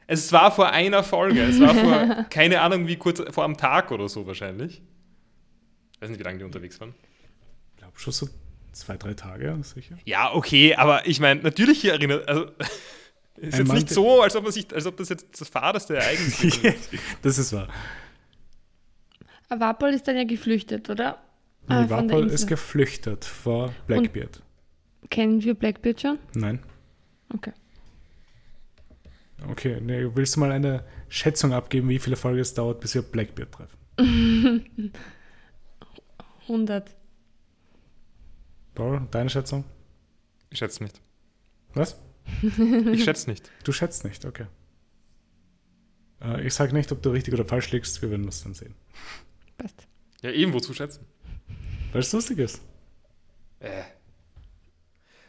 Es 0.06 0.32
war 0.32 0.50
vor 0.50 0.70
einer 0.70 1.04
Folge. 1.04 1.42
Es 1.42 1.60
war 1.60 1.74
vor, 1.74 2.24
keine 2.30 2.62
Ahnung, 2.62 2.86
wie 2.86 2.96
kurz, 2.96 3.22
vor 3.30 3.44
einem 3.44 3.58
Tag 3.58 3.90
oder 3.92 4.08
so 4.08 4.26
wahrscheinlich. 4.26 4.80
Ich 5.92 6.00
weiß 6.00 6.08
nicht, 6.08 6.18
wie 6.18 6.24
lange 6.24 6.38
die 6.38 6.44
unterwegs 6.44 6.80
waren. 6.80 6.94
Ich 7.72 7.76
glaube 7.76 7.98
schon 7.98 8.14
so 8.14 8.28
zwei, 8.72 8.96
drei 8.96 9.12
Tage, 9.12 9.58
sicher. 9.62 9.98
Ja, 10.06 10.32
okay, 10.32 10.74
aber 10.74 11.06
ich 11.06 11.20
meine, 11.20 11.42
natürlich 11.42 11.82
hier 11.82 11.92
erinnert, 11.92 12.26
also 12.28 12.46
ist 13.40 13.54
Ein 13.54 13.58
jetzt 13.60 13.68
Mann, 13.68 13.76
nicht 13.76 13.90
so, 13.90 14.22
als 14.22 14.36
ob, 14.36 14.44
man 14.44 14.52
sich, 14.52 14.72
als 14.74 14.86
ob 14.86 14.96
das 14.96 15.08
jetzt 15.08 15.40
das 15.40 15.48
fahreste 15.48 15.96
Ereignis 15.96 16.42
ist. 16.64 16.90
das 17.22 17.38
ist 17.38 17.52
wahr. 17.52 17.68
Avapol 19.48 19.90
ist 19.90 20.06
dann 20.06 20.16
ja 20.16 20.24
geflüchtet, 20.24 20.88
oder? 20.90 21.18
Ah, 21.68 21.82
Nee, 21.82 21.90
Vapor 21.90 22.20
Insel. 22.20 22.30
ist 22.34 22.46
geflüchtet 22.46 23.24
vor 23.24 23.72
Blackbeard. 23.86 24.42
Kennen 25.10 25.42
wir 25.42 25.54
Blackbeard 25.54 26.00
schon? 26.00 26.18
Nein. 26.34 26.62
Okay. 27.34 27.52
Okay, 29.50 29.80
nee, 29.80 30.06
willst 30.14 30.36
du 30.36 30.40
mal 30.40 30.50
eine 30.52 30.84
Schätzung 31.08 31.52
abgeben, 31.52 31.88
wie 31.88 31.98
viele 31.98 32.16
Folgen 32.16 32.40
es 32.40 32.54
dauert, 32.54 32.80
bis 32.80 32.94
wir 32.94 33.02
Blackbeard 33.02 33.52
treffen? 33.52 33.78
100. 36.48 36.94
Paul, 38.74 39.06
deine 39.10 39.30
Schätzung? 39.30 39.64
Ich 40.50 40.58
schätze 40.58 40.82
nicht. 40.82 41.00
Was? 41.74 41.98
Ich 42.92 43.04
schätze 43.04 43.30
nicht. 43.30 43.50
Du 43.64 43.72
schätzt 43.72 44.04
nicht, 44.04 44.24
okay. 44.24 44.46
Äh, 46.22 46.46
ich 46.46 46.54
sage 46.54 46.72
nicht, 46.72 46.90
ob 46.92 47.02
du 47.02 47.10
richtig 47.10 47.34
oder 47.34 47.44
falsch 47.44 47.70
liegst, 47.72 48.00
wir 48.02 48.10
werden 48.10 48.26
das 48.26 48.42
dann 48.42 48.54
sehen. 48.54 48.74
Passt. 49.56 49.86
Ja, 50.22 50.30
eben, 50.30 50.52
wozu 50.52 50.74
schätzen? 50.74 51.04
Weil 51.92 52.00
es 52.00 52.12
lustig 52.12 52.38
ist. 52.38 52.60
Äh. 53.60 53.82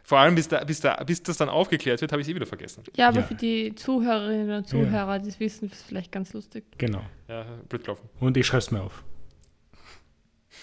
Vor 0.04 0.18
allem, 0.18 0.34
bis, 0.34 0.48
da, 0.48 0.64
bis, 0.64 0.80
da, 0.80 1.04
bis 1.04 1.22
das 1.22 1.38
dann 1.38 1.50
aufgeklärt 1.50 2.02
wird, 2.02 2.12
habe 2.12 2.22
ich 2.22 2.28
es 2.28 2.32
eh 2.32 2.36
wieder 2.36 2.48
vergessen. 2.48 2.84
Ja, 2.96 3.10
aber 3.10 3.20
Ja. 3.20 3.24
für 3.28 3.36
die 3.36 3.76
Zuhörerinnen 3.76 4.58
und 4.58 4.68
Zuhörer, 4.68 5.20
die 5.20 5.30
es 5.30 5.40
wissen, 5.40 5.66
ist 5.70 5.76
es 5.76 5.82
vielleicht 5.84 6.12
ganz 6.12 6.34
lustig. 6.34 6.66
Genau. 6.80 7.04
Ja, 7.28 7.46
blöd 7.70 7.84
gelaufen. 7.84 8.10
Und 8.20 8.36
ich 8.36 8.48
schreibe 8.48 8.60
es 8.60 8.72
mir 8.72 8.82
auf. 8.82 9.04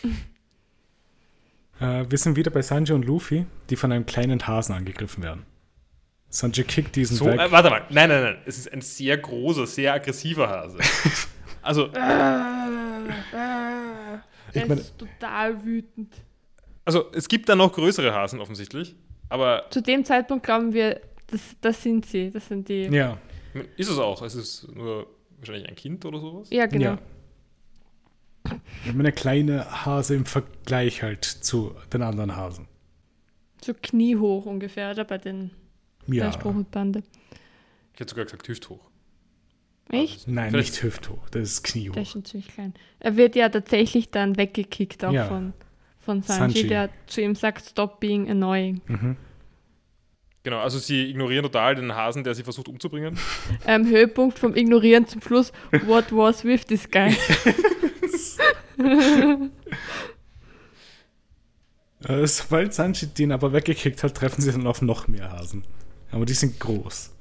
äh, 1.81 2.05
wir 2.09 2.19
sind 2.19 2.37
wieder 2.37 2.51
bei 2.51 2.63
Sanji 2.63 2.93
und 2.93 3.05
Luffy, 3.05 3.47
die 3.71 3.77
von 3.77 3.93
einem 3.93 4.05
kleinen 4.07 4.45
Hasen 4.47 4.75
angegriffen 4.75 5.23
werden. 5.23 5.47
Sanji 6.29 6.65
kickt 6.65 6.97
diesen 6.97 7.17
So, 7.17 7.27
weg. 7.27 7.39
äh, 7.41 7.51
warte 7.51 7.71
mal. 7.71 7.83
Nein, 7.91 8.09
nein, 8.09 8.23
nein. 8.23 8.37
Es 8.47 8.59
ist 8.59 8.73
ein 8.73 8.81
sehr 8.81 9.17
großer, 9.19 9.67
sehr 9.67 9.95
aggressiver 9.95 10.49
Hase. 10.49 10.79
Also, 11.63 11.87
Ich 11.89 11.95
er 11.97 12.03
meine- 14.69 14.81
ist 14.81 14.97
total 14.99 15.65
wütend. 15.65 16.15
also, 16.85 17.11
es 17.13 17.27
gibt 17.29 17.49
da 17.49 17.57
noch 17.57 17.73
größere 17.73 18.13
Hasen 18.15 18.39
offensichtlich. 18.41 18.95
Aber 19.29 19.65
Zu 19.71 19.83
dem 19.83 20.05
Zeitpunkt 20.05 20.47
glauben 20.47 20.73
wir, 20.73 21.01
das, 21.27 21.41
das 21.61 21.83
sind 21.83 22.07
sie. 22.07 22.31
Das 22.31 22.47
sind 22.47 22.69
die. 22.69 22.85
ja, 22.85 23.19
ist 23.77 23.91
es 23.91 23.99
auch. 23.99 24.23
Es 24.23 24.37
ist 24.37 24.69
nur 24.73 25.09
wahrscheinlich 25.39 25.69
ein 25.69 25.75
Kind 25.75 26.05
oder 26.05 26.21
sowas. 26.21 26.49
Ja, 26.51 26.67
genau. 26.67 26.85
ja. 26.85 26.99
Ich 28.85 28.95
meine, 28.95 29.11
kleine 29.11 29.85
Hase 29.85 30.15
im 30.15 30.25
Vergleich 30.25 31.03
halt 31.03 31.25
zu 31.25 31.75
den 31.93 32.03
anderen 32.03 32.37
Hasen. 32.37 32.69
So 33.65 33.75
kniehoch 33.75 34.47
ungefähr, 34.47 34.93
oder? 34.93 35.03
Bei 35.05 35.19
den 35.19 35.51
Ja. 36.15 36.33
Strohhutbande. 36.33 37.03
Ich 37.95 38.01
hätte 38.01 38.11
sogar 38.11 38.25
gesagt 38.25 38.47
hüfthoch. 38.49 38.91
Echt? 39.89 40.27
Nein, 40.29 40.51
Vielleicht- 40.51 40.73
nicht 40.73 40.83
hüfthoch, 40.83 41.29
das 41.31 41.43
ist 41.43 41.63
kniehoch. 41.65 41.95
Der 41.95 42.03
ist 42.03 42.11
schon 42.11 42.25
ziemlich 42.25 42.49
klein. 42.49 42.75
Er 42.99 43.17
wird 43.17 43.37
ja 43.37 43.49
tatsächlich 43.49 44.11
dann 44.11 44.37
weggekickt 44.37 45.05
auch 45.05 45.13
Ja. 45.13 45.27
von, 45.27 45.53
von 46.01 46.23
Sanji, 46.23 46.55
Sanji. 46.55 46.69
der 46.69 46.91
zu 47.07 47.21
ihm 47.23 47.35
sagt, 47.37 47.65
stop 47.67 48.01
being 48.01 48.29
annoying. 48.31 48.81
Mhm. 48.89 49.17
Genau, 50.43 50.59
also 50.61 50.79
sie 50.79 51.11
ignorieren 51.11 51.43
total 51.45 51.75
den 51.77 51.95
Hasen, 51.95 52.23
der 52.25 52.35
sie 52.35 52.43
versucht 52.45 52.69
umzubringen. 52.69 53.19
Ähm, 53.67 53.87
Höhepunkt 53.87 54.39
vom 54.39 54.55
Ignorieren 54.55 55.07
zum 55.07 55.21
Schluss, 55.23 55.53
what 55.87 56.11
was 56.13 56.45
with 56.45 56.65
this 56.67 56.89
guy? 56.91 57.17
Äh, 62.07 62.27
sobald 62.27 62.75
Sanji 62.75 63.07
den 63.07 63.33
aber 63.33 63.53
weggekickt 63.53 64.03
hat, 64.05 64.15
treffen 64.17 64.43
sie 64.43 64.53
dann 64.53 64.67
auf 64.67 64.83
noch 64.83 65.09
mehr 65.09 65.33
Hasen. 65.33 65.65
Aber 66.17 66.25
die 66.25 66.33
sind 66.33 66.59
groß. 66.59 67.13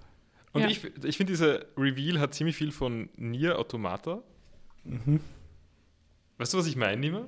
Und 0.54 0.62
Ja. 0.62 0.68
ich, 0.70 0.82
ich 1.04 1.18
finde, 1.18 1.34
dieser 1.34 1.66
Reveal 1.78 2.18
hat 2.20 2.34
ziemlich 2.34 2.56
viel 2.56 2.72
von 2.72 3.10
Nier 3.18 3.60
Automata. 3.60 4.24
Mhm. 4.86 5.20
Weißt 6.38 6.54
du, 6.54 6.58
was 6.58 6.66
ich 6.68 6.78
meine, 6.78 6.96
Nima? 6.96 7.26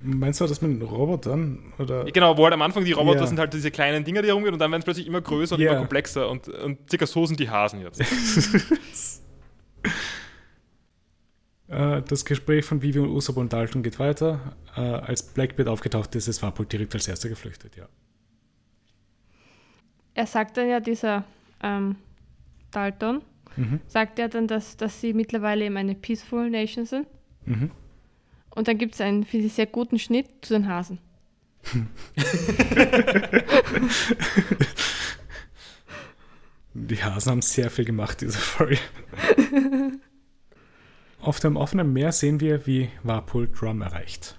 Meinst 0.00 0.40
du 0.40 0.46
das 0.46 0.62
mit 0.62 0.70
den 0.70 0.80
Robotern? 0.80 1.74
Oder? 1.78 2.04
Genau, 2.06 2.38
wo 2.38 2.44
halt 2.44 2.54
am 2.54 2.62
Anfang 2.62 2.86
die 2.86 2.92
Roboter 2.92 3.20
Ja. 3.20 3.26
sind 3.26 3.38
halt 3.38 3.52
diese 3.52 3.70
kleinen 3.70 4.02
Dinger, 4.04 4.22
die 4.22 4.28
herumgehen 4.28 4.54
und 4.54 4.60
dann 4.60 4.70
werden 4.70 4.80
es 4.80 4.84
plötzlich 4.86 5.06
immer 5.06 5.20
größer 5.20 5.56
und 5.56 5.60
Ja. 5.60 5.72
immer 5.72 5.80
komplexer 5.80 6.30
und, 6.30 6.48
und 6.48 6.88
circa 6.88 7.04
so 7.06 7.26
sind 7.26 7.38
die 7.38 7.50
Hasen 7.50 7.80
jetzt. 7.82 8.00
Äh, 11.68 12.00
das 12.00 12.24
Gespräch 12.24 12.64
von 12.64 12.80
Vivi 12.80 12.98
und 12.98 13.10
Usopp 13.10 13.36
und 13.36 13.52
Dalton 13.52 13.82
geht 13.82 13.98
weiter. 13.98 14.56
Äh, 14.74 14.80
als 14.80 15.22
Blackbeard 15.22 15.68
aufgetaucht 15.68 16.14
ist, 16.14 16.26
ist 16.26 16.42
Warpol 16.42 16.64
direkt 16.64 16.94
als 16.94 17.06
erster 17.08 17.28
geflüchtet, 17.28 17.76
ja. 17.76 17.86
Er 20.18 20.26
sagt 20.26 20.56
dann 20.56 20.68
ja, 20.68 20.80
dieser 20.80 21.22
ähm, 21.62 21.94
Dalton, 22.72 23.22
Mhm. 23.56 23.80
sagt 23.86 24.18
er 24.18 24.28
dann, 24.28 24.48
dass, 24.48 24.76
dass 24.76 25.00
sie 25.00 25.12
mittlerweile 25.12 25.64
eben 25.64 25.76
eine 25.76 25.94
Peaceful 25.94 26.50
Nation 26.50 26.86
sind. 26.86 27.06
Mhm. 27.44 27.70
Und 28.50 28.66
dann 28.66 28.78
gibt 28.78 28.94
es 28.94 29.00
einen, 29.00 29.24
finde 29.24 29.46
ich, 29.46 29.52
sehr 29.52 29.66
guten 29.66 29.98
Schnitt 29.98 30.26
zu 30.42 30.54
den 30.54 30.66
Hasen. 30.68 30.98
Die 36.74 37.02
Hasen 37.02 37.30
haben 37.30 37.42
sehr 37.42 37.70
viel 37.70 37.84
gemacht, 37.84 38.20
diese 38.20 38.38
Folge. 38.38 38.78
Auf 41.20 41.38
dem 41.38 41.56
offenen 41.56 41.92
Meer 41.92 42.10
sehen 42.10 42.40
wir, 42.40 42.66
wie 42.66 42.90
Warpol 43.04 43.48
Drum 43.48 43.82
erreicht. 43.82 44.36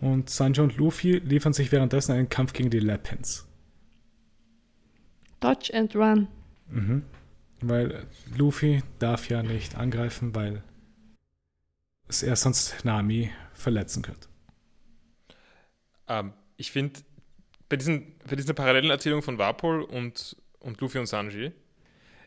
Und 0.00 0.28
Sanji 0.28 0.60
und 0.62 0.76
Luffy 0.76 1.12
liefern 1.18 1.54
sich 1.54 1.72
währenddessen 1.72 2.12
einen 2.12 2.28
Kampf 2.28 2.52
gegen 2.52 2.68
die 2.70 2.80
Lapins. 2.80 3.47
Dodge 5.40 5.72
and 5.74 5.94
Run. 5.94 6.28
Mhm. 6.70 7.04
Weil 7.60 8.06
Luffy 8.36 8.82
darf 8.98 9.28
ja 9.28 9.42
nicht 9.42 9.76
angreifen, 9.76 10.34
weil 10.34 10.62
es 12.08 12.22
er 12.22 12.36
sonst 12.36 12.84
Nami 12.84 13.30
verletzen 13.52 14.02
könnte. 14.02 14.28
ähm, 16.08 16.32
ich 16.56 16.72
finde, 16.72 17.00
bei, 17.68 17.76
diesen, 17.76 18.14
bei 18.28 18.36
dieser 18.36 18.54
parallelen 18.54 18.90
Erzählung 18.90 19.22
von 19.22 19.38
Warpol 19.38 19.82
und, 19.82 20.36
und 20.60 20.80
Luffy 20.80 20.98
und 20.98 21.06
Sanji, 21.06 21.52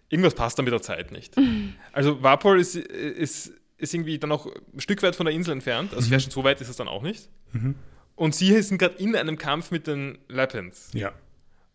irgendwas 0.09 0.35
passt 0.35 0.59
da 0.59 0.63
mit 0.63 0.73
der 0.73 0.81
Zeit 0.81 1.11
nicht. 1.11 1.35
Also 1.93 2.21
Warpol 2.23 2.59
ist, 2.59 2.75
ist, 2.75 3.51
ist 3.77 3.93
irgendwie 3.93 4.17
dann 4.17 4.31
auch 4.31 4.47
ein 4.73 4.79
Stück 4.79 5.03
weit 5.03 5.15
von 5.15 5.25
der 5.25 5.35
Insel 5.35 5.51
entfernt, 5.51 5.93
also 5.93 6.05
ich 6.05 6.11
weiß 6.11 6.23
schon, 6.23 6.31
so 6.31 6.43
weit 6.43 6.61
ist 6.61 6.69
es 6.69 6.77
dann 6.77 6.87
auch 6.87 7.01
nicht. 7.01 7.29
Mhm. 7.51 7.75
Und 8.15 8.35
sie 8.35 8.61
sind 8.61 8.77
gerade 8.77 8.95
in 8.95 9.15
einem 9.15 9.37
Kampf 9.37 9.71
mit 9.71 9.87
den 9.87 10.19
Lapins. 10.27 10.89
Ja. 10.93 11.11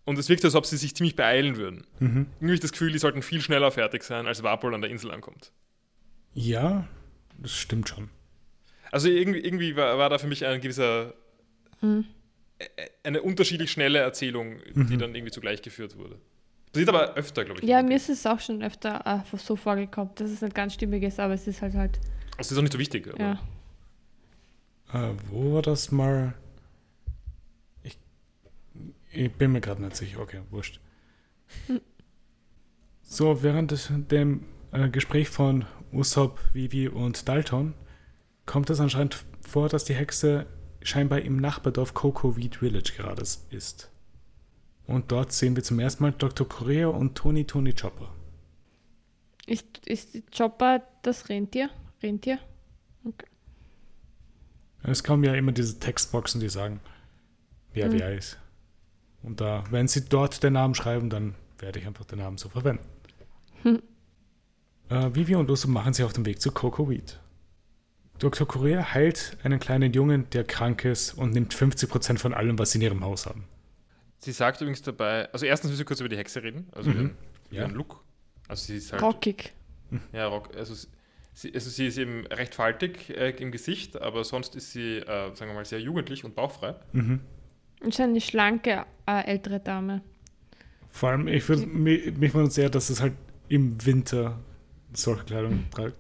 Und 0.07 0.19
es 0.19 0.29
wirkt, 0.31 0.45
als 0.45 0.55
ob 0.55 0.65
sie 0.65 0.77
sich 0.79 0.95
ziemlich 0.97 1.17
beeilen 1.17 1.57
würden. 1.57 1.85
Mhm. 1.99 2.27
Irgendwie 2.37 2.45
habe 2.47 2.55
ich 2.55 2.61
das 2.61 2.73
Gefühl, 2.73 2.93
die 2.93 2.99
sollten 2.99 3.21
viel 3.23 3.41
schneller 3.43 3.71
fertig 3.71 4.03
sein, 4.05 4.27
als 4.27 4.43
Warpol 4.43 4.75
an 4.75 4.81
der 4.81 4.91
Insel 4.91 5.11
ankommt. 5.11 5.53
Ja, 6.33 6.87
das 7.39 7.53
stimmt 7.55 7.89
schon. 7.89 8.09
Also 8.93 9.09
irgendwie, 9.09 9.41
irgendwie 9.41 9.77
war, 9.77 9.99
war 9.99 10.09
da 10.09 10.19
für 10.19 10.29
mich 10.29 10.47
ein 10.47 10.61
gewisser, 10.61 11.13
Hm. 11.81 12.07
äh, 12.59 12.67
eine 13.03 13.21
unterschiedlich 13.21 13.71
schnelle 13.71 13.99
Erzählung, 13.99 14.61
die 14.75 14.79
Mhm. 14.95 14.99
dann 14.99 15.15
irgendwie 15.15 15.33
zugleich 15.33 15.61
geführt 15.61 15.99
wurde. 15.99 16.17
Passiert 16.73 16.89
aber 16.89 17.15
öfter, 17.15 17.45
glaube 17.45 17.61
ich. 17.61 17.69
Ja, 17.69 17.83
mir 17.83 17.97
ist 17.97 18.09
es 18.09 18.25
auch 18.27 18.39
schon 18.41 18.63
öfter 18.63 19.05
äh, 19.33 19.37
so 19.39 19.57
vorgekommen, 19.57 20.13
dass 20.15 20.31
es 20.31 20.41
nicht 20.41 20.55
ganz 20.55 20.75
stimmig 20.75 21.03
ist, 21.03 21.19
aber 21.19 21.35
es 21.35 21.47
ist 21.47 21.61
halt 21.63 21.75
halt, 21.75 21.97
Welt. 21.97 22.07
Das 22.39 22.53
ist 22.53 22.57
auch 22.59 22.63
nicht 22.63 22.73
so 22.73 22.79
wichtig. 22.79 23.09
Aber 23.13 23.19
ja. 23.19 23.41
Äh, 24.93 25.15
wo 25.31 25.55
war 25.55 25.63
das 25.63 25.91
mal? 25.91 26.35
Ich, 29.17 29.33
bin 29.33 29.53
mir 29.53 29.61
gerade 29.61 29.83
nicht 29.83 29.97
sicher. 29.97 30.21
Okay, 30.21 30.41
wurscht. 30.51 30.81
So, 33.03 33.43
während 33.43 33.91
dem 34.11 34.45
äh, 34.73 34.89
Gespräch 34.89 35.29
von 35.29 35.65
Usopp, 35.93 36.41
Vivi 36.53 36.89
und 36.89 37.29
Dalton 37.29 37.75
kommt 38.47 38.69
es 38.71 38.81
anscheinend 38.81 39.25
vor, 39.41 39.69
dass 39.69 39.85
die 39.85 39.95
Hexe 39.95 40.47
scheinbar 40.83 41.21
im 41.21 41.37
Nachbardorf 41.37 41.95
Coco 41.95 42.37
Weed 42.37 42.57
Village 42.57 42.93
gerade 42.97 43.23
ist. 43.23 43.91
Und 44.87 45.11
dort 45.11 45.33
sehen 45.33 45.57
wir 45.57 45.63
zum 45.63 45.79
ersten 45.81 46.03
Mal 46.03 46.13
Dr. 46.13 46.49
Korea 46.49 46.89
und 46.89 47.17
Tony 47.17 47.45
Tony 47.45 47.73
Chopper. 47.73 48.13
Ist, 49.47 49.87
ist 49.87 50.37
Chopper 50.37 50.83
das 51.03 51.29
Rentier? 51.29 51.71
Rentier? 52.03 52.39
Es 54.83 55.03
kommen 55.03 55.25
ja 55.25 55.35
immer 55.35 55.53
diese 55.53 55.81
Textboxen, 55.81 56.41
die 56.41 56.49
sagen, 56.49 56.81
wer 57.73 57.87
Hm. 57.87 57.93
wer 57.99 58.15
ist. 58.15 58.39
Und 59.27 59.41
da, 59.41 59.65
wenn 59.71 59.89
sie 59.89 60.05
dort 60.09 60.43
den 60.43 60.53
Namen 60.55 60.75
schreiben, 60.75 61.11
dann 61.11 61.35
werde 61.59 61.79
ich 61.81 61.87
einfach 61.87 62.05
den 62.05 62.21
Namen 62.21 62.39
so 62.39 62.49
verwenden. 62.49 62.85
Hm. 63.63 63.83
Äh, 64.89 65.15
Vivi 65.15 65.35
und 65.35 65.51
Uso 65.51 65.69
machen 65.69 65.93
sich 65.93 66.05
auf 66.05 66.13
den 66.13 66.25
Weg 66.25 66.41
zu 66.41 66.53
Coco 66.53 66.89
Weed. 66.89 67.19
Dr. 68.19 68.47
Korea 68.47 68.95
heilt 68.95 69.37
einen 69.43 69.59
kleinen 69.59 69.93
Jungen, 69.93 70.31
der 70.31 70.45
krank 70.45 70.85
ist 70.85 71.13
und 71.13 71.33
nimmt 71.35 71.53
50% 71.55 72.19
von 72.19 72.33
allem, 72.33 72.59
was 72.59 72.71
sie 72.71 72.79
in 72.79 72.83
ihrem 72.83 73.05
Haus 73.05 73.27
haben. 73.27 73.45
Sie 74.21 74.33
sagt 74.33 74.61
übrigens 74.61 74.81
dabei, 74.83 75.31
also 75.33 75.45
erstens 75.45 75.71
müssen 75.71 75.81
wir 75.81 75.87
kurz 75.87 76.01
über 76.01 76.09
die 76.09 76.17
Hexe 76.17 76.43
reden, 76.43 76.69
also 76.73 76.89
Mhm. 76.91 76.97
ihren, 76.97 77.11
Ja. 77.51 77.61
ihren 77.63 77.75
Look. 77.75 78.03
Also 78.49 78.65
sie 78.67 78.77
ist 78.77 78.93
halt, 78.93 79.03
Rockig. 79.03 79.53
ja, 80.13 80.27
Rock, 80.29 80.57
also 80.57 80.75
sie, 81.35 81.53
also 81.53 81.69
sie 81.69 81.89
ist 81.89 81.99
eben 81.99 82.27
recht 82.29 82.55
faltig 82.55 83.11
äh, 83.11 83.31
im 83.31 83.51
Gesicht, 83.51 84.01
aber 84.01 84.25
sonst 84.25 84.55
ist 84.57 84.73
sie, 84.73 84.99
äh, 84.99 85.35
sagen 85.35 85.51
wir 85.51 85.55
mal, 85.55 85.65
sehr 85.67 85.81
jugendlich 85.81 86.25
und 86.25 86.35
bauchfrei. 86.35 86.77
Mhm. 86.93 87.21
Ist 87.81 88.01
eine 88.01 88.21
schlanke 88.21 88.87
äh, 89.07 89.25
ältere 89.27 89.61
Dame. 89.61 90.03
Vor 90.91 91.11
allem, 91.11 91.29
ich 91.29 91.49
würde 91.49 91.67
mich, 91.67 92.17
mich 92.17 92.33
wundert 92.35 92.53
sehr, 92.53 92.71
dass 92.71 92.91
es 92.91 93.01
halt 93.01 93.15
im 93.49 93.85
Winter 93.85 94.39
solche 94.93 95.25
Kleidung 95.25 95.65
trägt. 95.71 95.97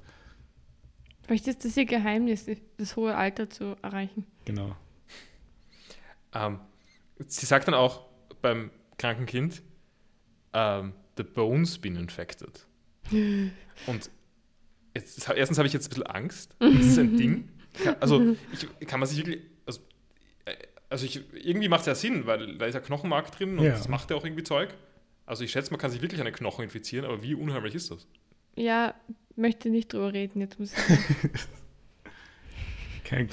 Vielleicht 1.26 1.48
ist 1.48 1.64
das 1.64 1.76
ihr 1.76 1.86
Geheimnis, 1.86 2.46
das 2.76 2.96
hohe 2.96 3.14
Alter 3.14 3.50
zu 3.50 3.76
erreichen. 3.82 4.26
Genau. 4.44 4.76
Ähm, 6.32 6.60
sie 7.26 7.46
sagt 7.46 7.66
dann 7.66 7.74
auch 7.74 8.06
beim 8.40 8.70
kranken 8.96 9.26
Kind, 9.26 9.62
ähm, 10.52 10.92
the 11.16 11.24
bone's 11.24 11.78
been 11.78 11.96
infected. 11.96 12.66
Und 13.10 14.10
jetzt, 14.94 15.28
erstens 15.28 15.58
habe 15.58 15.66
ich 15.66 15.74
jetzt 15.74 15.86
ein 15.86 15.88
bisschen 15.90 16.06
Angst. 16.06 16.56
Ist 16.60 16.90
das 16.90 16.98
ein 16.98 17.16
Ding? 17.16 17.48
Also, 18.00 18.36
ich, 18.52 18.86
kann 18.86 19.00
man 19.00 19.08
sich 19.08 19.18
wirklich. 19.18 19.42
Also, 20.88 21.06
ich, 21.06 21.20
irgendwie 21.34 21.68
macht 21.68 21.80
es 21.80 21.86
ja 21.86 21.94
Sinn, 21.94 22.26
weil 22.26 22.56
da 22.58 22.66
ist 22.66 22.74
ja 22.74 22.80
Knochenmark 22.80 23.32
drin 23.32 23.58
und 23.58 23.64
Ja. 23.64 23.72
das 23.72 23.88
macht 23.88 24.10
ja 24.10 24.16
auch 24.16 24.24
irgendwie 24.24 24.44
Zeug. 24.44 24.68
Also, 25.24 25.42
ich 25.44 25.50
schätze, 25.50 25.70
man 25.72 25.80
kann 25.80 25.90
sich 25.90 26.02
wirklich 26.02 26.20
an 26.20 26.26
den 26.26 26.34
Knochen 26.34 26.64
infizieren, 26.64 27.04
aber 27.04 27.22
wie 27.22 27.34
unheimlich 27.34 27.74
ist 27.74 27.90
das? 27.90 28.06
Ja, 28.54 28.94
möchte 29.34 29.68
nicht 29.68 29.92
drüber 29.92 30.12
reden, 30.12 30.40
jetzt 30.40 30.58
muss 30.60 30.72
ich. 30.72 30.78
Kein, 33.04 33.28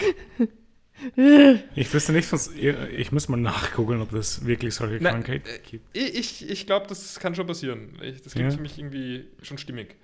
ich 1.76 1.93
wüsste 1.93 2.14
nicht, 2.14 2.32
was, 2.32 2.51
ich 2.54 3.12
muss 3.12 3.28
mal 3.28 3.38
nachgucken, 3.38 4.01
ob 4.01 4.12
das 4.12 4.45
wirklich 4.45 4.74
solche 4.76 4.99
Na, 5.01 5.10
Krankheit 5.12 5.47
äh, 5.47 5.60
gibt. 5.60 5.97
Ich, 5.97 6.16
ich, 6.43 6.49
ich 6.49 6.66
glaube, 6.66 6.88
das 6.88 7.20
kann 7.20 7.36
schon 7.36 7.47
passieren. 7.47 7.97
Ich, 8.01 8.22
das 8.22 8.34
klingt 8.34 8.51
Ja. 8.51 8.56
für 8.56 8.62
mich 8.62 8.78
irgendwie 8.78 9.26
schon 9.41 9.58
stimmig. 9.58 9.95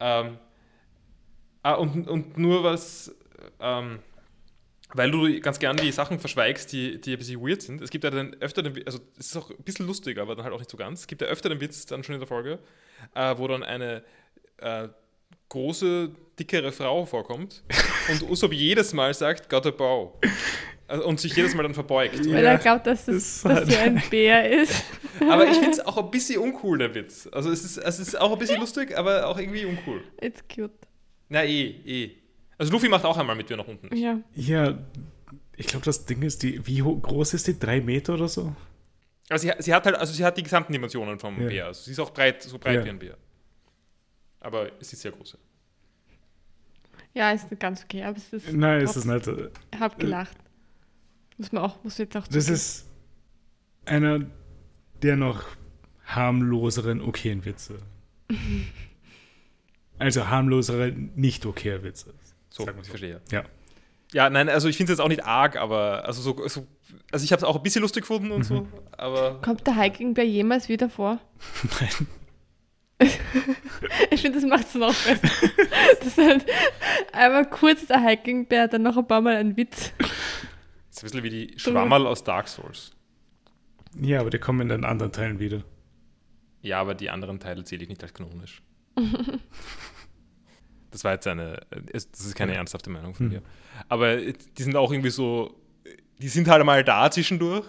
Ähm, 0.00 0.38
ah, 1.62 1.74
und, 1.74 2.08
und 2.08 2.38
nur 2.38 2.64
was, 2.64 3.14
ähm, 3.60 3.98
weil 4.94 5.10
du 5.10 5.40
ganz 5.40 5.58
gern 5.58 5.76
die 5.76 5.92
Sachen 5.92 6.18
verschweigst, 6.18 6.72
die, 6.72 7.00
die 7.00 7.12
ein 7.12 7.18
bisschen 7.18 7.40
weird 7.40 7.62
sind. 7.62 7.80
Es 7.80 7.90
gibt 7.90 8.04
ja 8.04 8.10
dann 8.10 8.36
öfter 8.40 8.62
den, 8.62 8.84
also 8.86 8.98
es 9.18 9.28
ist 9.28 9.36
auch 9.36 9.50
ein 9.50 9.62
bisschen 9.64 9.86
lustig, 9.86 10.18
aber 10.18 10.34
dann 10.36 10.44
halt 10.44 10.54
auch 10.54 10.58
nicht 10.58 10.70
so 10.70 10.76
ganz. 10.76 11.00
Es 11.00 11.06
gibt 11.06 11.22
ja 11.22 11.28
öfter 11.28 11.48
den 11.48 11.60
Witz 11.60 11.86
dann 11.86 12.04
schon 12.04 12.14
in 12.14 12.20
der 12.20 12.28
Folge, 12.28 12.58
äh, 13.14 13.34
wo 13.36 13.48
dann 13.48 13.62
eine 13.62 14.02
äh, 14.58 14.88
große, 15.48 16.10
dickere 16.38 16.72
Frau 16.72 17.04
vorkommt 17.04 17.62
und 18.10 18.30
Usopp 18.30 18.52
jedes 18.52 18.92
Mal 18.92 19.14
sagt, 19.14 19.48
got 19.48 19.66
a 19.66 19.70
bow. 19.70 20.18
Also, 20.88 21.06
und 21.06 21.20
sich 21.20 21.34
jedes 21.34 21.54
Mal 21.54 21.62
dann 21.62 21.74
verbeugt. 21.74 22.18
Weil 22.26 22.44
er 22.44 22.58
glaubt, 22.58 22.86
dass, 22.86 23.06
das, 23.06 23.42
das 23.42 23.42
dass 23.42 23.68
sie 23.68 23.76
ein 23.76 24.02
Bär 24.10 24.50
ist. 24.50 24.84
Aber 25.20 25.46
ich 25.46 25.54
finde 25.54 25.70
es 25.70 25.80
auch 25.80 25.96
ein 25.96 26.10
bisschen 26.10 26.38
uncool, 26.38 26.78
der 26.78 26.94
Witz. 26.94 27.28
Also 27.32 27.50
es 27.50 27.64
ist, 27.64 27.78
es 27.78 27.98
ist 27.98 28.20
auch 28.20 28.32
ein 28.32 28.38
bisschen 28.38 28.60
lustig, 28.60 28.96
aber 28.96 29.26
auch 29.26 29.38
irgendwie 29.38 29.64
uncool. 29.64 30.02
It's 30.20 30.42
cute. 30.48 30.72
Na 31.28 31.44
eh, 31.44 31.76
eh. 31.86 32.21
Also 32.62 32.70
Luffy 32.74 32.88
macht 32.88 33.04
auch 33.04 33.18
einmal 33.18 33.34
mit, 33.34 33.50
er 33.50 33.56
nach 33.56 33.66
unten. 33.66 33.92
Ja. 33.96 34.20
Ja, 34.36 34.78
ich 35.56 35.66
glaube, 35.66 35.84
das 35.84 36.04
Ding 36.04 36.22
ist, 36.22 36.44
die, 36.44 36.64
wie 36.64 36.78
groß 36.78 37.34
ist 37.34 37.48
die? 37.48 37.58
Drei 37.58 37.80
Meter 37.80 38.14
oder 38.14 38.28
so? 38.28 38.54
Also 39.28 39.48
sie, 39.48 39.52
sie 39.58 39.74
hat 39.74 39.84
halt, 39.84 39.96
also 39.96 40.12
sie 40.12 40.24
hat 40.24 40.38
die 40.38 40.44
gesamten 40.44 40.72
Dimensionen 40.72 41.18
vom 41.18 41.42
Ja. 41.42 41.48
Bär. 41.48 41.66
Also 41.66 41.82
sie 41.82 41.90
ist 41.90 41.98
auch 41.98 42.12
breit, 42.12 42.40
so 42.40 42.60
breit 42.60 42.76
Ja. 42.76 42.84
wie 42.84 42.90
ein 42.90 43.00
Bär. 43.00 43.16
Aber 44.38 44.70
es 44.78 44.92
ist 44.92 45.02
sehr 45.02 45.10
groß. 45.10 45.36
Ja, 47.14 47.32
ist 47.32 47.50
nicht 47.50 47.58
ganz 47.58 47.82
okay, 47.82 48.04
aber 48.04 48.16
es 48.16 48.32
ist. 48.32 48.52
Nein, 48.52 48.82
ist 48.82 48.90
hab, 48.90 48.96
es 48.96 49.04
nicht. 49.06 49.50
Hab 49.80 49.98
gelacht. 49.98 50.36
Muss 51.38 51.50
man 51.50 51.64
auch, 51.64 51.82
muss 51.82 51.98
jetzt 51.98 52.16
auch 52.16 52.28
Das 52.28 52.48
ist 52.48 52.86
einer 53.86 54.24
der 55.02 55.16
noch 55.16 55.42
harmloseren 56.06 57.00
okayen 57.00 57.44
Witze. 57.44 57.78
also 59.98 60.28
harmlosere, 60.28 60.92
nicht 60.92 61.44
okaye 61.44 61.82
Witze. 61.82 62.14
So, 62.52 62.64
Sagen 62.64 62.76
wir 62.76 62.82
ich 62.82 62.86
so. 62.88 62.90
verstehe. 62.90 63.20
Ja. 63.30 63.44
Ja, 64.12 64.28
nein, 64.28 64.50
also 64.50 64.68
ich 64.68 64.76
finde 64.76 64.92
es 64.92 64.98
jetzt 64.98 65.02
auch 65.04 65.08
nicht 65.08 65.24
arg, 65.24 65.56
aber 65.56 66.04
also 66.04 66.20
so, 66.20 66.46
so 66.48 66.66
also 67.10 67.24
ich 67.24 67.32
habe 67.32 67.38
es 67.40 67.44
auch 67.44 67.56
ein 67.56 67.62
bisschen 67.62 67.80
lustig 67.80 68.02
gefunden 68.02 68.30
und 68.30 68.42
so, 68.44 68.68
aber 68.98 69.40
Kommt 69.40 69.66
der 69.66 69.74
Hiking-Bär 69.74 70.26
jemals 70.26 70.68
wieder 70.68 70.90
vor? 70.90 71.18
Nein. 71.80 72.06
Ich 74.10 74.20
finde, 74.20 74.38
das 74.38 74.48
macht 74.48 74.66
es 74.68 74.74
noch 74.76 74.94
besser. 74.94 75.50
Das 75.98 76.06
ist 76.06 76.18
halt 76.18 76.46
einmal 77.12 77.48
kurz 77.50 77.86
der 77.86 78.00
Hiking-Bär, 78.00 78.68
dann 78.68 78.82
noch 78.82 78.96
ein 78.96 79.08
paar 79.08 79.20
Mal 79.20 79.36
ein 79.36 79.56
Witz. 79.56 79.92
es 79.98 81.02
ist 81.02 81.02
ein 81.02 81.02
bisschen 81.02 81.22
wie 81.24 81.30
die 81.30 81.58
Schwammerl 81.58 82.06
aus 82.06 82.22
Dark 82.22 82.46
Souls. 82.46 82.92
Ja, 84.00 84.20
aber 84.20 84.30
die 84.30 84.38
kommen 84.38 84.60
in 84.60 84.68
den 84.68 84.84
anderen 84.84 85.10
Teilen 85.10 85.40
wieder. 85.40 85.64
Ja, 86.60 86.80
aber 86.80 86.94
die 86.94 87.10
anderen 87.10 87.40
Teile 87.40 87.64
zähle 87.64 87.82
ich 87.82 87.88
nicht 87.88 88.02
als 88.04 88.14
kanonisch. 88.14 88.62
das 90.92 91.02
war 91.04 91.12
jetzt 91.14 91.26
eine, 91.26 91.60
es- 91.92 92.10
das 92.10 92.20
ist 92.26 92.34
keine 92.36 92.52
Ja. 92.52 92.58
ernsthafte 92.58 92.90
Meinung 92.90 93.14
von 93.14 93.26
Hm. 93.26 93.32
mir. 93.34 93.42
Aber 93.88 94.16
die 94.16 94.62
sind 94.62 94.76
auch 94.76 94.92
irgendwie 94.92 95.10
so, 95.10 95.54
die 96.20 96.28
sind 96.28 96.46
halt 96.48 96.64
mal 96.64 96.84
da 96.84 97.10
zwischendurch. 97.10 97.66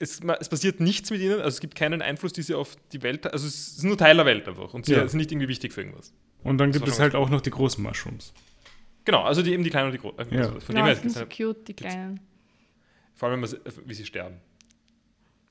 Es, 0.00 0.20
es 0.20 0.48
passiert 0.48 0.78
nichts 0.80 1.10
mit 1.10 1.20
ihnen, 1.20 1.36
also 1.38 1.48
es 1.48 1.60
gibt 1.60 1.74
keinen 1.74 2.02
Einfluss, 2.02 2.32
die 2.32 2.42
sie 2.42 2.54
auf 2.54 2.76
die 2.92 3.02
Welt, 3.02 3.26
also 3.32 3.46
es 3.48 3.76
sind 3.78 3.88
nur 3.88 3.98
Teil 3.98 4.14
der 4.16 4.26
Welt 4.26 4.46
einfach 4.46 4.72
und 4.74 4.86
sie 4.86 4.92
Ja. 4.92 5.08
sind 5.08 5.18
nicht 5.18 5.32
irgendwie 5.32 5.48
wichtig 5.48 5.72
für 5.72 5.80
irgendwas. 5.80 6.12
Und 6.44 6.58
dann 6.58 6.70
Das 6.70 6.80
gibt 6.80 6.92
es 6.92 7.00
halt 7.00 7.14
auch 7.16 7.30
noch 7.30 7.40
die 7.40 7.50
großen 7.50 7.82
Mushrooms. 7.82 8.32
Genau, 9.04 9.22
also 9.22 9.42
die, 9.42 9.52
eben 9.52 9.64
die 9.64 9.70
kleinen 9.70 9.86
und 9.86 9.92
die 9.92 9.98
großen. 9.98 10.18
Also 10.18 10.34
Ja. 10.34 10.48
von 10.60 10.74
dem 10.74 10.76
Ja, 10.76 10.86
her 10.86 10.94
sind 10.96 11.10
so 11.10 11.20
eine, 11.20 11.28
cute, 11.28 11.66
die 11.66 11.74
kleinen. 11.74 12.20
vor 13.14 13.28
allem, 13.28 13.42
wenn 13.42 13.50
man, 13.50 13.50
sie- 13.50 13.82
wie 13.86 13.94
sie 13.94 14.04
sterben. 14.06 14.36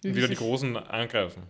Wie 0.03 0.09
Und 0.09 0.15
wieder 0.15 0.27
die 0.29 0.35
großen 0.35 0.77
angreifen. 0.77 1.43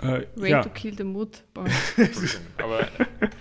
Äh, 0.00 0.22
Way 0.36 0.50
ja. 0.50 0.62
to 0.62 0.70
kill 0.70 0.96
the 0.96 1.04
mood. 1.04 1.42
Aber 2.58 2.88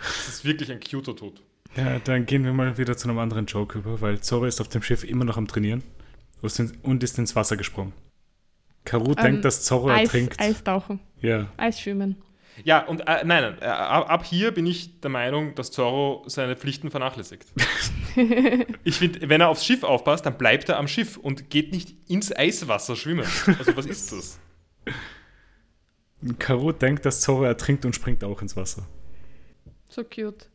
es 0.02 0.28
ist 0.28 0.46
wirklich 0.46 0.72
ein 0.72 0.80
cuter 0.80 1.16
Tod. 1.16 1.42
ja, 1.76 2.00
dann 2.00 2.26
gehen 2.26 2.44
wir 2.44 2.54
mal 2.54 2.78
wieder 2.78 2.96
zu 2.98 3.10
einem 3.10 3.18
anderen 3.20 3.46
Joke 3.46 3.80
über, 3.80 4.02
weil 4.02 4.20
Zoro 4.22 4.46
ist 4.46 4.62
auf 4.62 4.68
dem 4.68 4.84
Schiff 4.84 5.04
immer 5.04 5.26
noch 5.26 5.38
am 5.38 5.48
Trainieren 5.48 5.84
und 6.84 7.04
ist- 7.04 7.18
ins 7.18 7.36
Wasser 7.36 7.58
gesprungen. 7.58 7.94
Karu 8.84 9.12
Ähm, 9.18 9.24
denkt, 9.24 9.46
dass 9.46 9.64
Zoro 9.64 9.90
Eis, 9.90 10.04
ertrinkt. 10.04 10.40
Eistauchen, 10.40 11.00
Ja, 11.22 11.48
Eisschwimmen. 11.58 12.18
Ja, 12.64 12.86
und 12.86 13.02
äh, 13.02 13.24
nein, 13.24 13.44
nein, 13.44 13.58
äh, 13.62 13.66
ab, 13.66 14.10
ab 14.10 14.26
hier 14.26 14.52
bin 14.52 14.66
ich 14.68 15.00
der 15.00 15.10
Meinung, 15.10 15.56
dass 15.56 15.72
Zorro 15.72 16.24
seine 16.28 16.56
Pflichten 16.58 16.92
vernachlässigt. 16.92 17.48
ich 18.84 18.98
finde, 18.98 19.30
wenn 19.30 19.40
er 19.40 19.48
aufs 19.50 19.66
Schiff 19.66 19.84
aufpasst, 19.84 20.26
dann 20.26 20.38
bleibt 20.38 20.68
er 20.70 20.78
am 20.78 20.88
Schiff 20.88 21.16
und 21.18 21.50
geht 21.50 21.72
nicht 21.72 21.96
ins 22.10 22.36
Eiswasser 22.36 22.96
schwimmen. 22.96 23.26
Also 23.58 23.76
was 23.78 23.86
ist 23.86 24.12
das? 24.12 24.40
Karu 26.40 26.72
denkt, 26.72 27.06
dass 27.06 27.22
Zoro 27.22 27.44
ertrinkt 27.44 27.86
und 27.86 27.96
springt 27.96 28.24
auch 28.24 28.42
ins 28.42 28.56
Wasser. 28.56 28.84
So 29.90 30.04
cute. 30.04 30.48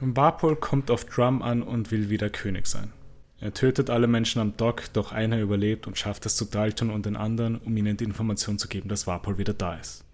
Warpol 0.00 0.56
kommt 0.56 0.90
auf 0.90 1.04
Drum 1.04 1.42
an 1.42 1.62
und 1.62 1.90
will 1.90 2.08
wieder 2.08 2.30
König 2.30 2.66
sein. 2.66 2.92
Er 3.38 3.52
tötet 3.54 3.90
alle 3.90 4.06
Menschen 4.06 4.40
am 4.40 4.56
Dock, 4.56 4.92
doch 4.92 5.12
einer 5.12 5.40
überlebt 5.40 5.86
und 5.86 5.96
schafft 5.98 6.26
es 6.26 6.36
zu 6.36 6.44
Dalton 6.46 6.90
und 6.90 7.06
den 7.06 7.16
anderen, 7.16 7.56
um 7.58 7.76
ihnen 7.76 7.96
die 7.96 8.04
Information 8.04 8.58
zu 8.58 8.68
geben, 8.68 8.88
dass 8.88 9.06
Warpol 9.06 9.38
wieder 9.38 9.54
da 9.54 9.76
ist. 9.76 10.04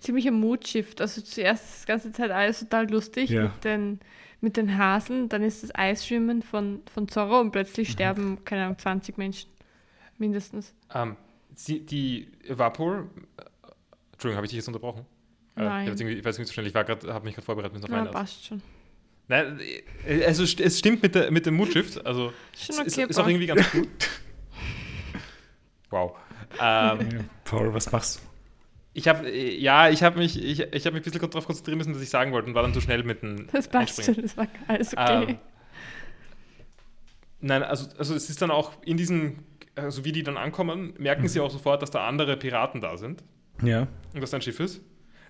Ziemlicher 0.00 0.32
Mood-Shift. 0.32 1.00
Also 1.00 1.20
zuerst 1.20 1.64
ist 1.64 1.82
die 1.84 1.86
ganze 1.86 2.12
Zeit 2.12 2.30
alles 2.30 2.60
total 2.60 2.90
lustig 2.90 3.30
Ja. 3.30 3.44
mit, 3.44 3.64
den, 3.64 4.00
mit 4.40 4.56
den 4.56 4.78
Hasen, 4.78 5.28
dann 5.28 5.42
ist 5.42 5.62
das 5.62 5.72
Eisschwimmen 5.74 6.42
von, 6.42 6.80
von 6.92 7.06
Zorro 7.08 7.40
und 7.40 7.52
plötzlich 7.52 7.88
Mhm. 7.88 7.92
sterben, 7.92 8.44
keine 8.44 8.64
Ahnung, 8.64 8.78
20 8.78 9.16
Menschen. 9.18 9.48
Mindestens. 10.18 10.72
Ähm, 10.94 11.16
sie, 11.54 11.80
die 11.80 12.28
Vapor. 12.48 13.06
Äh, 14.22 14.28
Entschuldigung, 14.28 14.36
habe 14.36 14.46
ich 14.46 14.50
dich 14.50 14.56
jetzt 14.58 14.68
unterbrochen? 14.68 15.06
Äh, 15.56 15.64
Nein. 15.64 15.94
Ich, 15.94 16.00
ich 16.00 16.24
weiß 16.24 16.38
nicht 16.38 16.48
so 16.48 16.52
schnell, 16.54 16.66
ich 16.66 16.74
habe 16.74 17.24
mich 17.24 17.34
gerade 17.34 17.44
vorbereitet 17.44 17.72
müssen 17.72 17.84
auf 17.86 17.90
Ja, 17.90 18.00
eine. 18.00 18.10
passt 18.10 18.46
schon. 18.46 18.62
Nein, 19.28 19.60
äh, 20.06 20.24
also 20.24 20.42
es 20.44 20.78
stimmt 20.78 21.02
mit, 21.02 21.14
der, 21.14 21.30
mit 21.30 21.46
dem 21.46 21.54
Moodshift. 21.54 22.04
Also 22.06 22.32
Schon 22.56 22.86
ist, 22.86 22.98
ist 22.98 23.18
auch 23.18 23.26
irgendwie 23.26 23.46
ganz 23.46 23.66
cool. 23.74 23.86
Wow. 25.90 26.16
Ähm, 26.60 27.28
Paul, 27.44 27.74
was 27.74 27.90
machst 27.92 28.16
du? 28.16 28.20
Ich 28.94 29.08
habe, 29.08 29.30
ja, 29.30 29.88
ich 29.88 30.02
habe 30.02 30.18
mich, 30.18 30.42
ich, 30.42 30.60
ich 30.60 30.86
habe 30.86 30.96
mich 30.96 31.06
ein 31.06 31.12
bisschen 31.12 31.30
darauf 31.30 31.46
konzentrieren 31.46 31.78
müssen, 31.78 31.94
was 31.94 32.02
ich 32.02 32.10
sagen 32.10 32.32
wollte 32.32 32.48
und 32.48 32.54
war 32.54 32.62
dann 32.62 32.74
zu 32.74 32.80
schnell 32.80 33.02
mit 33.04 33.22
dem 33.22 33.46
Das 33.52 33.68
passt 33.68 34.04
schon, 34.04 34.20
das 34.20 34.36
war 34.36 34.46
alles 34.68 34.92
okay. 34.92 35.24
Ähm, 35.30 35.38
nein, 37.40 37.62
also, 37.62 37.88
also 37.96 38.14
es 38.14 38.28
ist 38.28 38.42
dann 38.42 38.50
auch 38.50 38.72
in 38.84 38.98
diesen, 38.98 39.44
also 39.76 40.04
wie 40.04 40.12
die 40.12 40.22
dann 40.22 40.36
ankommen, 40.36 40.92
merken 40.98 41.26
sie 41.28 41.40
auch 41.40 41.50
sofort, 41.50 41.80
dass 41.80 41.90
da 41.90 42.06
andere 42.06 42.36
Piraten 42.36 42.82
da 42.82 42.98
sind 42.98 43.22
Ja, 43.62 43.88
und 44.14 44.20
dass 44.20 44.30
da 44.30 44.38
ein 44.38 44.42
Schiff 44.42 44.60
ist. 44.60 44.80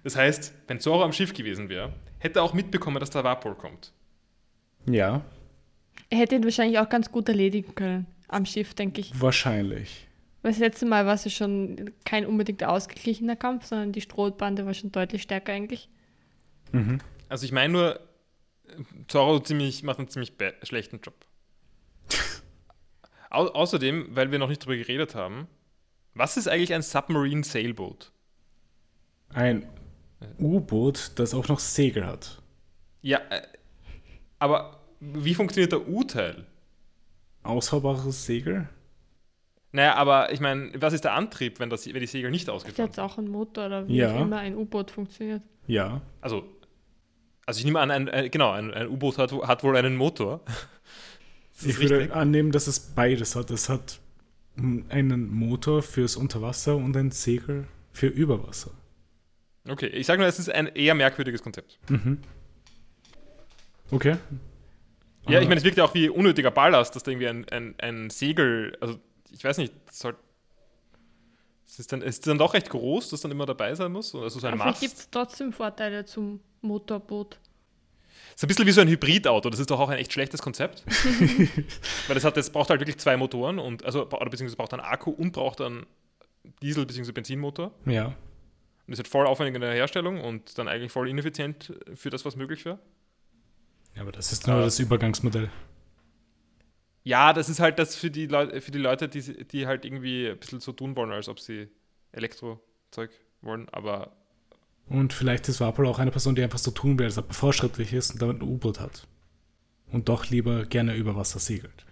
Das 0.04 0.16
heißt, 0.16 0.52
wenn 0.66 0.80
Zoro 0.80 1.04
am 1.04 1.12
Schiff 1.12 1.32
gewesen 1.32 1.68
wäre, 1.68 1.92
hätte 2.18 2.40
er 2.40 2.42
auch 2.42 2.54
mitbekommen, 2.54 2.98
dass 2.98 3.10
da 3.10 3.22
Vapor 3.22 3.56
kommt. 3.56 3.92
ja, 4.86 5.22
er 6.12 6.18
hätte 6.18 6.34
ihn 6.34 6.44
wahrscheinlich 6.44 6.78
auch 6.78 6.90
ganz 6.90 7.10
gut 7.10 7.26
erledigen 7.30 7.74
können. 7.74 8.06
Am 8.28 8.44
Schiff, 8.44 8.74
denke 8.74 9.00
ich. 9.00 9.18
wahrscheinlich. 9.18 10.06
Weil 10.42 10.52
das 10.52 10.58
letzte 10.58 10.84
Mal 10.84 11.06
war 11.06 11.14
es 11.14 11.24
ja 11.24 11.30
schon 11.30 11.90
kein 12.04 12.26
unbedingt 12.26 12.62
ausgeglichener 12.64 13.34
Kampf, 13.34 13.64
sondern 13.64 13.92
die 13.92 14.02
Strohbande 14.02 14.66
war 14.66 14.74
schon 14.74 14.92
deutlich 14.92 15.22
stärker 15.22 15.54
eigentlich. 15.54 15.88
Mhm. 16.72 16.98
Also 17.30 17.46
ich 17.46 17.52
meine 17.52 17.72
nur, 17.72 18.00
Zoro 19.08 19.40
ziemlich, 19.40 19.82
macht 19.84 20.00
einen 20.00 20.08
ziemlich 20.08 20.34
schlechten 20.64 21.00
Job. 21.00 21.14
Au 23.30 23.46
außerdem, 23.46 24.08
weil 24.10 24.30
wir 24.30 24.38
noch 24.38 24.48
nicht 24.48 24.64
drüber 24.64 24.76
geredet 24.76 25.14
haben, 25.14 25.46
was 26.12 26.36
ist 26.36 26.46
eigentlich 26.46 26.74
ein 26.74 26.82
Submarine 26.82 27.42
Sailboat? 27.42 28.11
Ein 29.34 29.66
U-Boot, 30.38 31.12
das 31.16 31.34
auch 31.34 31.48
noch 31.48 31.58
Segel 31.58 32.06
hat. 32.06 32.40
Ja, 33.00 33.18
äh, 33.30 33.42
aber 34.38 34.80
wie 35.00 35.34
funktioniert 35.34 35.72
der 35.72 35.88
U-Teil? 35.88 36.46
Ausfahbares 37.42 38.24
Segel? 38.26 38.68
Naja, 39.72 39.94
aber 39.96 40.32
ich 40.32 40.40
meine, 40.40 40.70
was 40.80 40.92
ist 40.92 41.04
der 41.04 41.14
Antrieb, 41.14 41.58
wenn, 41.58 41.70
das, 41.70 41.86
wenn 41.86 42.00
die 42.00 42.06
Segel 42.06 42.30
nicht 42.30 42.44
Ist 42.44 42.48
ausgefahren 42.50 42.86
jetzt 42.86 42.96
sind? 42.96 43.04
auch 43.04 43.18
ein 43.18 43.28
Motor 43.28 43.66
oder 43.66 43.88
wie 43.88 43.96
Ja. 43.96 44.20
immer 44.20 44.38
ein 44.38 44.54
U-Boot 44.56 44.90
funktioniert. 44.90 45.42
Ja. 45.66 46.02
Also, 46.20 46.44
also 47.46 47.58
ich 47.58 47.64
nehme 47.64 47.80
an, 47.80 47.90
ein, 47.90 48.08
ein, 48.08 48.30
genau, 48.30 48.50
ein, 48.52 48.72
ein 48.72 48.88
U-Boot 48.88 49.18
hat, 49.18 49.32
hat 49.32 49.64
wohl 49.64 49.76
einen 49.76 49.96
Motor. 49.96 50.40
Ich 51.64 51.78
würde 51.78 52.12
annehmen, 52.12 52.50
dass 52.50 52.66
es 52.66 52.80
beides 52.80 53.36
hat. 53.36 53.50
Es 53.52 53.68
hat 53.68 54.00
einen 54.56 55.32
Motor 55.32 55.82
fürs 55.82 56.16
Unterwasser 56.16 56.74
und 56.76 56.96
ein 56.96 57.12
Segel 57.12 57.68
für 57.92 58.08
Überwasser. 58.08 58.72
Okay, 59.68 59.86
ich 59.86 60.06
sage 60.06 60.18
nur, 60.20 60.28
es 60.28 60.38
ist 60.38 60.50
ein 60.50 60.66
eher 60.68 60.94
merkwürdiges 60.94 61.42
Konzept. 61.42 61.78
Mhm. 61.88 62.18
Okay. 63.90 64.16
Ja, 65.28 65.38
ich 65.38 65.46
Ah, 65.46 65.48
meine, 65.48 65.56
es 65.58 65.64
wirkt 65.64 65.76
ja 65.78 65.84
auch 65.84 65.94
wie 65.94 66.08
unnötiger 66.08 66.50
Ballast, 66.50 66.96
dass 66.96 67.02
da 67.04 67.10
irgendwie 67.12 67.28
ein, 67.28 67.48
ein, 67.50 67.74
ein 67.78 68.10
Segel, 68.10 68.76
also 68.80 68.98
ich 69.30 69.44
weiß 69.44 69.58
nicht, 69.58 69.72
soll, 69.90 70.16
es 71.66 71.78
ist, 71.78 71.92
dann, 71.92 72.02
es 72.02 72.16
ist 72.16 72.26
dann 72.26 72.38
doch 72.38 72.54
recht 72.54 72.68
groß, 72.70 73.10
dass 73.10 73.20
dann 73.20 73.30
immer 73.30 73.46
dabei 73.46 73.74
sein 73.74 73.92
muss, 73.92 74.14
also 74.14 74.40
so 74.40 74.46
ein 74.46 74.54
Aber 74.54 74.62
vielleicht 74.64 74.80
gibt 74.80 74.92
Mast. 74.94 75.02
es 75.04 75.10
trotzdem 75.10 75.52
Vorteile 75.52 76.04
zum 76.04 76.40
Motorboot. 76.60 77.38
ist 78.34 78.42
ein 78.44 78.48
bisschen 78.48 78.66
wie 78.66 78.72
so 78.72 78.80
ein 78.80 78.88
Hybridauto, 78.88 79.48
das 79.48 79.60
ist 79.60 79.70
doch 79.70 79.78
auch 79.78 79.90
ein 79.90 79.98
echt 79.98 80.12
schlechtes 80.12 80.42
Konzept. 80.42 80.84
Weil 82.08 82.14
das, 82.14 82.24
hat, 82.24 82.36
das 82.36 82.50
braucht 82.50 82.70
halt 82.70 82.80
wirklich 82.80 82.98
zwei 82.98 83.16
Motoren, 83.16 83.60
und, 83.60 83.84
also, 83.84 84.04
beziehungsweise 84.06 84.56
braucht 84.56 84.72
einen 84.72 84.82
Akku 84.82 85.10
und 85.12 85.32
braucht 85.32 85.60
einen 85.60 85.86
Diesel- 86.62 86.84
bzw. 86.84 87.12
Benzinmotor. 87.12 87.72
Ja. 87.86 88.16
Und 88.86 88.92
das 88.92 88.98
ist 88.98 89.04
halt 89.04 89.08
voll 89.08 89.26
aufwendig 89.26 89.54
in 89.54 89.60
der 89.60 89.72
Herstellung 89.74 90.20
und 90.20 90.58
dann 90.58 90.68
eigentlich 90.68 90.90
voll 90.92 91.08
ineffizient 91.08 91.72
für 91.94 92.10
das, 92.10 92.24
was 92.24 92.36
möglich 92.36 92.64
wäre. 92.64 92.78
Ja, 93.94 94.02
aber 94.02 94.12
das 94.12 94.32
ist 94.32 94.46
nur 94.46 94.56
Ah. 94.56 94.62
das 94.62 94.78
Übergangsmodell. 94.78 95.50
Ja, 97.04 97.32
das 97.32 97.48
ist 97.48 97.60
halt 97.60 97.78
das 97.78 97.96
für 97.96 98.10
die, 98.10 98.26
Leu 98.26 98.60
für 98.60 98.70
die 98.70 98.78
Leute, 98.78 99.08
die, 99.08 99.44
die 99.46 99.66
halt 99.66 99.84
irgendwie 99.84 100.28
ein 100.28 100.38
bisschen 100.38 100.60
so 100.60 100.72
tun 100.72 100.94
wollen, 100.96 101.10
als 101.12 101.28
ob 101.28 101.40
sie 101.40 101.68
Elektrozeug 102.12 103.10
wollen, 103.40 103.68
aber 103.70 104.12
Und 104.88 105.12
vielleicht 105.12 105.48
ist 105.48 105.60
Warpol 105.60 105.86
auch 105.86 105.98
eine 105.98 106.10
Person, 106.10 106.34
die 106.34 106.42
einfach 106.42 106.58
so 106.58 106.70
tun 106.70 106.98
will, 106.98 107.06
als 107.06 107.18
ob 107.18 107.28
er 107.28 107.34
fortschrittlich 107.34 107.92
ist 107.92 108.12
und 108.12 108.22
damit 108.22 108.40
ein 108.40 108.48
U-Boot 108.48 108.78
hat. 108.80 109.06
Und 109.90 110.08
doch 110.08 110.26
lieber 110.30 110.64
gerne 110.64 110.94
über 110.94 111.14
Wasser 111.16 111.38
segelt. 111.38 111.84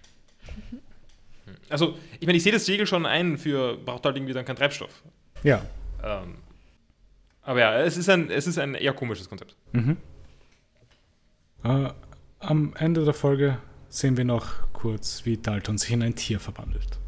also 1.68 1.96
ich 2.18 2.26
meine, 2.26 2.36
ich 2.36 2.42
sehe 2.42 2.52
das 2.52 2.64
Segel 2.66 2.86
schon 2.86 3.04
ein 3.06 3.36
für, 3.38 3.76
braucht 3.76 4.04
halt 4.04 4.16
irgendwie 4.16 4.32
dann 4.32 4.44
keinen 4.44 4.56
Treibstoff. 4.56 5.02
Ja. 5.42 5.64
Ähm, 6.02 6.36
aber 7.42 7.60
ja, 7.60 7.78
es 7.80 7.96
ist, 7.96 8.08
ein, 8.08 8.30
es 8.30 8.46
ist 8.46 8.58
ein 8.58 8.74
eher 8.74 8.92
komisches 8.92 9.28
Konzept. 9.28 9.56
Mhm. 9.72 9.96
Äh, 11.64 11.90
am 12.38 12.74
Ende 12.76 13.04
der 13.04 13.14
Folge 13.14 13.58
sehen 13.88 14.16
wir 14.16 14.24
noch 14.24 14.72
kurz, 14.72 15.24
wie 15.26 15.36
Dalton 15.36 15.78
sich 15.78 15.90
in 15.90 16.02
ein 16.02 16.14
Tier 16.14 16.40
verwandelt. 16.40 16.98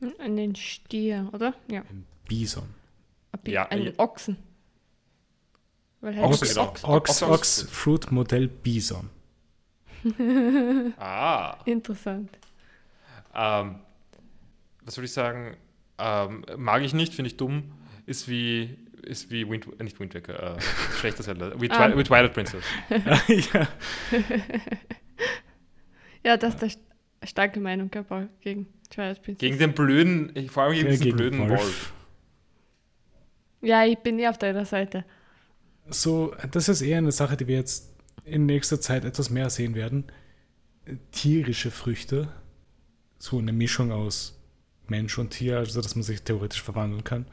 Hm, 0.00 0.12
Einen 0.18 0.54
Stier, 0.56 1.28
oder? 1.32 1.54
Ja. 1.70 1.80
Ein 1.82 2.06
Bison. 2.28 2.68
Ein 3.32 3.40
Bi- 3.42 3.52
Ja, 3.52 3.66
einen 3.68 3.86
ja. 3.86 3.92
Ochsen. 3.98 4.36
Weil 6.00 6.14
halt 6.16 6.40
genau. 6.40 6.62
Ox, 6.68 6.84
Ox, 6.84 7.22
Ochse- 7.22 7.28
Ox, 7.30 7.62
Fruit 7.70 8.10
Modell 8.12 8.48
Bison. 8.48 9.10
Ah. 10.98 11.58
Interessant. 11.64 12.30
Ähm, 13.34 13.76
was 14.84 14.94
soll 14.94 15.04
ich 15.04 15.12
sagen? 15.12 15.56
Ähm, 15.98 16.44
mag 16.56 16.82
ich 16.82 16.94
nicht, 16.94 17.14
finde 17.14 17.30
ich 17.30 17.36
dumm. 17.36 17.72
Ist 18.08 18.26
wie, 18.28 18.76
ist 19.02 19.30
wie 19.30 19.48
Wind, 19.48 19.66
äh, 19.78 19.82
nicht 19.84 20.00
Wind 20.00 20.14
Waker, 20.14 20.56
äh, 20.56 20.60
schlechter 20.98 21.22
Zelda. 21.22 21.52
Wie, 21.60 21.68
Twi 21.68 21.74
Ah. 21.76 21.96
wie 21.96 22.02
Twilight 22.04 22.32
Princess. 22.32 22.64
ja. 23.28 23.68
Ja, 26.24 26.36
das 26.36 26.54
ist 26.62 26.80
eine 27.20 27.28
starke 27.28 27.60
Meinung 27.60 27.90
gehabt 27.90 28.10
auch 28.10 28.22
gegen 28.40 28.66
Twilight 28.90 29.22
Princess. 29.22 29.38
Gegen 29.40 29.58
den 29.58 29.72
blöden, 29.72 30.48
vor 30.48 30.64
allem 30.64 30.72
gegen 30.74 30.86
Ja, 30.86 30.90
diesen 30.90 31.04
gegen 31.04 31.16
blöden 31.16 31.38
Wolf. 31.40 31.50
Wolf. 31.60 31.92
ja, 33.62 33.84
ich 33.84 33.98
bin 33.98 34.18
eh 34.18 34.28
auf 34.28 34.36
deiner 34.38 34.64
Seite. 34.64 35.04
So, 35.88 36.34
das 36.50 36.68
ist 36.68 36.82
eher 36.82 36.98
eine 36.98 37.12
Sache, 37.12 37.36
die 37.36 37.46
wir 37.46 37.56
jetzt 37.56 37.94
in 38.24 38.46
nächster 38.46 38.80
Zeit 38.80 39.04
etwas 39.04 39.30
mehr 39.30 39.48
sehen 39.48 39.74
werden. 39.74 40.04
Tierische 41.12 41.70
Früchte. 41.70 42.28
So 43.18 43.38
eine 43.38 43.52
Mischung 43.52 43.90
aus 43.92 44.38
Mensch 44.86 45.18
und 45.18 45.30
Tier, 45.30 45.58
also 45.58 45.80
dass 45.80 45.94
man 45.94 46.02
sich 46.02 46.22
theoretisch 46.22 46.62
verwandeln 46.62 47.04
kann. 47.04 47.26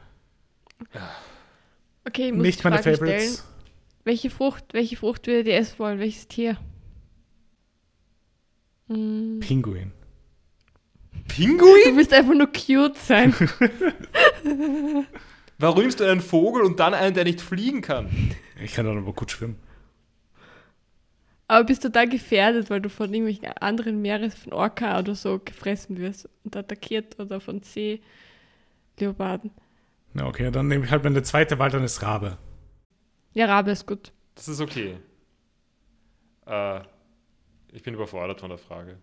Okay, 2.04 2.28
ich 2.28 2.32
muss 2.34 2.42
Nicht 2.42 2.60
die 2.60 2.68
meine 2.68 2.82
Frage 2.82 2.96
Favorites. 2.96 3.34
stellen. 3.34 3.48
Welche 4.04 4.30
Frucht, 4.30 4.64
welche 4.72 4.96
Frucht 4.96 5.26
würdet 5.26 5.48
ihr 5.48 5.56
essen 5.56 5.78
wollen? 5.78 5.98
Welches 5.98 6.28
Tier? 6.28 6.56
Hm, 8.88 9.40
Pinguin. 9.40 9.92
Pinguin? 11.28 11.74
Du 11.84 11.96
willst 11.96 12.12
einfach 12.12 12.34
nur 12.34 12.46
cute 12.52 12.96
sein. 12.96 13.34
Warum 15.58 15.80
nimmst 15.80 15.98
du 16.00 16.04
einen 16.04 16.20
Vogel 16.20 16.62
und 16.62 16.78
dann 16.78 16.94
einen, 16.94 17.14
der 17.14 17.24
nicht 17.24 17.40
fliegen 17.40 17.80
kann? 17.80 18.08
Ich 18.62 18.74
kann 18.74 18.86
dann 18.86 18.98
aber 18.98 19.12
gut 19.12 19.30
schwimmen. 19.32 19.58
Aber 21.48 21.64
bist 21.64 21.82
total 21.82 22.08
gefährdet, 22.08 22.70
weil 22.70 22.80
du 22.80 22.88
von 22.90 23.12
irgendwelchen 23.12 23.46
anderen 23.60 24.02
Meeres, 24.02 24.34
von 24.34 24.52
Orca 24.52 24.98
oder 24.98 25.14
so 25.14 25.40
gefressen 25.44 25.96
wirst 25.98 26.28
und 26.44 26.56
attackiert 26.56 27.18
oder 27.18 27.40
von 27.40 27.62
Seeleoparden. 27.62 29.50
Na 30.16 30.26
okay, 30.26 30.50
dann 30.50 30.66
nehme 30.68 30.86
ich 30.86 30.90
halt 30.90 31.04
meine 31.04 31.22
zweite 31.22 31.58
Wahl, 31.58 31.70
dann 31.70 31.84
ist 31.84 32.02
Rabe. 32.02 32.38
Ja, 33.34 33.44
Rabe 33.44 33.70
ist 33.70 33.86
gut. 33.86 34.12
Das 34.34 34.48
ist 34.48 34.62
okay. 34.62 34.96
Äh, 36.46 36.80
ich 37.72 37.82
bin 37.82 37.92
überfordert 37.92 38.40
von 38.40 38.48
der 38.48 38.56
Frage. 38.56 38.96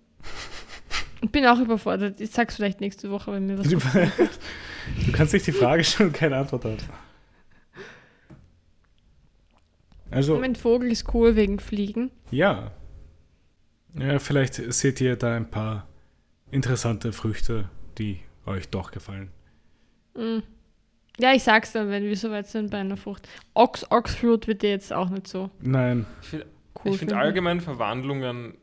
Ich 1.21 1.29
bin 1.29 1.45
auch 1.45 1.59
überfordert. 1.59 2.19
Ich 2.19 2.31
sag's 2.31 2.55
vielleicht 2.55 2.81
nächste 2.81 3.11
Woche, 3.11 3.31
wenn 3.31 3.45
mir 3.45 3.59
was 3.59 3.67
Du 3.67 3.77
kannst 5.13 5.33
nicht 5.33 5.45
die 5.45 5.51
Frage 5.51 5.83
stellen 5.83 6.09
und 6.09 6.15
keine 6.15 6.35
Antwort 6.37 6.65
haben. 6.65 6.77
Also, 10.09 10.39
Mein 10.39 10.55
Vogel 10.55 10.91
ist 10.91 11.13
cool 11.13 11.35
wegen 11.35 11.59
Fliegen. 11.59 12.11
ja. 12.31 12.71
Ja, 13.95 14.17
vielleicht 14.17 14.55
seht 14.55 14.99
ihr 15.01 15.15
da 15.15 15.35
ein 15.35 15.51
paar 15.51 15.87
interessante 16.49 17.13
Früchte, 17.13 17.69
die 17.99 18.21
euch 18.47 18.67
doch 18.69 18.89
gefallen. 18.89 19.29
Mm. 20.15 20.39
Ja, 21.19 21.33
ich 21.33 21.43
sag's 21.43 21.71
dann, 21.73 21.89
wenn 21.89 22.03
wir 22.03 22.15
soweit 22.17 22.47
sind 22.47 22.71
bei 22.71 22.77
einer 22.79 22.97
Frucht. 22.97 23.27
Ox, 23.53 23.85
Oxfruit 23.91 24.47
wird 24.47 24.61
dir 24.63 24.71
jetzt 24.71 24.91
auch 24.91 25.09
nicht 25.09 25.27
so 25.27 25.49
Nein, 25.61 26.05
Ich 26.21 26.27
finde 26.29 26.45
cool 26.83 26.93
find 26.93 27.13
allgemein 27.13 27.61
Verwandlungen 27.61 28.55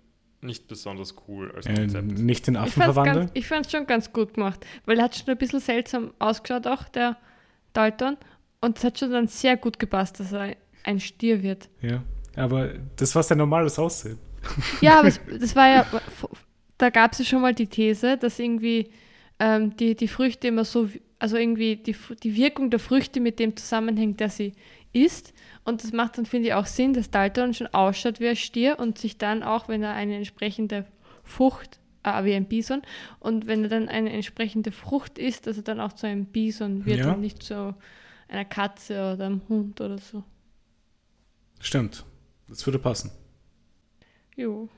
nicht 0.43 0.67
besonders 0.69 1.15
cool 1.29 1.53
als 1.55 1.67
äh, 1.67 1.75
Konzept. 1.75 2.19
nicht 2.19 2.47
den 2.47 2.55
Ich 2.55 2.61
Affen 2.61 2.83
verwandeln. 2.83 3.31
ich 3.35 3.47
fand's 3.47 3.71
schon 3.71 3.87
ganz 3.87 4.13
gut 4.13 4.35
gemacht, 4.35 4.65
weil 4.87 4.99
er 4.99 5.05
hat 5.05 5.15
schon 5.15 5.29
ein 5.29 5.37
bisschen 5.39 5.61
seltsam 5.61 6.13
ausgeschaut, 6.19 6.67
auch 6.67 6.85
der 6.85 7.17
Dalton. 7.73 8.17
Und 8.63 8.79
es 8.79 8.85
hat 8.85 8.99
schon 8.99 9.11
dann 9.13 9.29
sehr 9.29 9.57
gut 9.57 9.79
gepasst, 9.79 10.19
dass 10.19 10.33
er 10.33 10.57
ein 10.85 10.99
Stier 10.99 11.43
wird. 11.43 11.69
Ja, 11.83 12.03
aber 12.37 12.71
das 12.97 13.15
war 13.15 13.23
sein 13.23 13.39
normales 13.39 13.79
Aussehen. 13.79 14.19
Ja, 14.81 14.99
aber 15.01 15.09
es, 15.09 15.21
das 15.39 15.55
war 15.55 15.69
ja, 15.69 15.87
da 16.79 16.91
gab 16.91 17.13
es 17.13 17.19
ja 17.21 17.25
schon 17.27 17.43
mal 17.43 17.55
die 17.55 17.67
These, 17.67 18.17
dass 18.17 18.39
irgendwie 18.39 18.91
ähm, 19.39 19.77
die, 19.77 19.95
die 19.95 20.09
Früchte 20.09 20.49
immer 20.49 20.65
so, 20.65 20.89
also 21.21 21.37
irgendwie 21.37 21.77
die, 21.77 21.95
die 22.23 22.35
Wirkung 22.37 22.71
der 22.71 22.81
Früchte 22.81 23.21
mit 23.21 23.39
dem 23.39 23.57
zusammenhängt, 23.57 24.19
der 24.21 24.31
sie 24.31 24.55
isst. 24.93 25.33
Und 25.65 25.85
das 25.85 25.93
macht 25.93 26.19
dann, 26.19 26.27
finde 26.27 26.49
ich, 26.49 26.55
auch 26.55 26.67
Sinn, 26.67 26.95
dass 26.95 27.11
Dalton 27.11 27.55
schon 27.55 27.69
ausschaut 27.69 28.19
wie 28.19 28.29
ein 28.29 28.37
Stier 28.37 28.79
und 28.81 28.99
sich 28.99 29.19
dann 29.19 29.43
auch, 29.45 29.69
wenn 29.69 29.83
er 29.83 29.95
eine 29.95 30.17
entsprechende 30.17 30.87
Frucht, 31.23 31.79
äh, 32.03 32.25
wie 32.25 32.35
ein 32.35 32.47
Bison, 32.49 32.83
und 33.21 33.47
wenn 33.47 33.63
er 33.63 33.69
dann 33.69 33.89
eine 33.89 34.11
entsprechende 34.11 34.73
Frucht 34.73 35.19
isst, 35.19 35.47
dass 35.47 35.59
er 35.59 35.63
dann 35.63 35.79
auch 35.81 35.93
zu 35.93 36.07
einem 36.09 36.25
Bison 36.27 36.87
wird 36.87 37.01
Ja. 37.01 37.13
und 37.13 37.21
nicht 37.21 37.43
zu 37.43 37.75
einer 38.29 38.45
Katze 38.45 39.13
oder 39.15 39.27
einem 39.27 39.43
Hund 39.49 39.81
oder 39.81 39.99
so. 39.99 40.25
Stimmt, 41.61 42.05
das 42.49 42.65
würde 42.67 42.79
passen. 42.79 43.11
Jo. 44.37 44.69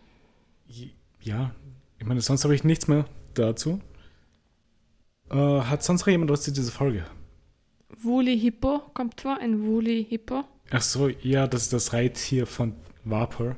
Ja, 1.21 1.55
ich 1.99 2.05
meine, 2.07 2.21
sonst 2.21 2.43
habe 2.45 2.55
ich 2.55 2.65
nichts 2.65 2.89
mehr 2.89 3.05
dazu. 3.35 3.81
Äh, 5.33 5.61
hat 5.63 5.83
sonst 5.83 6.03
noch 6.03 6.09
jemand 6.09 6.31
was 6.31 6.43
zu 6.43 6.53
dieser 6.53 6.73
Folge? 6.73 7.05
Woolly 8.03 8.39
Hippo 8.39 8.81
kommt 8.95 9.21
vor, 9.21 9.39
ein 9.39 9.65
Woolly 9.67 10.05
Hippo. 10.09 10.45
Ach 10.71 10.83
so, 10.83 11.09
ja, 11.09 11.47
das 11.47 11.63
ist 11.65 11.73
das 11.73 11.93
Reittier 11.93 12.47
von 12.47 12.75
Vapor. 13.05 13.57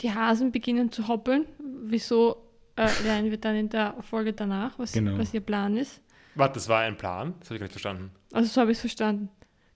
Die 0.00 0.12
Hasen 0.12 0.52
beginnen 0.52 0.90
zu 0.92 1.08
hoppeln. 1.08 1.46
Wieso 1.84 2.36
äh, 2.76 2.88
lernen 3.04 3.30
wir 3.30 3.38
dann 3.38 3.56
in 3.56 3.68
der 3.68 3.94
Folge 4.02 4.32
danach, 4.32 4.78
was, 4.78 4.92
Genau. 4.92 5.18
was 5.18 5.34
ihr 5.34 5.40
Plan 5.40 5.76
ist? 5.76 6.00
Warte, 6.34 6.54
das 6.54 6.68
war 6.68 6.80
ein 6.80 6.96
Plan? 6.96 7.34
Das 7.40 7.48
habe 7.48 7.56
ich 7.56 7.60
gar 7.60 7.64
nicht 7.66 7.72
verstanden. 7.72 8.10
Also 8.32 8.48
so 8.48 8.60
habe 8.60 8.70
ich 8.70 8.76
es 8.76 8.80
verstanden. 8.80 9.28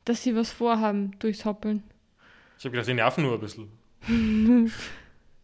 Dass 0.05 0.23
sie 0.23 0.37
was 0.37 0.53
vorhaben 0.53 1.13
durchs 1.19 1.45
Hoppeln. 1.45 1.83
Ich 2.59 2.65
habe 2.65 2.73
gedacht, 2.73 2.89
die 2.89 2.95
nerven 2.95 3.25
nur 3.25 3.35
ein 3.35 3.41
bisschen. 3.41 3.69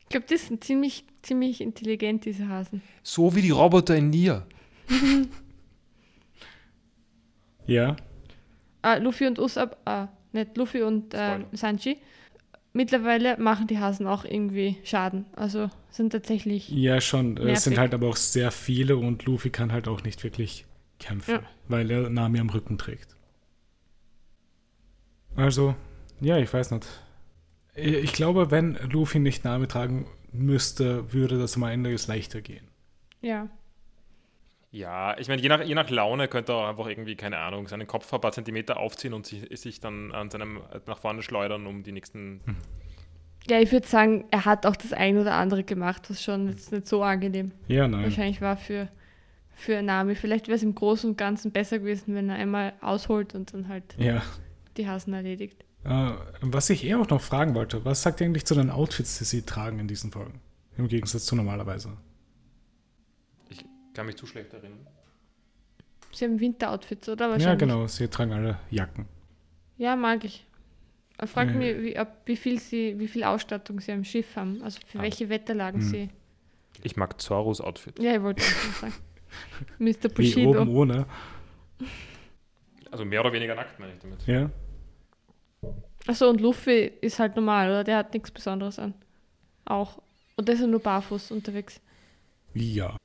Ich 0.03 0.13
glaube, 0.13 0.27
die 0.29 0.37
sind 0.39 0.65
ziemlich, 0.65 1.05
ziemlich 1.23 1.61
intelligent, 1.61 2.25
diese 2.25 2.49
Hasen. 2.49 2.83
So 3.05 3.33
wie 3.37 3.43
die 3.43 3.51
Roboter 3.53 3.95
in 3.97 4.11
Nier. 4.11 4.45
Ja, 7.67 7.97
Äh, 8.83 8.99
Luffy 8.99 9.27
und 9.27 9.39
Usopp, 9.39 9.77
äh, 9.85 10.07
nicht 10.33 10.57
Luffy 10.57 10.83
und 10.83 11.15
äh, 11.15 11.35
Spoiler. 11.35 11.47
Sanji. 11.53 11.99
Mittlerweile 12.73 13.37
machen 13.37 13.67
die 13.67 13.79
Hasen 13.79 14.07
auch 14.07 14.25
irgendwie 14.25 14.77
Schaden. 14.85 15.27
Also 15.37 15.69
sind 15.91 16.11
tatsächlich. 16.11 16.69
ja 16.71 17.01
schon. 17.01 17.37
äh, 17.37 17.51
Es 17.53 17.65
sind 17.65 17.73
Nervig. 17.75 17.79
halt 17.79 17.95
aber 17.95 18.09
auch 18.09 18.17
sehr 18.17 18.51
viele 18.51 18.97
und 18.97 19.25
Luffy 19.27 19.51
kann 19.51 19.73
halt 19.73 19.87
auch 19.89 20.03
nicht 20.03 20.23
wirklich 20.25 20.65
kämpfen, 20.99 21.35
Ja. 21.35 21.43
weil 21.69 21.91
er 21.91 22.09
Nami 22.11 22.39
am 22.41 22.49
Rücken 22.51 22.79
trägt. 22.79 23.17
Also, 25.37 25.75
ja, 26.21 26.39
ich 26.39 26.53
weiß 26.53 26.71
nicht. 26.73 26.87
Ich 27.75 28.13
glaube, 28.13 28.51
wenn 28.51 28.75
Luffy 28.91 29.19
nicht 29.21 29.45
Nami 29.45 29.67
tragen 29.67 30.07
müsste, 30.33 31.13
würde 31.13 31.39
das 31.39 31.57
am 31.57 31.63
Ende 31.65 31.95
leichter 32.07 32.41
gehen. 32.41 32.67
Ja. 33.21 33.49
Ja, 34.73 35.19
ich 35.19 35.27
meine, 35.29 35.43
je 35.43 35.49
nach, 35.49 35.63
je 35.65 35.75
nach 35.75 35.91
Laune 35.91 36.29
könnte 36.29 36.53
er 36.53 36.57
auch 36.59 36.69
einfach 36.69 36.87
irgendwie, 36.87 37.17
keine 37.17 37.39
Ahnung, 37.39 37.67
seinen 37.67 37.89
Kopf 37.89 38.13
ein 38.15 38.21
paar 38.21 38.31
Zentimeter 38.33 38.77
aufziehen 38.79 39.13
und 39.15 39.27
sich, 39.27 39.45
sich 39.59 39.81
dann 39.81 40.13
an 40.13 40.31
seinem 40.31 40.61
nach 40.87 40.99
vorne 40.99 41.23
schleudern, 41.23 41.67
um 41.67 41.83
die 41.83 41.91
nächsten. 41.93 42.41
Ja, 43.49 43.59
ich 43.59 43.73
würde 43.73 43.89
sagen, 43.89 44.27
er 44.31 44.45
hat 44.45 44.67
auch 44.67 44.77
das 44.77 44.93
ein 44.93 45.19
oder 45.19 45.35
andere 45.35 45.65
gemacht, 45.65 46.09
was 46.09 46.23
schon 46.23 46.49
jetzt 46.49 46.71
nicht 46.71 46.87
so 46.87 47.03
angenehm 47.03 47.51
Ja, 47.67 47.89
nein. 47.89 48.05
wahrscheinlich 48.05 48.41
war 48.41 48.57
für, 48.57 48.89
für 49.55 49.83
Nami. 49.83 50.15
Vielleicht 50.15 50.47
wäre 50.47 50.57
es 50.57 50.63
im 50.63 50.75
Großen 50.75 51.11
und 51.11 51.17
Ganzen 51.17 51.51
besser 51.51 51.81
gewesen, 51.81 52.15
wenn 52.15 52.29
er 52.29 52.37
einmal 52.37 52.75
ausholt 52.81 53.35
und 53.35 53.53
dann 53.53 53.67
halt 53.69 53.97
Ja. 53.99 54.23
die 54.77 54.87
Hasen 54.87 55.15
erledigt. 55.15 55.65
Äh, 55.83 56.13
was 56.43 56.71
ich 56.71 56.85
eher 56.85 57.01
auch 57.01 57.09
noch 57.09 57.23
fragen 57.23 57.55
wollte, 57.55 57.85
was 57.85 58.03
sagt 58.03 58.21
ihr 58.21 58.27
eigentlich 58.27 58.45
zu 58.47 58.55
den 58.55 58.71
Outfits, 58.71 59.19
die 59.19 59.25
sie 59.25 59.43
tragen 59.43 59.81
in 59.81 59.89
diesen 59.89 60.13
Folgen? 60.13 60.41
Im 60.77 60.87
Gegensatz 60.87 61.25
zu 61.25 61.35
normalerweise. 61.35 61.97
Kann 63.95 64.07
mich 64.07 64.17
zu 64.17 64.27
schlecht 64.27 64.53
erinnern. 64.53 64.87
Sie 66.13 66.25
haben 66.25 66.41
Winteroutfits, 66.41 67.09
oder? 67.09 67.37
Ja, 67.39 67.55
genau, 67.55 67.87
sie 67.87 68.09
tragen 68.09 68.33
alle 68.33 68.59
Jacken. 68.71 69.07
Ja, 69.79 69.97
mag 69.97 70.25
ich. 70.25 70.47
Er 71.19 71.27
fragt 71.27 71.53
Ja. 71.53 71.57
mich, 71.59 71.83
wie, 71.83 71.99
ob, 71.99 72.09
wie, 72.25 72.37
viel 72.37 72.59
sie, 72.59 72.99
wie 72.99 73.07
viel 73.09 73.25
Ausstattung 73.25 73.79
sie 73.81 73.93
am 73.93 74.05
Schiff 74.05 74.37
haben, 74.37 74.63
also 74.63 74.81
für 74.87 74.99
Ah. 74.99 75.03
welche 75.03 75.29
Wetterlagen 75.29 75.81
Hm. 75.81 75.89
sie. 75.89 76.09
Ich 76.83 76.97
mag 76.97 77.21
Zorros 77.21 77.61
Outfit. 77.61 77.99
Ja, 78.03 78.15
ich 78.17 78.23
wollte 78.23 78.43
das 78.43 78.81
sagen. 78.81 78.95
Mr. 79.79 80.05
Wie 80.05 80.09
Bushido. 80.09 80.51
oben 80.63 80.69
ohne. 80.75 81.07
Also 82.91 83.05
mehr 83.05 83.21
oder 83.21 83.33
weniger 83.33 83.55
nackt, 83.55 83.79
meine 83.79 83.93
ich 83.93 83.99
damit. 84.01 84.27
Ja. 84.27 84.51
Achso, 86.07 86.29
und 86.31 86.41
Luffy 86.41 86.91
ist 87.01 87.19
halt 87.19 87.37
normal, 87.37 87.69
oder? 87.69 87.85
Der 87.85 87.99
hat 87.99 88.15
nichts 88.15 88.31
Besonderes 88.31 88.79
an. 88.79 88.95
Auch. 89.67 90.01
Und 90.37 90.49
der 90.49 90.55
ist 90.55 90.63
ja 90.63 90.67
nur 90.67 90.81
barfuß 90.81 91.31
unterwegs. 91.33 91.81
Ja. 92.55 92.97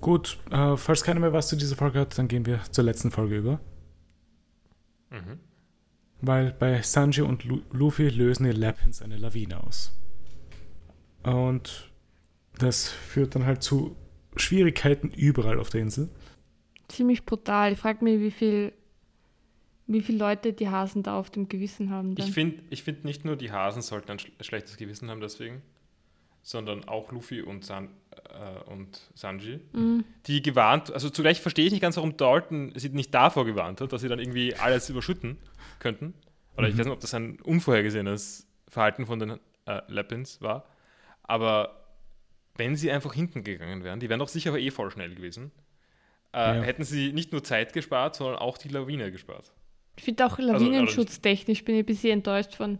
Gut, 0.00 0.38
äh, 0.50 0.76
falls 0.76 1.04
keiner 1.04 1.20
mehr 1.20 1.32
was 1.32 1.48
zu 1.48 1.56
dieser 1.56 1.76
Folge 1.76 2.00
hat, 2.00 2.16
dann 2.16 2.28
gehen 2.28 2.46
wir 2.46 2.62
zur 2.70 2.84
letzten 2.84 3.10
Folge 3.10 3.36
über. 3.36 3.60
Mhm. 5.10 5.38
Weil 6.22 6.52
bei 6.52 6.80
Sanji 6.82 7.22
und 7.22 7.44
Lu 7.44 7.62
Luffy 7.72 8.08
lösen 8.08 8.46
ihr 8.46 8.54
Lapins 8.54 9.02
eine 9.02 9.16
Lawine 9.16 9.62
aus. 9.62 9.98
Und 11.22 11.90
das 12.58 12.88
führt 12.88 13.34
dann 13.34 13.44
halt 13.44 13.62
zu 13.62 13.96
Schwierigkeiten 14.36 15.10
überall 15.10 15.58
auf 15.58 15.70
der 15.70 15.82
Insel. 15.82 16.08
Ziemlich 16.88 17.24
brutal. 17.24 17.72
Ich 17.72 17.78
frage 17.78 18.04
mich, 18.04 18.20
wie 18.20 18.30
viel, 18.30 18.72
wie 19.86 20.00
viele 20.00 20.18
Leute 20.18 20.52
die 20.52 20.68
Hasen 20.68 21.02
da 21.02 21.18
auf 21.18 21.30
dem 21.30 21.48
Gewissen 21.48 21.90
haben. 21.90 22.14
Dann. 22.14 22.26
Ich 22.26 22.32
finde 22.32 22.62
ich 22.70 22.82
find 22.82 23.04
nicht 23.04 23.24
nur 23.24 23.36
die 23.36 23.50
Hasen 23.50 23.82
sollten 23.82 24.12
ein 24.12 24.18
sch 24.18 24.30
schlechtes 24.40 24.76
Gewissen 24.76 25.10
haben 25.10 25.20
deswegen, 25.20 25.62
sondern 26.42 26.84
auch 26.84 27.12
Luffy 27.12 27.42
und, 27.42 27.64
San 27.64 27.88
äh, 28.34 28.70
und 28.70 29.00
Sanji, 29.14 29.60
Mhm. 29.72 30.04
die 30.26 30.42
gewarnt, 30.42 30.92
also 30.92 31.10
zugleich 31.10 31.40
verstehe 31.40 31.66
ich 31.66 31.72
nicht 31.72 31.80
ganz, 31.82 31.96
warum 31.96 32.16
Dalton 32.16 32.72
sie 32.76 32.88
nicht 32.90 33.14
davor 33.14 33.44
gewarnt 33.44 33.80
hat, 33.80 33.92
dass 33.92 34.00
sie 34.02 34.08
dann 34.08 34.18
irgendwie 34.18 34.54
alles 34.54 34.88
überschütten 34.90 35.38
könnten. 35.78 36.14
Oder 36.56 36.68
ich 36.68 36.74
Mhm. 36.74 36.78
weiß 36.78 36.86
nicht, 36.86 36.94
ob 36.94 37.00
das 37.00 37.14
ein 37.14 37.40
unvorhergesehenes 37.40 38.46
Verhalten 38.68 39.06
von 39.06 39.18
den 39.18 39.30
äh, 39.66 39.82
Lappins 39.88 40.40
war. 40.40 40.64
Aber 41.22 41.84
wenn 42.56 42.76
sie 42.76 42.90
einfach 42.90 43.14
hinten 43.14 43.44
gegangen 43.44 43.84
wären, 43.84 44.00
die 44.00 44.08
wären 44.08 44.18
doch 44.20 44.28
sicher 44.28 44.56
eh 44.58 44.70
voll 44.70 44.90
schnell 44.90 45.14
gewesen, 45.14 45.52
äh, 46.32 46.38
Ja. 46.38 46.62
hätten 46.62 46.84
sie 46.84 47.12
nicht 47.12 47.32
nur 47.32 47.42
Zeit 47.44 47.72
gespart, 47.72 48.16
sondern 48.16 48.36
auch 48.36 48.58
die 48.58 48.68
Lawine 48.68 49.10
gespart. 49.12 49.52
Ich 49.96 50.04
finde 50.04 50.24
auch 50.26 50.38
also 50.38 50.52
lawinenschutztechnisch 50.52 51.64
bin 51.64 51.74
ich 51.76 51.82
ein 51.82 51.86
bisschen 51.86 52.12
enttäuscht 52.12 52.54
von, 52.54 52.78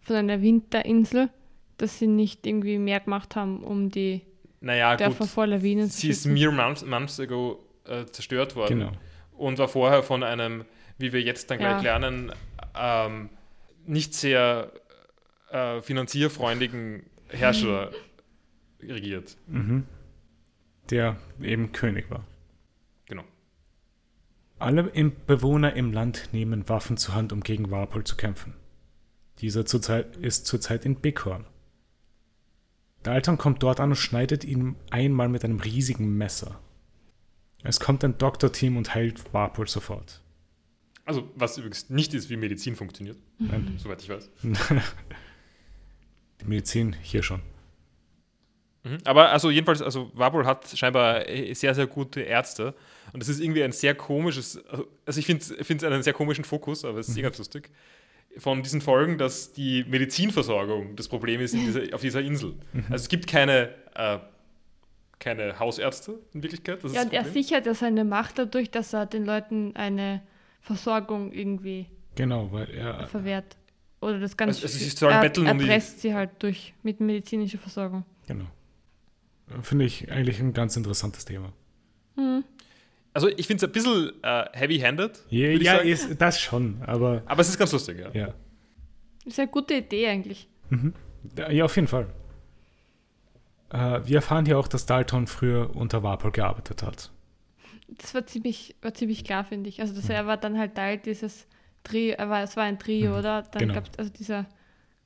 von 0.00 0.16
einer 0.16 0.40
Winterinsel, 0.40 1.30
dass 1.78 1.98
sie 1.98 2.06
nicht 2.06 2.46
irgendwie 2.46 2.78
mehr 2.78 3.00
gemacht 3.00 3.34
haben, 3.36 3.64
um 3.64 3.90
die 3.90 4.22
Naja, 4.64 4.96
Dörfer 4.96 5.18
gut. 5.18 5.28
vor 5.28 5.46
Lawinen 5.46 5.88
Sie 5.88 6.08
ist 6.08 6.24
mere 6.26 6.50
months, 6.50 6.84
months 6.84 7.20
ago 7.20 7.62
äh, 7.84 8.06
zerstört 8.06 8.56
worden 8.56 8.78
Genau. 8.78 8.92
und 9.32 9.58
war 9.58 9.68
vorher 9.68 10.02
von 10.02 10.22
einem, 10.22 10.64
wie 10.96 11.12
wir 11.12 11.20
jetzt 11.20 11.50
dann 11.50 11.58
gleich 11.58 11.82
Ja. 11.82 11.98
lernen, 11.98 12.32
ähm, 12.74 13.28
nicht 13.86 14.14
sehr 14.14 14.72
äh, 15.50 15.82
finanzierfreundlichen 15.82 17.04
Herrscher 17.28 17.90
regiert. 18.82 19.36
Mhm. 19.48 19.84
Der 20.90 21.16
eben 21.42 21.72
König 21.72 22.10
war. 22.10 22.24
Genau. 23.06 23.24
Alle 24.58 24.88
im 24.94 25.12
Bewohner 25.26 25.74
im 25.74 25.92
Land 25.92 26.30
nehmen 26.32 26.68
Waffen 26.70 26.96
zur 26.96 27.14
Hand, 27.14 27.32
um 27.34 27.40
gegen 27.42 27.70
Warpol 27.70 28.04
zu 28.04 28.16
kämpfen. 28.16 28.54
Dieser 29.40 29.66
zurzeit 29.66 30.16
ist 30.16 30.46
zurzeit 30.46 30.86
in 30.86 30.96
Bighorn. 30.96 31.44
Dalton 33.04 33.38
kommt 33.38 33.62
dort 33.62 33.78
an 33.80 33.90
und 33.90 33.96
schneidet 33.96 34.44
ihn 34.44 34.76
einmal 34.90 35.28
mit 35.28 35.44
einem 35.44 35.60
riesigen 35.60 36.16
Messer. 36.16 36.58
Es 37.62 37.78
kommt 37.78 38.02
ein 38.02 38.18
Doktorteam 38.18 38.76
und 38.76 38.94
heilt 38.94 39.32
Warpol 39.32 39.68
sofort. 39.68 40.20
Also, 41.04 41.30
was 41.36 41.56
übrigens 41.58 41.90
nicht 41.90 42.14
ist, 42.14 42.30
wie 42.30 42.36
Medizin 42.36 42.76
funktioniert, 42.76 43.18
Nein, 43.38 43.74
soweit 43.78 44.02
ich 44.02 44.08
weiß. 44.08 44.30
die 46.40 46.44
Medizin 46.46 46.96
hier 47.02 47.22
schon. 47.22 47.42
Mhm. 48.84 48.98
Aber 49.04 49.30
also 49.30 49.50
jedenfalls, 49.50 49.82
also 49.82 50.10
Warpol 50.14 50.46
hat 50.46 50.66
scheinbar 50.76 51.28
äh, 51.28 51.52
sehr, 51.54 51.74
sehr 51.74 51.86
gute 51.86 52.20
Ärzte. 52.20 52.74
Und 53.12 53.22
es 53.22 53.28
ist 53.28 53.40
irgendwie 53.40 53.62
ein 53.62 53.72
sehr 53.72 53.94
komisches, 53.94 54.62
also 55.04 55.20
ich 55.20 55.26
finde 55.26 55.44
es 55.44 55.84
einen 55.84 56.02
sehr 56.02 56.12
komischen 56.14 56.44
Fokus, 56.44 56.84
aber 56.84 56.98
es 56.98 57.08
ist 57.08 57.16
eh 57.18 57.22
ganz 57.22 57.38
lustig, 57.38 57.70
von 58.38 58.62
diesen 58.62 58.80
Folgen, 58.80 59.18
dass 59.18 59.52
die 59.52 59.84
Medizinversorgung 59.84 60.96
das 60.96 61.08
Problem 61.08 61.40
ist 61.40 61.54
in 61.54 61.60
dieser, 61.64 61.82
auf 61.94 62.00
dieser 62.00 62.20
Insel. 62.22 62.54
Also 62.90 62.94
es 63.04 63.08
gibt 63.08 63.26
keine, 63.26 63.74
äh, 63.94 64.18
keine 65.18 65.58
Hausärzte 65.58 66.18
in 66.32 66.42
Wirklichkeit. 66.42 66.82
Das 66.82 66.90
ist 66.92 66.96
Ja, 66.96 67.04
das 67.04 67.10
und 67.12 67.14
er 67.16 67.24
sichert 67.32 67.66
ja 67.66 67.74
seine 67.74 68.04
Macht 68.04 68.38
dadurch, 68.38 68.70
dass 68.70 68.92
er 68.92 69.06
den 69.06 69.24
Leuten 69.24 69.74
eine 69.76 70.22
Versorgung 70.60 71.32
irgendwie 71.32 71.86
Genau, 72.16 72.50
weil 72.52 72.70
er. 72.70 73.06
verwehrt. 73.06 73.56
Oder 74.00 74.18
das 74.20 74.36
Ganze. 74.36 74.62
Also- 74.62 74.66
also 74.66 74.78
sie 74.78 74.90
sollen 74.90 75.14
er, 75.14 75.20
betteln 75.20 75.46
um 75.46 75.58
die- 75.58 75.64
erpresst 75.64 76.00
sie 76.00 76.12
halt 76.14 76.30
durch 76.40 76.74
mit 76.82 77.00
medizinischer 77.00 77.58
Versorgung. 77.58 78.04
Genau. 78.26 78.46
Finde 79.62 79.84
ich 79.84 80.10
eigentlich 80.10 80.40
ein 80.40 80.52
ganz 80.52 80.76
interessantes 80.76 81.24
Thema. 81.24 81.52
Also 83.14 83.28
ich 83.28 83.46
finde 83.46 83.64
es 83.64 83.70
ein 83.70 83.72
bisschen 83.72 84.12
äh, 84.22 84.44
heavy-handed, 84.52 85.24
Ja, 85.30 85.48
ja 85.50 85.76
ist 85.78 86.20
das 86.20 86.38
schon, 86.40 86.82
aber 86.84 87.22
aber 87.26 87.40
es 87.40 87.48
ist 87.48 87.58
ganz 87.58 87.72
lustig, 87.72 87.98
ja. 88.00 88.10
ja. 88.12 88.34
Ist 89.24 89.38
eine 89.38 89.48
gute 89.48 89.74
Idee 89.74 90.08
eigentlich. 90.08 90.48
Ja, 91.38 91.50
Ja, 91.50 91.64
auf 91.64 91.74
jeden 91.76 91.88
Fall. 91.88 92.06
Äh, 93.70 94.00
wir 94.04 94.16
erfahren 94.16 94.46
hier 94.46 94.58
auch, 94.58 94.68
dass 94.68 94.86
Dalton 94.86 95.26
früher 95.26 95.74
unter 95.74 96.02
Warpol 96.02 96.32
gearbeitet 96.32 96.82
hat. 96.82 97.10
Das 97.88 98.14
war 98.14 98.26
ziemlich, 98.26 98.74
war 98.82 98.94
ziemlich 98.94 99.24
klar, 99.24 99.44
finde 99.44 99.68
ich. 99.68 99.80
Also 99.80 99.94
dass 99.94 100.08
er 100.08 100.26
war 100.26 100.36
dann 100.36 100.58
halt 100.58 100.74
Teil 100.74 100.98
dieses 100.98 101.46
Trio, 101.84 102.14
er 102.16 102.28
war, 102.30 102.42
es 102.42 102.56
war 102.56 102.64
ein 102.64 102.78
Trio, 102.78 103.12
Mhm. 103.12 103.18
oder? 103.18 103.42
Dann 103.42 103.60
Genau. 103.60 103.74
gab 103.74 103.88
es 103.92 103.98
also 103.98 104.10
dieser 104.10 104.46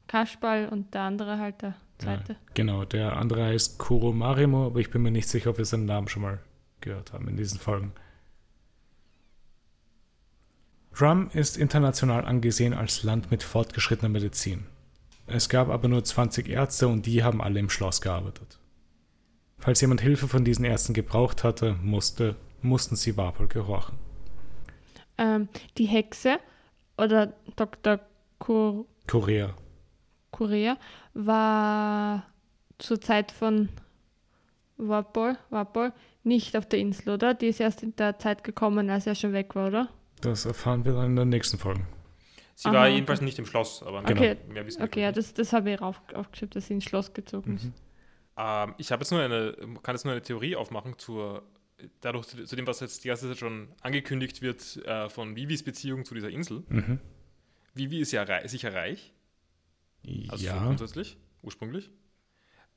Kaschball 0.07 0.69
und 0.69 0.95
der 0.95 1.03
andere 1.03 1.39
halt 1.39 1.61
der 1.63 1.75
zweite. 1.99 2.33
Ja, 2.33 2.39
genau, 2.55 2.85
der 2.85 3.17
andere 3.17 3.45
heißt 3.47 3.79
Kuro 3.79 4.13
Marimo, 4.13 4.67
aber 4.67 4.81
ich 4.81 4.91
bin 4.91 5.03
mir 5.03 5.11
nicht 5.11 5.29
sicher, 5.29 5.51
ob 5.51 5.59
wir 5.59 5.65
seinen 5.65 5.85
Namen 5.87 6.09
schon 6.09 6.23
mal 6.23 6.39
gehört 6.81 7.13
haben 7.13 7.29
in 7.29 7.37
diesen 7.37 7.59
Folgen. 7.59 7.93
Drum 10.99 11.31
ist 11.33 11.57
international 11.57 12.25
angesehen 12.25 12.75
als 12.75 13.05
Land 13.05 13.31
mit 13.31 13.43
fortgeschrittener 13.43 14.09
Medizin. 14.09 14.67
Es 15.27 15.49
gab 15.49 15.69
aber 15.69 15.87
nur 15.89 16.03
20 16.03 16.49
Ärzte 16.49 16.89
und 16.89 17.07
die 17.07 17.23
haben 17.23 17.41
alle 17.41 17.61
im 17.61 17.71
Schloss 17.71 18.01
gearbeitet. 18.01 18.59
Falls 19.59 19.81
jemand 19.81 20.01
Hilfe 20.01 20.27
von 20.27 20.45
diesen 20.45 20.65
Ärzten 20.65 20.95
gebraucht 20.95 21.45
hatte, 21.45 21.77
musste, 21.83 22.35
mussten 22.63 22.97
sie 22.97 23.17
Warpol 23.17 23.47
gehorchen. 23.47 23.99
Ähm, 25.19 25.49
die 25.77 25.87
Hexe 25.87 26.39
oder 26.97 27.35
Dr. 27.57 28.01
Kur 28.39 28.87
Korea. 29.07 29.55
Korea 30.31 30.79
war 31.15 32.27
zur 32.79 33.01
Zeit 33.01 33.33
von 33.33 33.69
Warpol, 34.77 35.37
Warpol 35.51 35.93
nicht 36.25 36.57
auf 36.57 36.67
der 36.67 36.79
Insel, 36.79 37.11
oder? 37.11 37.35
Die 37.35 37.47
ist 37.47 37.61
erst 37.61 37.83
in 37.83 37.95
der 37.97 38.19
Zeit 38.19 38.45
gekommen, 38.45 38.91
als 38.91 39.07
er 39.07 39.15
schon 39.15 39.33
weg 39.33 39.55
war, 39.55 39.69
oder? 39.69 39.89
Das 40.21 40.45
erfahren 40.45 40.85
wir 40.85 40.93
dann 40.93 41.07
in 41.07 41.17
den 41.17 41.29
nächsten 41.29 41.59
Folgen. 41.59 41.87
Sie 42.55 42.69
Aha, 42.69 42.75
war 42.75 42.87
okay. 42.87 42.95
jedenfalls 42.95 43.21
nicht 43.21 43.39
im 43.39 43.47
Schloss, 43.47 43.83
aber 43.85 44.03
Genau. 44.03 44.21
Okay, 44.21 44.37
mehr 44.49 44.67
wissen 44.67 44.81
wir 44.81 44.87
okay, 44.87 45.03
ja, 45.03 45.13
das, 45.13 45.33
das 45.33 45.53
habe 45.53 45.71
ich 45.71 45.81
rauf, 45.81 46.03
aufgeschrieben, 46.13 46.51
dass 46.55 46.67
sie 46.67 46.75
ins 46.75 46.85
Schloss 46.85 47.13
gezogen 47.15 47.55
ist. 47.55 47.71
Ähm, 48.37 48.75
ich 48.79 48.91
habe 48.91 49.03
jetzt 49.03 49.13
nur 49.13 49.21
eine, 49.21 49.57
kann 49.83 49.95
jetzt 49.95 50.05
nur 50.05 50.13
eine 50.13 50.23
Theorie 50.23 50.57
aufmachen 50.57 50.99
zur, 50.99 51.45
dadurch 52.01 52.27
zu, 52.27 52.45
zu 52.45 52.57
dem, 52.57 52.67
was 52.67 52.81
jetzt 52.81 53.05
die 53.05 53.09
ganze 53.09 53.29
Zeit 53.29 53.39
schon 53.39 53.69
angekündigt 53.81 54.43
wird 54.43 54.77
äh, 54.85 55.09
von 55.09 55.37
Vivis 55.37 55.63
Beziehung 55.63 56.05
zu 56.05 56.15
dieser 56.15 56.31
Insel. 56.31 56.65
Mhm. 56.69 56.99
Vivi 57.75 58.01
ist 58.01 58.11
ja 58.11 58.25
rei 58.25 58.47
sicher 58.49 58.75
reich, 58.75 59.13
also 60.29 60.37
so 60.39 60.47
ja, 60.47 60.65
grundsätzlich, 60.65 61.17
ursprünglich. 61.43 61.91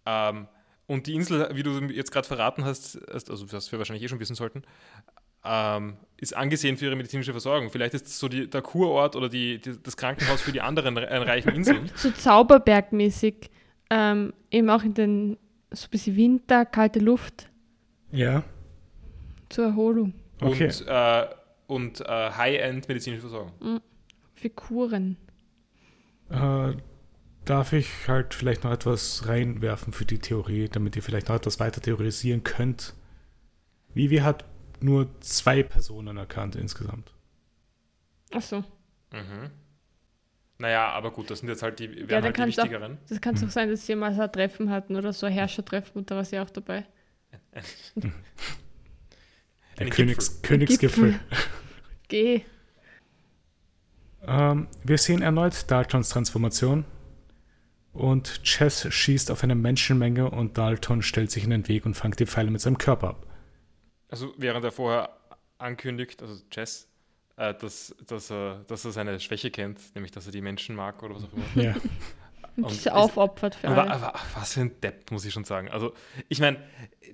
Ähm, 0.06 0.48
und 0.92 1.08
die 1.08 1.16
Insel, 1.16 1.50
wie 1.54 1.64
du 1.64 1.80
jetzt 1.86 2.12
gerade 2.12 2.28
verraten 2.28 2.66
hast, 2.66 2.98
also 3.10 3.52
was 3.52 3.72
wir 3.72 3.80
wahrscheinlich 3.80 4.04
eh 4.04 4.10
schon 4.10 4.20
wissen 4.20 4.36
sollten, 4.36 4.64
ähm, 5.46 5.96
ist 6.18 6.36
angesehen 6.36 6.76
für 6.76 6.86
ihre 6.86 6.98
medizinische 6.98 7.32
Versorgung. 7.32 7.70
Vielleicht 7.70 7.94
ist 7.94 8.08
es 8.08 8.20
so 8.20 8.28
die, 8.28 8.50
der 8.50 8.62
Kurort 8.62 9.16
oder 9.16 9.30
die, 9.30 9.60
die, 9.60 9.82
das 9.82 9.96
Krankenhaus 9.96 10.42
für 10.42 10.52
die 10.52 10.60
anderen 10.60 10.98
äh, 10.98 11.18
reichen 11.18 11.56
Inseln. 11.56 11.90
So 11.96 12.12
Zauberbergmäßig, 12.12 13.50
ähm, 13.90 14.34
eben 14.52 14.70
auch 14.70 14.84
in 14.84 14.94
den, 14.94 15.38
so 15.72 15.88
ein 15.88 15.92
bisschen 15.92 16.18
Winter, 16.18 16.66
kalte 16.66 17.00
Luft 17.00 17.50
ja, 18.12 18.44
zur 19.48 19.68
Erholung, 19.68 20.14
Okay. 20.42 20.66
Und, 20.66 20.88
äh, 20.88 21.28
und 21.68 22.02
äh, 22.02 22.32
High-End 22.32 22.88
medizinische 22.90 23.22
Versorgung. 23.22 23.80
für 24.36 24.50
Kuren. 24.50 25.16
Darf 27.46 27.74
ich 27.74 28.08
halt 28.08 28.34
vielleicht 28.34 28.64
noch 28.64 28.72
etwas 28.72 29.28
reinwerfen 29.28 29.94
für 29.94 30.06
die 30.06 30.20
Theorie, 30.20 30.70
damit 30.70 30.96
ihr 30.96 31.02
vielleicht 31.04 31.28
noch 31.30 31.36
etwas 31.36 31.60
weiter 31.60 31.82
theorisieren 31.82 32.44
könnt? 32.44 32.94
Vivi 33.94 34.18
hat 34.18 34.46
nur 34.80 35.10
zwei 35.22 35.64
Personen 35.64 36.18
erkannt 36.18 36.56
insgesamt. 36.56 37.12
Achso, 38.32 38.64
Mhm. 39.12 39.50
Naja, 40.60 40.90
aber 40.92 41.12
gut, 41.12 41.30
das 41.32 41.40
sind 41.40 41.50
jetzt 41.50 41.64
halt 41.64 41.80
die, 41.80 41.90
wären 42.08 42.08
dann 42.08 42.24
halt 42.24 42.38
die 42.38 42.42
kann's 42.42 42.60
auch- 42.60 42.64
wichtigeren. 42.66 42.98
das 43.10 43.20
kann 43.20 43.34
doch 43.36 43.50
sein, 43.50 43.70
dass 43.70 43.86
sie 43.86 43.96
mal 43.96 44.14
so 44.14 44.22
ein 44.22 44.32
Treffen 44.32 44.70
hatten 44.70 44.96
oder 44.96 45.12
so 45.12 45.26
ein 45.26 45.34
Herrschertreffen 45.34 45.94
und 46.00 46.12
da 46.12 46.16
war 46.18 46.24
sie 46.24 46.40
auch 46.40 46.50
dabei. 46.52 46.86
Der 47.96 48.12
Einen 49.80 49.90
Königs 49.90 50.42
Königsgipfel. 50.44 51.20
Geh. 52.08 52.44
Ähm, 54.24 54.68
wir 54.84 54.98
sehen 55.00 55.22
erneut 55.24 55.70
Daltons 55.72 56.10
Transformation 56.10 56.86
und 57.94 58.44
Chess 58.44 58.88
schießt 58.92 59.32
auf 59.32 59.44
eine 59.44 59.56
Menschenmenge 59.56 60.30
und 60.30 60.58
Dalton 60.58 61.02
stellt 61.02 61.32
sich 61.32 61.44
in 61.44 61.50
den 61.50 61.68
Weg 61.68 61.86
und 61.86 61.96
fängt 61.96 62.20
die 62.20 62.26
Pfeile 62.26 62.52
mit 62.52 62.62
seinem 62.62 62.78
Körper 62.78 63.10
ab. 63.10 63.28
Also 64.10 64.34
während 64.38 64.64
er 64.66 64.72
vorher 64.72 65.10
ankündigt, 65.58 66.22
also 66.22 66.42
Jess, 66.52 66.88
äh, 67.38 67.54
dass, 67.54 67.96
dass, 68.08 68.32
er, 68.32 68.64
dass 68.68 68.86
er 68.86 68.92
seine 68.92 69.20
Schwäche 69.20 69.52
kennt, 69.52 69.80
nämlich 69.96 70.12
dass 70.12 70.26
er 70.26 70.32
die 70.32 70.42
Menschen 70.42 70.76
mag 70.76 71.02
oder 71.04 71.16
was 71.16 71.24
auch 71.24 71.34
immer. 71.34 71.64
Ja, 71.64 71.76
Und, 72.58 72.72
sich 72.72 72.92
aufopfert 72.92 73.56
für 73.56 73.70
Aber, 73.70 73.84
alle. 73.84 73.92
aber 73.92 74.20
was 74.36 74.54
für 74.54 74.62
ein 74.62 74.82
Depp, 74.82 75.10
muss 75.12 75.24
ich 75.24 75.34
schon 75.34 75.46
sagen. 75.46 75.70
Also, 75.70 75.94
ich 76.28 76.42
meine, 76.42 76.58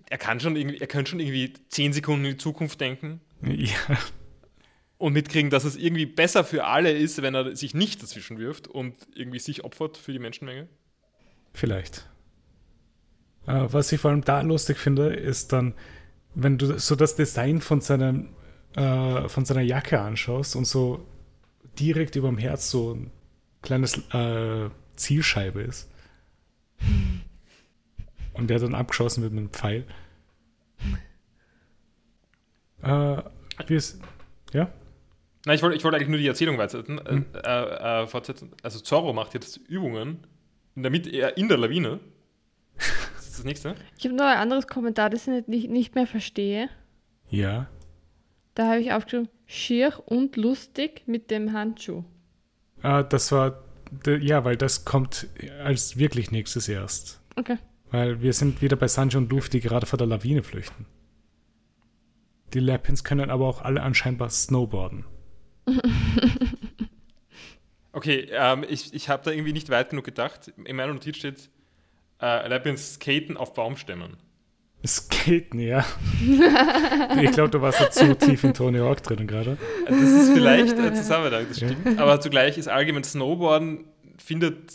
er 0.10 0.18
kann 0.18 0.40
schon 0.40 0.56
irgendwie, 0.56 0.80
er 0.80 0.88
könnte 0.88 1.12
schon 1.12 1.20
irgendwie 1.20 1.54
zehn 1.70 1.94
Sekunden 1.94 2.26
in 2.26 2.32
die 2.32 2.38
Zukunft 2.38 2.82
denken 2.82 3.22
ja. 3.42 3.76
Und 4.98 5.14
mitkriegen, 5.14 5.50
dass 5.50 5.64
es 5.64 5.76
irgendwie 5.76 6.06
besser 6.06 6.44
für 6.44 6.66
alle 6.66 6.92
ist, 6.92 7.22
wenn 7.22 7.36
er 7.36 7.56
sich 7.56 7.74
nicht 7.74 8.02
dazwischen 8.02 8.40
wirft 8.40 8.68
und 8.68 8.96
irgendwie 9.14 9.40
sich 9.40 9.64
opfert 9.64 9.98
für 9.98 10.12
die 10.12 10.20
Menschenmenge. 10.20 10.68
Vielleicht. 11.54 12.10
Äh, 13.46 13.68
was 13.70 13.92
ich 13.92 14.02
vor 14.02 14.12
allem 14.12 14.24
da 14.24 14.42
lustig 14.42 14.78
finde, 14.78 15.14
ist 15.14 15.54
dann, 15.54 15.74
wenn 16.36 16.58
du 16.58 16.80
so 16.80 16.96
das 16.96 17.16
Design 17.16 17.62
von 17.62 17.82
seinem 17.82 18.30
äh, 18.76 19.28
von 19.28 19.44
seiner 19.44 19.62
Jacke 19.62 20.00
anschaust 20.00 20.56
und 20.56 20.66
so 20.66 21.06
direkt 21.80 22.16
über 22.16 22.28
dem 22.28 22.38
Herz 22.38 22.70
so 22.70 22.94
ein 22.94 23.12
kleines 23.62 23.98
äh, 24.14 24.70
Zielscheibe 24.96 25.62
ist. 25.62 25.90
Und 28.34 28.50
der 28.50 28.60
dann 28.60 28.76
abgeschossen 28.76 29.24
wird 29.24 29.34
mit 29.34 29.42
einem 29.42 29.50
Pfeil. 29.50 29.86
Äh, 32.84 33.24
wie 33.66 33.76
ist, 33.76 34.00
ja? 34.54 34.72
Nein, 35.46 35.56
ich 35.56 35.62
wollte 35.62 35.78
ich 35.78 35.84
wollt 35.84 35.96
eigentlich 35.96 36.10
nur 36.10 36.18
die 36.18 36.28
Erzählung 36.28 36.58
weitersetzen. 36.58 37.00
Äh, 37.06 37.24
äh, 37.40 38.04
äh, 38.04 38.08
fortsetzen. 38.08 38.52
Also 38.64 38.80
Zorro 38.80 39.14
macht 39.14 39.34
jetzt 39.34 39.58
Übungen 39.58 40.26
in 40.76 40.84
der, 40.84 40.92
Mitte, 40.92 41.10
äh, 41.10 41.34
in 41.40 41.48
der 41.48 41.58
Lawine. 41.58 42.00
Das 43.16 43.28
ist 43.28 43.40
das 43.40 43.46
nächste. 43.46 43.76
Ich 43.98 44.06
habe 44.06 44.16
noch 44.16 44.26
ein 44.26 44.38
anderes 44.38 44.68
Kommentar, 44.68 45.10
das 45.10 45.28
ich 45.28 45.48
nicht, 45.48 45.70
nicht 45.70 45.96
mehr 45.96 46.08
verstehe. 46.08 46.70
Ja. 47.30 47.68
Da 48.56 48.68
habe 48.68 48.82
ich 48.82 48.92
aufgeschrieben, 48.92 49.30
schier 49.46 49.94
und 50.06 50.36
lustig 50.36 51.04
mit 51.06 51.32
dem 51.32 51.54
Handschuh. 51.54 52.04
Ah, 52.82 53.04
das 53.04 53.32
war, 53.32 53.64
ja, 54.06 54.44
weil 54.46 54.58
das 54.58 54.86
kommt 54.86 55.28
als 55.64 55.98
wirklich 55.98 56.32
nächstes 56.32 56.68
erst. 56.68 57.22
Okay. 57.36 57.58
Weil 57.92 58.22
wir 58.22 58.34
sind 58.34 58.62
wieder 58.62 58.76
bei 58.76 58.88
Sanji 58.88 59.18
und 59.18 59.32
Luffy, 59.32 59.50
die 59.50 59.62
gerade 59.62 59.86
vor 59.86 59.98
der 59.98 60.08
Lawine 60.08 60.44
flüchten. 60.44 60.86
Die 62.54 62.60
Lapins 62.60 63.04
können 63.04 63.30
aber 63.30 63.48
auch 63.48 63.62
alle 63.62 63.82
anscheinend 63.82 64.32
snowboarden. 64.32 65.06
Okay, 67.94 68.28
ähm, 68.32 68.64
ich, 68.70 68.94
ich 68.94 69.10
habe 69.10 69.24
da 69.24 69.32
irgendwie 69.32 69.54
nicht 69.54 69.70
weit 69.70 69.90
genug 69.90 70.06
gedacht. 70.06 70.52
In 70.66 70.76
meiner 70.76 70.94
Notiz 70.94 71.18
steht, 71.18 71.50
äh, 72.22 72.48
Lapins 72.48 72.96
skaten 72.96 73.38
auf 73.38 73.54
Baumstämmen. 73.54 74.18
Skaten, 74.86 75.60
ja. 75.60 75.84
ich 77.22 77.32
glaube, 77.32 77.50
du 77.50 77.60
warst 77.62 77.80
ja 77.80 77.90
zu 77.90 78.16
tief 78.16 78.44
in 78.44 78.54
Tony 78.54 78.78
Hawk 78.78 79.02
drin 79.02 79.26
gerade. 79.26 79.58
Das 79.88 80.00
ist 80.00 80.32
vielleicht 80.32 80.78
ein 80.78 80.96
Zusammenhang, 80.96 81.48
das 81.48 81.58
stimmt. 81.58 82.00
Aber 82.00 82.22
zugleich 82.22 82.60
ist 82.60 82.68
allgemein 82.68 83.04
Snowboarden 83.04 83.86
findet 84.20 84.72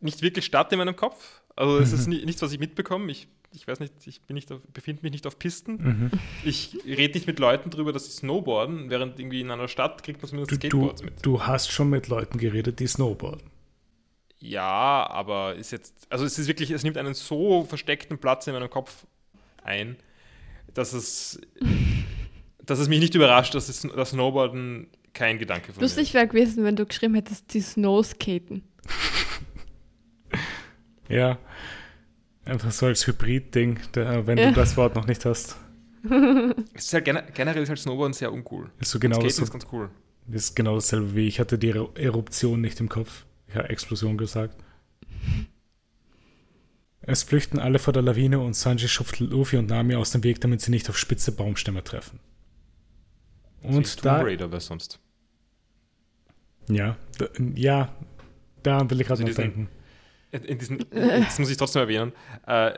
nicht 0.00 0.20
wirklich 0.20 0.44
statt 0.44 0.70
in 0.72 0.78
meinem 0.78 0.96
Kopf. 0.96 1.40
Also 1.56 1.78
es 1.78 1.92
ist 1.92 2.06
ni- 2.06 2.24
nichts, 2.26 2.42
was 2.42 2.52
ich 2.52 2.58
mitbekomme. 2.58 3.10
Ich, 3.10 3.28
ich 3.54 3.66
weiß 3.66 3.80
nicht, 3.80 3.92
ich 4.06 4.20
bin 4.22 4.34
nicht 4.34 4.50
auf, 4.52 4.60
befinde 4.72 5.02
mich 5.02 5.12
nicht 5.12 5.26
auf 5.26 5.38
Pisten. 5.38 5.72
Mhm. 5.76 6.10
Ich 6.44 6.76
rede 6.86 7.14
nicht 7.14 7.26
mit 7.26 7.38
Leuten 7.38 7.70
drüber, 7.70 7.92
dass 7.92 8.06
sie 8.06 8.12
snowboarden, 8.12 8.90
während 8.90 9.18
irgendwie 9.18 9.40
in 9.40 9.50
einer 9.50 9.68
Stadt 9.68 10.02
kriegt 10.02 10.20
man 10.22 10.28
zumindest 10.28 10.52
Du, 10.52 10.56
du, 10.56 10.66
Skateboards 10.68 11.02
mit. 11.02 11.14
du 11.24 11.42
hast 11.42 11.70
schon 11.70 11.90
mit 11.90 12.08
Leuten 12.08 12.38
geredet, 12.38 12.80
die 12.80 12.86
snowboarden. 12.86 13.50
Ja, 14.38 15.08
aber 15.08 15.54
ist 15.54 15.70
jetzt, 15.72 15.94
also 16.10 16.24
es 16.24 16.38
ist 16.38 16.48
wirklich, 16.48 16.70
es 16.70 16.82
nimmt 16.82 16.98
einen 16.98 17.14
so 17.14 17.64
versteckten 17.64 18.18
Platz 18.18 18.46
in 18.46 18.52
meinem 18.52 18.68
Kopf 18.68 19.06
ein, 19.62 19.96
dass 20.74 20.92
es, 20.92 21.40
dass 22.62 22.78
es 22.78 22.88
mich 22.88 23.00
nicht 23.00 23.14
überrascht, 23.14 23.54
dass 23.54 23.68
es, 23.68 23.82
das 23.82 24.10
Snowboarden 24.10 24.88
kein 25.14 25.38
Gedanke 25.38 25.66
von 25.72 25.76
mir 25.76 25.82
Lustig 25.82 26.12
wäre 26.12 26.26
gewesen, 26.26 26.64
wenn 26.64 26.76
du 26.76 26.84
geschrieben 26.84 27.14
hättest, 27.14 27.54
die 27.54 27.60
Snowskaten. 27.60 28.62
Ja. 31.08 31.38
Einfach 32.44 32.70
so 32.72 32.86
als 32.86 33.06
Hybrid-Ding, 33.06 33.78
der- 33.94 34.26
wenn 34.26 34.38
Ja. 34.38 34.50
du 34.50 34.54
das 34.54 34.76
Wort 34.76 34.94
noch 34.94 35.06
nicht 35.06 35.24
hast. 35.24 35.56
Es 36.74 36.84
ist 36.86 36.92
halt 36.94 37.06
gener- 37.06 37.30
generell 37.32 37.62
ist 37.62 37.68
halt 37.70 37.78
Snowboarden 37.78 38.12
sehr 38.12 38.30
uncool. 38.32 38.70
Ist 38.80 38.90
so 38.90 38.98
genau, 38.98 39.16
Skaten 39.16 39.30
so, 39.30 39.42
ist 39.44 39.50
ganz 39.52 39.66
cool. 39.72 39.90
ist 40.30 40.54
genau 40.54 40.74
dasselbe 40.74 41.14
wie 41.14 41.26
ich 41.26 41.40
hatte 41.40 41.58
die 41.58 41.72
Eru- 41.72 41.96
Eruption 41.98 42.60
nicht 42.60 42.78
im 42.80 42.88
Kopf. 42.90 43.24
Ich 43.48 43.54
habe 43.56 43.70
Explosion 43.70 44.18
gesagt. 44.18 44.56
Es 47.00 47.22
flüchten 47.22 47.58
alle 47.58 47.78
vor 47.78 47.92
der 47.92 48.02
Lawine 48.02 48.40
und 48.40 48.54
Sanji 48.54 48.88
schupft 48.88 49.20
Luffy 49.20 49.56
und 49.58 49.68
Nami 49.68 49.94
aus 49.94 50.10
dem 50.10 50.24
Weg, 50.24 50.40
damit 50.40 50.60
sie 50.62 50.70
nicht 50.70 50.88
auf 50.88 50.98
spitze 50.98 51.32
Baumstämme 51.32 51.84
treffen. 51.84 52.18
Und 53.62 53.72
Tomb 53.96 54.02
da, 54.02 54.20
Raider 54.22 54.50
wäre 54.50 54.60
sonst. 54.60 55.00
ja, 56.68 56.96
da, 57.18 57.26
ja, 57.54 57.94
da 58.62 58.88
will 58.90 59.00
ich 59.00 59.06
gerade 59.06 59.22
Also 59.22 59.30
noch 59.32 59.36
denken. 59.36 59.68
In, 60.34 60.44
in 60.44 60.58
diesen, 60.58 60.84
das 60.90 61.38
muss 61.38 61.50
ich 61.50 61.56
trotzdem 61.56 61.82
erwähnen. 61.82 62.12
Äh, 62.46 62.72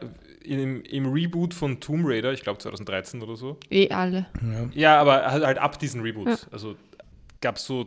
im, 0.44 0.82
Im 0.82 1.12
Reboot 1.12 1.54
von 1.54 1.80
Tomb 1.80 2.06
Raider, 2.06 2.32
ich 2.32 2.42
glaube 2.42 2.58
2013 2.58 3.22
oder 3.22 3.36
so. 3.36 3.58
Eh 3.70 3.88
alle. 3.90 4.26
Ja. 4.42 4.68
Ja, 4.74 5.00
aber 5.00 5.30
halt, 5.30 5.44
halt 5.44 5.58
ab 5.58 5.78
diesen 5.78 6.02
Reboot. 6.02 6.28
Ja. 6.28 6.36
Also 6.52 6.76
gab 7.40 7.56
es 7.56 7.64
so 7.64 7.86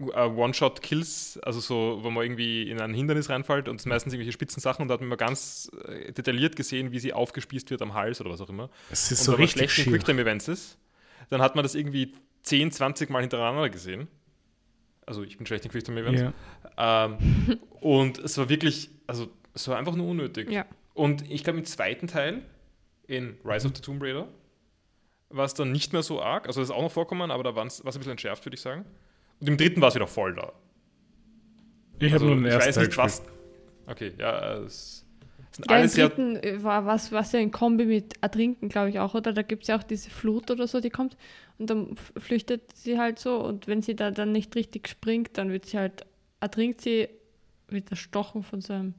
äh, 0.00 0.26
One-Shot-Kills, 0.26 1.40
also 1.42 1.60
so, 1.60 2.00
wo 2.02 2.10
man 2.10 2.24
irgendwie 2.24 2.70
in 2.70 2.80
ein 2.80 2.92
Hindernis 2.92 3.30
reinfällt 3.30 3.68
und 3.68 3.76
es 3.76 3.84
sind 3.84 3.90
meistens 3.90 4.12
irgendwelche 4.12 4.32
spitzen 4.32 4.60
Sachen 4.60 4.82
und 4.82 4.88
da 4.88 4.94
hat 4.94 5.00
man 5.00 5.08
mal 5.08 5.16
ganz 5.16 5.70
äh, 5.88 6.12
detailliert 6.12 6.56
gesehen, 6.56 6.92
wie 6.92 6.98
sie 6.98 7.12
aufgespießt 7.12 7.70
wird 7.70 7.80
am 7.82 7.94
Hals 7.94 8.20
oder 8.20 8.30
was 8.30 8.40
auch 8.40 8.50
immer. 8.50 8.68
Es 8.90 9.10
ist 9.10 9.20
und 9.20 9.24
so 9.24 9.32
wenn 9.32 9.38
man 9.38 9.42
richtig 9.44 9.72
schlecht 9.72 9.78
in 9.78 9.84
schier. 9.84 9.92
Quicktime-Events 9.92 10.48
ist, 10.48 10.78
dann 11.30 11.40
hat 11.40 11.54
man 11.54 11.62
das 11.62 11.74
irgendwie 11.74 12.12
10, 12.42 12.72
20 12.72 13.10
Mal 13.10 13.22
hintereinander 13.22 13.70
gesehen. 13.70 14.08
Also 15.06 15.22
ich 15.22 15.38
bin 15.38 15.46
schlecht 15.46 15.64
in 15.64 15.70
Quicktime-Events. 15.70 16.20
Ja. 16.76 17.04
Ähm, 17.06 17.58
und 17.80 18.18
es 18.18 18.36
war 18.36 18.48
wirklich, 18.48 18.90
also 19.06 19.28
es 19.54 19.66
war 19.68 19.78
einfach 19.78 19.94
nur 19.96 20.08
unnötig. 20.08 20.50
Ja. 20.50 20.66
Und 20.94 21.28
ich 21.30 21.44
glaube, 21.44 21.58
im 21.58 21.64
zweiten 21.64 22.06
Teil, 22.06 22.42
in 23.06 23.36
Rise 23.44 23.66
of 23.68 23.74
the 23.76 23.82
Tomb 23.82 24.02
Raider, 24.02 24.28
war 25.28 25.44
es 25.44 25.54
dann 25.54 25.72
nicht 25.72 25.92
mehr 25.92 26.02
so 26.02 26.22
arg. 26.22 26.46
Also 26.46 26.60
das 26.60 26.70
ist 26.70 26.74
auch 26.74 26.82
noch 26.82 26.92
vorkommen, 26.92 27.30
aber 27.30 27.42
da 27.42 27.54
war 27.54 27.66
es 27.66 27.80
ein 27.80 27.84
bisschen 27.84 28.10
entschärft, 28.12 28.44
würde 28.46 28.54
ich 28.54 28.60
sagen. 28.60 28.84
Und 29.40 29.48
im 29.48 29.56
dritten 29.56 29.80
war 29.80 29.88
es 29.88 29.94
wieder 29.94 30.06
voll 30.06 30.34
da. 30.34 30.52
Ich 31.98 32.12
habe 32.12 32.14
Also, 32.14 32.26
nur 32.26 32.34
den 32.36 32.46
ich 32.46 32.52
ersten 32.52 32.72
Teil 32.74 32.86
nicht, 32.86 32.96
was. 32.98 33.22
Okay, 33.86 34.12
ja, 34.18 34.58
es 34.58 35.04
sind 35.52 35.66
Ja, 35.70 35.76
im 35.76 35.80
alles 35.82 35.92
sehr. 35.94 36.08
dritten 36.08 36.36
äh, 36.36 36.62
war 36.62 36.86
was, 36.86 37.12
was 37.12 37.32
ja 37.32 37.40
in 37.40 37.50
Kombi 37.50 37.86
mit 37.86 38.14
Ertrinken, 38.22 38.68
glaube 38.68 38.90
ich, 38.90 38.98
auch, 38.98 39.14
oder? 39.14 39.32
Da 39.32 39.42
gibt 39.42 39.62
es 39.62 39.68
ja 39.68 39.78
auch 39.78 39.82
diese 39.82 40.10
Flut 40.10 40.50
oder 40.50 40.66
so, 40.66 40.80
die 40.80 40.90
kommt 40.90 41.16
und 41.58 41.70
dann 41.70 41.96
flüchtet 42.18 42.76
sie 42.76 42.98
halt 42.98 43.18
so 43.18 43.38
und 43.42 43.66
wenn 43.66 43.80
sie 43.82 43.96
da 43.96 44.10
dann 44.10 44.32
nicht 44.32 44.54
richtig 44.56 44.88
springt, 44.88 45.38
dann 45.38 45.50
wird 45.50 45.66
sie 45.66 45.78
halt, 45.78 46.04
ertrinkt 46.40 46.80
sie, 46.82 47.08
wird 47.68 47.90
erstochen 47.90 48.42
von 48.42 48.60
so 48.60 48.72
einem 48.72 48.94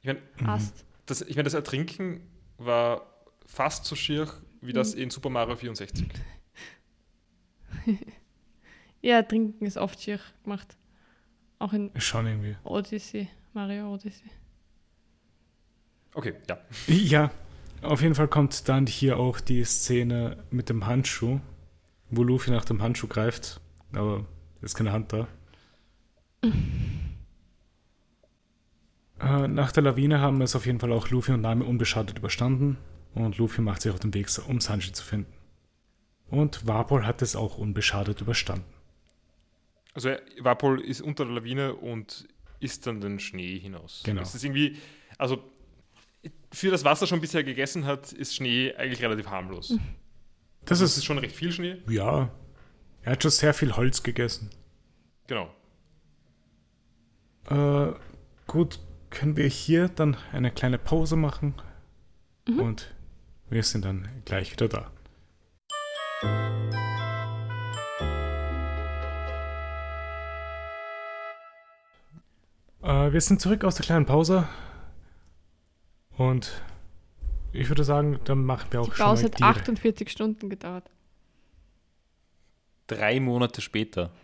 Ich 0.00 0.06
meine, 0.06 0.20
Ast. 0.46 0.84
das, 1.06 1.22
ich 1.22 1.36
mein, 1.36 1.44
das 1.44 1.54
Ertrinken 1.54 2.20
war 2.58 3.06
fast 3.46 3.84
so 3.84 3.94
schier 3.96 4.28
wie 4.60 4.72
das 4.72 4.94
Mhm. 4.94 5.02
in 5.02 5.10
Super 5.10 5.30
Mario 5.30 5.56
64. 5.56 6.06
Ja, 9.00 9.16
Ertrinken 9.16 9.64
ist 9.64 9.76
oft 9.76 10.02
schier 10.02 10.18
gemacht. 10.42 10.76
Auch 11.60 11.72
in 11.72 11.90
Schon 12.00 12.26
irgendwie. 12.26 12.56
Odyssey, 12.64 13.28
Mario 13.52 13.94
Odyssey. 13.94 14.28
Okay, 16.14 16.34
ja. 16.48 16.58
Ja, 16.88 17.30
auf 17.82 18.02
jeden 18.02 18.16
Fall 18.16 18.26
kommt 18.28 18.68
dann 18.68 18.86
hier 18.88 19.18
auch 19.18 19.38
die 19.40 19.62
Szene 19.64 20.42
mit 20.50 20.68
dem 20.68 20.84
Handschuh, 20.86 21.38
wo 22.10 22.24
Luffy 22.24 22.50
nach 22.50 22.64
dem 22.64 22.82
Handschuh 22.82 23.06
greift, 23.06 23.60
aber 23.92 24.26
ist 24.62 24.74
keine 24.74 24.90
Hand 24.92 25.12
da. 25.12 25.28
Äh, 29.20 29.48
nach 29.48 29.72
der 29.72 29.82
Lawine 29.82 30.20
haben 30.20 30.40
es 30.42 30.54
auf 30.54 30.66
jeden 30.66 30.78
Fall 30.80 30.92
auch 30.92 31.08
Luffy 31.10 31.32
und 31.32 31.40
Nami 31.40 31.64
unbeschadet 31.64 32.18
überstanden 32.18 32.78
und 33.14 33.36
Luffy 33.38 33.60
macht 33.60 33.82
sich 33.82 33.92
auf 33.92 33.98
den 34.00 34.14
Weg, 34.14 34.28
um 34.46 34.60
Sanji 34.60 34.92
zu 34.92 35.04
finden. 35.04 35.32
Und 36.30 36.66
Warpol 36.66 37.06
hat 37.06 37.22
es 37.22 37.34
auch 37.36 37.58
unbeschadet 37.58 38.20
überstanden. 38.20 38.64
Also 39.94 40.10
Vapol 40.40 40.80
ist 40.80 41.00
unter 41.00 41.24
der 41.24 41.34
Lawine 41.34 41.74
und 41.74 42.28
ist 42.60 42.86
dann 42.86 43.00
den 43.00 43.18
Schnee 43.18 43.58
hinaus. 43.58 44.02
Genau. 44.04 44.20
Es 44.22 44.34
ist 44.34 44.44
irgendwie, 44.44 44.76
also 45.16 45.42
für 46.52 46.70
das 46.70 46.84
Wasser 46.84 47.06
schon 47.06 47.20
bisher 47.20 47.42
gegessen 47.42 47.84
hat, 47.86 48.12
ist 48.12 48.36
Schnee 48.36 48.74
eigentlich 48.74 49.02
relativ 49.02 49.28
harmlos. 49.28 49.74
Das 50.64 50.80
Es 50.80 50.90
ist 50.92 50.98
ist, 50.98 51.04
schon 51.06 51.18
recht 51.18 51.34
viel 51.34 51.50
Schnee. 51.50 51.78
ja, 51.88 52.30
er 53.02 53.12
hat 53.12 53.22
schon 53.22 53.30
sehr 53.32 53.54
viel 53.54 53.74
Holz 53.76 54.02
gegessen. 54.02 54.50
Genau. 55.26 55.50
Äh, 57.50 57.92
gut, 58.46 58.78
können 59.10 59.36
wir 59.36 59.48
hier 59.48 59.88
dann 59.88 60.16
eine 60.32 60.50
kleine 60.50 60.78
Pause 60.78 61.16
machen 61.16 61.54
und 62.46 62.94
wir 63.50 63.62
sind 63.62 63.84
dann 63.84 64.08
gleich 64.24 64.52
wieder 64.52 64.68
da. 64.68 64.90
Äh, 72.82 73.12
wir 73.12 73.20
sind 73.20 73.40
zurück 73.40 73.64
aus 73.64 73.76
der 73.76 73.84
kleinen 73.84 74.06
Pause 74.06 74.48
und 76.16 76.62
ich 77.52 77.68
würde 77.68 77.84
sagen, 77.84 78.20
dann 78.24 78.44
machen 78.44 78.68
wir 78.70 78.80
auch 78.80 78.88
Die 78.90 78.96
schon 78.96 79.06
Pause 79.06 79.22
mal 79.24 79.30
hat 79.32 79.38
direkt- 79.40 79.58
48 79.60 80.10
Stunden 80.10 80.50
gedauert. 80.50 80.88
Drei 82.86 83.20
Monate 83.20 83.60
später. 83.60 84.10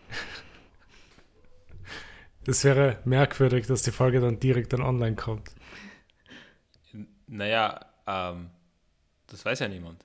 Das 2.45 2.63
wäre 2.63 2.99
merkwürdig, 3.05 3.67
dass 3.67 3.81
die 3.81 3.91
Folge 3.91 4.19
dann 4.19 4.39
direkt 4.39 4.73
dann 4.73 4.81
online 4.81 5.15
kommt. 5.15 5.49
Naja, 7.27 7.85
ähm, 8.07 8.49
das 9.27 9.43
weiß 9.43 9.59
ja 9.59 9.67
niemand. 9.67 10.03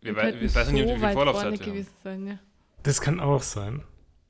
Wir, 0.00 0.14
Wir 0.14 0.40
wir 0.40 0.54
weiß 0.54 0.68
ja 0.68 0.72
nicht, 0.72 0.88
so 0.88 0.94
wie 0.94 0.98
viel 1.00 1.12
Vorlaufzeit 1.12 1.66
wir 1.66 1.86
sein, 2.02 2.26
ja. 2.26 2.38
Das 2.84 3.00
kann 3.00 3.18
auch 3.18 3.42
sein. 3.42 3.82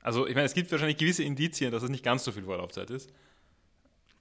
Also 0.03 0.27
ich 0.27 0.35
meine, 0.35 0.47
es 0.47 0.55
gibt 0.55 0.73
wahrscheinlich 0.73 0.97
gewisse 0.97 1.23
Indizien, 1.23 1.71
dass 1.71 1.83
es 1.83 1.91
nicht 1.91 2.03
ganz 2.03 2.25
so 2.25 2.33
viel 2.33 2.45
Vorlaufzeit 2.45 2.89
ist. 2.91 3.11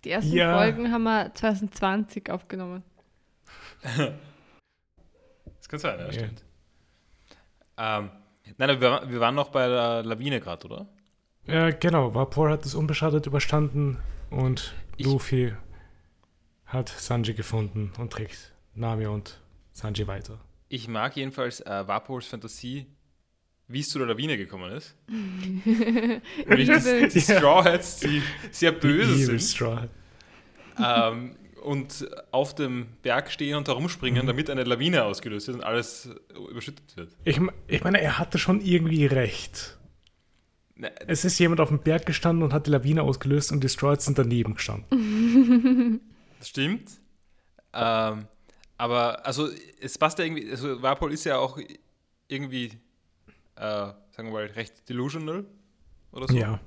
Die 0.03 0.11
ersten 0.11 0.33
Ja. 0.33 0.57
Folgen 0.57 0.91
haben 0.91 1.03
wir 1.03 1.33
2020 1.33 2.29
aufgenommen. 2.29 2.83
Das 5.59 5.69
kann 5.69 5.79
sein, 5.79 5.99
ja, 5.99 6.13
stimmt. 6.13 6.43
Ähm, 7.77 8.09
nein, 8.57 8.79
wir, 8.79 9.01
wir 9.05 9.19
waren 9.19 9.35
noch 9.35 9.49
bei 9.49 9.67
der 9.67 10.03
Lawine 10.03 10.39
gerade, 10.39 10.65
oder? 10.65 10.87
Ja, 11.47 11.69
genau. 11.71 12.13
Vapor 12.13 12.49
hat 12.49 12.65
es 12.65 12.75
unbeschadet 12.75 13.25
überstanden 13.25 13.97
und 14.29 14.73
Ich- 14.97 15.05
Luffy 15.05 15.53
hat 16.65 16.89
Sanji 16.89 17.33
gefunden 17.33 17.91
und 17.97 18.11
trägt 18.11 18.51
Nami 18.75 19.05
und 19.07 19.39
Sanji 19.71 20.05
weiter. 20.07 20.39
Ich 20.69 20.87
mag 20.89 21.15
jedenfalls 21.15 21.61
äh, 21.61 21.87
Vapors 21.87 22.25
Fantasie, 22.27 22.85
wie 23.69 23.79
es 23.79 23.89
zu 23.89 23.99
der 23.99 24.07
Lawine 24.07 24.35
gekommen 24.37 24.71
ist. 24.73 24.95
Nämlich, 25.07 26.67
liebe- 26.67 27.07
die 27.07 27.21
Straw 27.21 27.63
Hats, 27.63 27.99
die 28.01 28.21
sehr 28.51 28.73
böse 28.73 29.13
Evil 29.13 29.25
sind 29.25 29.41
Straw. 29.41 29.87
ähm, 30.83 31.35
und 31.63 32.07
auf 32.31 32.53
dem 32.55 32.87
Berg 33.01 33.31
stehen 33.31 33.55
und 33.57 33.67
herumspringen, 33.67 34.23
Mhm. 34.23 34.27
damit 34.27 34.49
eine 34.49 34.63
Lawine 34.63 35.03
ausgelöst 35.05 35.47
wird 35.47 35.57
und 35.57 35.63
alles 35.63 36.09
überschüttet 36.49 36.95
wird. 36.97 37.09
Ich, 37.23 37.39
ich 37.67 37.83
meine, 37.83 38.01
er 38.01 38.19
hatte 38.19 38.37
schon 38.37 38.61
irgendwie 38.61 39.05
recht. 39.05 39.76
Es 41.07 41.25
ist 41.25 41.39
jemand 41.39 41.59
auf 41.59 41.69
dem 41.69 41.79
Berg 41.79 42.05
gestanden 42.05 42.43
und 42.43 42.53
hat 42.53 42.67
die 42.67 42.71
Lawine 42.71 43.03
ausgelöst 43.03 43.51
und 43.51 43.63
die 43.63 43.69
Straws 43.69 44.05
sind 44.05 44.17
daneben 44.17 44.55
gestanden. 44.55 46.01
Das 46.39 46.49
stimmt. 46.49 46.91
Ähm, 47.73 48.27
aber 48.77 49.25
also 49.25 49.49
es 49.81 49.97
passt 49.97 50.19
ja 50.19 50.25
irgendwie, 50.25 50.51
also 50.51 50.83
Vapor 50.83 51.09
ist 51.09 51.23
ja 51.23 51.39
auch 51.39 51.57
irgendwie, 52.27 52.65
äh, 53.55 53.61
sagen 54.11 54.25
wir 54.25 54.31
mal, 54.31 54.45
recht 54.45 54.87
delusional 54.87 55.45
oder 56.11 56.27
so. 56.27 56.37
Ja. 56.37 56.59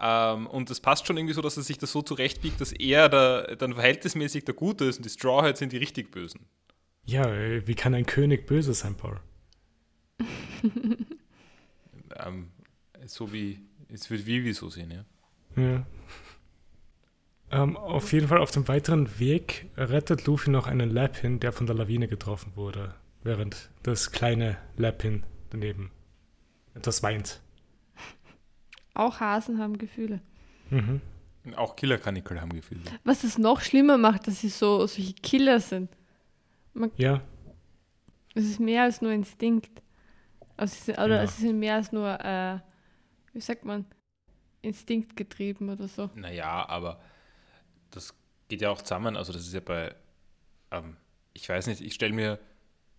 Ähm, 0.00 0.46
und 0.46 0.70
es 0.70 0.80
passt 0.80 1.06
schon 1.06 1.18
irgendwie 1.18 1.34
so, 1.34 1.42
dass 1.42 1.58
er 1.58 1.62
sich 1.62 1.76
das 1.76 1.92
so 1.92 2.00
zurechtbiegt, 2.00 2.58
dass 2.58 2.72
er 2.72 3.10
da, 3.10 3.42
dann 3.54 3.74
verhältnismäßig 3.74 4.46
der 4.46 4.54
Gute 4.54 4.86
ist 4.86 4.96
und 4.96 5.04
die 5.04 5.10
Straw 5.10 5.46
Hats 5.46 5.58
sind 5.58 5.72
die 5.72 5.76
richtig 5.76 6.10
Bösen. 6.10 6.46
Ja, 7.04 7.30
äh, 7.30 7.66
wie 7.66 7.74
kann 7.74 7.94
ein 7.94 8.06
König 8.06 8.46
böse 8.46 8.72
sein, 8.72 8.96
Paul? 8.96 9.20
Ähm, 12.16 12.48
so 13.10 13.32
wie, 13.32 13.60
es 13.88 14.10
wird 14.10 14.26
Vivi 14.26 14.52
so 14.52 14.68
sehen, 14.68 14.90
ja. 14.90 15.04
Ja. 15.62 15.86
Ähm, 17.52 17.76
auf 17.76 18.12
jeden 18.12 18.28
Fall 18.28 18.38
auf 18.38 18.52
dem 18.52 18.68
weiteren 18.68 19.18
Weg 19.18 19.66
rettet 19.76 20.26
Luffy 20.26 20.50
noch 20.50 20.66
einen 20.68 20.90
Lapin, 20.90 21.40
der 21.40 21.52
von 21.52 21.66
der 21.66 21.74
Lawine 21.74 22.06
getroffen 22.06 22.52
wurde, 22.54 22.94
während 23.24 23.70
das 23.82 24.12
kleine 24.12 24.56
Lapin 24.76 25.24
daneben 25.50 25.90
etwas 26.74 27.02
weint. 27.02 27.40
Auch 28.94 29.18
Hasen 29.18 29.58
haben 29.58 29.78
Gefühle. 29.78 30.20
Mhm. 30.70 31.00
Auch 31.56 31.74
Killerkanickel 31.74 32.40
haben 32.40 32.52
Gefühle. 32.52 32.82
Was 33.02 33.24
es 33.24 33.38
noch 33.38 33.60
schlimmer 33.62 33.98
macht, 33.98 34.28
dass 34.28 34.40
sie 34.40 34.48
so 34.48 34.86
solche 34.86 35.14
Killer 35.14 35.58
sind. 35.58 35.90
Ja, 36.96 37.20
Es 38.34 38.44
ist 38.44 38.60
mehr 38.60 38.84
als 38.84 39.02
nur 39.02 39.10
Instinkt. 39.10 39.82
Also 40.56 40.74
sie 40.76 40.84
sind, 40.84 40.98
oder 40.98 41.16
Ja. 41.16 41.22
es 41.24 41.36
sind 41.38 41.58
mehr 41.58 41.74
als 41.74 41.90
nur, 41.90 42.08
äh, 42.20 42.58
wie 43.32 43.40
sagt 43.40 43.64
man, 43.64 43.84
Instinkt 44.62 45.16
getrieben 45.16 45.70
oder 45.70 45.88
so. 45.88 46.10
Naja, 46.14 46.68
aber 46.68 47.00
das 47.90 48.14
geht 48.48 48.60
ja 48.60 48.70
auch 48.70 48.82
zusammen. 48.82 49.16
Also 49.16 49.32
das 49.32 49.46
ist 49.46 49.54
ja 49.54 49.60
bei, 49.60 49.94
ähm, 50.70 50.96
ich 51.32 51.48
weiß 51.48 51.66
nicht, 51.68 51.80
ich 51.80 51.94
stelle 51.94 52.12
mir 52.12 52.38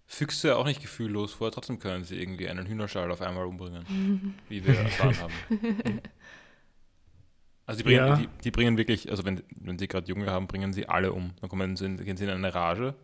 Füchse 0.08 0.58
auch 0.58 0.66
nicht 0.66 0.82
gefühllos 0.82 1.34
vor, 1.34 1.52
trotzdem 1.52 1.78
können 1.80 2.04
sie 2.04 2.20
irgendwie 2.20 2.50
einen 2.50 2.66
Hühnerschall 2.66 3.12
auf 3.12 3.22
einmal 3.22 3.46
umbringen, 3.46 4.34
wie 4.50 4.66
wir 4.66 4.76
erfahren 4.78 5.18
haben. 5.20 5.34
Also 7.66 7.78
die 7.78 7.84
bringen, 7.84 7.98
Ja. 8.08 8.16
die, 8.16 8.28
die 8.44 8.52
bringen 8.52 8.78
wirklich, 8.78 9.10
also 9.10 9.24
wenn, 9.24 9.44
wenn 9.56 9.78
sie 9.80 9.88
gerade 9.88 10.08
Junge 10.08 10.30
haben, 10.32 10.48
bringen 10.48 10.74
sie 10.74 10.90
alle 10.90 11.14
um. 11.14 11.34
Dann 11.40 11.50
kommen 11.50 11.76
sie 11.78 11.86
in, 11.86 11.98
gehen 12.04 12.18
sie 12.18 12.24
in 12.26 12.30
eine 12.30 12.54
Rage 12.54 12.96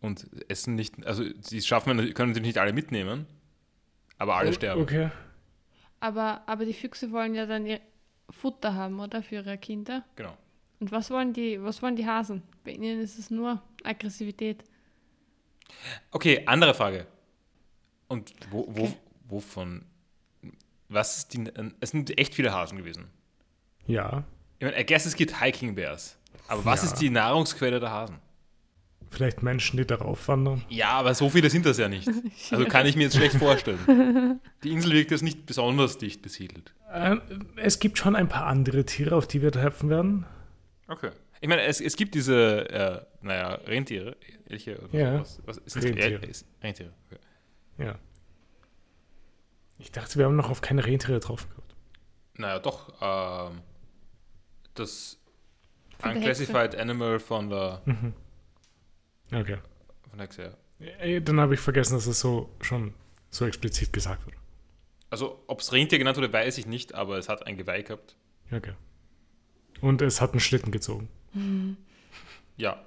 und 0.00 0.28
essen 0.48 0.74
nicht, 0.74 1.04
also 1.06 1.24
sie 1.40 1.60
schaffen, 1.62 2.12
können 2.14 2.34
sie 2.34 2.40
nicht 2.40 2.58
alle 2.58 2.72
mitnehmen, 2.72 3.26
aber 4.18 4.36
alle 4.36 4.50
O- 4.50 4.52
sterben. 4.52 4.82
Okay. 4.82 5.10
Aber, 6.00 6.42
aber 6.46 6.64
die 6.64 6.74
Füchse 6.74 7.10
wollen 7.12 7.34
ja 7.34 7.46
dann 7.46 7.66
ihr 7.66 7.80
Futter 8.30 8.74
haben, 8.74 9.00
oder? 9.00 9.22
Für 9.22 9.36
ihre 9.36 9.58
Kinder. 9.58 10.04
Genau. 10.16 10.36
Und 10.80 10.92
was 10.92 11.10
wollen 11.10 11.32
die, 11.32 11.62
was 11.62 11.80
wollen 11.82 11.96
die 11.96 12.06
Hasen? 12.06 12.42
Bei 12.64 12.72
ihnen 12.72 13.00
ist 13.00 13.18
es 13.18 13.30
nur 13.30 13.62
Aggressivität. 13.84 14.62
Okay, 16.10 16.42
andere 16.46 16.74
Frage. 16.74 17.06
Und 18.08 18.32
wo, 18.50 18.66
wo, 18.68 18.84
Okay. 18.84 18.96
wovon, 19.28 19.84
was 20.88 21.18
ist 21.18 21.34
die, 21.34 21.44
es 21.80 21.90
sind 21.90 22.16
echt 22.18 22.34
viele 22.34 22.52
Hasen 22.52 22.78
gewesen. 22.78 23.06
Ja, 23.86 24.24
Ich 24.58 24.64
meine, 24.64 24.80
I 24.80 24.86
guess 24.86 25.06
es 25.06 25.16
gibt 25.16 25.40
Hiking 25.40 25.74
Bears. 25.74 26.18
Aber 26.48 26.64
was 26.64 26.82
Ja. 26.82 26.88
ist 26.88 27.00
die 27.00 27.10
Nahrungsquelle 27.10 27.80
der 27.80 27.90
Hasen? 27.90 28.18
Vielleicht 29.10 29.42
Menschen, 29.42 29.76
die 29.76 29.86
darauf 29.86 30.28
wandern. 30.28 30.64
Ja, 30.68 30.90
aber 30.90 31.14
so 31.14 31.28
viele 31.30 31.48
sind 31.50 31.64
das 31.66 31.78
ja 31.78 31.88
nicht. 31.88 32.08
Also 32.50 32.64
kann 32.66 32.86
ich 32.86 32.96
mir 32.96 33.04
jetzt 33.04 33.16
schlecht 33.16 33.36
vorstellen. 33.36 34.40
Die 34.64 34.70
Insel 34.70 34.92
wirkt 34.92 35.10
jetzt 35.10 35.22
nicht 35.22 35.46
besonders 35.46 35.98
dicht 35.98 36.22
besiedelt. 36.22 36.74
Ähm, 36.92 37.20
es 37.56 37.78
gibt 37.78 37.98
schon 37.98 38.14
ein 38.16 38.28
paar 38.28 38.46
andere 38.46 38.84
Tiere, 38.84 39.16
auf 39.16 39.26
die 39.26 39.42
wir 39.42 39.50
treffen 39.52 39.88
werden. 39.90 40.26
Okay. 40.88 41.10
Ich 41.40 41.48
meine, 41.48 41.62
es, 41.62 41.80
es 41.80 41.96
gibt 41.96 42.14
diese, 42.14 42.68
äh, 42.70 43.00
naja, 43.22 43.54
Rentiere, 43.66 44.16
Elche 44.48 44.78
oder 44.78 44.98
Ja. 44.98 45.12
sowas. 45.24 45.40
Was 45.44 45.58
ist 45.58 45.76
Rentiere. 45.82 46.24
Ist- 46.26 46.46
Rentiere. 46.62 46.92
Okay. 47.10 47.20
Ja. 47.78 47.94
Ich 49.78 49.92
dachte, 49.92 50.18
wir 50.18 50.24
haben 50.24 50.36
noch 50.36 50.50
auf 50.50 50.60
keine 50.60 50.84
Rentiere 50.86 51.14
getroffen 51.14 51.48
gehabt. 51.50 51.74
Naja, 52.38 52.58
doch. 52.58 52.92
Ähm, 53.50 53.60
das 54.74 55.18
Unclassified 56.02 56.74
Animal 56.76 57.18
von 57.18 57.50
der, 57.50 57.82
Mhm. 57.84 58.12
Okay. 59.32 59.58
von 60.10 60.20
Hexe, 60.20 60.42
ja. 60.78 61.20
Dann 61.20 61.40
habe 61.40 61.54
ich 61.54 61.60
vergessen, 61.60 61.94
dass 61.94 62.06
es 62.06 62.20
so 62.20 62.50
schon 62.60 62.94
so 63.30 63.46
explizit 63.46 63.92
gesagt 63.92 64.24
wurde. 64.26 64.36
Also, 65.10 65.42
ob 65.46 65.60
es 65.60 65.72
Rentier 65.72 65.98
genannt 65.98 66.16
wurde, 66.16 66.32
weiß 66.32 66.58
ich 66.58 66.66
nicht, 66.66 66.94
aber 66.94 67.18
es 67.18 67.28
hat 67.28 67.46
ein 67.46 67.56
Geweih 67.56 67.82
gehabt. 67.82 68.16
Okay. 68.52 68.72
Und 69.80 70.02
es 70.02 70.20
hat 70.20 70.32
einen 70.32 70.40
Schlitten 70.40 70.72
gezogen. 70.72 71.08
Ja. 72.58 72.82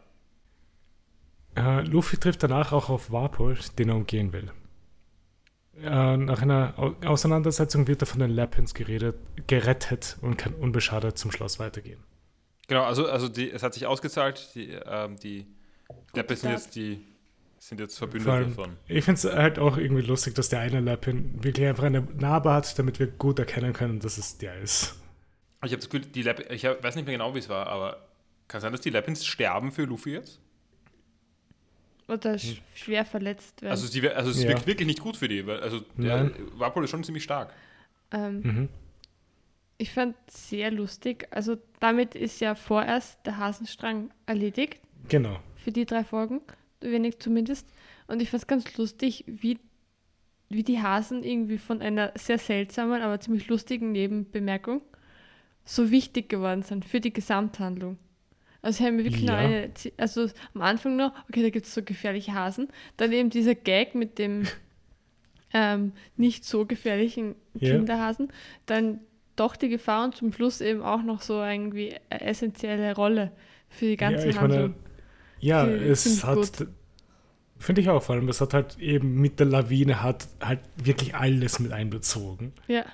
Äh, 1.56 1.82
Luffy 1.82 2.18
trifft 2.18 2.42
danach 2.42 2.72
auch 2.72 2.90
auf 2.90 3.12
Warpol, 3.12 3.56
den 3.78 3.90
er 3.90 3.96
umgehen 3.98 4.34
will. 4.34 4.52
Äh, 5.80 6.18
nach 6.18 6.42
einer 6.42 6.74
Au 6.78 6.96
Auseinandersetzung 7.06 7.88
wird 7.88 8.02
er 8.02 8.08
von 8.08 8.20
den 8.20 8.32
Lapins 8.32 8.74
geredet, 8.74 9.16
gerettet 9.46 10.18
und 10.22 10.38
kann 10.38 10.56
unbeschadet 10.56 11.20
zum 11.20 11.32
Schloss 11.32 11.60
weitergehen. 11.60 12.04
Genau, 12.68 12.84
also, 12.84 13.08
also 13.08 13.30
die, 13.30 13.52
es 13.52 13.62
hat 13.62 13.76
sich 13.76 13.86
ausgezahlt. 13.86 14.56
Die, 14.56 14.72
ähm, 14.72 15.18
die 15.18 15.46
Leppe 16.14 16.36
sind 16.36 16.50
Tat. 16.52 16.60
jetzt 16.60 16.76
die 16.76 17.02
sind 17.60 17.80
jetzt 17.80 17.98
Verbündete 17.98 18.32
allem- 18.32 18.54
von. 18.54 18.78
Ich 18.88 19.04
finde 19.04 19.18
es 19.20 19.26
halt 19.26 19.60
auch 19.60 19.78
irgendwie 19.78 20.02
lustig, 20.04 20.34
dass 20.36 20.50
der 20.50 20.62
eine 20.62 20.80
Lapin 20.80 21.44
wirklich 21.44 21.68
einfach 21.68 21.84
eine 21.84 22.02
Narbe 22.02 22.54
hat, 22.54 22.78
damit 22.80 23.00
wir 23.00 23.08
gut 23.08 23.38
erkennen 23.40 23.74
können, 23.74 24.00
dass 24.00 24.18
es 24.18 24.38
der 24.38 24.58
ist. 24.60 24.96
Ich 25.66 25.72
habe 25.72 25.78
das 25.82 25.90
Gefühl, 25.90 26.06
die 26.08 26.22
Leppe, 26.22 26.44
ich 26.54 26.66
hab, 26.66 26.82
weiß 26.84 26.96
nicht 26.96 27.06
mehr 27.06 27.16
genau, 27.16 27.36
wie 27.36 27.40
es 27.40 27.50
war, 27.50 27.68
aber 27.68 28.08
kann 28.48 28.62
sein, 28.62 28.72
dass 28.72 28.80
die 28.82 28.90
Leppins 28.92 29.26
sterben 29.26 29.72
für 29.74 29.84
Luffy 29.84 30.12
jetzt? 30.14 30.40
Oder 32.08 32.40
sch 32.40 32.62
schwer 32.74 33.06
verletzt 33.06 33.62
werden. 33.62 33.72
Also, 33.72 33.86
sie, 33.86 34.08
also 34.10 34.32
es 34.32 34.42
Ja. 34.42 34.50
wirkt 34.50 34.66
wirklich 34.66 34.88
nicht 34.88 35.02
gut 35.02 35.18
für 35.18 35.28
die, 35.28 35.46
weil 35.46 35.60
also 35.60 35.82
der. 35.98 36.32
Wapol 36.56 36.84
ist 36.86 36.90
schon 36.90 37.04
ziemlich 37.04 37.24
stark. 37.24 37.54
ähm, 38.12 38.42
Mhm. 38.42 38.70
Ich 39.78 39.92
fand 39.94 40.16
sehr 40.30 40.72
lustig. 40.72 41.28
Also 41.32 41.58
damit 41.80 42.16
ist 42.16 42.42
ja 42.42 42.56
vorerst 42.56 43.20
der 43.26 43.38
Hasenstrang 43.38 44.12
erledigt. 44.26 44.80
Genau. 45.08 45.40
Für 45.70 45.74
die 45.74 45.86
drei 45.86 46.04
Folgen. 46.04 46.42
Wenig 46.82 47.20
zumindest. 47.20 47.68
Und 48.08 48.24
ich 48.24 48.32
fand 48.32 48.42
es 48.42 48.48
ganz 48.48 48.76
lustig, 48.76 49.24
wie, 49.28 49.60
wie 50.50 50.64
die 50.64 50.82
Hasen 50.82 51.24
irgendwie 51.24 51.60
von 51.60 51.80
einer 51.84 52.12
sehr 52.16 52.40
seltsamen, 52.40 53.04
aber 53.04 53.20
ziemlich 53.20 53.48
lustigen 53.50 53.92
Nebenbemerkung 53.92 54.82
so 55.66 55.92
wichtig 55.92 56.28
geworden 56.28 56.64
sind 56.64 56.86
für 56.86 57.00
die 57.00 57.14
Gesamthandlung. 57.14 58.00
Also 58.64 58.80
ich 58.80 58.88
habe 58.88 58.98
mir 58.98 59.04
wirklich 59.04 59.22
Ja. 59.22 59.34
noch 59.34 59.38
eine, 59.38 59.70
also 59.98 60.28
am 60.56 60.62
Anfang 60.64 60.96
noch, 60.96 61.14
okay, 61.30 61.44
da 61.44 61.52
gibt 61.52 61.68
es 61.68 61.76
so 61.76 61.84
gefährliche 61.84 62.34
Hasen. 62.34 62.70
Dann 62.98 63.12
eben 63.12 63.30
dieser 63.30 63.54
Gag 63.54 63.94
mit 63.94 64.18
dem 64.18 64.48
ähm, 65.54 65.92
nicht 66.18 66.46
so 66.46 66.66
gefährlichen 66.66 67.36
Ja. 67.54 67.74
Kinderhasen. 67.76 68.34
Dann 68.66 69.02
doch 69.36 69.56
die 69.56 69.70
Gefahr 69.70 70.06
und 70.06 70.16
zum 70.16 70.34
Schluss 70.34 70.62
eben 70.62 70.82
auch 70.82 71.04
noch 71.04 71.22
so 71.22 71.44
irgendwie 71.44 71.96
eine 72.10 72.22
essentielle 72.22 72.96
Rolle 72.96 73.32
für 73.70 73.86
die 73.86 73.98
ganze 73.98 74.24
ja, 74.24 74.30
ich 74.32 74.36
meine, 74.42 74.54
Handlung. 74.56 74.89
Ja, 75.40 75.66
Finde- 75.66 75.86
es 75.86 76.06
ich 76.06 76.24
hat, 76.24 76.68
finde 77.58 77.82
ich 77.82 77.90
auch 77.90 78.02
vor 78.04 78.16
allem, 78.16 78.30
es 78.30 78.42
hat 78.42 78.54
halt 78.54 78.78
eben 78.80 79.16
mit 79.20 79.40
der 79.40 79.48
Lawine 79.48 80.02
hat 80.04 80.28
halt 80.42 80.60
wirklich 80.78 81.16
alles 81.16 81.60
mit 81.60 81.72
einbezogen. 81.72 82.54
Ja, 82.68 82.86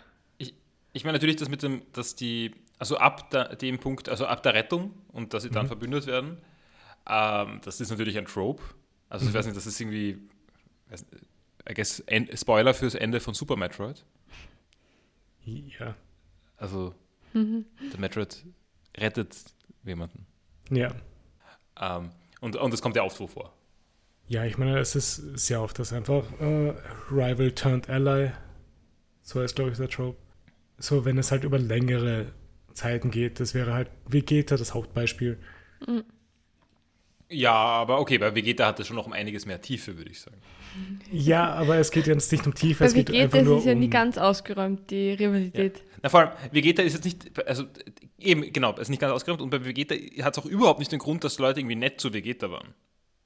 Ich 0.94 1.04
meine 1.04 1.18
natürlich, 1.18 1.36
dass 1.36 1.50
mit 1.50 1.62
dem, 1.62 1.82
dass 1.92 2.16
die, 2.16 2.56
also 2.80 2.96
ab 2.98 3.30
der, 3.32 3.58
dem 3.58 3.80
Punkt, 3.80 4.08
also 4.08 4.28
ab 4.28 4.42
der 4.44 4.54
Rettung 4.54 4.94
und 5.10 5.34
dass 5.34 5.44
sie 5.44 5.50
dann 5.50 5.66
Mhm. 5.66 5.68
verbündet 5.68 6.08
werden, 6.08 6.38
ähm, 7.06 7.60
das 7.66 7.82
ist 7.82 7.90
natürlich 7.90 8.18
ein 8.18 8.24
Trope. 8.26 8.64
Also 9.10 9.26
ich 9.26 9.34
Mhm. 9.34 9.38
weiß 9.38 9.46
nicht, 9.48 9.58
das 9.58 9.66
ist 9.68 9.78
irgendwie, 9.82 10.18
weiß, 10.90 11.06
I 11.70 11.74
guess, 11.74 12.02
Spoiler 12.36 12.74
fürs 12.74 12.96
Ende 12.96 13.20
von 13.20 13.34
Super 13.34 13.58
Metroid. 13.58 14.06
Ja. 15.44 15.96
Also 16.58 16.94
Mhm. 17.34 17.66
der 17.92 18.00
Metroid 18.00 18.46
rettet 18.98 19.36
jemanden. 19.84 20.26
Ja. 20.72 20.96
Ähm, 21.80 22.10
und, 22.46 22.56
und 22.56 22.72
das 22.72 22.82
kommt 22.82 22.96
ja 22.96 23.04
oft 23.04 23.18
so 23.18 23.26
vor. 23.26 23.52
Ja, 24.28 24.46
ich 24.46 24.60
meine, 24.60 24.78
es 24.78 24.96
ist 24.96 25.16
sehr 25.38 25.62
oft 25.62 25.80
das 25.80 25.92
einfach 25.92 26.24
äh, 26.40 26.74
Rival 27.12 27.52
turned 27.52 27.90
Ally. 27.90 28.32
So 29.24 29.42
ist, 29.42 29.56
glaube 29.56 29.72
ich, 29.72 29.78
der 29.78 29.90
Trope. 29.90 30.18
so 30.78 31.06
wenn 31.06 31.18
es 31.18 31.32
halt 31.32 31.44
über 31.44 31.58
längere 31.58 32.28
Zeiten 32.74 33.10
geht, 33.10 33.40
das 33.40 33.56
wäre 33.56 33.74
halt 33.74 33.90
Vegeta 34.08 34.58
das 34.58 34.76
Hauptbeispiel. 34.76 35.40
Ja, 37.30 37.54
aber 37.54 38.00
okay, 38.00 38.18
bei 38.18 38.34
Vegeta 38.36 38.68
hat 38.68 38.80
es 38.80 38.88
schon 38.88 38.96
noch 38.96 39.08
um 39.08 39.14
einiges 39.14 39.46
mehr 39.46 39.60
Tiefe, 39.60 39.98
würde 39.98 40.12
ich 40.12 40.22
sagen. 40.22 40.38
Ja, 41.12 41.54
aber 41.54 41.78
es 41.78 41.90
geht 41.90 42.06
jetzt 42.06 42.32
nicht 42.32 42.46
um 42.46 42.54
Tiefe, 42.54 42.80
Bei 42.80 42.86
es 42.86 42.94
geht 42.94 43.10
Vegeta 43.10 43.24
einfach 43.24 43.40
ist 43.40 43.46
nur 43.46 43.58
es 43.58 43.66
ja 43.66 43.74
um... 43.74 43.80
nie 43.80 43.90
ganz 43.90 44.18
ausgeräumt, 44.18 44.92
die 44.92 45.12
Rivalität. 45.12 45.82
Na, 46.04 46.10
vor 46.10 46.20
allem, 46.20 46.32
Vegeta 46.52 46.84
ist 46.84 46.94
jetzt 46.94 47.06
nicht, 47.06 47.48
also 47.48 47.66
eben, 48.20 48.54
genau, 48.54 48.74
ist 48.78 48.90
nicht 48.90 49.00
ganz 49.00 49.14
ausgeräumt 49.14 49.42
und 49.42 49.50
bei 49.50 49.64
Vegeta 49.64 49.96
hat 50.24 50.38
es 50.38 50.44
auch 50.44 50.46
überhaupt 50.46 50.80
nicht 50.80 50.92
den 50.92 51.00
Grund, 51.00 51.24
dass 51.24 51.40
Leute 51.40 51.62
irgendwie 51.62 51.76
nett 51.76 52.00
zu 52.00 52.14
Vegeta 52.14 52.52
waren. 52.52 52.74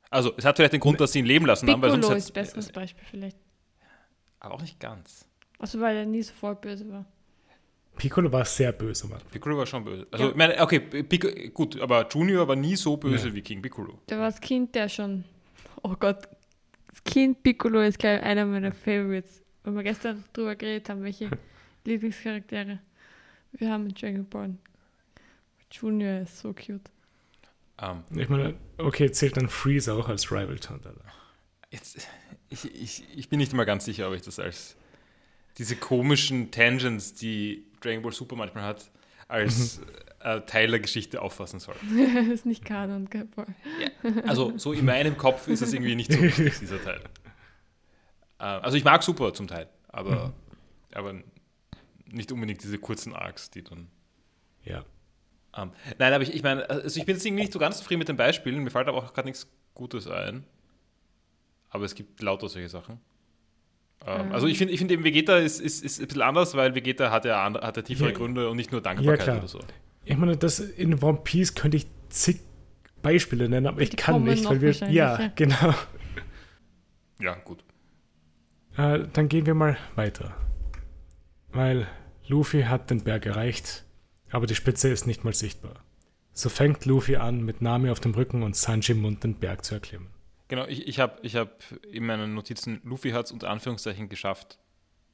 Also, 0.09 0.34
es 0.38 0.45
hat 0.45 0.55
vielleicht 0.55 0.73
den 0.73 0.80
Grund, 0.80 0.99
dass 0.99 1.11
sie 1.11 1.19
ihn 1.19 1.26
leben 1.26 1.45
lassen 1.45 1.69
haben, 1.69 1.81
weil 1.81 1.91
Piccolo 1.91 2.07
sonst 2.07 2.23
ist 2.23 2.30
ein 2.31 2.41
besseres 2.41 2.71
Beispiel 2.71 3.03
vielleicht. 3.09 3.38
Aber 4.39 4.55
auch 4.55 4.61
nicht 4.61 4.80
ganz. 4.80 5.26
Also 5.59 5.81
weil 5.81 5.97
er 5.97 6.05
nie 6.05 6.23
so 6.23 6.34
voll 6.34 6.55
böse 6.55 6.89
war. 6.89 7.05
Piccolo 7.99 8.31
war 8.31 8.45
sehr 8.45 8.71
böse, 8.71 9.07
Mann. 9.07 9.21
Piccolo 9.30 9.57
war 9.57 9.65
schon 9.67 9.84
böse. 9.84 10.07
Also, 10.09 10.26
Ja. 10.26 10.31
ich 10.31 10.35
meine, 10.35 10.59
okay, 10.61 10.80
Piccolo, 10.80 11.34
gut, 11.53 11.80
aber 11.80 12.07
Junior 12.09 12.47
war 12.47 12.55
nie 12.55 12.76
so 12.76 12.97
böse 12.97 13.34
wie 13.34 13.41
King 13.41 13.61
Piccolo. 13.61 13.99
Der 14.09 14.17
war 14.17 14.26
das 14.31 14.41
Kind, 14.41 14.73
der 14.73 14.89
schon. 14.89 15.23
Oh 15.84 15.95
Gott. 15.99 16.27
Das 16.89 17.03
Kind 17.03 17.43
Piccolo 17.43 17.81
ist 17.81 17.99
gleich 17.99 18.21
einer 18.23 18.45
meiner 18.45 18.71
Favorites. 18.71 19.41
Wenn 19.63 19.76
wir 19.76 19.84
gestern 19.84 20.23
drüber 20.34 20.55
geredet 20.55 20.89
haben, 20.89 21.03
welche 21.03 21.30
Lieblingscharaktere 21.85 22.80
wir 23.51 23.69
haben 23.71 23.88
in 23.88 23.93
Dragon 23.95 24.27
Ball. 24.27 24.55
Junior 25.71 26.21
ist 26.21 26.39
so 26.39 26.53
cute. 26.53 26.89
Ähm, 27.81 28.03
Ich 28.15 28.30
meine, 28.30 28.55
okay, 28.77 29.11
zählt 29.11 29.38
dann 29.38 29.49
Freeze 29.49 29.93
auch 29.93 30.07
als 30.09 30.31
Rival 30.31 30.57
jetzt, 31.71 32.07
ich, 32.49 32.65
ich, 32.76 33.03
ich 33.15 33.30
bin 33.30 33.39
nicht 33.39 33.53
immer 33.53 33.65
ganz 33.65 33.85
sicher, 33.85 34.07
ob 34.07 34.15
ich 34.15 34.21
das 34.23 34.39
als 34.39 34.76
diese 35.60 35.76
komischen 35.76 36.52
Tangents, 36.52 37.14
die 37.14 37.65
Dragon 37.81 38.02
Ball 38.02 38.14
Super 38.14 38.36
manchmal 38.36 38.64
hat, 38.64 38.90
als 39.27 39.81
äh, 40.22 40.41
Teil 40.41 40.72
der 40.72 40.80
Geschichte 40.80 41.22
auffassen 41.22 41.60
soll. 41.60 41.76
das 42.15 42.27
ist 42.27 42.45
nicht 42.45 42.65
Kanon, 42.65 43.07
Paul? 43.07 43.45
Also 44.26 44.57
so 44.57 44.73
in 44.73 44.86
meinem 44.86 45.18
Kopf 45.18 45.48
ist 45.48 45.61
es 45.61 45.73
irgendwie 45.73 45.95
nicht 45.95 46.11
so 46.11 46.19
wichtig, 46.22 46.57
dieser 46.60 46.81
Teil. 46.81 47.02
Äh, 48.40 48.44
also 48.44 48.77
ich 48.77 48.86
mag 48.86 49.03
Super 49.03 49.34
zum 49.34 49.48
Teil, 49.48 49.68
aber, 49.90 50.34
aber 50.94 51.14
nicht 52.06 52.31
unbedingt 52.31 52.64
diese 52.64 52.80
kurzen 52.80 53.14
Arcs, 53.14 53.52
die 53.52 53.64
dann. 53.64 53.90
Ja. 54.64 54.86
Ähm, 55.57 55.72
nein, 55.98 56.14
aber 56.14 56.23
ich, 56.23 56.34
ich 56.34 56.41
meine, 56.41 56.69
also 56.69 56.98
ich 56.99 57.06
bin 57.06 57.15
jetzt 57.15 57.26
irgendwie 57.26 57.44
nicht 57.44 57.53
so 57.53 57.60
ganz 57.60 57.77
zufrieden 57.80 57.99
mit 57.99 58.07
den 58.07 58.18
Beispielen, 58.18 58.64
mir 58.64 58.72
fällt 58.72 58.88
aber 58.88 58.98
auch 58.98 59.14
gerade 59.14 59.27
nichts 59.27 59.48
Gutes 59.76 60.07
ein. 60.07 60.45
Aber 61.69 61.86
es 61.86 61.95
gibt 61.95 62.22
lauter 62.22 62.49
solche 62.49 62.69
Sachen. 62.69 62.99
Ähm, 64.05 64.21
Ähm. 64.27 64.31
Also 64.31 64.47
ich 64.47 64.57
finde 64.57 64.73
ich 64.73 64.80
find 64.80 64.91
eben 64.91 65.03
Vegeta 65.03 65.38
ist, 65.38 65.59
ist, 65.59 65.84
ist 65.84 65.99
ein 65.99 66.07
bisschen 66.07 66.21
anders, 66.21 66.55
weil 66.55 66.76
Vegeta 66.76 67.11
hat 67.11 67.26
ja, 67.26 67.43
andere, 67.45 67.65
hat 67.65 67.77
ja 67.77 67.84
tiefere 67.84 68.09
Ja. 68.09 68.15
Gründe 68.17 68.49
und 68.49 68.57
nicht 68.57 68.71
nur 68.71 68.81
Dankbarkeit 68.81 69.23
klar. 69.23 69.38
oder 69.39 69.47
so. 69.47 69.59
Ich 70.05 70.17
meine, 70.17 70.38
das 70.38 70.59
in 70.59 71.01
One 71.03 71.19
Piece 71.23 71.53
könnte 71.55 71.77
ich 71.77 71.88
zig 72.09 72.39
Beispiele 73.01 73.47
nennen, 73.47 73.67
aber 73.67 73.81
ich 73.81 73.91
Die 73.91 73.95
kann 73.95 74.15
kommen 74.15 74.26
nicht, 74.26 74.45
weil 74.45 74.61
wir. 74.61 74.71
Ja, 74.71 75.19
ja. 75.19 75.31
genau. 75.35 75.73
Ja, 77.21 77.35
gut. 77.35 77.63
Äh, 78.77 79.05
dann 79.11 79.27
gehen 79.27 79.45
wir 79.45 79.53
mal 79.53 79.77
weiter. 79.95 80.35
Weil 81.51 81.88
Luffy 82.27 82.63
hat 82.63 82.89
den 82.89 83.03
Berg 83.03 83.26
erreicht, 83.26 83.84
aber 84.31 84.47
die 84.47 84.55
Spitze 84.55 84.89
ist 84.89 85.05
nicht 85.07 85.23
mal 85.23 85.34
sichtbar. 85.34 85.76
So 86.31 86.47
fängt 86.47 86.85
Luffy 86.85 87.17
an, 87.17 87.43
mit 87.43 87.61
Nami 87.61 87.89
auf 87.89 87.99
dem 87.99 88.13
Rücken 88.13 88.43
und 88.43 88.55
Sanji 88.55 88.93
im 88.93 89.01
Mund 89.01 89.23
den 89.23 89.35
Berg 89.35 89.65
zu 89.65 89.73
erklimmen. 89.76 90.07
Genau, 90.49 90.65
ich, 90.67 90.88
ich 90.88 90.99
habe 90.99 91.13
ich 91.21 91.35
hab 91.35 91.63
in 91.91 92.05
meinen 92.05 92.34
Notizen, 92.34 92.81
Luffy 92.84 93.11
hat 93.11 93.27
es 93.27 93.31
unter 93.31 93.49
Anführungszeichen 93.49 94.09
geschafft. 94.09 94.57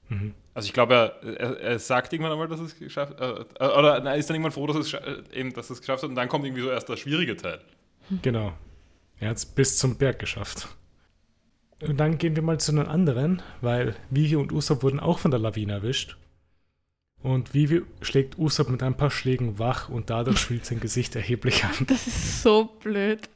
Mhm. 0.07 0.33
Also 0.53 0.67
ich 0.67 0.73
glaube, 0.73 0.93
er, 0.93 1.39
er, 1.39 1.59
er 1.59 1.79
sagt 1.79 2.13
irgendwann 2.13 2.31
einmal, 2.31 2.47
dass 2.47 2.61
es 2.61 2.79
geschafft 2.79 3.19
äh, 3.19 3.41
äh, 3.59 3.77
Oder 3.77 3.99
na, 4.01 4.13
ist 4.13 4.29
dann 4.29 4.35
irgendwann 4.35 4.53
froh, 4.53 4.65
dass 4.65 4.77
es, 4.77 4.93
äh, 4.93 5.23
eben, 5.33 5.51
dass 5.53 5.69
es 5.69 5.81
geschafft 5.81 6.03
hat 6.03 6.09
und 6.09 6.15
dann 6.15 6.29
kommt 6.29 6.45
irgendwie 6.45 6.61
so 6.61 6.69
erst 6.69 6.87
der 6.87 6.95
schwierige 6.95 7.35
Teil. 7.35 7.59
Genau. 8.21 8.53
Er 9.19 9.29
hat 9.29 9.37
es 9.37 9.45
bis 9.45 9.77
zum 9.77 9.97
Berg 9.97 10.19
geschafft. 10.19 10.69
Und 11.81 11.97
dann 11.97 12.17
gehen 12.17 12.35
wir 12.35 12.43
mal 12.43 12.59
zu 12.59 12.71
einem 12.71 12.87
anderen, 12.87 13.41
weil 13.59 13.95
Vivi 14.09 14.37
und 14.37 14.53
Usopp 14.53 14.83
wurden 14.83 15.01
auch 15.01 15.19
von 15.19 15.31
der 15.31 15.39
Lawine 15.39 15.73
erwischt. 15.73 16.17
Und 17.21 17.53
Vivi 17.53 17.81
schlägt 18.01 18.37
Usopp 18.37 18.69
mit 18.69 18.83
ein 18.83 18.95
paar 18.95 19.11
Schlägen 19.11 19.59
wach 19.59 19.89
und 19.89 20.09
dadurch 20.09 20.39
schwillt 20.39 20.65
sein 20.65 20.79
Gesicht 20.79 21.15
erheblich 21.15 21.65
an. 21.65 21.73
Das 21.87 22.07
ist 22.07 22.41
so 22.41 22.65
blöd. 22.81 23.27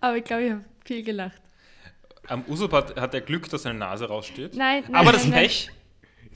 Aber 0.00 0.16
ich 0.16 0.24
glaube, 0.24 0.42
ich 0.42 0.50
habe 0.52 0.64
viel 0.86 1.02
gelacht. 1.02 1.40
Am 2.28 2.44
Usopp 2.48 2.72
hat, 2.72 3.00
hat 3.00 3.14
er 3.14 3.20
Glück, 3.20 3.48
dass 3.50 3.62
seine 3.62 3.78
Nase 3.78 4.06
raussteht. 4.06 4.54
Nein, 4.56 4.82
nein. 4.88 4.94
Aber 4.94 5.12
das 5.12 5.22
nein, 5.24 5.30
nein. 5.32 5.42
Pech, 5.44 5.70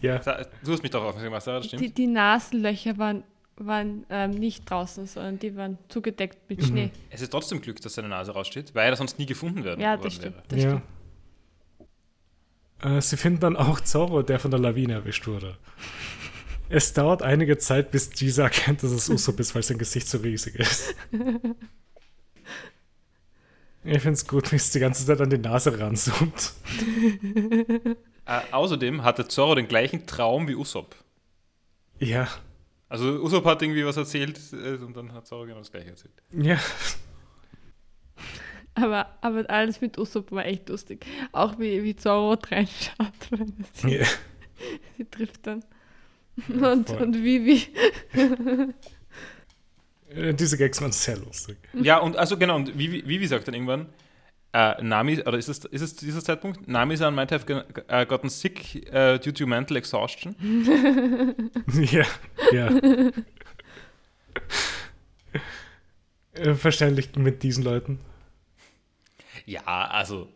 Ja, 0.00 0.18
du 0.18 0.72
hast 0.72 0.82
mich 0.82 0.90
darauf 0.90 1.08
aufmerksam 1.08 1.24
gemacht, 1.30 1.42
Sarah, 1.44 1.58
das 1.58 1.66
stimmt. 1.66 1.82
Die, 1.82 1.90
die 1.92 2.06
Nasenlöcher 2.06 2.96
waren, 2.98 3.24
waren 3.56 4.06
ähm, 4.08 4.30
nicht 4.30 4.70
draußen, 4.70 5.06
sondern 5.06 5.38
die 5.38 5.54
waren 5.56 5.78
zugedeckt 5.88 6.48
mit 6.48 6.60
Mhm. 6.60 6.64
Schnee. 6.66 6.90
es 7.10 7.20
ist 7.22 7.30
trotzdem 7.30 7.60
Glück, 7.60 7.80
dass 7.80 7.94
seine 7.94 8.08
Nase 8.08 8.32
raussteht, 8.32 8.74
weil 8.74 8.88
er 8.90 8.96
sonst 8.96 9.18
nie 9.18 9.26
gefunden 9.26 9.64
werden 9.64 9.80
Ja, 9.80 9.90
worden 9.92 10.02
das 10.04 10.14
stimmt. 10.14 10.36
wäre. 10.36 10.44
Das 10.48 10.62
ja. 12.82 12.96
Äh, 12.96 13.00
sie 13.02 13.16
finden 13.16 13.40
dann 13.40 13.56
auch 13.56 13.80
Zorro, 13.80 14.22
der 14.22 14.38
von 14.38 14.50
der 14.50 14.60
Lawine 14.60 14.94
erwischt 14.94 15.26
wurde. 15.26 15.58
Es 16.68 16.92
dauert 16.92 17.22
einige 17.22 17.58
Zeit, 17.58 17.90
bis 17.90 18.10
Giza 18.10 18.44
erkennt, 18.44 18.82
dass 18.84 18.92
es 18.92 19.08
Usopp 19.10 19.40
ist, 19.40 19.54
weil 19.56 19.62
sein 19.64 19.76
Gesicht 19.76 20.06
so 20.08 20.18
riesig 20.18 20.54
ist. 20.54 20.94
Ich 23.82 24.02
finde 24.02 24.12
es 24.12 24.26
gut, 24.26 24.52
wie 24.52 24.56
es 24.56 24.70
die 24.70 24.80
ganze 24.80 25.06
Zeit 25.06 25.20
an 25.20 25.30
die 25.30 25.38
Nase 25.38 25.78
ranzoomt. 25.78 26.52
Äh, 28.26 28.40
außerdem 28.52 29.02
hatte 29.02 29.26
Zorro 29.26 29.54
den 29.54 29.66
gleichen 29.66 30.06
Traum 30.06 30.46
wie 30.46 30.54
Usopp. 30.54 30.94
Ja, 31.98 32.28
Also 32.88 33.08
Usopp 33.22 33.44
hat 33.44 33.62
irgendwie 33.62 33.84
was 33.84 33.96
erzählt 33.96 34.38
äh, 34.52 34.74
und 34.74 34.96
dann 34.96 35.12
hat 35.12 35.26
Zorro 35.26 35.46
genau 35.46 35.58
das 35.58 35.70
gleiche 35.72 35.90
erzählt. 35.90 36.14
ja. 36.32 36.58
Aber, 38.74 39.18
aber 39.20 39.50
alles 39.50 39.80
mit 39.80 39.98
Usopp 39.98 40.30
war 40.30 40.46
echt 40.46 40.68
lustig. 40.68 41.04
Auch 41.32 41.58
wie, 41.58 41.82
wie 41.82 41.96
Zorro 41.96 42.34
reinschaut, 42.50 43.12
wenn 43.30 43.48
er 43.58 43.64
sie, 43.72 43.96
ja. 43.96 44.06
sie 44.96 45.04
trifft 45.06 45.46
dann. 45.46 45.64
Und, 46.48 46.88
und 46.90 47.14
Vivi. 47.22 47.66
Äh, 48.12 48.68
Diese 50.14 50.58
Gags 50.58 50.80
waren 50.80 50.92
sehr 50.92 51.16
lustig. 51.18 51.56
Ja, 51.72 51.98
und 51.98 52.16
also 52.16 52.36
genau, 52.36 52.56
und 52.56 52.76
Vivi, 52.78 53.06
Vivi 53.06 53.26
sagt 53.26 53.46
dann 53.46 53.54
irgendwann, 53.54 53.86
äh, 54.52 54.82
Nami, 54.82 55.20
oder 55.20 55.38
ist 55.38 55.48
es, 55.48 55.64
ist 55.66 55.82
es 55.82 55.94
dieser 55.94 56.24
Zeitpunkt? 56.24 56.66
Nami-san 56.66 57.14
might 57.14 57.30
have 57.30 57.46
uh, 57.52 58.04
gotten 58.06 58.28
sick 58.28 58.88
uh, 58.92 59.16
due 59.18 59.32
to 59.32 59.46
mental 59.46 59.76
exhaustion. 59.76 60.34
Ja, 61.92 62.04
ja. 62.52 62.70
Äh, 66.32 66.54
Verständlich 66.54 67.14
mit 67.16 67.42
diesen 67.42 67.64
Leuten. 67.64 68.00
Ja, 69.46 69.62
also. 69.64 70.28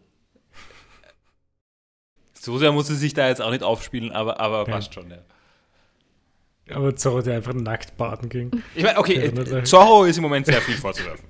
So 2.35 2.59
sehr 2.59 2.73
muss 2.73 2.89
sie 2.89 2.97
sich 2.97 3.15
da 3.15 3.29
jetzt 3.29 3.41
auch 3.41 3.51
nicht 3.51 3.63
aufspielen, 3.63 4.13
aber, 4.13 4.39
aber 4.39 4.59
Ja. 4.59 4.65
passt 4.75 4.95
schon, 4.95 5.11
ja. 5.11 5.19
Aber 6.71 6.97
Zorro, 6.97 7.21
der 7.21 7.37
einfach 7.37 7.53
nackt 7.53 7.97
baden 7.97 8.29
ging. 8.29 8.51
Ich 8.75 8.83
meine, 8.83 8.99
okay, 8.99 9.17
äh, 9.17 9.65
Zorro 9.65 10.05
ist 10.05 10.17
im 10.17 10.23
Moment 10.23 10.47
sehr 10.47 10.61
viel 10.63 10.77
vorzuwerfen. 10.77 11.27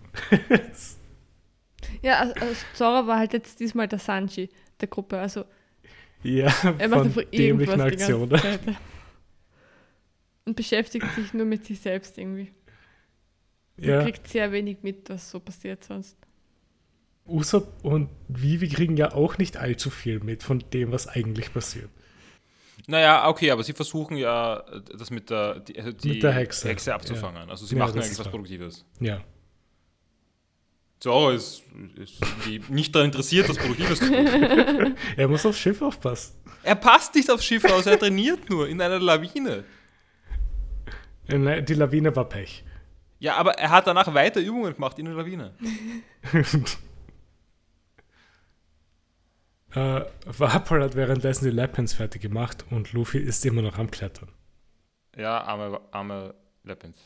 Ja, 2.03 2.21
also, 2.21 2.35
also 2.35 2.55
Zorro 2.75 3.07
war 3.07 3.19
halt 3.19 3.33
jetzt 3.33 3.59
diesmal 3.61 3.89
der 3.89 3.99
Sanji 3.99 4.49
der 4.81 4.89
Gruppe. 4.89 5.19
Also 5.19 5.45
Ja, 6.23 6.47
er 6.79 6.89
macht 6.89 7.01
von 7.01 7.07
einfach 7.07 7.25
dämlichen 7.25 7.33
irgendwas 7.33 7.75
die 7.75 7.81
Aktionen. 7.83 8.29
ganze 8.31 8.43
Zeit. 8.65 8.77
Und 10.47 10.57
beschäftigt 10.57 11.07
sich 11.15 11.33
nur 11.33 11.47
mit 11.47 11.65
sich 11.65 11.81
selbst 11.81 12.19
irgendwie. 12.19 12.53
Und 13.79 13.85
Ja, 13.85 14.03
kriegt 14.03 14.29
sehr 14.29 14.53
wenig 14.53 14.79
mit, 14.83 15.09
was 15.09 15.31
so 15.31 15.41
passiert 15.41 15.83
sonst. 15.85 16.17
Usopp 17.27 17.83
und 17.83 18.11
Vivi 18.29 18.69
kriegen 18.69 18.97
ja 18.99 19.13
auch 19.15 19.39
nicht 19.39 19.57
allzu 19.57 19.89
viel 19.89 20.21
mit 20.21 20.43
von 20.43 20.63
dem, 20.73 20.93
was 20.93 21.09
eigentlich 21.09 21.53
passiert. 21.53 21.89
Naja, 22.87 23.29
okay, 23.29 23.51
aber 23.51 23.63
sie 23.63 23.73
versuchen 23.73 24.17
ja, 24.17 24.59
äh, 24.59 24.81
das 24.99 25.11
mit 25.11 25.31
der, 25.31 25.61
die, 25.61 25.79
also 25.79 25.93
die 25.93 26.09
Mit 26.09 26.23
der 26.23 26.33
Hexe, 26.33 26.95
abzufangen. 26.95 27.49
Also 27.51 27.65
sie 27.67 27.75
Ja, 27.77 27.85
machen 27.87 27.99
eigentlich 27.99 28.19
was. 28.19 28.29
Produktives. 28.29 28.85
Ja. 29.01 29.21
Zorro 31.01 31.31
ist, 31.31 31.63
ist 31.97 32.21
nicht 32.71 32.95
daran 32.95 33.07
interessiert, 33.11 33.49
was 33.49 33.59
Produktives 33.59 33.99
zu 33.99 34.07
tun. 34.07 34.97
Er 35.17 35.29
muss 35.29 35.45
aufs 35.45 35.59
Schiff 35.59 35.83
aufpassen. 35.83 36.35
Er 36.63 36.77
passt 36.77 37.15
nicht 37.15 37.31
aufs 37.31 37.45
Schiff 37.45 37.65
aus, 37.65 37.85
er 37.87 37.99
trainiert 37.99 38.49
nur 38.49 38.69
in 38.69 38.81
einer 38.81 38.99
Lawine. 38.99 39.65
Äh, 41.29 41.39
nein, 41.39 41.65
Die 41.67 41.75
Lawine 41.75 42.15
war 42.17 42.27
Pech. 42.29 42.65
Ja, 43.19 43.37
aber 43.37 43.53
er 43.59 43.71
hat 43.71 43.87
danach 43.87 44.13
weiter 44.15 44.41
Übungen 44.41 44.75
gemacht 44.75 44.99
in 44.99 45.07
der 45.07 45.15
Lawine. 45.15 45.55
Äh, 49.75 50.03
Vapor 50.27 50.81
hat 50.81 50.95
währenddessen 50.95 51.45
die 51.47 51.51
Lapins 51.51 51.95
fertig 51.95 52.23
gemacht 52.23 52.65
und 52.71 52.93
Luffy 52.93 53.19
ist 53.19 53.45
immer 53.45 53.63
noch 53.63 53.79
am 53.79 53.91
Klettern. 53.91 54.29
Ja, 55.17 55.43
arme, 55.43 55.81
arme 55.91 56.35
Leppins. 56.65 56.97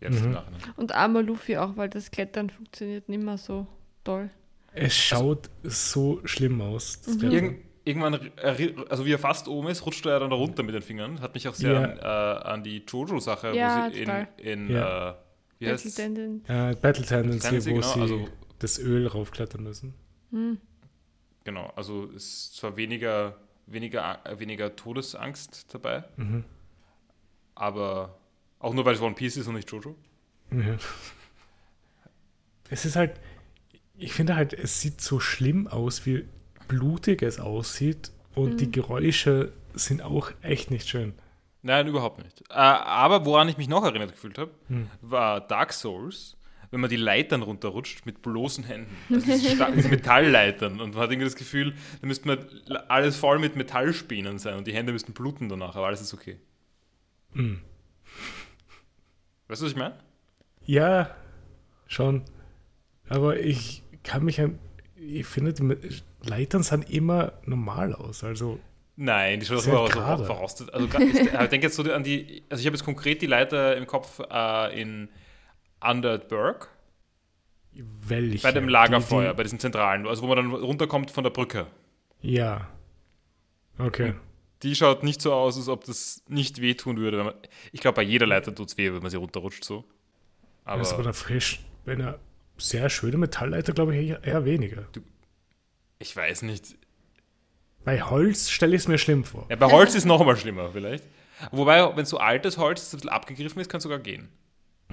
Jetzt 0.00 0.22
Mhm. 0.24 0.36
Und 0.76 0.92
armer 0.94 1.22
Luffy 1.22 1.56
auch, 1.56 1.76
weil 1.76 1.88
das 1.88 2.10
Klettern 2.10 2.50
funktioniert 2.50 3.08
nicht 3.08 3.22
mehr 3.22 3.38
so 3.38 3.66
toll. 4.04 4.30
Es 4.74 4.96
schaut 4.96 5.48
so 5.62 6.20
schlimm 6.24 6.60
aus. 6.60 7.00
Mhm. 7.06 7.30
Irgend, 7.30 7.58
irgendwann, 7.84 8.14
erri- 8.14 8.86
also 8.88 9.04
wie 9.06 9.12
er 9.12 9.18
fast 9.18 9.48
oben 9.48 9.68
ist, 9.68 9.84
rutscht 9.86 10.04
er 10.06 10.18
dann 10.20 10.30
da 10.30 10.36
runter 10.36 10.62
mit 10.62 10.74
den 10.74 10.82
Fingern. 10.82 11.20
Hat 11.20 11.34
mich 11.34 11.46
auch 11.48 11.54
sehr 11.54 11.72
Ja. 11.72 11.82
an, 11.82 11.98
äh, 11.98 12.46
an 12.48 12.62
die 12.64 12.82
Jojo-Sache, 12.86 13.54
Ja, 13.54 13.86
wo 13.88 13.92
sie 13.92 13.98
in, 14.00 14.04
total. 14.06 14.28
in 14.38 14.70
Ja. 14.70 15.10
äh, 15.10 15.14
wie 15.58 15.68
heißt 15.68 15.84
Battle 15.84 16.14
Tendon. 16.14 16.44
Äh, 16.48 16.74
Battle 16.76 17.04
Tendency, 17.04 17.38
Tendency, 17.40 17.70
wo 17.70 17.74
genau, 17.74 17.92
sie 17.92 18.00
also- 18.00 18.28
das 18.58 18.78
Öl 18.78 19.06
raufklettern 19.06 19.62
müssen. 19.62 19.94
Hm. 20.30 20.58
Genau, 21.44 21.72
also 21.76 22.06
ist 22.06 22.54
zwar 22.56 22.76
weniger, 22.76 23.36
weniger, 23.66 24.20
äh, 24.24 24.38
weniger 24.38 24.76
Todesangst 24.76 25.72
dabei, 25.74 26.04
Mhm. 26.16 26.44
aber 27.54 28.16
auch 28.58 28.74
nur 28.74 28.84
weil 28.84 28.94
es 28.94 29.00
One 29.00 29.14
Piece 29.14 29.36
ist 29.36 29.46
und 29.48 29.54
nicht 29.54 29.70
Jojo. 29.70 29.96
Ja. 30.50 30.76
Es 32.70 32.84
ist 32.84 32.96
halt, 32.96 33.18
ich 33.96 34.12
finde 34.12 34.36
halt, 34.36 34.52
es 34.52 34.80
sieht 34.80 35.00
so 35.00 35.20
schlimm 35.20 35.66
aus, 35.66 36.06
wie 36.06 36.26
blutig 36.68 37.22
es 37.22 37.38
aussieht 37.38 38.12
und 38.34 38.60
die 38.60 38.70
Geräusche 38.70 39.52
sind 39.74 40.02
auch 40.02 40.30
echt 40.42 40.70
nicht 40.70 40.88
schön. 40.88 41.14
Nein, 41.62 41.86
überhaupt 41.86 42.22
nicht. 42.22 42.40
Äh, 42.50 42.54
aber 42.54 43.24
woran 43.24 43.48
ich 43.48 43.56
mich 43.58 43.68
noch 43.68 43.84
erinnert 43.84 44.12
gefühlt 44.12 44.38
habe, 44.38 44.50
Hm. 44.68 44.90
war 45.00 45.40
Dark 45.40 45.72
Souls, 45.72 46.36
wenn 46.72 46.80
man 46.80 46.90
die 46.90 46.96
Leitern 46.96 47.42
runterrutscht 47.42 48.04
mit 48.06 48.20
bloßen 48.22 48.64
Händen. 48.64 48.96
Also 49.14 49.38
Sta- 49.38 49.70
diese 49.70 49.88
Metallleitern. 49.88 50.80
Und 50.80 50.94
man 50.94 51.02
hat 51.04 51.10
irgendwie 51.10 51.26
das 51.26 51.36
Gefühl, 51.36 51.74
da 52.00 52.06
müsste 52.08 52.26
man 52.26 52.38
alles 52.88 53.14
voll 53.16 53.38
mit 53.38 53.54
Metallspänen 53.54 54.38
sein 54.40 54.56
und 54.56 54.66
die 54.66 54.72
Hände 54.74 54.92
müssten 54.92 55.12
bluten 55.12 55.48
danach, 55.48 55.76
aber 55.76 55.86
alles 55.86 56.00
ist 56.00 56.12
okay. 56.14 56.38
Mhm. 57.34 57.60
Weißt 59.48 59.60
du, 59.60 59.66
was 59.66 59.72
ich 59.72 59.78
meine? 59.78 59.94
Ja, 60.64 61.14
schon. 61.86 62.22
Aber 63.08 63.38
ich 63.38 63.82
kann 64.04 64.24
mich 64.24 64.40
an, 64.40 64.58
ich 64.96 65.26
finde, 65.26 65.52
die 65.52 65.76
Leitern 66.26 66.62
sahen 66.62 66.82
immer 66.82 67.32
normal 67.44 67.94
aus. 67.94 68.24
Also, 68.24 68.58
Nein, 68.96 69.40
die 69.40 69.46
schaut 69.46 69.60
Sehr 69.60 69.78
auch 69.78 69.90
so 69.90 69.98
gerade. 70.00 70.24
verrostet. 70.24 70.72
Also, 70.72 70.86
ist, 70.98 71.18
ich 71.20 71.30
denke 71.48 71.66
jetzt 71.66 71.76
so 71.76 71.82
an 71.92 72.04
die, 72.04 72.42
also 72.50 72.60
ich 72.60 72.66
habe 72.66 72.76
jetzt 72.76 72.84
konkret 72.84 73.20
die 73.22 73.26
Leiter 73.26 73.76
im 73.76 73.86
Kopf 73.86 74.20
äh, 74.30 74.80
in 74.80 75.08
Underberg, 75.82 76.68
welche? 77.72 78.42
bei 78.42 78.52
dem 78.52 78.66
Die- 78.66 78.72
Lagerfeuer, 78.72 79.34
bei 79.34 79.42
diesem 79.42 79.58
zentralen, 79.58 80.06
also 80.06 80.22
wo 80.22 80.26
man 80.28 80.36
dann 80.36 80.50
runterkommt 80.52 81.10
von 81.10 81.24
der 81.24 81.30
Brücke. 81.30 81.66
Die, 82.22 82.34
ja. 82.34 82.68
Okay. 83.78 84.14
Die 84.62 84.74
schaut 84.76 85.02
nicht 85.02 85.20
so 85.20 85.32
aus, 85.32 85.56
als 85.56 85.68
ob 85.68 85.84
das 85.84 86.22
nicht 86.28 86.60
wehtun 86.60 86.96
würde. 86.98 87.18
Wenn 87.18 87.24
man, 87.26 87.34
ich 87.72 87.80
glaube, 87.80 87.96
bei 87.96 88.02
jeder 88.02 88.26
Leiter 88.26 88.54
tut 88.54 88.68
es 88.68 88.76
weh, 88.78 88.92
wenn 88.92 89.02
man 89.02 89.10
sie 89.10 89.16
runterrutscht 89.16 89.64
so. 89.64 89.84
Aber 90.64 90.78
also 90.80 90.94
bei 90.96 91.02
einer 91.02 91.14
frisch, 91.14 91.60
bei 91.84 91.92
einer 91.92 92.18
sehr 92.58 92.88
schönen 92.90 93.18
Metallleiter 93.18 93.72
glaube 93.72 93.96
ich 93.96 94.10
eher, 94.24 94.44
weniger. 94.44 94.84
ich 95.98 96.14
weiß 96.14 96.42
nicht. 96.42 96.76
Bei 97.84 98.02
Holz 98.02 98.50
stelle 98.50 98.76
ich 98.76 98.82
es 98.82 98.88
mir 98.88 98.98
schlimm 98.98 99.24
vor. 99.24 99.46
Ja, 99.50 99.56
bei 99.56 99.66
Holz 99.66 99.96
ist 99.96 100.04
noch 100.04 100.24
mal 100.24 100.36
schlimmer 100.36 100.70
vielleicht. 100.70 101.02
Wobei, 101.50 101.96
wenn 101.96 102.04
so 102.04 102.18
altes 102.18 102.56
Holz 102.58 102.82
das 102.82 102.92
ein 102.94 102.96
bisschen 102.98 103.10
abgegriffen 103.10 103.60
ist, 103.60 103.68
kann 103.68 103.78
es 103.78 103.82
sogar 103.82 103.98
gehen. 103.98 104.28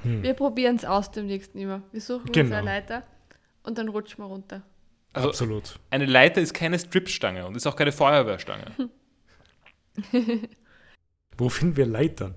Wir 0.04 0.34
probieren 0.34 0.76
es 0.76 0.86
aus 0.86 1.12
demnächst 1.12 1.56
immer. 1.56 1.82
Wir 1.92 2.02
suchen 2.02 2.24
uns 2.28 2.32
Genau. 2.32 2.56
eine 2.58 2.66
Leiter 2.66 3.04
und 3.64 3.78
dann 3.78 3.90
rutschen 3.90 4.24
wir 4.24 4.28
runter. 4.28 4.62
Also 5.14 5.30
Absolut. 5.30 5.80
eine 5.90 6.06
Leiter 6.06 6.40
ist 6.42 6.54
keine 6.54 6.78
Stripstange 6.78 7.46
und 7.46 7.56
ist 7.56 7.66
auch 7.68 7.76
keine 7.76 7.92
Feuerwehrstange. 7.92 8.66
Wo 11.38 11.50
finden 11.50 11.78
wir 11.78 11.86
Leitern? 11.86 12.36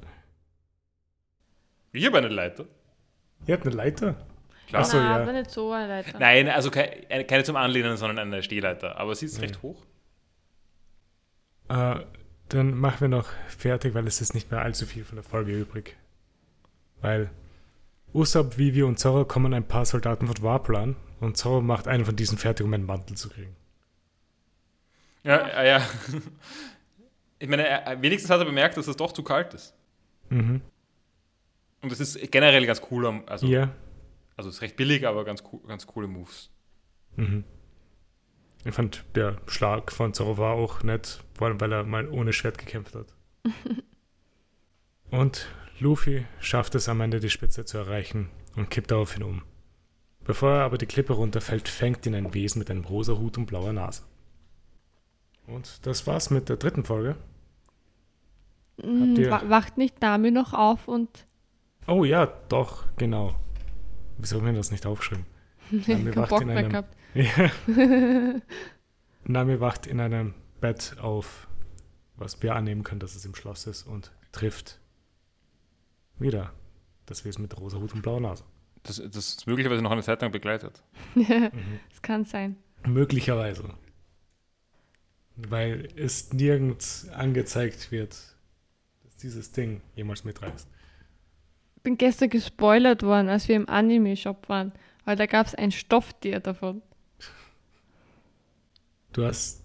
Ich 1.92 2.06
habe 2.06 2.18
eine 2.18 2.28
Leiter. 2.28 2.64
Ihr 3.46 3.54
habt 3.54 3.66
eine 3.66 3.74
Leiter? 3.74 4.14
Klar. 4.68 4.82
Ach 4.82 4.86
so, 4.86 4.96
Na, 4.96 5.16
ja. 5.16 5.22
aber 5.22 5.32
nicht 5.32 5.50
so 5.50 5.72
eine 5.72 5.88
Leiter. 5.88 6.18
Nein, 6.18 6.48
also 6.48 6.70
keine, 6.70 6.92
eine- 7.10 7.24
keine 7.26 7.44
zum 7.44 7.56
Anlehnen, 7.56 7.96
sondern 7.96 8.18
eine 8.32 8.42
Stehleiter. 8.42 8.96
Aber 8.98 9.14
sie 9.14 9.26
ist 9.26 9.40
recht 9.42 9.60
hoch. 9.62 9.84
Äh, 11.68 11.96
dann 12.48 12.74
machen 12.76 13.00
wir 13.00 13.08
noch 13.08 13.28
fertig, 13.48 13.94
weil 13.94 14.06
es 14.06 14.20
ist 14.20 14.34
nicht 14.34 14.50
mehr 14.50 14.62
allzu 14.62 14.86
viel 14.86 15.04
von 15.04 15.16
der 15.16 15.24
Folge 15.24 15.52
übrig. 15.58 15.96
Weil 17.00 17.30
Usopp, 18.14 18.58
Vivi 18.58 18.82
und 18.82 18.98
Zorro 18.98 19.24
kommen 19.24 19.54
ein 19.54 19.66
paar 19.66 19.86
Soldaten 19.86 20.26
von 20.26 20.42
Warplan 20.42 20.96
und 21.20 21.36
Zorro 21.36 21.60
macht 21.60 21.88
einen 21.88 22.04
von 22.04 22.16
diesen 22.16 22.36
fertig, 22.38 22.64
um 22.66 22.72
einen 22.74 22.84
Mantel 22.84 23.16
zu 23.16 23.30
kriegen. 23.30 23.56
Ja, 25.24 25.48
ja, 25.48 25.62
ja. 25.64 25.86
Ich 27.38 27.48
meine, 27.48 27.66
er, 27.66 28.00
wenigstens 28.02 28.30
hat 28.30 28.40
er 28.40 28.44
bemerkt, 28.44 28.76
dass 28.76 28.86
es 28.86 28.96
doch 28.96 29.12
zu 29.12 29.22
kalt 29.22 29.54
ist. 29.54 29.74
Mhm. 30.30 30.60
Und 31.80 31.90
das 31.92 32.00
ist 32.00 32.30
generell 32.30 32.64
ganz 32.66 32.82
cool. 32.90 33.22
Also, 33.26 33.46
Ja. 33.46 33.70
also 34.36 34.48
ist 34.50 34.62
recht 34.62 34.76
billig, 34.76 35.06
aber 35.06 35.24
ganz, 35.24 35.42
ganz 35.66 35.86
coole 35.86 36.06
Moves. 36.06 36.50
Mhm. 37.16 37.44
Ich 38.64 38.74
fand, 38.74 39.04
der 39.16 39.38
Schlag 39.46 39.90
von 39.90 40.14
Zorro 40.14 40.38
war 40.38 40.52
auch 40.54 40.82
nett, 40.84 41.24
vor 41.34 41.48
allem 41.48 41.60
weil 41.60 41.72
er 41.72 41.82
mal 41.84 42.08
ohne 42.08 42.32
Schwert 42.32 42.58
gekämpft 42.58 42.94
hat. 42.94 43.12
und 45.10 45.48
Luffy 45.82 46.24
schafft 46.40 46.74
es 46.74 46.88
am 46.88 47.00
Ende, 47.00 47.18
die 47.20 47.30
Spitze 47.30 47.64
zu 47.64 47.78
erreichen 47.78 48.28
und 48.56 48.70
kippt 48.70 48.90
daraufhin 48.90 49.22
um. 49.22 49.42
Bevor 50.24 50.50
er 50.52 50.64
aber 50.64 50.78
die 50.78 50.86
Klippe 50.86 51.14
runterfällt, 51.14 51.68
fängt 51.68 52.06
ihn 52.06 52.14
ein 52.14 52.32
Wesen 52.34 52.60
mit 52.60 52.70
einem 52.70 52.84
rosa 52.84 53.14
Hut 53.18 53.36
und 53.38 53.46
blauer 53.46 53.72
Nase. 53.72 54.02
Und 55.48 55.84
das 55.86 56.06
war's 56.06 56.30
mit 56.30 56.48
der 56.48 56.56
dritten 56.56 56.84
Folge. 56.84 57.16
Wa- 58.76 59.42
Wacht 59.48 59.76
nicht 59.78 60.00
Nami 60.00 60.30
noch 60.30 60.54
auf 60.54 60.86
und 60.88 61.26
Oh 61.88 62.04
ja, 62.04 62.26
doch, 62.48 62.84
genau. 62.96 63.34
Wieso 64.18 64.36
haben 64.38 64.46
wir 64.46 64.52
das 64.52 64.70
nicht 64.70 64.86
aufgeschrieben? 64.86 65.26
Nami 65.70 66.14
wacht 66.14 66.28
Bock 66.30 66.42
in 66.42 66.50
einem, 66.50 66.70
gehabt. 66.70 66.96
Ja. 67.14 67.50
Nami 69.24 69.60
wacht 69.60 69.86
in 69.86 70.00
einem 70.00 70.34
Bett 70.60 70.96
auf, 71.00 71.48
was 72.16 72.40
wir 72.42 72.54
annehmen 72.54 72.84
können, 72.84 73.00
dass 73.00 73.16
es 73.16 73.24
im 73.24 73.34
Schloss 73.34 73.66
ist, 73.66 73.82
und 73.82 74.12
trifft 74.30 74.78
wieder 76.22 76.52
das 77.06 77.24
Wesen 77.24 77.42
mit 77.42 77.58
rosa 77.58 77.78
Hut 77.78 77.94
und 77.94 78.02
blauer 78.02 78.20
Nase. 78.20 78.44
Das, 78.82 78.96
das 78.96 79.16
ist 79.16 79.46
möglicherweise 79.46 79.82
noch 79.82 79.90
eine 79.90 80.02
Zeit 80.02 80.20
lang 80.22 80.32
begleitet. 80.32 80.82
Das 81.90 82.02
kann 82.02 82.24
sein. 82.24 82.56
Möglicherweise. 82.86 83.74
Weil 85.36 85.88
es 85.94 86.32
nirgends 86.32 87.08
angezeigt 87.10 87.92
wird, 87.92 88.10
dass 89.04 89.16
dieses 89.16 89.52
Ding 89.52 89.80
jemals 89.94 90.24
mitreißt. 90.24 90.68
bin 91.84 91.96
gestern 91.96 92.30
gespoilert 92.30 93.02
worden, 93.04 93.28
als 93.28 93.46
wir 93.46 93.54
im 93.54 93.68
Anime-Shop 93.68 94.48
waren, 94.48 94.72
weil 95.04 95.16
da 95.16 95.26
gab 95.26 95.46
es 95.46 95.54
ein 95.54 95.70
Stofftier 95.70 96.40
davon. 96.40 96.82
Du 99.12 99.24
hast. 99.24 99.62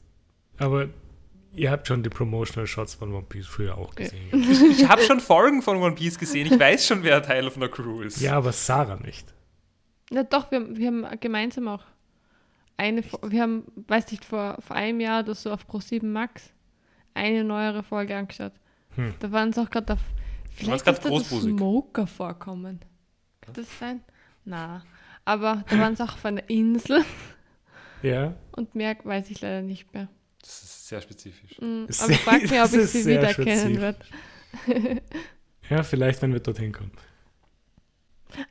Aber 0.58 0.90
ihr 1.58 1.72
habt 1.72 1.88
schon 1.88 2.04
die 2.04 2.10
Promotional 2.10 2.68
Shots 2.68 2.94
von 2.96 3.14
One 3.14 3.26
Piece 3.28 3.48
früher 3.48 3.78
auch 3.78 3.94
gesehen. 3.96 4.30
Ich, 4.32 4.82
ich 4.82 4.88
habe 4.88 5.02
schon 5.02 5.20
Folgen 5.20 5.62
von 5.62 5.78
One 5.78 5.96
Piece 5.96 6.18
gesehen. 6.18 6.48
Ich 6.52 6.60
weiß 6.60 6.88
schon, 6.88 7.04
wer 7.04 7.22
Teil 7.22 7.50
von 7.52 7.62
der 7.62 7.70
Crew 7.70 8.02
ist. 8.02 8.22
Ja, 8.22 8.38
aber 8.38 8.52
Sarah 8.52 8.96
nicht. 8.98 9.34
Ja, 10.12 10.24
doch, 10.24 10.52
wir, 10.52 10.78
wir 10.78 10.88
haben 10.88 11.20
gemeinsam 11.20 11.68
auch 11.68 11.84
eine, 12.78 13.04
wir 13.24 13.42
haben, 13.42 13.64
weiß 13.88 14.12
nicht, 14.12 14.24
vor, 14.24 14.58
vor 14.66 14.76
einem 14.76 15.00
Jahr 15.00 15.24
oder 15.24 15.36
so 15.36 15.52
auf 15.52 15.66
Pro7 15.68 16.06
Max 16.06 16.54
eine 17.14 17.44
neuere 17.44 17.84
Folge 17.84 18.16
angeschaut. 18.16 18.54
Hm. 18.96 19.16
Da 19.20 19.32
waren 19.32 19.50
es 19.50 19.58
auch 19.58 19.70
gerade 19.70 19.94
auf. 19.94 20.00
Vielleicht 20.52 20.88
ist 20.88 21.06
da. 21.06 21.20
Smoker 21.20 22.08
vorkommen. 22.08 22.80
Kann 23.42 23.54
das 23.54 23.80
sein? 23.80 24.02
Na. 24.46 24.84
Aber 25.26 25.64
da 25.70 25.80
waren 25.80 25.94
es 25.94 26.02
auch 26.02 26.14
auf 26.14 26.26
einer 26.26 26.50
Insel 26.50 27.04
Ja. 28.02 28.34
und 28.56 28.76
mehr 28.76 28.96
weiß 29.04 29.30
ich 29.30 29.42
leider 29.42 29.62
nicht 29.62 29.94
mehr. 29.94 30.08
Das 30.42 30.64
ist 30.64 30.88
sehr 30.88 31.02
spezifisch. 31.02 31.60
Mm, 31.60 31.86
Ist 31.88 32.02
Aber 32.04 32.12
ich 32.12 32.20
frage 32.22 32.42
mich, 32.50 32.60
ob 32.62 32.74
ich 32.74 32.88
sie 32.90 33.06
wiedererkennen 33.06 33.82
werde. 33.82 34.00
Ja, 35.70 35.84
vielleicht, 35.84 36.22
wenn 36.22 36.32
wir 36.32 36.40
dorthin 36.40 36.72
kommen. 36.72 36.92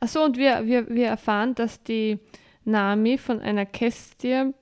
Achso, 0.01 0.23
und 0.23 0.37
wir, 0.37 0.67
wir, 0.67 0.87
wir 0.89 1.07
erfahren, 1.07 1.55
dass 1.55 1.83
die 1.83 2.19
Nami 2.65 3.17
von 3.17 3.41
einer 3.41 3.65
Kästiermücke 3.65 4.53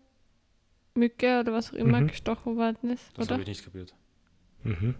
oder 1.41 1.53
was 1.53 1.71
auch 1.73 1.77
immer 1.77 2.01
Mhm. 2.01 2.07
gestochen 2.09 2.57
worden 2.57 2.91
ist, 2.91 3.03
Das 3.17 3.29
habe 3.31 3.43
ich 3.43 3.49
nicht 3.49 3.65
kapiert. 3.65 3.93
Mhm. 4.63 4.95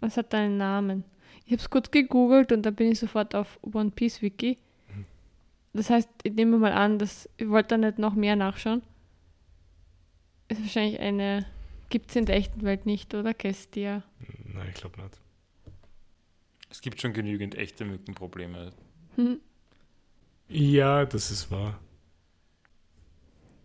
Was 0.00 0.16
hat 0.16 0.34
einen 0.34 0.56
Namen? 0.56 1.04
Ich 1.44 1.52
habe 1.52 1.60
es 1.62 1.70
kurz 1.70 1.90
gegoogelt 1.90 2.50
und 2.50 2.62
da 2.62 2.70
bin 2.70 2.90
ich 2.90 2.98
sofort 2.98 3.34
auf 3.36 3.58
One 3.62 3.90
Piece 3.92 4.20
Wiki. 4.22 4.58
Mhm. 4.94 5.04
Das 5.72 5.88
heißt, 5.90 6.08
ich 6.24 6.32
nehme 6.32 6.58
mal 6.58 6.72
an, 6.72 6.98
dass 6.98 7.28
ich 7.36 7.48
wollte 7.48 7.68
da 7.68 7.78
nicht 7.78 7.98
noch 7.98 8.14
mehr 8.14 8.34
nachschauen. 8.36 8.82
Ist 10.52 10.60
wahrscheinlich 10.60 11.00
eine. 11.00 11.46
Gibt 11.88 12.10
es 12.10 12.16
in 12.16 12.26
der 12.26 12.36
echten 12.36 12.62
Welt 12.62 12.86
nicht, 12.86 13.14
oder? 13.14 13.34
Kestia. 13.34 14.02
Nein, 14.44 14.68
ich 14.68 14.74
glaube 14.74 15.00
nicht. 15.00 15.20
Es 16.70 16.80
gibt 16.80 17.00
schon 17.00 17.12
genügend 17.12 17.54
echte 17.54 17.84
Mückenprobleme. 17.84 18.72
Hm. 19.16 19.40
Ja, 20.48 21.04
das 21.06 21.30
ist 21.30 21.50
wahr. 21.50 21.78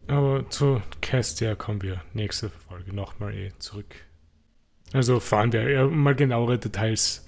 Aber 0.07 0.49
zu 0.49 0.81
Castia 1.01 1.55
kommen 1.55 1.81
wir 1.81 2.01
nächste 2.13 2.49
Folge 2.49 2.93
nochmal 2.93 3.33
eh 3.33 3.51
zurück. 3.59 3.95
Also 4.93 5.19
fahren 5.19 5.51
wir 5.51 5.67
eher 5.67 5.87
mal 5.87 6.15
genauere 6.15 6.57
Details, 6.57 7.27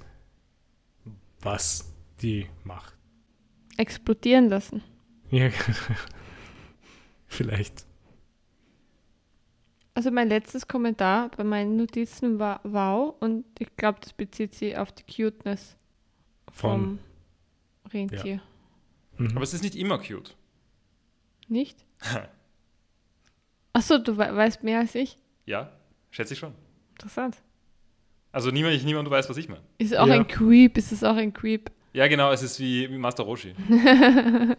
was 1.42 1.94
die 2.22 2.48
macht. 2.64 2.94
Explodieren 3.76 4.48
lassen. 4.48 4.82
Ja, 5.30 5.50
vielleicht. 7.28 7.89
Also 10.00 10.12
mein 10.12 10.30
letztes 10.30 10.66
Kommentar 10.66 11.28
bei 11.36 11.44
meinen 11.44 11.76
Notizen 11.76 12.40
war 12.40 12.62
wow 12.64 13.16
und 13.20 13.44
ich 13.60 13.68
glaube, 13.76 14.00
das 14.00 14.14
bezieht 14.14 14.56
sich 14.56 14.78
auf 14.78 14.94
die 14.94 15.04
Cuteness 15.04 15.76
vom 16.54 17.00
Rentier. 17.92 18.40
Mhm. 19.18 19.32
Aber 19.36 19.42
es 19.44 19.54
ist 19.54 19.62
nicht 19.62 19.76
immer 19.76 19.98
cute. 20.00 20.38
Nicht? 21.50 21.84
Achso, 23.74 23.98
du 23.98 24.18
we 24.18 24.34
weißt 24.34 24.64
mehr 24.64 24.80
als 24.80 24.96
ich? 24.96 25.18
Ja, 25.46 25.70
schätze 26.12 26.32
ich 26.34 26.40
schon. 26.40 26.54
Interessant. 26.92 27.36
Also 28.32 28.52
niemand, 28.52 28.82
niemand 28.86 29.10
weiß, 29.10 29.30
was 29.30 29.36
ich 29.36 29.50
meine. 29.50 29.64
Ist 29.80 29.92
es 29.92 29.98
auch 29.98 30.08
Ja. 30.08 30.14
ein 30.14 30.28
Creep? 30.30 30.78
Ist 30.78 30.94
es 30.94 31.04
auch 31.04 31.18
ein 31.18 31.34
Creep? 31.34 31.72
Ja, 31.92 32.08
genau, 32.08 32.32
es 32.32 32.42
ist 32.42 32.58
wie, 32.62 32.90
wie 32.90 32.98
Master 32.98 33.24
Roshi. 33.24 33.54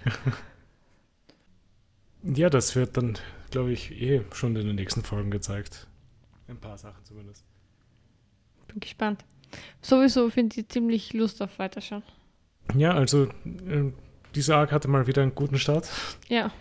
Ja, 2.23 2.51
das 2.51 2.77
wird 2.77 2.99
dann, 2.99 3.17
glaube 3.51 3.73
ich, 3.73 3.91
eh 4.01 4.23
schon 4.33 4.57
in 4.57 4.67
den 4.67 4.77
nächsten 4.77 5.03
Folgen 5.03 5.31
gezeigt. 5.31 5.87
Ein 6.49 6.59
paar 6.59 6.79
Sachen 6.79 7.05
zumindest. 7.05 7.45
Bin 8.69 8.81
gespannt. 8.81 9.25
Sowieso 9.83 10.31
finde 10.31 10.61
ich 10.61 10.69
ziemlich 10.69 11.13
Lust 11.13 11.43
auf 11.43 11.59
Weiterschauen. 11.59 12.03
Ja, 12.77 12.93
also 12.93 13.25
äh, 13.25 13.93
dieser 14.35 14.57
Arc 14.59 14.71
hatte 14.73 14.89
mal 14.89 15.07
wieder 15.07 15.23
einen 15.23 15.35
guten 15.35 15.59
Start. 15.59 15.89
Ja. 16.29 16.53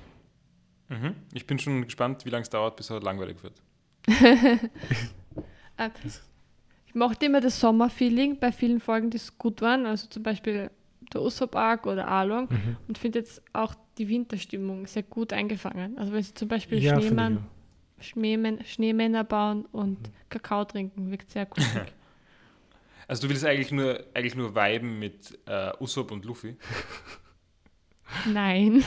Mhm. 0.87 1.15
Ich 1.33 1.45
bin 1.45 1.59
schon 1.59 1.83
gespannt, 1.83 2.25
wie 2.25 2.29
lange 2.29 2.41
es 2.43 2.49
dauert, 2.49 2.75
bis 2.77 2.89
er 2.89 2.99
langweilig 3.01 3.37
wird. 3.43 3.53
Äh, 5.77 5.89
Ich 6.87 6.95
mochte 6.95 7.27
immer 7.27 7.39
das 7.39 7.57
Sommerfeeling 7.59 8.37
bei 8.39 8.51
vielen 8.51 8.81
Folgen, 8.81 9.09
die 9.11 9.17
so 9.17 9.31
gut 9.37 9.61
waren. 9.61 9.85
Also 9.85 10.07
zum 10.07 10.23
Beispiel 10.23 10.69
der 11.13 11.21
Usopp 11.21 11.55
Arc 11.55 11.85
oder 11.85 12.07
Along. 12.07 12.49
Mhm. 12.49 12.77
Und 12.87 12.97
finde 12.97 13.19
jetzt 13.19 13.41
auch 13.53 13.75
die 13.99 14.07
Winterstimmung 14.09 14.87
sehr 14.87 15.03
gut 15.03 15.31
eingefangen. 15.33 15.97
Also 15.97 16.11
wenn 16.13 16.23
sie 16.23 16.33
zum 16.33 16.47
Beispiel 16.47 16.79
Ja, 16.79 16.99
Schneemann, 16.99 17.37
auch. 17.37 18.03
Schneemen, 18.03 18.63
Schneemänner 18.65 19.23
bauen 19.23 19.65
und 19.71 19.99
Mhm. 19.99 20.11
Kakao 20.29 20.63
trinken, 20.65 21.11
wirkt 21.11 21.29
sehr 21.31 21.45
gut. 21.45 21.63
Also 23.07 23.23
du 23.23 23.29
willst 23.29 23.43
eigentlich 23.43 23.71
nur, 23.71 24.03
eigentlich 24.13 24.35
nur 24.35 24.53
viben 24.55 24.99
mit 24.99 25.39
äh, 25.47 25.71
Usopp 25.79 26.11
und 26.11 26.25
Luffy. 26.25 26.55
Nein. 28.31 28.83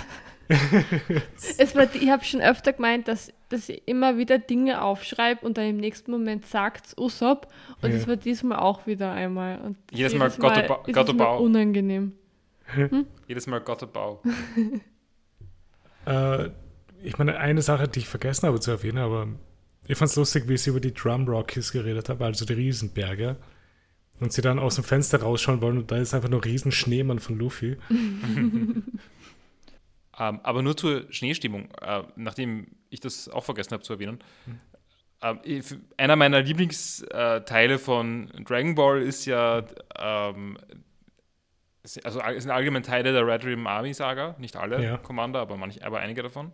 es 1.59 1.75
war, 1.75 1.93
ich 1.93 2.09
habe 2.09 2.25
schon 2.25 2.41
öfter 2.41 2.73
gemeint, 2.73 3.09
dass, 3.09 3.33
dass 3.49 3.69
ich 3.69 3.83
immer 3.87 4.19
wieder 4.19 4.39
Dinge 4.39 4.83
aufschreibe 4.83 5.45
und 5.45 5.59
dann 5.59 5.67
im 5.67 5.77
nächsten 5.79 6.13
Moment 6.13 6.47
sagt 6.47 6.95
Usopp. 6.99 7.49
Und 7.83 7.91
Ja. 7.91 7.97
das 7.97 8.07
war 8.07 8.15
diesmal 8.17 8.59
auch 8.61 8.87
wieder 8.87 9.11
einmal. 9.13 9.61
Und 9.61 9.77
Jedes 9.91 10.15
Mal 10.15 10.31
Gotto 10.31 10.69
Ba- 10.69 10.85
ist 10.87 10.95
Gotto 10.95 11.01
es 11.13 11.19
mir 11.19 11.25
Bau. 11.25 11.43
unangenehm. 11.43 12.13
Jedes 13.27 13.49
Mal 13.49 13.61
Gott 13.61 13.83
und 13.83 13.93
Bau. 13.93 14.23
Äh, 16.07 16.51
ich 17.03 17.19
meine, 17.19 17.39
eine 17.39 17.63
Sache, 17.63 17.89
die 17.89 18.01
ich 18.01 18.09
vergessen 18.09 18.47
habe 18.47 18.61
zu 18.61 18.71
erwähnen, 18.71 18.99
aber 18.99 19.29
ich 19.87 19.99
fand 19.99 20.11
es 20.11 20.17
lustig, 20.17 20.45
wie 20.49 20.57
sie 20.57 20.71
über 20.71 20.81
die 20.81 20.95
Drum 20.95 21.29
Rockies 21.29 21.73
geredet 21.73 22.09
haben, 22.09 22.23
also 22.23 22.45
die 22.45 22.53
Riesenberge. 22.53 23.37
Und 24.21 24.33
sie 24.33 24.43
dann 24.43 24.61
aus 24.61 24.77
dem 24.77 24.85
Fenster 24.85 25.21
rausschauen 25.21 25.61
wollen 25.63 25.79
und 25.79 25.91
da 25.91 25.97
ist 25.97 26.15
einfach 26.15 26.29
nur 26.29 26.45
Riesenschneemann 26.45 27.19
von 27.19 27.39
Luffy. 27.39 27.77
Ähm, 30.19 30.41
aber 30.43 30.61
nur 30.61 30.77
zur 30.77 31.11
Schneestimmung, 31.11 31.71
äh, 31.81 32.03
nachdem 32.17 32.67
ich 32.91 33.01
das 33.01 33.31
auch 33.31 33.45
vergessen 33.45 33.73
habe 33.73 33.83
zu 33.83 33.95
erwähnen. 33.95 34.19
Ähm, 35.23 35.39
ich- 35.43 35.75
einer 35.97 36.17
meiner 36.17 36.43
Lieblingsteile 36.43 37.79
von 37.79 38.31
Dragon 38.45 38.75
Ball 38.75 39.01
ist 39.01 39.25
ja, 39.25 39.65
ähm, 39.99 40.59
also 42.05 42.21
es 42.21 42.43
sind 42.45 42.53
allgemein 42.53 42.83
Teile 42.83 43.13
der 43.13 43.27
Red 43.27 43.45
Ribbon 43.45 43.67
Army 43.67 43.93
Saga, 43.95 44.35
nicht 44.39 44.57
alle 44.57 44.83
Ja. 44.83 44.97
Commander, 44.99 45.41
aber, 45.41 45.57
manch, 45.57 45.85
aber 45.85 45.99
einige 46.01 46.23
davon. 46.23 46.53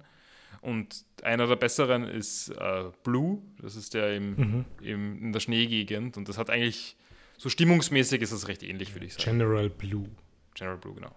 Und 0.61 1.05
einer 1.23 1.47
der 1.47 1.57
besseren 1.57 2.05
ist 2.05 2.49
äh, 2.51 2.85
Blue, 3.05 3.43
das 3.61 3.77
ist 3.77 3.95
der 3.95 4.17
im, 4.17 4.35
Mhm. 4.37 4.65
im, 4.83 5.23
in 5.27 5.33
der 5.33 5.41
Schneegegend 5.41 6.17
und 6.17 6.29
das 6.29 6.39
hat 6.39 6.51
eigentlich, 6.51 6.97
so 7.37 7.49
stimmungsmäßig 7.49 8.21
ist 8.23 8.33
das 8.33 8.49
recht 8.49 8.63
ähnlich, 8.63 8.95
würde 8.95 9.07
ich 9.07 9.15
sagen. 9.15 9.25
General 9.39 9.69
Blue. 9.71 10.09
General 10.55 10.79
Blue, 10.79 10.95
genau. 10.95 11.15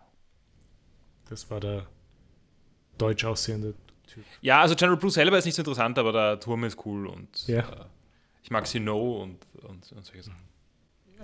Das 1.30 1.50
war 1.50 1.60
der 1.60 1.88
deutsch 2.98 3.24
aussehende 3.26 3.74
Typ. 4.06 4.24
Ja, 4.42 4.62
also 4.62 4.76
General 4.76 4.98
Blue 4.98 5.10
selber 5.10 5.38
ist 5.38 5.46
nicht 5.46 5.56
so 5.56 5.62
interessant, 5.62 5.98
aber 5.98 6.12
der 6.12 6.40
Turm 6.40 6.64
ist 6.66 6.86
cool 6.86 7.08
und 7.08 7.48
Ja. 7.48 7.60
äh, 7.62 7.86
ich 8.44 8.52
mag 8.52 8.68
Sino 8.68 9.22
und, 9.24 9.38
und, 9.64 9.92
und 9.94 10.06
solche 10.06 10.24
Sachen. 10.24 10.42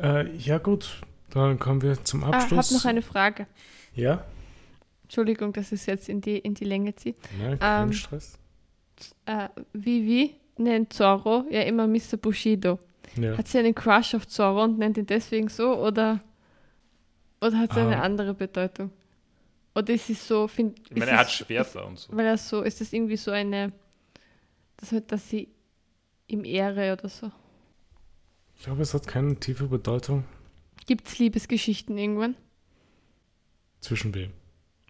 Äh, 0.02 0.34
ja, 0.38 0.58
gut. 0.58 1.02
Dann 1.38 1.60
kommen 1.60 1.82
wir 1.82 2.04
zum 2.04 2.24
Ah, 2.24 2.30
ich 2.30 2.36
Abschluss. 2.36 2.66
habe 2.68 2.74
noch 2.80 2.86
eine 2.86 3.02
Frage. 3.02 3.48
Ja? 3.94 4.26
Entschuldigung, 5.04 5.54
dass 5.54 5.72
es 5.72 5.86
jetzt 5.86 6.10
in 6.10 6.20
die, 6.22 6.38
in 6.38 6.54
die 6.54 6.66
Länge 6.66 6.96
zieht. 6.96 7.16
Nein, 7.40 7.60
kein 7.60 7.84
Ähm, 7.88 7.94
Stress. 7.94 8.38
Äh, 9.26 9.50
Vivi 9.74 10.36
nennt 10.58 10.92
Zorro 10.94 11.46
ja 11.50 11.62
immer 11.62 11.88
Mr. 11.88 12.18
Bushido. 12.20 12.80
Ja. 13.16 13.38
Hat 13.38 13.48
sie 13.48 13.60
einen 13.60 13.74
Crush 13.76 14.16
auf 14.16 14.28
Zorro 14.28 14.64
und 14.64 14.78
nennt 14.80 14.98
ihn 14.98 15.06
deswegen 15.06 15.48
so 15.50 15.76
oder, 15.78 16.20
oder 17.40 17.58
hat 17.60 17.72
es 17.72 17.78
eine 17.78 17.98
Ah. 17.98 18.02
andere 18.02 18.34
Bedeutung? 18.34 18.92
Oder 19.76 19.94
ist 19.94 20.10
es 20.10 20.28
so, 20.28 20.48
find, 20.48 20.80
Ich 20.86 20.92
meine, 20.92 21.06
ist 21.06 21.12
er 21.12 21.18
hat 21.20 21.32
Schwerter 21.32 21.86
und 21.86 22.00
so. 22.00 22.12
Weil 22.16 22.26
er 22.26 22.38
so, 22.38 22.62
ist 22.64 22.82
das 22.82 22.92
irgendwie 22.92 23.16
so 23.18 23.32
eine, 23.32 23.72
das 24.78 24.92
halt, 24.92 25.12
dass 25.12 25.30
sie 25.30 25.48
ihm 26.28 26.44
Ehre 26.44 26.94
oder 26.94 27.08
so. 27.08 27.32
Ich 28.58 28.64
glaube, 28.64 28.82
es 28.82 28.94
hat 28.96 29.06
keine 29.08 29.36
tiefe 29.40 29.68
Bedeutung. 29.68 30.24
Gibt 30.88 31.08
es 31.08 31.20
Liebesgeschichten 31.20 31.98
irgendwann? 31.98 32.36
Zwischen 33.82 34.16
wem? 34.16 34.32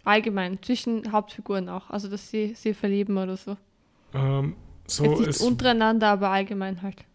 Allgemein, 0.03 0.61
zwischen 0.64 1.11
Hauptfiguren 1.11 1.68
auch. 1.69 1.90
Also, 1.90 2.07
dass 2.10 2.30
sie 2.32 2.56
sie 2.56 2.74
verlieben 2.74 3.18
oder 3.18 3.36
so. 3.38 3.57
Ähm, 4.14 4.56
so, 4.88 5.03
Jetzt 5.03 5.19
nicht 5.19 5.30
es, 5.30 5.41
untereinander, 5.41 6.10
aber 6.10 6.30
allgemein 6.30 6.82
halt. 6.82 7.06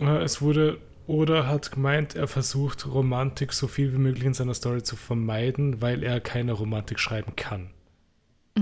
äh, 0.00 0.22
es 0.22 0.40
wurde, 0.42 0.80
oder 1.06 1.48
hat 1.48 1.72
gemeint, 1.72 2.14
er 2.14 2.28
versucht, 2.28 2.86
Romantik 2.86 3.52
so 3.52 3.66
viel 3.68 3.92
wie 3.92 3.98
möglich 3.98 4.24
in 4.24 4.34
seiner 4.34 4.54
Story 4.54 4.82
zu 4.84 4.96
vermeiden, 4.96 5.82
weil 5.82 6.02
er 6.04 6.20
keine 6.20 6.52
Romantik 6.52 7.00
schreiben 7.00 7.34
kann. 7.36 7.70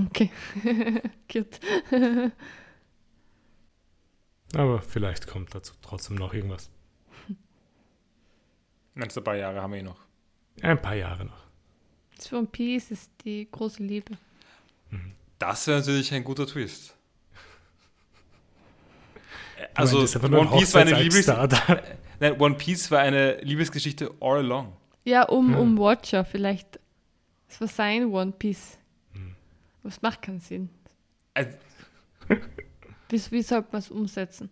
Okay. 0.06 0.30
Cute. 1.30 1.60
Aber 4.54 4.80
vielleicht 4.82 5.26
kommt 5.26 5.54
dazu 5.54 5.74
trotzdem 5.82 6.16
noch 6.16 6.34
irgendwas. 6.34 6.70
Meinst 8.94 9.16
du, 9.16 9.20
ein 9.20 9.24
paar 9.24 9.36
Jahre 9.36 9.60
haben 9.62 9.72
wir 9.72 9.80
eh 9.80 9.82
noch. 9.82 10.00
Ein 10.60 10.80
paar 10.80 10.94
Jahre 10.94 11.24
noch. 11.24 11.42
Das 12.16 12.32
One 12.32 12.46
Piece 12.46 12.90
ist 12.90 13.10
die 13.24 13.48
große 13.50 13.82
Liebe. 13.82 14.16
Das 15.38 15.66
wäre 15.66 15.78
natürlich 15.80 16.12
ein 16.14 16.22
guter 16.22 16.46
Twist. 16.46 16.94
Meine, 19.56 19.68
Also, 19.74 19.98
nur 20.28 20.40
One 20.40 20.50
Piece, 20.58 20.74
war 20.74 20.82
eine 20.82 21.00
Lieblings. 21.00 21.26
Nein, 22.20 22.40
One 22.40 22.54
Piece 22.56 22.90
war 22.90 23.00
eine 23.00 23.40
Liebesgeschichte 23.40 24.10
all 24.20 24.38
along. 24.38 24.76
Ja, 25.04 25.24
um, 25.24 25.52
Ja. 25.52 25.58
um 25.58 25.78
Watcher 25.78 26.24
vielleicht. 26.24 26.78
Das 27.48 27.60
war 27.60 27.68
sein 27.68 28.06
One 28.12 28.32
Piece. 28.32 28.78
Hm. 29.12 29.34
Was 29.82 30.00
macht 30.02 30.22
keinen 30.22 30.40
Sinn. 30.40 30.68
Äh, 31.34 31.46
Wie, 33.08 33.20
wie 33.30 33.42
sollte 33.42 33.68
man 33.72 33.80
es 33.80 33.90
umsetzen? 33.90 34.48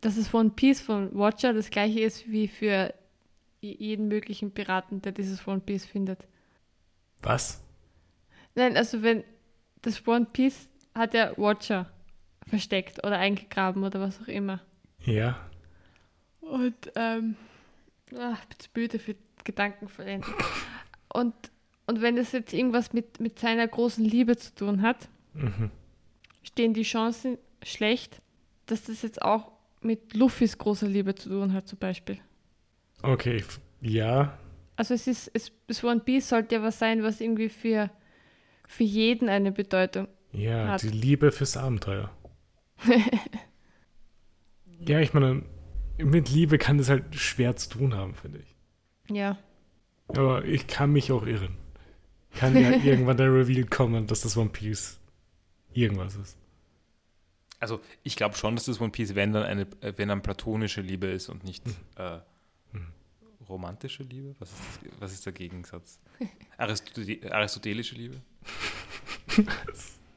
Dass 0.00 0.16
es 0.16 0.32
One 0.32 0.50
Piece 0.50 0.80
von 0.80 1.12
Watcher 1.16 1.52
das 1.52 1.70
gleiche 1.70 2.00
ist 2.00 2.30
wie 2.30 2.46
für 2.46 2.94
jeden 3.62 4.08
möglichen 4.08 4.52
Piraten, 4.52 5.00
der 5.02 5.12
dieses 5.12 5.46
One 5.46 5.60
Piece 5.60 5.84
findet. 5.86 6.26
Was? 7.22 7.62
Nein, 8.54 8.76
also 8.76 9.02
wenn 9.02 9.24
das 9.82 10.06
One 10.06 10.26
Piece 10.32 10.68
hat 10.94 11.14
ja 11.14 11.32
Watcher 11.38 11.90
versteckt 12.48 12.98
oder 13.04 13.18
eingegraben 13.18 13.84
oder 13.84 14.00
was 14.00 14.20
auch 14.20 14.28
immer. 14.28 14.60
Ja. 15.04 15.38
Und, 16.40 16.74
ähm, 16.96 17.36
ach, 18.18 18.40
ich 18.42 18.48
bin 18.48 18.58
zu 18.58 18.68
müde 18.74 18.98
für 18.98 19.16
Gedanken 19.44 19.88
vollenden. 19.88 20.32
Und, 21.12 21.34
und 21.86 22.02
wenn 22.02 22.16
das 22.16 22.32
jetzt 22.32 22.52
irgendwas 22.52 22.92
mit, 22.92 23.20
mit 23.20 23.38
seiner 23.38 23.66
großen 23.66 24.04
Liebe 24.04 24.36
zu 24.36 24.54
tun 24.54 24.82
hat, 24.82 25.08
Mhm. 25.34 25.70
stehen 26.42 26.74
die 26.74 26.82
Chancen 26.82 27.38
schlecht, 27.62 28.20
dass 28.66 28.84
das 28.84 29.00
jetzt 29.02 29.22
auch 29.22 29.50
mit 29.80 30.14
Luffys 30.14 30.58
großer 30.58 30.86
Liebe 30.86 31.14
zu 31.14 31.30
tun 31.30 31.52
hat, 31.54 31.66
zum 31.68 31.78
Beispiel. 31.78 32.18
Okay, 33.02 33.44
ja. 33.80 34.38
Also 34.76 34.94
es 34.94 35.06
ist, 35.06 35.30
es, 35.34 35.52
das 35.66 35.84
One 35.84 36.00
Piece 36.00 36.28
sollte 36.28 36.54
ja 36.56 36.62
was 36.62 36.78
sein, 36.78 37.02
was 37.02 37.20
irgendwie 37.20 37.48
für, 37.48 37.90
für 38.66 38.84
jeden 38.84 39.28
eine 39.28 39.52
Bedeutung. 39.52 40.08
Ja, 40.32 40.68
Hat. 40.68 40.82
die 40.82 40.88
Liebe 40.88 41.30
fürs 41.30 41.56
Abenteuer. 41.56 42.10
ja, 44.80 45.00
ich 45.00 45.12
meine, 45.12 45.42
mit 45.98 46.30
Liebe 46.30 46.58
kann 46.58 46.78
das 46.78 46.88
halt 46.88 47.14
schwer 47.14 47.54
zu 47.56 47.70
tun 47.70 47.94
haben, 47.94 48.14
finde 48.14 48.38
ich. 48.38 49.14
Ja. 49.14 49.36
Aber 50.08 50.44
ich 50.44 50.66
kann 50.66 50.92
mich 50.92 51.12
auch 51.12 51.26
irren. 51.26 51.56
Kann 52.34 52.56
ja 52.56 52.70
irgendwann 52.84 53.16
der 53.16 53.32
Reveal 53.32 53.64
kommen, 53.64 54.06
dass 54.06 54.22
das 54.22 54.36
One 54.36 54.50
Piece 54.50 54.98
irgendwas 55.72 56.16
ist. 56.16 56.38
Also, 57.60 57.80
ich 58.02 58.16
glaube 58.16 58.34
schon, 58.34 58.56
dass 58.56 58.64
das 58.64 58.80
One 58.80 58.90
Piece, 58.90 59.14
wenn 59.14 59.32
dann 59.32 59.44
eine, 59.44 59.62
äh, 59.80 59.92
wenn 59.96 60.08
dann 60.08 60.22
platonische 60.22 60.80
Liebe 60.80 61.06
ist 61.06 61.28
und 61.28 61.44
nicht 61.44 61.62
äh, 61.96 62.18
romantische 63.48 64.02
Liebe? 64.02 64.34
Was 64.38 64.50
ist, 64.50 64.60
das, 64.60 65.00
was 65.00 65.12
ist 65.12 65.26
der 65.26 65.32
Gegensatz? 65.32 65.98
Aristote 66.56 67.32
aristotelische 67.32 67.94
Liebe? 67.94 68.20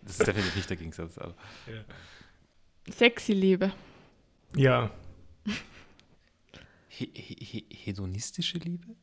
Das 0.01 0.19
ist 0.19 0.27
definitiv 0.27 0.55
nicht 0.55 0.69
der 0.69 0.77
Gegensatz. 0.77 1.17
Aber. 1.17 1.35
Sexy 2.89 3.33
Liebe. 3.33 3.73
Ja, 4.55 4.91
he 6.87 7.11
he 7.13 7.65
hedonistische 7.69 8.57
Liebe? 8.57 8.95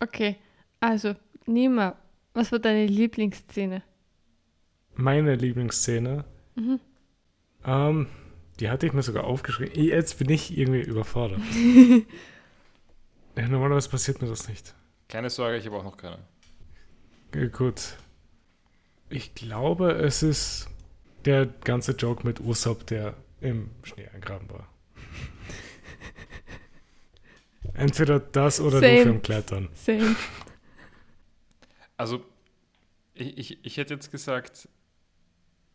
Okay, 0.00 0.36
also, 0.80 1.14
Nima, 1.46 1.96
was 2.34 2.50
war 2.50 2.58
deine 2.58 2.86
Lieblingsszene? 2.86 3.82
meine 4.94 5.34
Lieblingsszene. 5.34 6.24
Mhm. 6.54 6.80
Ähm, 7.64 8.06
die 8.60 8.68
hatte 8.68 8.86
ich 8.86 8.92
mir 8.92 9.02
sogar 9.02 9.24
aufgeschrieben. 9.24 9.82
Jetzt 9.82 10.18
bin 10.18 10.28
ich 10.28 10.56
irgendwie 10.56 10.82
überfordert. 10.82 11.40
ja, 13.36 13.48
normalerweise 13.48 13.88
passiert 13.88 14.20
mir 14.22 14.28
das 14.28 14.48
nicht. 14.48 14.74
Keine 15.08 15.30
Sorge, 15.30 15.56
ich 15.58 15.66
habe 15.66 15.76
auch 15.76 15.84
noch 15.84 15.96
keine. 15.96 16.18
Äh, 17.34 17.48
Gut. 17.48 17.96
Ich 19.08 19.34
glaube, 19.34 19.92
es 19.92 20.22
ist 20.22 20.68
der 21.24 21.46
ganze 21.46 21.92
Joke 21.92 22.26
mit 22.26 22.40
Usopp, 22.40 22.86
der 22.86 23.14
im 23.40 23.70
Schnee 23.82 24.08
eingraben 24.08 24.48
war. 24.50 24.68
Entweder 27.74 28.20
das 28.20 28.60
oder 28.60 28.80
Same. 28.80 28.96
Luffy 28.96 29.08
am 29.08 29.22
Klettern. 29.22 29.68
Same. 29.74 30.16
Also, 31.96 32.24
ich, 33.14 33.38
ich, 33.38 33.64
ich 33.64 33.76
hätte 33.76 33.94
jetzt 33.94 34.10
gesagt, 34.10 34.68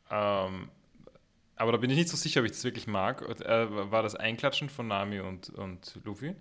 ähm, 0.09 0.69
aber 1.55 1.71
da 1.71 1.77
bin 1.77 1.89
ich 1.89 1.97
nicht 1.97 2.09
so 2.09 2.17
sicher, 2.17 2.41
ob 2.41 2.45
ich 2.45 2.51
das 2.51 2.63
wirklich 2.63 2.87
mag. 2.87 3.21
Äh, 3.41 3.91
war 3.91 4.03
das 4.03 4.15
Einklatschen 4.15 4.69
von 4.69 4.87
Nami 4.87 5.19
und, 5.19 5.49
und 5.49 5.99
Luffy? 6.03 6.35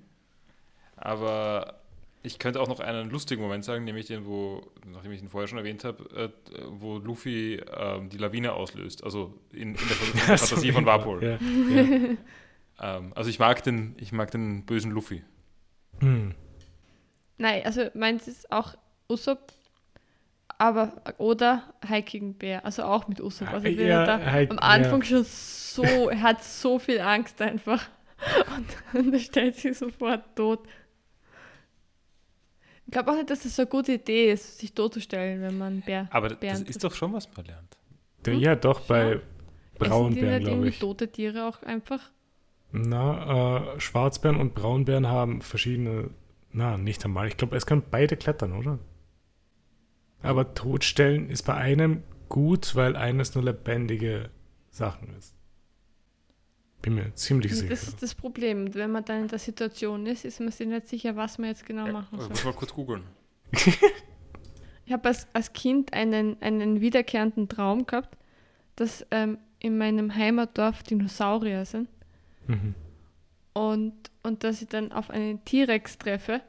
Aber 0.97 1.81
ich 2.23 2.39
könnte 2.39 2.61
auch 2.61 2.69
noch 2.69 2.81
einen 2.81 3.11
lustigen 3.11 3.41
Moment 3.41 3.65
sagen, 3.65 3.85
nämlich 3.85 4.07
den, 4.07 4.27
wo, 4.27 4.63
nachdem 4.85 5.13
ich 5.13 5.23
ihn 5.23 5.29
vorher 5.29 5.47
schon 5.47 5.59
erwähnt 5.59 5.85
habe, 5.85 6.33
äh, 6.51 6.61
wo 6.69 6.99
Luffy 6.99 7.61
ähm, 7.77 8.09
die 8.09 8.19
Lawine 8.19 8.53
auslöst. 8.53 9.05
Also 9.05 9.35
in, 9.53 9.75
in 9.75 9.75
der 9.75 9.77
Fantasie 10.39 10.73
von 10.73 10.87
Warpol. 10.87 11.23
Ja, 11.23 11.31
ja. 11.31 12.17
Ähm, 12.79 13.13
also 13.15 13.31
ich 13.31 13.39
mag 13.39 13.63
den, 13.63 13.95
ich 13.99 14.13
mag 14.13 14.31
den 14.31 14.67
bösen 14.67 14.91
Luffy. 14.91 15.23
Hm. 16.01 16.35
Nein, 17.39 17.63
also 17.65 17.89
meins 17.95 18.29
ist 18.29 18.51
auch 18.53 18.75
Usopp, 19.09 19.53
aber 20.59 20.93
oder 21.19 21.75
Hiking 21.87 22.35
Bär, 22.35 22.65
also 22.65 22.85
auch 22.85 23.09
mit 23.09 23.21
Usopp. 23.21 23.51
Also 23.51 23.69
Ja, 23.69 24.05
da 24.05 24.21
am 24.51 24.59
Anfang 24.59 25.01
ja. 25.01 25.07
schon 25.07 25.25
so, 25.25 26.11
er 26.11 26.21
hat 26.23 26.43
so 26.45 26.79
viel 26.79 27.01
Angst 27.01 27.41
einfach 27.41 27.89
und, 28.95 29.07
und 29.07 29.13
er 29.15 29.21
stellt 29.21 29.57
sich 29.57 29.77
sofort 29.77 30.37
tot. 30.37 30.67
Ich 32.87 32.93
glaube 32.93 33.11
auch 33.11 33.17
nicht, 33.17 33.31
dass 33.31 33.45
es 33.45 33.57
so 33.57 33.63
eine 33.63 33.69
gute 33.69 33.95
Idee 33.95 34.33
ist, 34.33 34.59
sich 34.59 34.73
totzustellen, 34.73 35.43
wenn 35.43 35.59
man 35.59 35.81
Bär. 35.81 36.09
Aber 36.11 36.29
das 36.29 36.39
Bären 36.39 36.65
ist 36.67 36.83
doch 36.85 36.95
schon, 36.95 37.13
was 37.13 37.29
man 37.37 37.47
lernt. 37.47 37.77
Der, 38.25 38.35
ja, 38.35 38.55
doch, 38.55 38.81
bei 38.81 39.21
die 39.75 39.79
Braunbären, 39.79 40.29
nicht 40.29 40.39
glaube 40.41 40.51
irgendwie 40.51 40.69
ich. 40.71 40.79
tote 40.79 41.09
Tiere 41.11 41.49
auch 41.49 41.63
einfach? 41.63 42.01
Na, 42.73 43.75
äh, 43.75 43.81
Schwarzbären 43.81 44.37
und 44.37 44.55
Braunbären 44.55 45.07
haben 45.07 45.41
verschiedene. 45.43 46.11
Na, 46.53 46.79
nicht 46.79 47.05
einmal. 47.05 47.29
Ich 47.29 47.37
glaube, 47.37 47.57
es 47.57 47.67
können 47.67 47.83
beide 47.91 48.17
klettern, 48.17 48.53
oder? 48.53 48.79
Aber 50.23 50.55
totstellen 50.55 51.29
ist 51.29 51.43
bei 51.43 51.55
einem 51.55 52.03
gut, 52.29 52.75
weil 52.75 52.97
eines 52.97 53.35
nur 53.35 53.45
lebendige 53.45 54.31
Sachen 54.71 55.15
ist. 55.17 55.36
Bin 56.87 56.95
mir 56.95 57.13
ziemlich 57.17 57.53
sicher. 57.55 57.69
das 57.69 57.89
ist 57.89 58.01
das 58.03 58.15
Problem. 58.15 58.73
Wenn 58.75 58.93
man 58.93 59.05
dann 59.05 59.23
in 59.23 59.29
der 59.29 59.41
Situation 59.41 60.07
ist, 60.07 60.25
ist 60.25 60.39
man 60.41 60.53
sich 60.53 60.67
nicht 60.69 60.87
sicher, 60.89 61.17
was 61.17 61.37
man 61.37 61.49
jetzt 61.51 61.67
genau 61.67 61.87
Ja, 61.87 61.93
machen 61.93 62.09
ich 62.15 62.21
soll. 62.21 62.29
muss 62.31 62.45
mal 62.45 62.53
kurz 62.55 62.73
googeln. 62.73 63.03
Ich 64.87 64.93
habe 64.93 65.09
als, 65.09 65.27
als 65.33 65.53
Kind 65.53 65.93
einen, 65.93 66.41
einen 66.41 66.81
wiederkehrenden 66.81 67.49
Traum 67.49 67.87
gehabt, 67.87 68.17
dass 68.77 69.05
ähm, 69.11 69.39
in 69.59 69.77
meinem 69.79 70.15
Heimatdorf 70.15 70.83
Dinosaurier 70.85 71.65
sind 71.65 71.89
Mhm. 72.47 72.77
und, 73.53 73.95
und 74.23 74.45
dass 74.45 74.63
ich 74.63 74.69
dann 74.69 74.93
auf 74.93 75.11
einen 75.11 75.45
T-Rex 75.45 75.99
treffe 75.99 76.41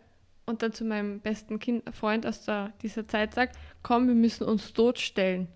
und 0.45 0.61
dann 0.61 0.72
zu 0.72 0.85
meinem 0.85 1.19
besten 1.19 1.57
kind, 1.57 1.84
Freund 1.95 2.27
aus 2.27 2.45
der, 2.45 2.72
dieser 2.84 3.07
Zeit 3.07 3.34
sage, 3.34 3.51
komm, 3.81 4.07
wir 4.07 4.14
müssen 4.14 4.43
uns 4.43 4.72
totstellen. 4.73 5.47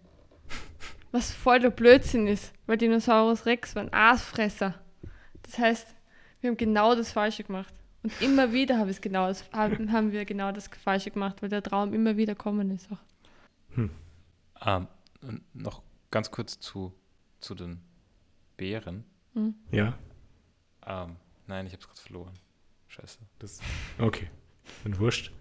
Was 1.12 1.32
voll 1.32 1.60
der 1.60 1.72
Blödsinn 1.72 2.28
ist, 2.28 2.54
weil 2.68 2.78
Dinosaurus 2.78 3.46
Rex 3.46 3.76
waren 3.76 3.92
Aasfresser. 3.94 4.76
Das 5.44 5.58
heißt, 5.58 5.88
wir 6.40 6.50
haben 6.50 6.58
genau 6.58 6.96
das 6.96 7.12
Falsche 7.12 7.44
gemacht. 7.44 7.74
Und 8.04 8.20
immer 8.22 8.52
wieder 8.52 8.80
habe 8.80 8.92
genau 9.02 9.28
das, 9.28 9.44
haben, 9.52 10.12
wir 10.12 10.26
genau 10.26 10.52
das 10.52 10.68
Falsche 10.68 11.12
gemacht, 11.12 11.42
weil 11.42 11.50
der 11.50 11.62
Traum 11.62 11.94
immer 11.94 12.18
wieder 12.18 12.34
kommen 12.34 12.72
ist. 12.72 12.88
Auch. 12.92 12.98
Ähm, 14.66 14.88
und 15.22 15.56
noch 15.56 15.84
ganz 16.10 16.32
kurz 16.32 16.60
zu, 16.60 16.94
zu 17.40 17.56
den 17.56 17.82
Bären. 18.58 19.04
Ja, 19.72 19.98
Ähm, 20.86 21.16
nein, 21.48 21.68
ich 21.68 21.74
habe 21.74 21.82
es 21.82 21.88
gerade 21.88 22.02
verloren. 22.02 22.34
Scheiße. 22.88 23.20
das. 23.40 23.60
Okay. 24.00 24.30
Bin 24.84 24.98
wurscht. 25.00 25.32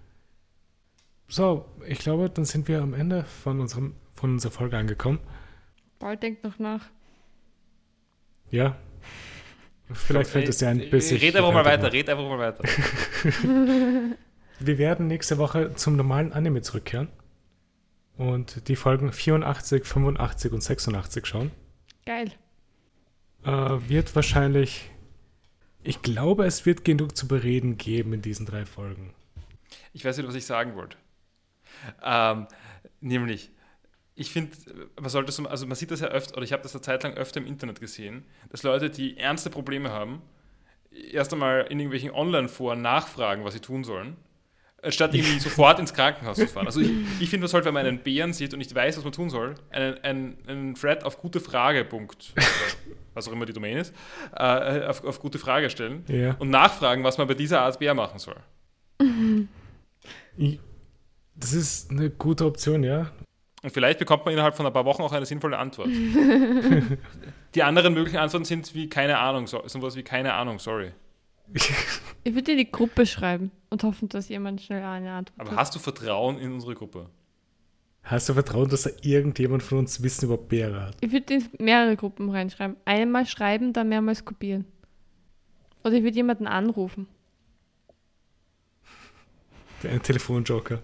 So, 1.29 1.67
ich 1.87 1.99
glaube, 1.99 2.31
dann 2.31 2.45
sind 2.45 2.69
wir 2.69 2.83
am 2.83 2.95
Ende 2.95 3.25
von, 3.25 3.61
unserem, 3.61 3.95
von 4.15 4.33
unserer 4.33 4.53
Folge 4.53 4.77
angekommen. 4.77 5.19
Paul 6.01 6.17
denkt 6.17 6.43
noch 6.43 6.59
nach. 6.59 6.87
Ja. 8.51 8.77
Vielleicht 9.93 10.31
fällt 10.31 10.49
es 10.49 10.59
dir 10.59 10.69
ein 10.69 10.91
bisschen. 10.91 11.19
Red 11.19 11.37
einfach 11.37 11.53
mal 11.53 11.65
weiter, 11.65 11.93
red 11.93 12.09
einfach 12.09 12.25
mal 12.25 12.39
weiter. 12.39 12.65
Wir 14.61 14.79
werden 14.79 15.07
nächste 15.07 15.39
Woche 15.39 15.75
zum 15.75 15.97
normalen 15.97 16.33
Anime 16.33 16.63
zurückkehren 16.63 17.09
und 18.17 18.69
die 18.69 18.77
Folgen 18.77 19.13
84, 19.13 19.85
85 19.85 20.53
und 20.53 20.63
86 20.63 21.27
schauen. 21.27 21.51
Geil. 22.07 22.33
Äh, 23.45 23.51
wird 23.89 24.15
wahrscheinlich. 24.17 24.91
Ich 25.83 26.03
glaube, 26.03 26.45
es 26.45 26.67
wird 26.67 26.85
genug 26.85 27.17
zu 27.17 27.27
bereden 27.27 27.79
geben 27.79 28.13
in 28.13 28.23
diesen 28.23 28.47
drei 28.47 28.67
Folgen. 28.67 29.15
Ich 29.93 30.05
weiß 30.05 30.17
nicht, 30.17 30.27
was 30.27 30.35
ich 30.35 30.45
sagen 30.45 30.77
wollte. 30.77 30.97
Ähm, 32.03 32.47
nämlich, 33.01 33.51
ich 34.21 34.31
finde, 34.31 34.55
man 35.01 35.09
sollte 35.09 35.33
so, 35.33 35.47
also 35.47 35.67
man 35.67 35.77
sieht 35.77 35.91
das 35.91 36.01
ja 36.01 36.09
öfter, 36.09 36.37
oder 36.37 36.45
ich 36.45 36.53
habe 36.53 36.63
das 36.63 36.75
eine 36.75 36.83
Zeit 36.83 37.03
lang 37.03 37.15
öfter 37.15 37.41
im 37.41 37.47
Internet 37.47 37.81
gesehen, 37.81 38.25
dass 38.51 38.63
Leute, 38.63 38.91
die 38.91 39.17
ernste 39.17 39.49
Probleme 39.49 39.91
haben, 39.91 40.21
erst 41.11 41.33
einmal 41.33 41.63
in 41.71 41.81
irgendwelchen 41.81 42.11
Online-Foren 42.11 42.83
nachfragen, 42.83 43.45
was 43.45 43.55
sie 43.55 43.61
tun 43.61 43.83
sollen, 43.83 44.19
statt 44.89 45.15
irgendwie 45.15 45.41
sofort 45.41 45.79
ins 45.79 45.95
Krankenhaus 45.95 46.37
zu 46.37 46.47
fahren. 46.49 46.67
Also 46.67 46.81
ich, 46.81 46.91
ich 47.21 47.31
finde, 47.31 47.45
man 47.45 47.49
sollte, 47.49 47.67
wenn 47.69 47.75
man 47.75 47.87
einen 47.87 48.01
Bären 48.01 48.35
sieht 48.35 48.53
und 48.53 48.59
nicht 48.59 48.75
weiß, 48.75 48.99
was 48.99 49.05
man 49.05 49.13
tun 49.15 49.31
soll, 49.31 49.55
einen, 49.71 49.97
einen, 50.05 50.39
einen 50.47 50.75
Thread 50.75 51.05
auf 51.05 51.17
gute 51.17 51.41
Frage. 51.41 51.87
Punkt, 51.87 52.35
was 53.15 53.27
auch 53.27 53.33
immer 53.33 53.47
die 53.47 53.55
Domain 53.55 53.79
ist, 53.79 53.95
äh, 54.37 54.85
auf, 54.85 55.03
auf 55.03 55.19
gute 55.21 55.39
Frage 55.39 55.71
stellen 55.71 56.05
Ja. 56.09 56.35
und 56.39 56.51
nachfragen, 56.51 57.05
was 57.05 57.17
man 57.17 57.27
bei 57.27 57.35
dieser 57.35 57.63
Art 57.63 57.79
Bär 57.79 57.95
machen 57.95 58.19
soll. 58.19 58.37
Das 61.37 61.55
ist 61.55 61.91
eine 61.91 62.11
gute 62.11 62.45
Option, 62.45 62.85
ja. 62.85 63.11
Und 63.63 63.71
vielleicht 63.71 63.99
bekommt 63.99 64.25
man 64.25 64.33
innerhalb 64.33 64.57
von 64.57 64.67
ein 64.67 64.73
paar 64.73 64.85
Wochen 64.87 65.03
auch 65.03 65.13
eine 65.13 65.27
sinnvolle 65.27 65.59
Antwort. 65.59 65.89
Die 67.55 67.63
anderen 67.63 67.93
möglichen 67.93 68.17
Antworten 68.17 68.45
sind 68.47 68.75
wie 68.75 68.89
keine 68.89 69.19
Ahnung, 69.19 69.47
so, 69.47 69.67
sind 69.67 69.83
was 69.83 69.97
wie 69.97 70.03
keine 70.03 70.35
Ahnung, 70.35 70.59
sorry. 70.59 70.93
Ich 72.23 72.35
würde 72.35 72.53
in 72.53 72.59
die 72.59 72.71
Gruppe 72.71 73.07
schreiben 73.07 73.51
und 73.71 73.83
hoffen, 73.83 74.09
dass 74.11 74.29
jemand 74.29 74.61
schnell 74.61 74.83
eine 74.83 75.11
Antwort 75.13 75.41
Aber 75.41 75.51
hat. 75.53 75.59
hast 75.59 75.75
du 75.75 75.79
Vertrauen 75.79 76.39
in 76.39 76.53
unsere 76.53 76.75
Gruppe? 76.75 77.09
Hast 78.03 78.29
du 78.29 78.35
Vertrauen, 78.35 78.69
dass 78.69 78.83
da 78.83 78.91
irgendjemand 79.03 79.63
von 79.63 79.79
uns 79.79 80.03
Wissen 80.03 80.27
über 80.27 80.37
Bären 80.37 80.83
hat? 80.83 80.97
Ich 81.01 81.13
würde 81.13 81.35
in 81.35 81.49
mehrere 81.59 81.97
Gruppen 81.97 82.29
reinschreiben. 82.31 82.77
Einmal 82.85 83.25
schreiben, 83.27 83.73
dann 83.73 83.89
mehrmals 83.89 84.25
kopieren. 84.25 84.67
Oder 85.83 85.95
ich 85.95 86.03
würde 86.03 86.17
jemanden 86.17 86.47
anrufen. 86.47 87.07
Ein 89.83 90.03
Telefonjoker. 90.03 90.81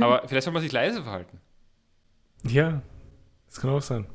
Aber 0.00 0.22
vielleicht 0.28 0.44
soll 0.44 0.52
man 0.52 0.62
sich 0.62 0.70
leise 0.72 1.02
verhalten. 1.02 1.40
Ja, 2.46 2.82
das 3.46 3.60
kann 3.60 3.70
auch 3.70 3.82
sein. 3.82 4.06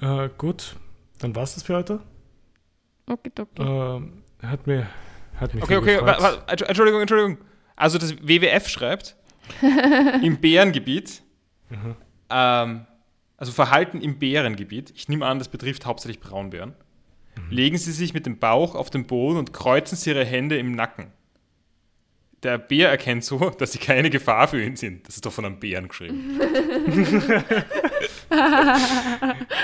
Äh, 0.00 0.28
gut, 0.36 0.76
dann 1.18 1.34
war's 1.34 1.54
das 1.54 1.62
für 1.62 1.76
heute. 1.76 2.00
Okay, 3.06 3.30
okay. 3.40 3.62
Ähm, 3.62 4.22
hat 4.42 4.66
mir, 4.66 4.88
hat 5.36 5.54
mich 5.54 5.62
Okay, 5.62 5.76
okay, 5.76 5.98
Entschuldigung, 6.66 7.00
Entschuldigung. 7.00 7.38
Also 7.76 7.98
das 7.98 8.16
WWF 8.16 8.68
schreibt, 8.68 9.16
im 10.22 10.38
Bärengebiet, 10.40 11.22
ähm, 12.30 12.86
also 13.36 13.52
Verhalten 13.52 14.00
im 14.00 14.18
Bärengebiet, 14.18 14.92
ich 14.96 15.08
nehme 15.08 15.26
an, 15.26 15.38
das 15.38 15.48
betrifft 15.48 15.86
hauptsächlich 15.86 16.20
Braunbären, 16.20 16.74
legen 17.50 17.76
Sie 17.78 17.92
sich 17.92 18.12
mit 18.14 18.26
dem 18.26 18.38
Bauch 18.38 18.74
auf 18.74 18.90
den 18.90 19.06
Boden 19.06 19.38
und 19.38 19.52
kreuzen 19.52 19.96
Sie 19.96 20.10
Ihre 20.10 20.24
Hände 20.24 20.58
im 20.58 20.72
Nacken. 20.72 21.12
Der 22.46 22.58
Bär 22.58 22.90
erkennt 22.90 23.24
so, 23.24 23.50
dass 23.58 23.72
Sie 23.72 23.78
keine 23.78 24.08
Gefahr 24.08 24.46
für 24.46 24.62
ihn 24.62 24.76
sind. 24.76 25.08
Das 25.08 25.16
ist 25.16 25.26
doch 25.26 25.32
von 25.32 25.44
einem 25.44 25.58
Bären 25.58 25.88
geschrieben. 25.88 26.40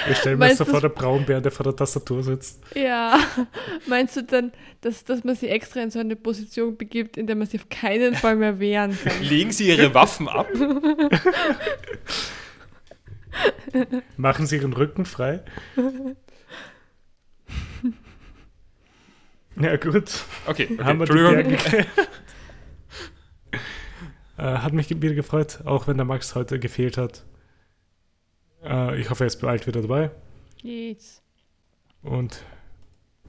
Ich 0.08 0.18
stelle 0.18 0.36
mir 0.36 0.46
Meinst 0.46 0.58
so 0.58 0.64
vor, 0.64 0.80
der 0.80 0.88
Braunbär, 0.88 1.40
der 1.40 1.50
vor 1.50 1.64
der 1.64 1.76
Tastatur 1.76 2.22
sitzt. 2.22 2.62
Ja, 2.74 3.18
meinst 3.86 4.16
du 4.16 4.22
dann, 4.22 4.52
dass, 4.80 5.04
dass 5.04 5.24
man 5.24 5.34
sich 5.34 5.50
extra 5.50 5.80
in 5.80 5.90
so 5.90 5.98
eine 5.98 6.16
Position 6.16 6.76
begibt, 6.76 7.16
in 7.16 7.26
der 7.26 7.36
man 7.36 7.46
sich 7.46 7.60
auf 7.60 7.68
keinen 7.68 8.14
Fall 8.14 8.36
mehr 8.36 8.60
wehren 8.60 8.96
kann? 9.02 9.20
Legen 9.20 9.50
Sie 9.50 9.68
Ihre 9.68 9.94
Waffen 9.94 10.28
ab. 10.28 10.48
Machen 14.16 14.46
sie 14.46 14.56
ihren 14.56 14.72
Rücken 14.72 15.04
frei. 15.04 15.40
Ja, 19.60 19.76
gut. 19.76 20.24
Okay, 20.46 20.68
okay. 20.70 20.84
Haben 20.84 21.00
wir 21.00 21.06
die 21.06 21.12
Entschuldigung. 21.12 21.86
Äh, 24.42 24.58
hat 24.58 24.72
mich 24.72 24.90
wieder 24.90 25.14
gefreut, 25.14 25.60
auch 25.66 25.86
wenn 25.86 25.96
der 25.98 26.04
Max 26.04 26.34
heute 26.34 26.58
gefehlt 26.58 26.98
hat. 26.98 27.22
Äh, 28.64 29.00
ich 29.00 29.08
hoffe, 29.08 29.22
er 29.22 29.28
ist 29.28 29.40
bald 29.40 29.68
wieder 29.68 29.82
dabei. 29.82 30.10
Jetzt. 30.60 31.22
Und 32.02 32.42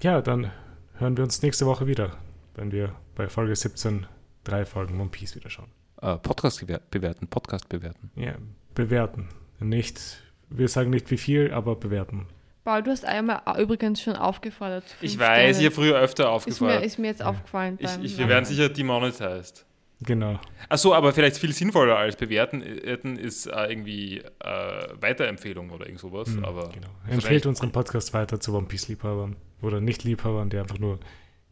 ja, 0.02 0.22
dann 0.22 0.50
hören 0.96 1.16
wir 1.16 1.24
uns 1.24 1.44
nächste 1.44 1.68
Woche 1.68 1.86
wieder, 1.86 2.18
wenn 2.56 2.72
wir 2.72 2.96
bei 3.14 3.28
Folge 3.28 3.56
17 3.56 4.08
drei 4.44 4.66
Folgen 4.66 5.00
One 5.00 5.12
Piece 5.12 5.36
wieder 5.36 5.52
schauen. 5.52 5.70
Äh, 6.02 6.18
Podcast 6.18 6.66
bewerten, 6.90 7.28
Podcast 7.28 7.70
bewerten. 7.70 8.10
Ja, 8.16 8.34
bewerten. 8.74 9.30
Nicht, 9.60 10.24
wir 10.50 10.68
sagen 10.68 10.90
nicht 10.90 11.12
wie 11.12 11.18
viel, 11.18 11.54
aber 11.54 11.76
bewerten. 11.76 12.26
Paul, 12.64 12.82
du 12.82 12.90
hast 12.90 13.06
einmal 13.06 13.44
übrigens 13.60 14.02
schon 14.02 14.16
aufgefordert. 14.16 14.86
Ich 15.00 15.20
weiß, 15.20 15.60
ich 15.60 15.66
Sternen. 15.66 15.66
habe 15.66 15.76
früher 15.76 16.00
öfter 16.00 16.36
ist 16.48 16.60
mir, 16.60 16.80
ist 16.80 16.98
mir 16.98 17.08
jetzt 17.08 17.22
aufgefallen. 17.22 17.78
Ich, 17.80 18.00
ich, 18.02 18.18
wir 18.18 18.28
werden 18.28 18.46
sicher 18.46 18.70
demonetized. 18.70 19.66
Genau. 20.06 20.40
Achso, 20.70 20.94
aber 20.94 21.14
vielleicht 21.14 21.38
viel 21.38 21.54
sinnvoller 21.54 21.98
als 21.98 22.16
bewerten 22.16 22.62
hätten 22.62 23.16
ist 23.18 23.46
äh, 23.48 23.66
irgendwie 23.70 24.20
äh, 24.20 24.88
Weiterempfehlung 25.00 25.70
oder 25.72 25.86
irgend 25.86 26.00
sowas. 26.02 26.30
Mhm, 26.30 26.46
aber 26.46 26.70
genau. 26.70 26.90
Empfehlt 27.10 27.46
unseren 27.46 27.72
Podcast 27.72 28.14
weiter 28.14 28.40
zu 28.40 28.56
One 28.56 28.68
Piece 28.68 28.88
Liebhabern 28.88 29.36
oder 29.62 29.80
Nicht-Liebhabern, 29.82 30.50
die 30.50 30.58
einfach 30.58 30.80
nur 30.80 31.00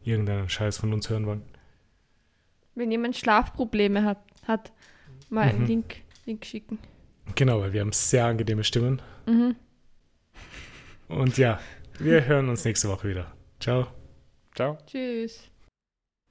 irgendeinen 0.04 0.48
Scheiß 0.48 0.78
von 0.78 0.92
uns 0.92 1.08
hören 1.08 1.26
wollen. 1.26 1.42
Wenn 2.74 2.90
jemand 2.90 3.16
Schlafprobleme 3.16 4.04
hat, 4.04 4.18
hat 4.46 4.72
mal 5.30 5.42
einen 5.48 5.60
Mhm. 5.62 5.66
Link, 5.66 5.96
Link 6.26 6.44
schicken. 6.44 6.78
Genau, 7.34 7.60
weil 7.60 7.72
wir 7.72 7.80
haben 7.80 7.92
sehr 7.92 8.26
angenehme 8.26 8.64
Stimmen. 8.64 9.00
Mhm. 9.26 9.56
Und 11.08 11.38
ja, 11.38 11.60
wir 11.98 12.24
hören 12.24 12.48
uns 12.48 12.64
nächste 12.64 12.88
Woche 12.88 13.08
wieder. 13.08 13.32
Ciao. 13.60 13.86
Ciao. 14.54 14.76
Tschüss. 14.86 15.51